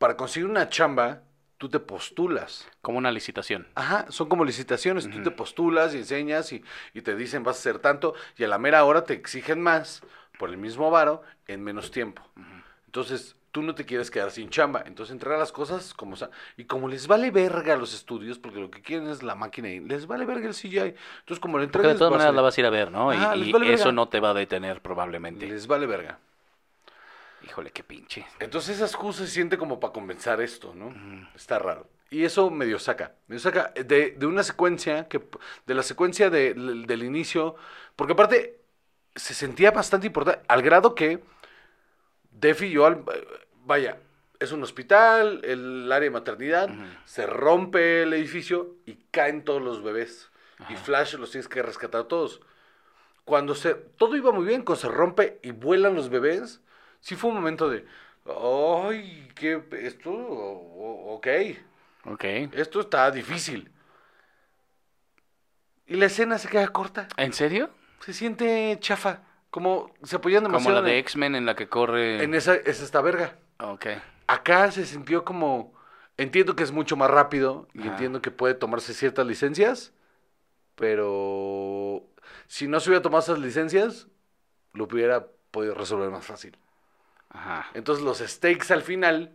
Para 0.00 0.16
conseguir 0.16 0.48
una 0.48 0.66
chamba, 0.70 1.20
tú 1.58 1.68
te 1.68 1.78
postulas. 1.78 2.66
Como 2.80 2.96
una 2.96 3.12
licitación. 3.12 3.66
Ajá, 3.74 4.06
son 4.08 4.30
como 4.30 4.46
licitaciones. 4.46 5.10
Tú 5.10 5.22
te 5.22 5.30
postulas 5.30 5.94
y 5.94 5.98
enseñas 5.98 6.54
y, 6.54 6.64
y 6.94 7.02
te 7.02 7.14
dicen 7.14 7.44
vas 7.44 7.56
a 7.56 7.60
hacer 7.60 7.80
tanto 7.80 8.14
y 8.38 8.44
a 8.44 8.48
la 8.48 8.56
mera 8.56 8.82
hora 8.86 9.04
te 9.04 9.12
exigen 9.12 9.60
más 9.60 10.02
por 10.38 10.48
el 10.48 10.56
mismo 10.56 10.90
varo 10.90 11.20
en 11.48 11.62
menos 11.62 11.90
tiempo. 11.90 12.22
Entonces, 12.86 13.36
tú 13.50 13.60
no 13.62 13.74
te 13.74 13.84
quieres 13.84 14.10
quedar 14.10 14.30
sin 14.30 14.48
chamba. 14.48 14.82
Entonces 14.86 15.12
entrega 15.12 15.36
las 15.36 15.52
cosas 15.52 15.92
como 15.92 16.16
sea. 16.16 16.30
Y 16.56 16.64
como 16.64 16.88
les 16.88 17.06
vale 17.06 17.30
verga 17.30 17.74
a 17.74 17.76
los 17.76 17.92
estudios, 17.92 18.38
porque 18.38 18.58
lo 18.58 18.70
que 18.70 18.80
quieren 18.80 19.10
es 19.10 19.22
la 19.22 19.34
máquina 19.34 19.68
y 19.68 19.80
les 19.80 20.06
vale 20.06 20.24
verga 20.24 20.48
el 20.48 20.54
CGI. 20.54 20.78
Entonces 20.78 21.40
como 21.40 21.58
le 21.58 21.66
Porque 21.66 21.88
de 21.88 21.92
entregas... 21.92 21.98
todas 21.98 22.12
maneras 22.12 22.34
la 22.34 22.40
vas 22.40 22.56
a 22.56 22.60
ir 22.62 22.66
a 22.66 22.70
ver, 22.70 22.90
¿no? 22.90 23.12
Y- 23.12 23.52
vale 23.52 23.70
eso 23.74 23.92
no 23.92 24.08
te 24.08 24.18
va 24.18 24.30
a 24.30 24.34
detener 24.34 24.80
probablemente. 24.80 25.46
Les 25.46 25.66
vale 25.66 25.84
verga. 25.86 26.18
Híjole, 27.50 27.72
qué 27.72 27.82
pinche. 27.82 28.24
Entonces 28.38 28.76
esa 28.76 28.84
excusa 28.86 29.24
se 29.26 29.30
siente 29.32 29.58
como 29.58 29.80
para 29.80 29.92
compensar 29.92 30.40
esto, 30.40 30.72
¿no? 30.72 30.94
Está 31.34 31.58
raro. 31.58 31.88
Y 32.08 32.24
eso 32.24 32.48
medio 32.48 32.78
saca. 32.78 33.14
Medio 33.26 33.40
saca 33.40 33.72
de, 33.74 34.12
de 34.12 34.26
una 34.26 34.44
secuencia, 34.44 35.08
que 35.08 35.20
de 35.66 35.74
la 35.74 35.82
secuencia 35.82 36.30
de- 36.30 36.54
del- 36.54 36.86
del 36.86 37.02
inicio, 37.02 37.56
porque 37.96 38.12
aparte 38.12 38.60
se 39.16 39.34
sentía 39.34 39.72
bastante 39.72 40.06
importante, 40.06 40.44
al 40.46 40.62
grado 40.62 40.94
que 40.94 41.20
Defi 42.30 42.66
y 42.66 42.70
yo, 42.72 42.86
al- 42.86 43.04
vaya, 43.64 43.98
es 44.38 44.52
un 44.52 44.62
hospital, 44.62 45.40
el 45.44 45.90
área 45.90 46.04
de 46.06 46.10
maternidad, 46.10 46.70
se 47.04 47.26
rompe 47.26 48.02
el 48.04 48.12
edificio 48.14 48.76
y 48.86 48.94
caen 49.10 49.44
todos 49.44 49.60
los 49.60 49.82
bebés. 49.82 50.30
Y 50.68 50.76
Flash 50.76 51.14
los 51.16 51.30
tienes 51.32 51.48
que 51.48 51.62
rescatar 51.62 52.02
a 52.02 52.08
todos. 52.08 52.40
Cuando 53.24 53.54
se, 53.54 53.74
todo 53.74 54.16
iba 54.16 54.30
muy 54.30 54.44
bien, 54.46 54.62
cuando 54.62 54.80
se 54.82 54.88
rompe 54.88 55.38
y 55.42 55.50
vuelan 55.50 55.94
los 55.94 56.10
bebés, 56.10 56.60
sí 57.00 57.16
fue 57.16 57.30
un 57.30 57.36
momento 57.36 57.68
de, 57.68 57.84
ay, 58.26 59.28
¿qué? 59.34 59.62
Esto, 59.72 60.10
ok, 60.12 61.26
Ok. 62.04 62.24
esto 62.52 62.80
está 62.80 63.10
difícil. 63.10 63.70
Y 65.86 65.96
la 65.96 66.06
escena 66.06 66.38
se 66.38 66.48
queda 66.48 66.68
corta, 66.68 67.08
¿En 67.16 67.32
serio? 67.32 67.70
se 68.00 68.12
siente 68.12 68.76
chafa, 68.80 69.22
como 69.50 69.92
se 70.04 70.16
apoyan 70.16 70.44
Como 70.44 70.52
demasiado 70.56 70.80
la 70.82 70.86
de 70.86 70.92
en- 70.92 70.98
X-Men 71.00 71.34
en 71.34 71.46
la 71.46 71.54
que 71.56 71.68
corre... 71.68 72.22
en 72.22 72.34
esa, 72.34 72.54
es 72.54 72.80
esta 72.80 73.00
verga. 73.00 73.36
Ok. 73.58 73.86
Acá 74.28 74.70
se 74.70 74.86
sintió 74.86 75.24
como, 75.24 75.74
entiendo 76.16 76.54
que 76.54 76.62
es 76.62 76.70
mucho 76.70 76.96
más 76.96 77.10
rápido 77.10 77.66
y 77.74 77.80
Ajá. 77.80 77.90
entiendo 77.90 78.22
que 78.22 78.30
puede 78.30 78.54
tomarse 78.54 78.94
ciertas 78.94 79.26
licencias, 79.26 79.92
pero 80.76 82.04
si 82.46 82.68
no 82.68 82.78
se 82.80 82.90
hubiera 82.90 83.02
tomado 83.02 83.22
esas 83.22 83.38
licencias, 83.40 84.06
lo 84.72 84.84
hubiera 84.84 85.26
podido 85.50 85.74
resolver 85.74 86.10
más 86.10 86.24
fácil. 86.24 86.56
Ajá. 87.30 87.66
Entonces 87.74 88.04
los 88.04 88.18
stakes 88.18 88.72
al 88.72 88.82
final 88.82 89.32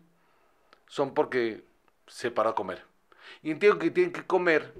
son 0.87 1.13
porque 1.13 1.63
se 2.07 2.31
paró 2.31 2.49
a 2.51 2.55
comer. 2.55 2.83
Y 3.41 3.51
entiendo 3.51 3.79
que 3.79 3.91
tienen 3.91 4.13
que 4.13 4.23
comer 4.25 4.73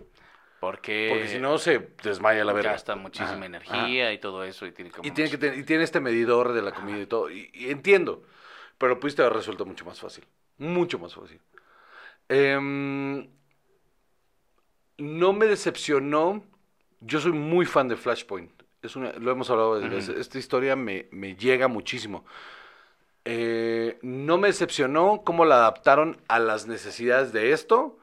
Porque, 0.60 1.08
porque 1.10 1.28
si 1.30 1.40
no 1.40 1.58
se 1.58 1.90
desmaya 2.04 2.44
la 2.46 2.54
verga. 2.54 2.74
gasta 2.74 2.96
muchísima 2.96 3.46
Ajá, 3.46 3.46
energía 3.46 4.14
y 4.14 4.20
todo 4.20 4.44
eso 4.44 4.66
y 4.66 4.72
tiene 4.72 4.92
como 4.92 5.08
Y 5.08 5.12
tiene, 5.12 5.30
que 5.32 5.38
ten- 5.38 5.60
y 5.60 5.64
tiene 5.64 5.84
este 5.84 6.00
medidor 6.00 6.54
de 6.54 6.62
la 6.62 6.72
comida 6.72 7.02
y 7.02 7.06
todo. 7.08 7.30
Y, 7.30 7.50
y 7.54 7.70
entiendo. 7.70 8.24
Pero 8.78 9.00
pudiste 9.00 9.22
haber 9.22 9.34
resuelto 9.34 9.66
mucho 9.66 9.86
más 9.86 10.00
fácil. 10.00 10.26
Mucho 10.58 11.00
más 11.00 11.14
fácil. 11.16 11.40
Em, 12.30 13.28
no 14.98 15.34
me 15.34 15.46
decepcionó. 15.46 16.44
Yo 17.02 17.20
soy 17.20 17.32
muy 17.34 17.66
fan 17.66 17.88
de 17.88 17.96
Flashpoint. 17.98 18.52
Es 18.82 18.96
una, 18.96 19.12
lo 19.14 19.32
hemos 19.32 19.50
hablado 19.50 19.72
varias 19.72 19.90
veces. 19.90 20.18
Esta 20.20 20.38
historia 20.38 20.76
me, 20.76 21.08
me 21.12 21.36
llega 21.36 21.68
muchísimo. 21.68 22.26
Eh, 23.26 23.98
no 24.04 24.38
me 24.38 24.48
decepcionó 24.50 25.24
cómo 25.26 25.46
la 25.46 25.56
adaptaron 25.56 26.22
a 26.28 26.40
las 26.40 26.68
necesidades 26.68 27.34
de 27.34 27.52
esto 27.54 27.98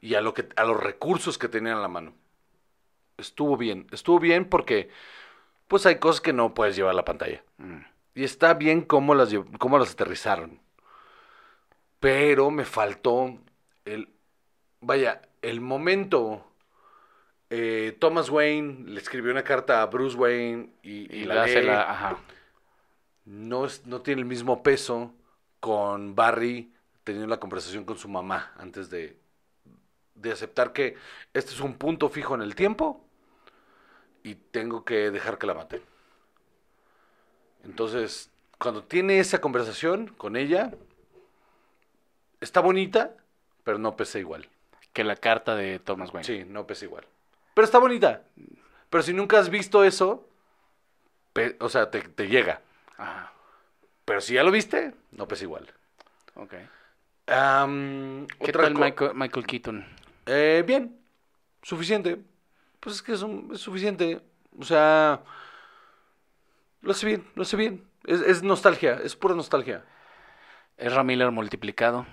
y 0.00 0.14
a, 0.14 0.20
lo 0.20 0.32
que, 0.32 0.48
a 0.56 0.64
los 0.64 0.80
recursos 0.80 1.38
que 1.38 1.48
tenían 1.48 1.76
a 1.78 1.80
la 1.82 1.88
mano. 1.88 2.14
Estuvo 3.18 3.56
bien. 3.56 3.86
Estuvo 3.92 4.20
bien 4.20 4.44
porque 4.44 4.90
pues 5.68 5.86
hay 5.86 5.96
cosas 5.98 6.20
que 6.20 6.32
no 6.32 6.54
puedes 6.54 6.76
llevar 6.76 6.92
a 6.92 6.96
la 6.96 7.04
pantalla. 7.04 7.42
Mm. 7.58 7.80
Y 8.14 8.24
está 8.24 8.54
bien 8.54 8.82
cómo 8.82 9.14
las, 9.14 9.30
cómo 9.58 9.78
las 9.78 9.92
aterrizaron. 9.92 10.60
Pero 12.00 12.50
me 12.50 12.64
faltó 12.64 13.38
el... 13.84 14.08
Vaya, 14.80 15.22
el 15.42 15.60
momento... 15.60 16.46
eh, 17.50 17.96
Thomas 18.00 18.30
Wayne 18.30 18.84
le 18.90 19.00
escribió 19.00 19.32
una 19.32 19.44
carta 19.44 19.82
a 19.82 19.86
Bruce 19.86 20.16
Wayne 20.16 20.70
y, 20.82 21.14
y 21.14 21.22
Y 21.22 21.24
la 21.24 21.42
hace 21.42 21.62
la... 21.62 21.90
Ajá. 21.90 22.18
No, 23.30 23.64
es- 23.66 23.86
no 23.86 24.00
tiene 24.02 24.20
el 24.22 24.26
mismo 24.26 24.62
peso 24.62 25.12
con 25.60 26.14
Barry 26.14 26.72
teniendo 27.04 27.28
la 27.28 27.40
conversación 27.40 27.84
con 27.84 27.96
su 27.96 28.08
mamá 28.08 28.52
antes 28.58 28.90
de, 28.90 29.16
de 30.14 30.32
aceptar 30.32 30.72
que 30.72 30.96
este 31.34 31.52
es 31.52 31.60
un 31.60 31.74
punto 31.74 32.08
fijo 32.08 32.34
en 32.34 32.42
el 32.42 32.54
tiempo 32.54 33.04
y 34.22 34.34
tengo 34.34 34.84
que 34.84 35.10
dejar 35.10 35.38
que 35.38 35.46
la 35.46 35.54
maten. 35.54 35.82
Entonces, 37.64 38.30
cuando 38.58 38.84
tiene 38.84 39.18
esa 39.20 39.40
conversación 39.40 40.08
con 40.16 40.36
ella, 40.36 40.72
está 42.40 42.60
bonita, 42.60 43.14
pero 43.64 43.78
no 43.78 43.96
pesa 43.96 44.18
igual. 44.18 44.48
Que 44.92 45.04
la 45.04 45.16
carta 45.16 45.54
de 45.54 45.78
Thomas 45.78 46.12
Wayne. 46.12 46.24
Sí, 46.26 46.44
no 46.48 46.66
pesa 46.66 46.84
igual. 46.84 47.06
Pero 47.54 47.64
está 47.64 47.78
bonita. 47.78 48.22
Pero 48.88 49.02
si 49.02 49.12
nunca 49.12 49.38
has 49.38 49.50
visto 49.50 49.84
eso, 49.84 50.26
o 51.60 51.68
sea, 51.68 51.90
te, 51.90 52.00
te 52.02 52.28
llega. 52.28 52.60
Ajá. 53.00 53.32
Pero 54.04 54.20
si 54.20 54.34
ya 54.34 54.42
lo 54.42 54.50
viste, 54.50 54.94
no 55.12 55.26
pesa 55.26 55.44
igual. 55.44 55.72
Ok. 56.34 56.54
¿Qué 57.26 58.52
tal 58.52 58.74
Michael, 58.74 59.12
Michael 59.14 59.46
Keaton? 59.46 59.86
Eh, 60.26 60.62
bien, 60.66 61.00
suficiente. 61.62 62.20
Pues 62.80 62.96
es 62.96 63.02
que 63.02 63.12
es, 63.12 63.22
un- 63.22 63.50
es 63.54 63.60
suficiente. 63.60 64.20
O 64.58 64.64
sea, 64.64 65.22
lo 66.82 66.90
hace 66.90 67.06
bien, 67.06 67.26
lo 67.34 67.42
hace 67.42 67.56
bien. 67.56 67.84
Es, 68.04 68.20
es 68.20 68.42
nostalgia, 68.42 69.00
es 69.02 69.14
pura 69.16 69.34
nostalgia. 69.34 69.84
¿Es 70.76 70.92
Ramiller 70.92 71.30
multiplicado? 71.30 72.06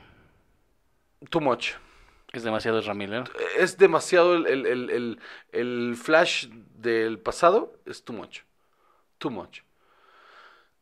Too 1.30 1.42
much. 1.42 1.72
¿Es 2.34 2.44
demasiado 2.44 2.82
Ramiller? 2.82 3.24
Es 3.58 3.78
demasiado 3.78 4.36
el- 4.36 4.46
el- 4.48 4.90
el- 4.90 5.20
el 5.52 5.96
flash 5.96 6.48
del 6.50 7.18
pasado, 7.20 7.74
es 7.86 8.04
too 8.04 8.14
much. 8.14 8.42
Too 9.18 9.32
much. 9.32 9.62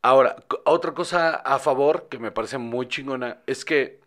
Ahora, 0.05 0.35
otra 0.65 0.93
cosa 0.93 1.31
a 1.31 1.57
favor 1.57 2.09
que 2.09 2.19
me 2.19 2.29
parece 2.29 2.59
muy 2.59 2.87
chingona 2.87 3.39
es 3.47 3.65
que 3.65 3.99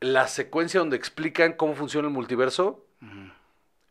la 0.00 0.26
secuencia 0.26 0.80
donde 0.80 0.96
explican 0.96 1.52
cómo 1.52 1.76
funciona 1.76 2.08
el 2.08 2.12
multiverso 2.12 2.84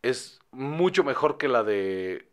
es 0.01 0.41
mucho 0.51 1.05
mejor 1.05 1.37
que 1.37 1.47
la 1.47 1.63
de 1.63 2.27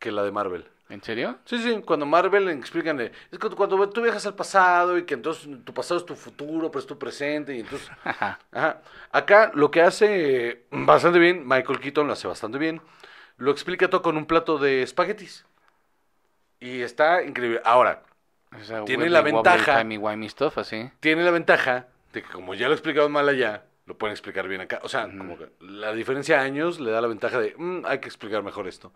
que 0.00 0.10
la 0.10 0.24
de 0.24 0.32
Marvel. 0.32 0.66
¿En 0.88 1.04
serio? 1.04 1.38
Sí, 1.44 1.62
sí, 1.62 1.80
cuando 1.86 2.04
Marvel 2.04 2.48
explican, 2.48 2.98
es 2.98 3.12
que 3.30 3.48
cuando 3.50 3.88
tú 3.90 4.02
viajas 4.02 4.26
al 4.26 4.34
pasado 4.34 4.98
y 4.98 5.04
que 5.04 5.14
entonces 5.14 5.48
tu 5.64 5.72
pasado 5.72 6.00
es 6.00 6.06
tu 6.06 6.16
futuro, 6.16 6.72
pero 6.72 6.80
es 6.80 6.86
tu 6.86 6.98
presente 6.98 7.54
y 7.54 7.60
entonces... 7.60 7.88
Ajá. 8.02 8.40
Ajá. 8.50 8.82
Acá 9.12 9.52
lo 9.54 9.70
que 9.70 9.82
hace 9.82 10.48
eh, 10.48 10.66
bastante 10.72 11.20
bien, 11.20 11.46
Michael 11.46 11.78
Keaton 11.78 12.08
lo 12.08 12.14
hace 12.14 12.26
bastante 12.26 12.58
bien, 12.58 12.80
lo 13.36 13.52
explica 13.52 13.88
todo 13.88 14.02
con 14.02 14.16
un 14.16 14.26
plato 14.26 14.58
de 14.58 14.82
espaguetis. 14.82 15.44
Y 16.60 16.80
está 16.82 17.22
increíble. 17.22 17.60
Ahora, 17.64 18.02
O 18.58 18.64
sea, 18.64 18.82
Tiene 18.86 19.10
la 19.10 19.20
wobbly, 19.20 19.32
ventaja- 19.32 19.78
timey-wimey 19.82 20.28
stuff, 20.30 20.56
así. 20.58 20.90
tiene 21.00 21.22
la 21.22 21.30
ventaja 21.30 21.86
de 22.14 22.22
que 22.22 22.28
como 22.30 22.54
ya 22.54 22.66
lo 22.68 22.72
explicaron 22.72 23.12
mal 23.12 23.28
allá, 23.28 23.64
lo 23.84 23.98
pueden 23.98 24.12
explicar 24.12 24.48
bien 24.48 24.62
acá. 24.62 24.80
O 24.82 24.88
sea, 24.88 25.06
como 25.06 25.36
que 25.36 25.50
la 25.60 25.92
diferencia 25.92 26.38
de 26.38 26.44
años 26.46 26.80
le 26.80 26.90
da 26.90 27.02
la 27.02 27.08
ventaja 27.08 27.38
de, 27.40 27.54
"Mm, 27.58 27.84
hay 27.84 27.98
que 28.00 28.08
explicar 28.08 28.42
mejor 28.42 28.66
esto. 28.66 28.92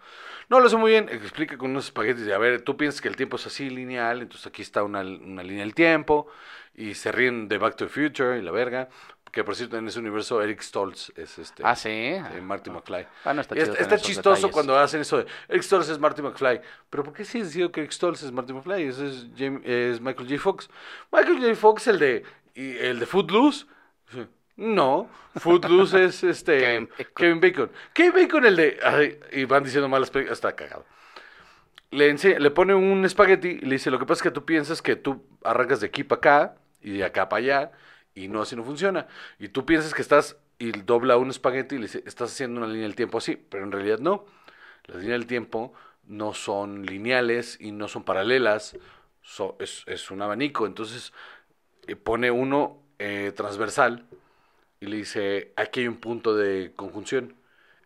No, 0.48 0.58
lo 0.58 0.66
hace 0.68 0.76
muy 0.78 0.90
bien, 0.92 1.08
explica 1.10 1.58
con 1.58 1.70
unos 1.70 1.84
espaguetis 1.84 2.24
de, 2.24 2.32
a 2.34 2.38
ver, 2.38 2.62
tú 2.62 2.78
piensas 2.78 3.02
que 3.02 3.08
el 3.08 3.16
tiempo 3.16 3.36
es 3.36 3.46
así 3.46 3.68
lineal, 3.68 4.22
entonces 4.22 4.46
aquí 4.46 4.62
está 4.62 4.82
una, 4.82 5.00
una 5.00 5.42
línea 5.42 5.64
del 5.64 5.74
tiempo, 5.74 6.28
y 6.74 6.94
se 6.94 7.12
ríen 7.12 7.48
de 7.48 7.58
Back 7.58 7.76
to 7.76 7.86
the 7.86 7.90
Future 7.92 8.38
y 8.38 8.42
la 8.42 8.52
verga, 8.52 8.88
que 9.32 9.42
por 9.44 9.56
cierto 9.56 9.76
en 9.78 9.88
ese 9.88 9.98
universo 9.98 10.40
Eric 10.42 10.60
Stoltz 10.60 11.10
es 11.16 11.38
este... 11.38 11.62
Ah, 11.64 11.74
sí. 11.74 11.88
eh, 11.88 12.22
Marty 12.42 12.70
McFly. 12.70 13.06
Ah, 13.24 13.32
no, 13.34 13.40
está 13.40 13.54
chido 13.56 13.72
está 13.74 13.96
chistoso 13.98 14.34
detalles. 14.36 14.52
cuando 14.52 14.78
hacen 14.78 15.00
eso 15.00 15.16
de 15.18 15.26
Eric 15.48 15.62
Stoltz 15.62 15.88
es 15.88 15.98
Marty 15.98 16.20
McFly. 16.22 16.60
Pero 16.90 17.02
¿por 17.02 17.14
qué 17.14 17.24
sí 17.24 17.40
decidido 17.40 17.72
que 17.72 17.80
Eric 17.80 17.92
Stoltz 17.92 18.22
es 18.22 18.30
Marty 18.30 18.52
McFly? 18.52 18.82
Ese 18.84 19.08
es, 19.08 19.26
Jam- 19.34 19.62
es 19.64 20.00
Michael 20.00 20.28
J. 20.28 20.38
Fox. 20.40 20.68
Michael 21.10 21.40
J. 21.40 21.54
Fox, 21.56 21.86
el 21.88 21.98
de, 21.98 22.24
y 22.54 22.76
el 22.76 23.00
de 23.00 23.06
Footloose. 23.06 23.64
No, 24.56 25.08
Footloose 25.36 26.04
es 26.04 26.22
este 26.24 26.58
Kevin 26.60 26.88
Bacon. 26.90 27.14
Kevin 27.16 27.40
Bacon. 27.40 27.70
Kevin 27.94 28.12
Bacon, 28.12 28.44
el 28.46 28.56
de. 28.56 28.78
ay, 28.84 29.18
y 29.32 29.44
van 29.46 29.64
diciendo 29.64 29.88
malas 29.88 30.10
películas. 30.10 30.36
Está 30.38 30.54
cagado. 30.54 30.84
Le, 31.90 32.10
ense- 32.12 32.38
le 32.38 32.50
pone 32.50 32.74
un 32.74 33.04
espagueti 33.06 33.48
y 33.48 33.60
le 33.60 33.76
dice: 33.76 33.90
Lo 33.90 33.98
que 33.98 34.04
pasa 34.04 34.18
es 34.18 34.22
que 34.24 34.30
tú 34.30 34.44
piensas 34.44 34.82
que 34.82 34.94
tú 34.96 35.24
arrancas 35.42 35.80
de 35.80 35.86
aquí 35.86 36.04
para 36.04 36.18
acá 36.18 36.54
y 36.82 36.98
de 36.98 37.04
acá 37.04 37.28
para 37.30 37.38
allá 37.40 37.72
y 38.14 38.28
no, 38.28 38.42
así 38.42 38.56
no 38.56 38.64
funciona. 38.64 39.06
Y 39.38 39.48
tú 39.48 39.64
piensas 39.66 39.94
que 39.94 40.02
estás 40.02 40.36
y 40.58 40.72
dobla 40.72 41.16
un 41.16 41.30
espagueti 41.30 41.76
y 41.76 41.78
le 41.78 41.84
dice: 41.86 42.02
Estás 42.06 42.32
haciendo 42.32 42.60
una 42.60 42.68
línea 42.68 42.84
del 42.84 42.96
tiempo 42.96 43.18
así, 43.18 43.36
pero 43.36 43.64
en 43.64 43.72
realidad 43.72 43.98
no. 43.98 44.24
Las 44.86 44.98
líneas 44.98 45.20
del 45.20 45.26
tiempo 45.26 45.72
no 46.04 46.34
son 46.34 46.84
lineales 46.86 47.58
y 47.60 47.72
no 47.72 47.88
son 47.88 48.04
paralelas, 48.04 48.76
so- 49.22 49.56
es, 49.60 49.84
es 49.86 50.10
un 50.10 50.22
abanico. 50.22 50.66
Entonces 50.66 51.12
eh, 51.86 51.96
pone 51.96 52.30
uno 52.30 52.82
eh, 52.98 53.32
transversal 53.36 54.06
y 54.80 54.86
le 54.86 54.96
dice, 54.96 55.52
aquí 55.56 55.80
hay 55.80 55.88
un 55.88 55.98
punto 55.98 56.34
de 56.34 56.72
conjunción. 56.76 57.34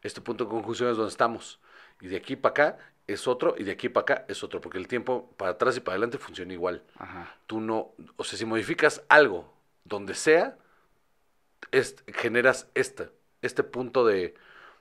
Este 0.02 0.20
punto 0.20 0.44
de 0.44 0.50
conjunción 0.50 0.90
es 0.90 0.96
donde 0.96 1.10
estamos. 1.10 1.60
Y 2.00 2.08
de 2.08 2.16
aquí 2.16 2.36
para 2.36 2.50
acá 2.50 2.78
es 3.06 3.26
otro 3.28 3.54
y 3.58 3.64
de 3.64 3.72
aquí 3.72 3.88
para 3.88 4.02
acá 4.02 4.24
es 4.28 4.42
otro, 4.42 4.60
porque 4.60 4.78
el 4.78 4.88
tiempo 4.88 5.32
para 5.36 5.52
atrás 5.52 5.76
y 5.76 5.80
para 5.80 5.94
adelante 5.94 6.18
funciona 6.18 6.52
igual. 6.52 6.82
Ajá. 6.98 7.34
Tú 7.46 7.60
no, 7.60 7.92
o 8.16 8.24
sea, 8.24 8.38
si 8.38 8.44
modificas 8.44 9.02
algo 9.08 9.54
donde 9.88 10.14
sea, 10.14 10.56
es- 11.70 11.96
generas 12.14 12.68
este, 12.74 13.10
este 13.42 13.62
punto 13.62 14.04
de, 14.06 14.34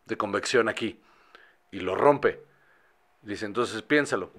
de 0.05 0.17
convección 0.17 0.69
aquí 0.69 0.99
y 1.71 1.79
lo 1.81 1.95
rompe. 1.95 2.43
Dice, 3.23 3.45
entonces 3.47 3.81
piénsalo. 3.81 4.31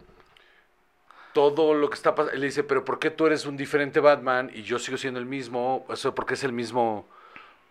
Todo 1.32 1.74
lo 1.74 1.90
que 1.90 1.94
está 1.96 2.14
pasando, 2.14 2.34
él 2.34 2.42
dice, 2.42 2.64
pero 2.64 2.84
¿por 2.84 2.98
qué 2.98 3.10
tú 3.10 3.26
eres 3.26 3.44
un 3.44 3.56
diferente 3.58 4.00
Batman 4.00 4.50
y 4.54 4.62
yo 4.62 4.78
sigo 4.78 4.96
siendo 4.96 5.20
el 5.20 5.26
mismo? 5.26 5.84
O 5.88 5.94
sea, 5.96 6.12
¿por 6.14 6.24
qué 6.24 6.32
es 6.34 6.44
el 6.44 6.52
mismo? 6.52 7.06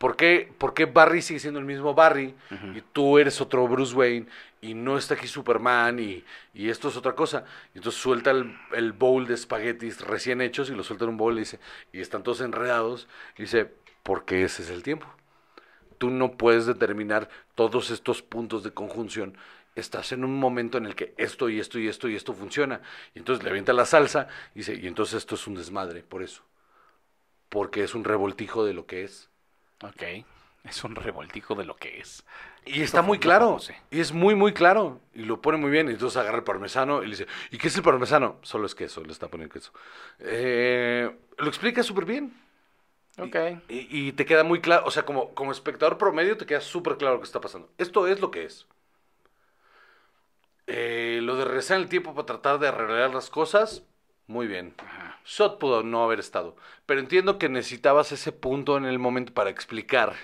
¿Por 0.05 0.17
qué, 0.17 0.53
por 0.59 0.75
qué 0.75 0.85
Barry 0.85 1.23
sigue 1.23 1.39
siendo 1.39 1.59
el 1.59 1.65
mismo 1.65 1.95
Barry 1.95 2.35
y 2.75 2.81
tú 2.93 3.17
eres 3.17 3.41
otro 3.41 3.67
Bruce 3.67 3.95
Wayne 3.95 4.27
y 4.61 4.75
no 4.75 4.99
está 4.99 5.15
aquí 5.15 5.25
Superman 5.25 5.97
y, 5.97 6.23
y 6.53 6.69
esto 6.69 6.89
es 6.89 6.95
otra 6.95 7.15
cosa? 7.15 7.43
Y 7.73 7.79
entonces 7.79 7.99
suelta 7.99 8.29
el, 8.29 8.55
el 8.73 8.91
bowl 8.91 9.25
de 9.25 9.33
espaguetis 9.33 10.01
recién 10.01 10.41
hechos 10.41 10.69
y 10.69 10.75
lo 10.75 10.83
suelta 10.83 11.05
en 11.05 11.09
un 11.09 11.17
bowl 11.17 11.35
y 11.35 11.39
dice, 11.39 11.59
y 11.91 12.01
están 12.01 12.21
todos 12.21 12.41
enredados. 12.41 13.07
Y 13.35 13.41
dice, 13.41 13.73
porque 14.03 14.43
ese 14.43 14.61
es 14.61 14.69
el 14.69 14.83
tiempo. 14.83 15.07
Tú 15.97 16.11
no 16.11 16.33
puedes 16.33 16.67
determinar 16.67 17.27
todos 17.55 17.89
estos 17.89 18.21
puntos 18.21 18.63
de 18.63 18.75
conjunción. 18.75 19.35
Estás 19.73 20.11
en 20.11 20.23
un 20.23 20.37
momento 20.39 20.77
en 20.77 20.85
el 20.85 20.93
que 20.93 21.15
esto 21.17 21.49
y 21.49 21.59
esto 21.59 21.79
y 21.79 21.87
esto 21.87 22.07
y 22.09 22.15
esto 22.15 22.35
funciona. 22.35 22.79
Y 23.15 23.17
entonces 23.17 23.43
le 23.43 23.49
avienta 23.49 23.73
la 23.73 23.85
salsa 23.85 24.27
y 24.53 24.59
dice, 24.59 24.75
y 24.75 24.85
entonces 24.85 25.15
esto 25.15 25.33
es 25.33 25.47
un 25.47 25.55
desmadre, 25.55 26.03
por 26.03 26.21
eso. 26.21 26.43
Porque 27.49 27.83
es 27.83 27.95
un 27.95 28.03
revoltijo 28.03 28.65
de 28.65 28.75
lo 28.75 28.85
que 28.85 29.03
es. 29.03 29.31
Ok. 29.83 30.03
Es 30.63 30.83
un 30.83 30.95
revoltijo 30.95 31.53
de 31.53 31.65
lo 31.65 31.75
que 31.75 31.99
es. 31.99 32.25
Y 32.65 32.81
está 32.81 33.03
muy 33.03 33.19
claro. 33.19 33.57
Y 33.91 33.99
es 33.99 34.11
muy, 34.11 34.33
muy 34.33 34.51
claro. 34.53 34.99
Y 35.13 35.23
lo 35.23 35.39
pone 35.41 35.57
muy 35.59 35.69
bien. 35.69 35.87
Y 35.89 35.91
entonces 35.91 36.17
agarra 36.17 36.39
el 36.39 36.43
parmesano 36.43 37.03
y 37.03 37.05
le 37.05 37.11
dice, 37.11 37.27
¿y 37.51 37.59
qué 37.59 37.67
es 37.67 37.75
el 37.75 37.83
parmesano? 37.83 38.39
Solo 38.41 38.65
es 38.65 38.73
queso, 38.73 39.03
le 39.03 39.11
está 39.11 39.27
poniendo 39.27 39.53
queso. 39.53 39.71
Eh, 40.19 41.15
lo 41.37 41.47
explica 41.47 41.83
súper 41.83 42.05
bien. 42.05 42.33
Ok. 43.19 43.35
Y, 43.69 44.07
y 44.09 44.11
te 44.13 44.25
queda 44.25 44.43
muy 44.43 44.61
claro, 44.61 44.85
o 44.85 44.91
sea, 44.91 45.05
como, 45.05 45.33
como 45.35 45.51
espectador 45.51 45.97
promedio 45.97 46.37
te 46.37 46.45
queda 46.45 46.61
súper 46.61 46.97
claro 46.97 47.15
lo 47.15 47.21
que 47.21 47.25
está 47.27 47.41
pasando. 47.41 47.69
Esto 47.77 48.07
es 48.07 48.19
lo 48.19 48.31
que 48.31 48.45
es. 48.45 48.67
Eh, 50.67 51.19
lo 51.21 51.35
de 51.37 51.45
regresar 51.45 51.77
en 51.77 51.83
el 51.83 51.89
tiempo 51.89 52.13
para 52.15 52.25
tratar 52.25 52.59
de 52.59 52.67
arreglar 52.67 53.13
las 53.13 53.29
cosas, 53.29 53.83
muy 54.27 54.47
bien. 54.47 54.73
Ajá. 54.77 55.04
Shot 55.25 55.59
pudo 55.59 55.83
no 55.83 56.03
haber 56.03 56.19
estado. 56.19 56.55
Pero 56.85 56.99
entiendo 56.99 57.37
que 57.39 57.49
necesitabas 57.49 58.11
ese 58.11 58.31
punto 58.31 58.77
en 58.77 58.85
el 58.85 58.99
momento 58.99 59.33
para 59.33 59.49
explicar 59.49 60.15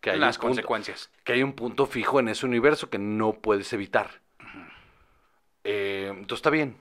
que 0.00 0.10
hay, 0.10 0.18
Las 0.18 0.36
punto, 0.36 0.48
consecuencias. 0.48 1.10
que 1.24 1.32
hay 1.34 1.42
un 1.42 1.54
punto 1.54 1.86
fijo 1.86 2.20
en 2.20 2.28
ese 2.28 2.44
universo 2.44 2.90
que 2.90 2.98
no 2.98 3.32
puedes 3.34 3.72
evitar. 3.72 4.20
Eh, 5.62 6.08
entonces 6.10 6.38
está 6.38 6.50
bien. 6.50 6.76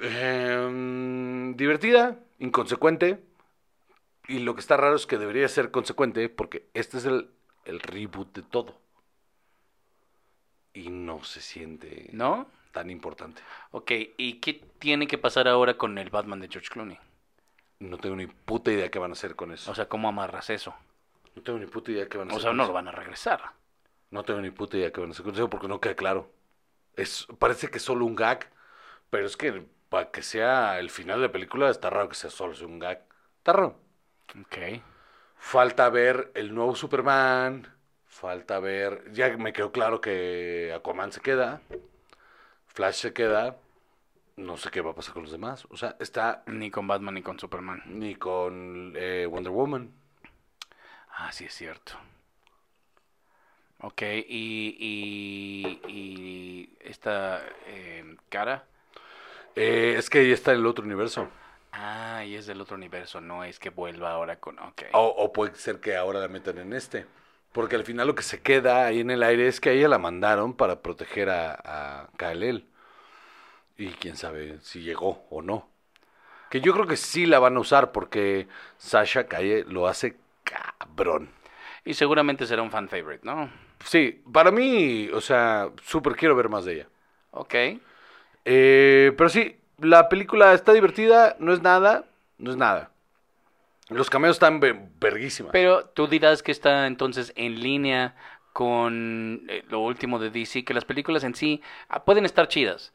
Eh, 0.00 1.52
divertida, 1.56 2.18
inconsecuente. 2.38 3.24
Y 4.28 4.40
lo 4.40 4.54
que 4.54 4.60
está 4.60 4.76
raro 4.76 4.96
es 4.96 5.06
que 5.06 5.18
debería 5.18 5.48
ser 5.48 5.70
consecuente 5.70 6.28
porque 6.28 6.68
este 6.74 6.98
es 6.98 7.06
el, 7.06 7.30
el 7.64 7.80
reboot 7.80 8.34
de 8.34 8.42
todo. 8.42 8.78
Y 10.74 10.90
no 10.90 11.24
se 11.24 11.40
siente 11.40 12.10
¿No? 12.12 12.46
Tan 12.72 12.90
importante. 12.90 13.42
Ok. 13.70 13.92
¿Y 14.16 14.40
qué 14.40 14.54
tiene 14.78 15.06
que 15.06 15.18
pasar 15.18 15.48
ahora 15.48 15.76
con 15.78 15.96
el 15.98 16.10
Batman 16.10 16.40
de 16.40 16.48
George 16.48 16.68
Clooney? 16.70 16.98
No 17.80 17.98
tengo 17.98 18.14
ni 18.14 18.26
puta 18.28 18.70
idea 18.70 18.88
qué 18.90 19.00
van 19.00 19.10
a 19.10 19.14
hacer 19.14 19.34
con 19.34 19.50
eso. 19.52 19.70
O 19.70 19.74
sea, 19.74 19.88
¿cómo 19.88 20.08
amarras 20.08 20.50
eso? 20.50 20.74
no 21.34 21.42
tengo 21.42 21.58
ni 21.58 21.66
puta 21.66 21.90
idea 21.92 22.08
qué 22.08 22.18
van 22.18 22.28
a 22.30 22.32
O 22.34 22.36
hacer 22.36 22.42
sea, 22.42 22.50
con 22.50 22.56
no 22.56 22.62
eso. 22.62 22.72
lo 22.72 22.74
van 22.74 22.88
a 22.88 22.92
regresar. 22.92 23.40
No 24.10 24.24
tengo 24.24 24.40
ni 24.40 24.50
puta 24.50 24.76
idea 24.76 24.92
qué 24.92 25.00
van 25.00 25.10
a 25.10 25.12
hacer 25.12 25.24
con 25.24 25.34
eso 25.34 25.50
porque 25.50 25.68
no 25.68 25.80
queda 25.80 25.94
claro. 25.94 26.30
Es, 26.96 27.26
parece 27.38 27.70
que 27.70 27.78
es 27.78 27.84
solo 27.84 28.06
un 28.06 28.16
gag, 28.16 28.50
pero 29.10 29.26
es 29.26 29.36
que 29.36 29.66
para 29.90 30.10
que 30.10 30.22
sea 30.22 30.78
el 30.80 30.90
final 30.90 31.20
de 31.20 31.28
la 31.28 31.32
película 31.32 31.70
está 31.70 31.90
raro 31.90 32.08
que 32.10 32.16
sea 32.16 32.30
solo 32.30 32.54
un 32.66 32.78
gag. 32.80 33.04
Está 33.38 33.52
raro. 33.54 33.80
Ok. 34.40 34.82
Falta 35.38 35.88
ver 35.90 36.30
el 36.34 36.54
nuevo 36.54 36.74
Superman. 36.76 37.66
Falta 38.06 38.58
ver. 38.60 39.10
Ya 39.12 39.36
me 39.36 39.52
quedó 39.52 39.72
claro 39.72 40.00
que 40.00 40.72
Aquaman 40.74 41.12
se 41.12 41.20
queda. 41.20 41.62
Flash 42.78 42.94
se 42.94 43.12
queda. 43.12 43.56
No 44.36 44.56
sé 44.56 44.70
qué 44.70 44.80
va 44.80 44.92
a 44.92 44.94
pasar 44.94 45.12
con 45.12 45.24
los 45.24 45.32
demás. 45.32 45.66
O 45.68 45.76
sea, 45.76 45.96
está 45.98 46.44
Ni 46.46 46.70
con 46.70 46.86
Batman 46.86 47.14
ni 47.14 47.22
con 47.22 47.36
Superman. 47.36 47.82
ni 47.86 48.14
con 48.14 48.92
eh, 48.94 49.26
Wonder 49.28 49.50
Woman. 49.52 49.90
Ah, 51.16 51.32
sí 51.32 51.44
es 51.46 51.54
cierto. 51.54 51.94
Ok, 53.80 54.02
y, 54.02 54.76
y, 54.78 55.80
y 55.88 56.76
esta 56.78 57.42
eh, 57.66 58.16
cara. 58.28 58.64
Eh, 59.56 59.96
es 59.98 60.08
que 60.08 60.20
ahí 60.20 60.30
está 60.30 60.52
el 60.52 60.64
otro 60.64 60.84
universo. 60.84 61.28
Ah, 61.72 62.24
y 62.24 62.36
es 62.36 62.46
del 62.46 62.60
otro 62.60 62.76
universo, 62.76 63.20
no 63.20 63.42
es 63.42 63.58
que 63.58 63.70
vuelva 63.70 64.12
ahora 64.12 64.38
con... 64.38 64.56
Ok. 64.60 64.82
O, 64.92 65.04
o 65.04 65.32
puede 65.32 65.56
ser 65.56 65.80
que 65.80 65.96
ahora 65.96 66.20
la 66.20 66.28
metan 66.28 66.58
en 66.58 66.72
este. 66.74 67.06
Porque 67.58 67.74
al 67.74 67.82
final 67.82 68.06
lo 68.06 68.14
que 68.14 68.22
se 68.22 68.40
queda 68.40 68.86
ahí 68.86 69.00
en 69.00 69.10
el 69.10 69.20
aire 69.20 69.48
es 69.48 69.60
que 69.60 69.70
a 69.70 69.72
ella 69.72 69.88
la 69.88 69.98
mandaron 69.98 70.54
para 70.54 70.80
proteger 70.80 71.28
a, 71.28 71.58
a 71.64 72.08
Kal-El. 72.16 72.68
Y 73.76 73.88
quién 73.94 74.16
sabe 74.16 74.60
si 74.62 74.82
llegó 74.82 75.26
o 75.28 75.42
no. 75.42 75.68
Que 76.50 76.60
yo 76.60 76.72
creo 76.72 76.86
que 76.86 76.96
sí 76.96 77.26
la 77.26 77.40
van 77.40 77.56
a 77.56 77.58
usar 77.58 77.90
porque 77.90 78.46
Sasha 78.76 79.26
Calle 79.26 79.64
lo 79.66 79.88
hace 79.88 80.18
cabrón. 80.44 81.30
Y 81.84 81.94
seguramente 81.94 82.46
será 82.46 82.62
un 82.62 82.70
fan 82.70 82.88
favorite, 82.88 83.26
¿no? 83.26 83.50
Sí, 83.84 84.22
para 84.32 84.52
mí, 84.52 85.10
o 85.12 85.20
sea, 85.20 85.68
súper 85.82 86.14
quiero 86.14 86.36
ver 86.36 86.48
más 86.48 86.64
de 86.64 86.74
ella. 86.74 86.86
Ok. 87.32 87.54
Eh, 88.44 89.12
pero 89.16 89.28
sí, 89.28 89.58
la 89.78 90.08
película 90.08 90.52
está 90.54 90.72
divertida, 90.72 91.34
no 91.40 91.52
es 91.52 91.60
nada, 91.60 92.04
no 92.38 92.52
es 92.52 92.56
nada. 92.56 92.92
Los 93.90 94.10
cameos 94.10 94.36
están 94.36 94.60
ve- 94.60 94.88
verguísimas. 95.00 95.52
Pero 95.52 95.84
tú 95.86 96.06
dirás 96.08 96.42
que 96.42 96.52
está 96.52 96.86
entonces 96.86 97.32
en 97.36 97.60
línea 97.60 98.14
con 98.52 99.44
eh, 99.48 99.64
lo 99.68 99.80
último 99.80 100.18
de 100.18 100.30
DC, 100.30 100.64
que 100.64 100.74
las 100.74 100.84
películas 100.84 101.24
en 101.24 101.34
sí 101.34 101.62
ah, 101.88 102.04
pueden 102.04 102.24
estar 102.24 102.48
chidas 102.48 102.92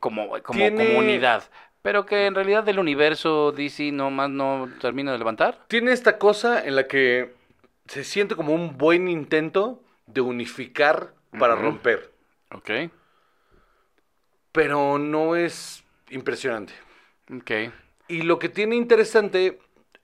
como, 0.00 0.28
como 0.42 0.58
Tiene- 0.58 0.88
comunidad, 0.88 1.44
pero 1.82 2.04
que 2.06 2.26
en 2.26 2.34
realidad 2.34 2.64
del 2.64 2.78
universo 2.80 3.52
DC 3.52 3.92
no 3.92 4.10
más 4.10 4.28
no 4.30 4.68
termina 4.80 5.12
de 5.12 5.18
levantar. 5.18 5.64
Tiene 5.68 5.92
esta 5.92 6.18
cosa 6.18 6.64
en 6.64 6.74
la 6.76 6.86
que 6.88 7.34
se 7.86 8.02
siente 8.04 8.34
como 8.34 8.52
un 8.52 8.76
buen 8.76 9.08
intento 9.08 9.80
de 10.06 10.20
unificar 10.20 11.14
para 11.38 11.54
romper, 11.54 12.12
Ok. 12.52 12.70
pero 14.52 14.98
no 14.98 15.36
es 15.36 15.84
impresionante. 16.10 16.72
Ok. 17.34 17.72
Y 18.08 18.22
lo 18.22 18.38
que 18.38 18.48
tiene 18.48 18.76
interesante 18.76 19.58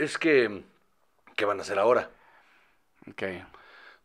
es 0.04 0.18
que, 0.18 0.64
¿qué 1.36 1.44
van 1.44 1.58
a 1.58 1.62
hacer 1.62 1.78
ahora? 1.78 2.10
Ok. 3.10 3.22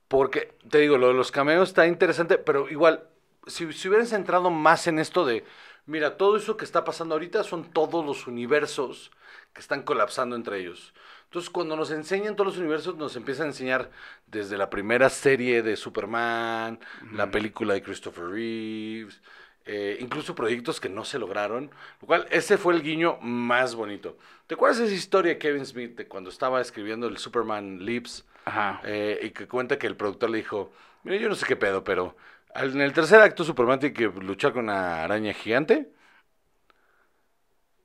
Porque, 0.08 0.54
te 0.70 0.80
digo, 0.80 0.98
lo 0.98 1.10
de 1.10 1.14
los 1.14 1.32
cameos 1.32 1.70
está 1.70 1.86
interesante, 1.88 2.38
pero 2.38 2.70
igual, 2.70 3.04
si 3.46 3.72
se 3.74 3.90
hubieran 3.90 4.08
centrado 4.08 4.50
más 4.50 4.88
en 4.88 5.00
esto 5.00 5.26
de, 5.26 5.44
mira, 5.86 6.18
todo 6.18 6.38
eso 6.38 6.58
que 6.58 6.66
está 6.66 6.84
pasando 6.86 7.16
ahorita 7.16 7.44
son 7.44 7.72
todos 7.72 8.06
los 8.06 8.28
universos 8.28 9.12
que 9.54 9.62
están 9.62 9.84
colapsando 9.84 10.36
entre 10.36 10.60
ellos. 10.60 10.94
Entonces, 11.26 11.50
cuando 11.50 11.76
nos 11.76 11.92
enseñan 11.92 12.38
todos 12.38 12.54
los 12.54 12.58
universos, 12.58 12.96
nos 12.96 13.16
empiezan 13.18 13.48
a 13.48 13.50
enseñar 13.50 13.92
desde 14.28 14.58
la 14.58 14.70
primera 14.70 15.10
serie 15.10 15.62
de 15.62 15.76
Superman, 15.76 16.80
la 17.12 17.30
película 17.30 17.74
de 17.74 17.84
Christopher 17.84 18.30
Reeves, 18.30 19.22
eh, 19.68 19.98
incluso 20.00 20.34
proyectos 20.34 20.80
que 20.80 20.90
no 20.90 21.06
se 21.06 21.20
lograron, 21.20 21.70
lo 22.02 22.08
cual 22.08 22.26
ese 22.32 22.58
fue 22.58 22.74
el 22.74 22.82
guiño 22.82 23.18
más 23.22 23.76
bonito. 23.76 24.18
¿Te 24.48 24.56
acuerdas 24.56 24.80
de 24.80 24.86
esa 24.86 24.96
historia 24.96 25.34
de 25.34 25.38
Kevin 25.38 25.66
Smith 25.66 25.96
de 25.98 26.08
cuando 26.08 26.30
estaba 26.30 26.62
escribiendo 26.62 27.08
el 27.08 27.18
Superman 27.18 27.86
Lives? 27.86 28.26
Ajá. 28.46 28.82
Eh, 28.86 29.20
y 29.24 29.30
que 29.32 29.48
cuenta 29.48 29.78
que 29.78 29.88
el 29.88 29.98
productor 29.98 30.30
le 30.30 30.38
dijo, 30.38 30.72
mira, 31.04 31.18
yo 31.18 31.28
no 31.30 31.36
sé 31.36 31.46
qué 31.46 31.56
pedo, 31.56 31.84
pero 31.84 32.16
en 32.56 32.80
el 32.82 32.94
tercer 32.94 33.20
acto 33.22 33.44
Superman 33.44 33.80
tiene 33.80 33.94
que 33.94 34.06
luchar 34.08 34.54
con 34.54 34.64
una 34.64 35.04
araña 35.04 35.34
gigante. 35.34 35.92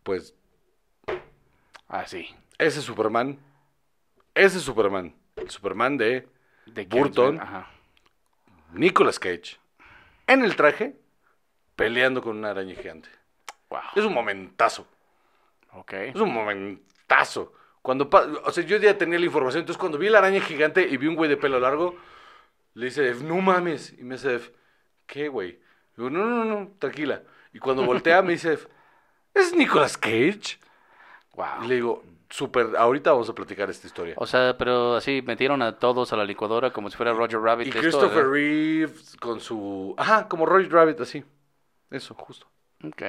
Pues 0.03 0.35
Ah, 1.89 2.07
sí. 2.07 2.29
ese 2.59 2.81
Superman, 2.81 3.39
ese 4.35 4.61
Superman, 4.61 5.15
el 5.37 5.51
Superman 5.51 5.97
de 5.99 6.27
De 6.67 6.85
Burton. 6.87 7.39
Ajá. 7.41 7.69
Nicolas 8.73 9.19
Cage, 9.19 9.59
en 10.27 10.43
el 10.45 10.57
traje, 10.57 10.97
peleando 11.77 12.23
con 12.23 12.37
una 12.39 12.51
araña 12.51 12.75
gigante. 12.75 13.09
Wow. 13.71 13.81
Es 13.97 14.05
un 14.05 14.13
momentazo, 14.13 14.87
Ok. 15.73 15.93
es 15.95 16.17
un 16.17 16.33
momentazo. 16.33 17.53
Cuando, 17.81 18.09
o 18.45 18.51
sea, 18.53 18.65
yo 18.65 18.77
ya 18.77 18.97
tenía 18.97 19.19
la 19.19 19.25
información, 19.25 19.61
entonces 19.61 19.81
cuando 19.81 19.99
vi 19.99 20.09
la 20.09 20.19
araña 20.19 20.41
gigante 20.41 20.87
y 20.87 20.97
vi 20.97 21.09
un 21.09 21.17
güey 21.17 21.29
de 21.29 21.37
pelo 21.37 21.59
largo, 21.59 21.97
le 22.75 22.87
dice, 22.87 23.03
Def, 23.03 23.23
no 23.23 23.37
mames. 23.41 23.93
Y 23.99 24.05
me 24.05 24.15
dice, 24.15 24.29
Def, 24.29 24.51
¿qué 25.07 25.29
güey? 25.29 25.59
Digo, 25.97 26.09
no, 26.11 26.25
no, 26.25 26.45
no, 26.45 26.71
tranquila. 26.79 27.23
Y 27.53 27.59
cuando 27.59 27.85
voltea 27.85 28.23
me 28.23 28.33
dice, 28.33 28.51
Def, 28.51 28.67
¿es 29.35 29.55
Nicolas 29.55 29.99
Cage? 29.99 30.59
Wow. 31.35 31.65
Y 31.65 31.67
le 31.69 31.75
digo, 31.77 32.05
súper, 32.29 32.77
ahorita 32.77 33.11
vamos 33.13 33.29
a 33.29 33.35
platicar 33.35 33.69
esta 33.69 33.87
historia. 33.87 34.15
O 34.17 34.27
sea, 34.27 34.57
pero 34.57 34.97
así 34.97 35.23
metieron 35.23 35.61
a 35.63 35.79
todos 35.79 36.13
a 36.13 36.17
la 36.17 36.25
licuadora 36.25 36.73
como 36.73 36.89
si 36.89 36.97
fuera 36.97 37.13
Roger 37.13 37.41
Rabbit. 37.41 37.67
Y 37.67 37.71
esto, 37.71 37.81
Christopher 37.81 38.25
¿verdad? 38.25 38.33
Reeves 38.33 39.17
con 39.21 39.41
su... 39.41 39.95
Ajá, 39.99 40.29
como 40.29 40.47
Roy 40.47 40.69
Rabbit, 40.69 41.01
así. 41.01 41.25
Eso, 41.93 42.15
justo. 42.15 42.47
Ok. 42.85 43.03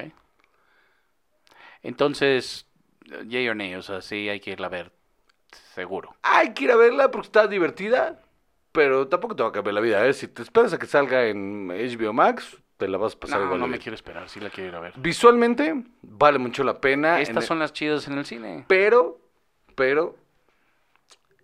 Entonces, 1.82 2.66
yay 3.26 3.48
or 3.48 3.56
nay, 3.56 3.74
o 3.74 3.82
sea, 3.82 4.00
sí 4.00 4.28
hay 4.28 4.40
que 4.40 4.50
irla 4.52 4.66
a 4.66 4.70
ver, 4.70 4.92
seguro. 5.74 6.14
Hay 6.22 6.54
que 6.54 6.64
ir 6.64 6.70
a 6.70 6.76
verla 6.76 7.10
porque 7.10 7.26
está 7.26 7.46
divertida, 7.46 8.22
pero 8.72 9.08
tampoco 9.08 9.36
te 9.36 9.42
va 9.42 9.50
a 9.50 9.52
cambiar 9.52 9.74
la 9.74 9.80
vida, 9.80 10.06
¿eh? 10.06 10.12
Si 10.12 10.28
te 10.28 10.42
esperas 10.42 10.72
a 10.72 10.78
que 10.78 10.86
salga 10.86 11.26
en 11.26 11.68
HBO 11.70 12.12
Max, 12.12 12.56
te 12.76 12.88
la 12.88 12.98
vas 12.98 13.14
a 13.14 13.20
pasar 13.20 13.38
No, 13.40 13.44
igual. 13.46 13.60
no 13.60 13.66
me 13.68 13.78
quiero 13.78 13.94
esperar, 13.94 14.28
sí 14.28 14.40
la 14.40 14.50
quiero 14.50 14.70
ir 14.70 14.74
a 14.76 14.80
ver. 14.80 14.94
Visualmente, 14.96 15.74
vale 16.02 16.38
mucho 16.38 16.64
la 16.64 16.80
pena. 16.80 17.16
en 17.16 17.22
Estas 17.22 17.44
el- 17.44 17.48
son 17.48 17.58
las 17.58 17.72
chidas 17.72 18.06
en 18.08 18.18
el 18.18 18.24
cine. 18.24 18.64
Pero, 18.68 19.20
pero, 19.74 20.16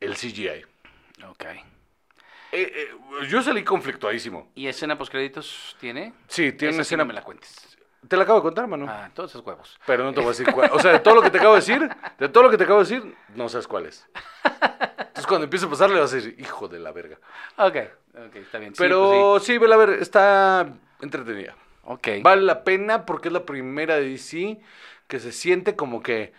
el 0.01 0.17
CGI. 0.17 0.65
Ok. 1.29 1.45
Eh, 2.53 2.73
eh, 2.75 3.27
yo 3.29 3.43
salí 3.43 3.63
conflictuadísimo. 3.63 4.51
¿Y 4.55 4.67
escena 4.67 4.99
postcréditos 4.99 5.77
tiene? 5.81 6.13
Sí, 6.29 6.53
tiene 6.53 6.75
una 6.75 6.83
escena. 6.83 7.05
no 7.05 7.09
me 7.09 7.15
la 7.15 7.23
cuentes. 7.23 7.79
Te 8.09 8.17
la 8.17 8.23
acabo 8.23 8.39
de 8.39 8.43
contar, 8.45 8.67
mano. 8.67 8.87
Ah, 8.89 9.05
entonces 9.07 9.41
huevos. 9.45 9.79
Pero 9.87 10.05
no 10.05 10.13
te 10.13 10.21
voy 10.21 10.29
a 10.29 10.31
decir 10.31 10.47
cuál. 10.55 10.71
O 10.73 10.79
sea, 10.81 10.93
de 10.93 11.01
todo 11.01 11.15
lo 11.15 11.23
que 11.23 11.31
te 11.31 11.39
acabo 11.39 11.55
de 11.55 11.61
decir, 11.61 11.89
de 12.19 12.29
todo 12.29 12.45
lo 12.45 12.51
que 12.51 12.57
te 12.57 12.65
acabo 12.65 12.83
de 12.83 12.89
decir, 12.97 13.15
no 13.35 13.49
sabes 13.49 13.67
cuál 13.69 13.87
es. 13.87 14.09
Entonces, 14.43 15.27
cuando 15.27 15.45
empiece 15.45 15.67
a 15.67 15.71
pasar, 15.71 15.91
le 15.91 16.01
vas 16.01 16.13
a 16.13 16.17
decir, 16.17 16.35
hijo 16.39 16.67
de 16.67 16.79
la 16.79 16.93
verga. 16.93 17.19
Ok, 17.57 17.77
ok, 18.15 18.37
está 18.37 18.59
bien. 18.59 18.75
Sí, 18.75 18.79
Pero 18.79 19.39
sí, 19.39 19.59
vela 19.59 19.75
a 19.75 19.79
ver, 19.79 19.91
está 19.91 20.73
entretenida. 21.01 21.55
pues. 21.85 21.99
Ok. 21.99 22.09
Vale 22.23 22.43
la 22.43 22.65
pena 22.65 23.05
porque 23.05 23.29
es 23.29 23.33
la 23.33 23.45
primera 23.45 23.97
de 23.97 24.09
DC 24.09 24.61
que 25.07 25.21
se 25.21 25.31
siente 25.33 25.77
como 25.77 26.03
que. 26.03 26.33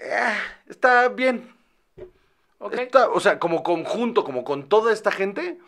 eh, 0.00 0.34
está 0.66 1.08
bien. 1.08 1.54
Ok. 2.62 2.74
Está- 2.74 3.08
o 3.10 3.20
sea, 3.20 3.38
como 3.38 3.62
conjunto, 3.62 4.24
como 4.24 4.44
con 4.44 4.68
toda 4.68 4.92
esta 4.92 5.10
gente. 5.10 5.58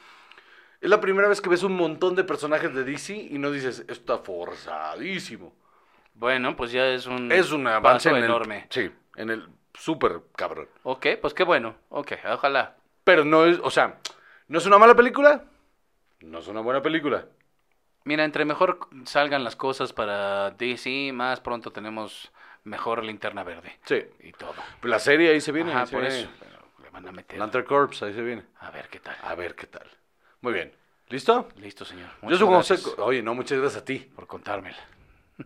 Es 0.80 0.90
la 0.90 1.00
primera 1.00 1.28
vez 1.28 1.40
que 1.40 1.48
ves 1.48 1.62
un 1.62 1.76
montón 1.76 2.14
de 2.14 2.24
personajes 2.24 2.74
de 2.74 2.84
DC 2.84 3.14
y 3.16 3.38
no 3.38 3.50
dices, 3.50 3.80
esto 3.88 3.92
está 3.92 4.18
forzadísimo. 4.18 5.54
Bueno, 6.14 6.56
pues 6.56 6.72
ya 6.72 6.86
es 6.88 7.06
un 7.06 7.32
Es 7.32 7.52
un 7.52 7.66
avance 7.66 8.08
en 8.10 8.16
el- 8.16 8.24
enorme. 8.24 8.66
sí, 8.70 8.90
en 9.16 9.30
el 9.30 9.48
súper 9.72 10.20
cabrón. 10.36 10.68
Ok, 10.82 11.06
pues 11.20 11.32
qué 11.34 11.42
bueno. 11.44 11.74
Ok, 11.88 12.12
ojalá. 12.32 12.76
Pero 13.02 13.24
no 13.24 13.46
es, 13.46 13.58
o 13.62 13.70
sea, 13.70 13.98
no 14.48 14.58
es 14.58 14.66
una 14.66 14.78
mala 14.78 14.94
película, 14.94 15.44
no 16.20 16.38
es 16.38 16.48
una 16.48 16.60
buena 16.60 16.82
película. 16.82 17.26
Mira, 18.04 18.24
entre 18.24 18.44
mejor 18.44 18.78
salgan 19.06 19.42
las 19.44 19.56
cosas 19.56 19.92
para 19.94 20.50
DC, 20.50 21.10
más 21.14 21.40
pronto 21.40 21.70
tenemos 21.70 22.30
mejor 22.62 23.02
linterna 23.02 23.42
verde. 23.42 23.78
Sí. 23.86 24.02
Y 24.20 24.32
todo. 24.32 24.54
La 24.82 24.98
serie 24.98 25.30
ahí 25.30 25.40
se 25.40 25.52
viene. 25.52 25.72
Se 25.86 25.92
por 25.92 26.02
viene. 26.02 26.20
eso. 26.20 26.28
Van 26.94 27.08
a 27.08 27.12
meter. 27.12 27.36
Lantern 27.38 27.64
Corps, 27.66 28.02
ahí 28.04 28.14
se 28.14 28.22
viene. 28.22 28.44
A 28.60 28.70
ver 28.70 28.88
qué 28.88 29.00
tal. 29.00 29.16
A 29.22 29.34
ver 29.34 29.56
qué 29.56 29.66
tal. 29.66 29.86
Muy 30.42 30.52
bien. 30.52 30.72
¿Listo? 31.08 31.48
Listo, 31.56 31.84
señor. 31.84 32.08
Yo 32.08 32.18
Muchas 32.22 32.38
soy 32.38 32.46
Juan 32.46 32.58
gracias 32.58 32.82
José. 32.84 33.02
Oye, 33.02 33.22
no, 33.22 33.34
muchas 33.34 33.58
gracias 33.58 33.82
a 33.82 33.84
ti. 33.84 33.98
por 34.14 34.28
contármela. 34.28 34.76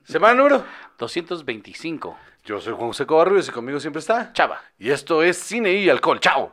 Semana 0.05 0.35
número. 0.35 0.62
225. 0.99 2.19
Yo 2.45 2.61
soy 2.61 2.75
Juan 2.75 2.89
José 2.89 3.07
Covarrubias 3.07 3.49
y 3.49 3.51
conmigo 3.51 3.81
siempre 3.81 4.01
está. 4.01 4.31
Chava. 4.35 4.61
Y 4.79 4.91
esto 4.91 5.23
es 5.23 5.39
Cine 5.39 5.73
y 5.73 5.89
Alcohol. 5.89 6.20
¡Chao! 6.20 6.53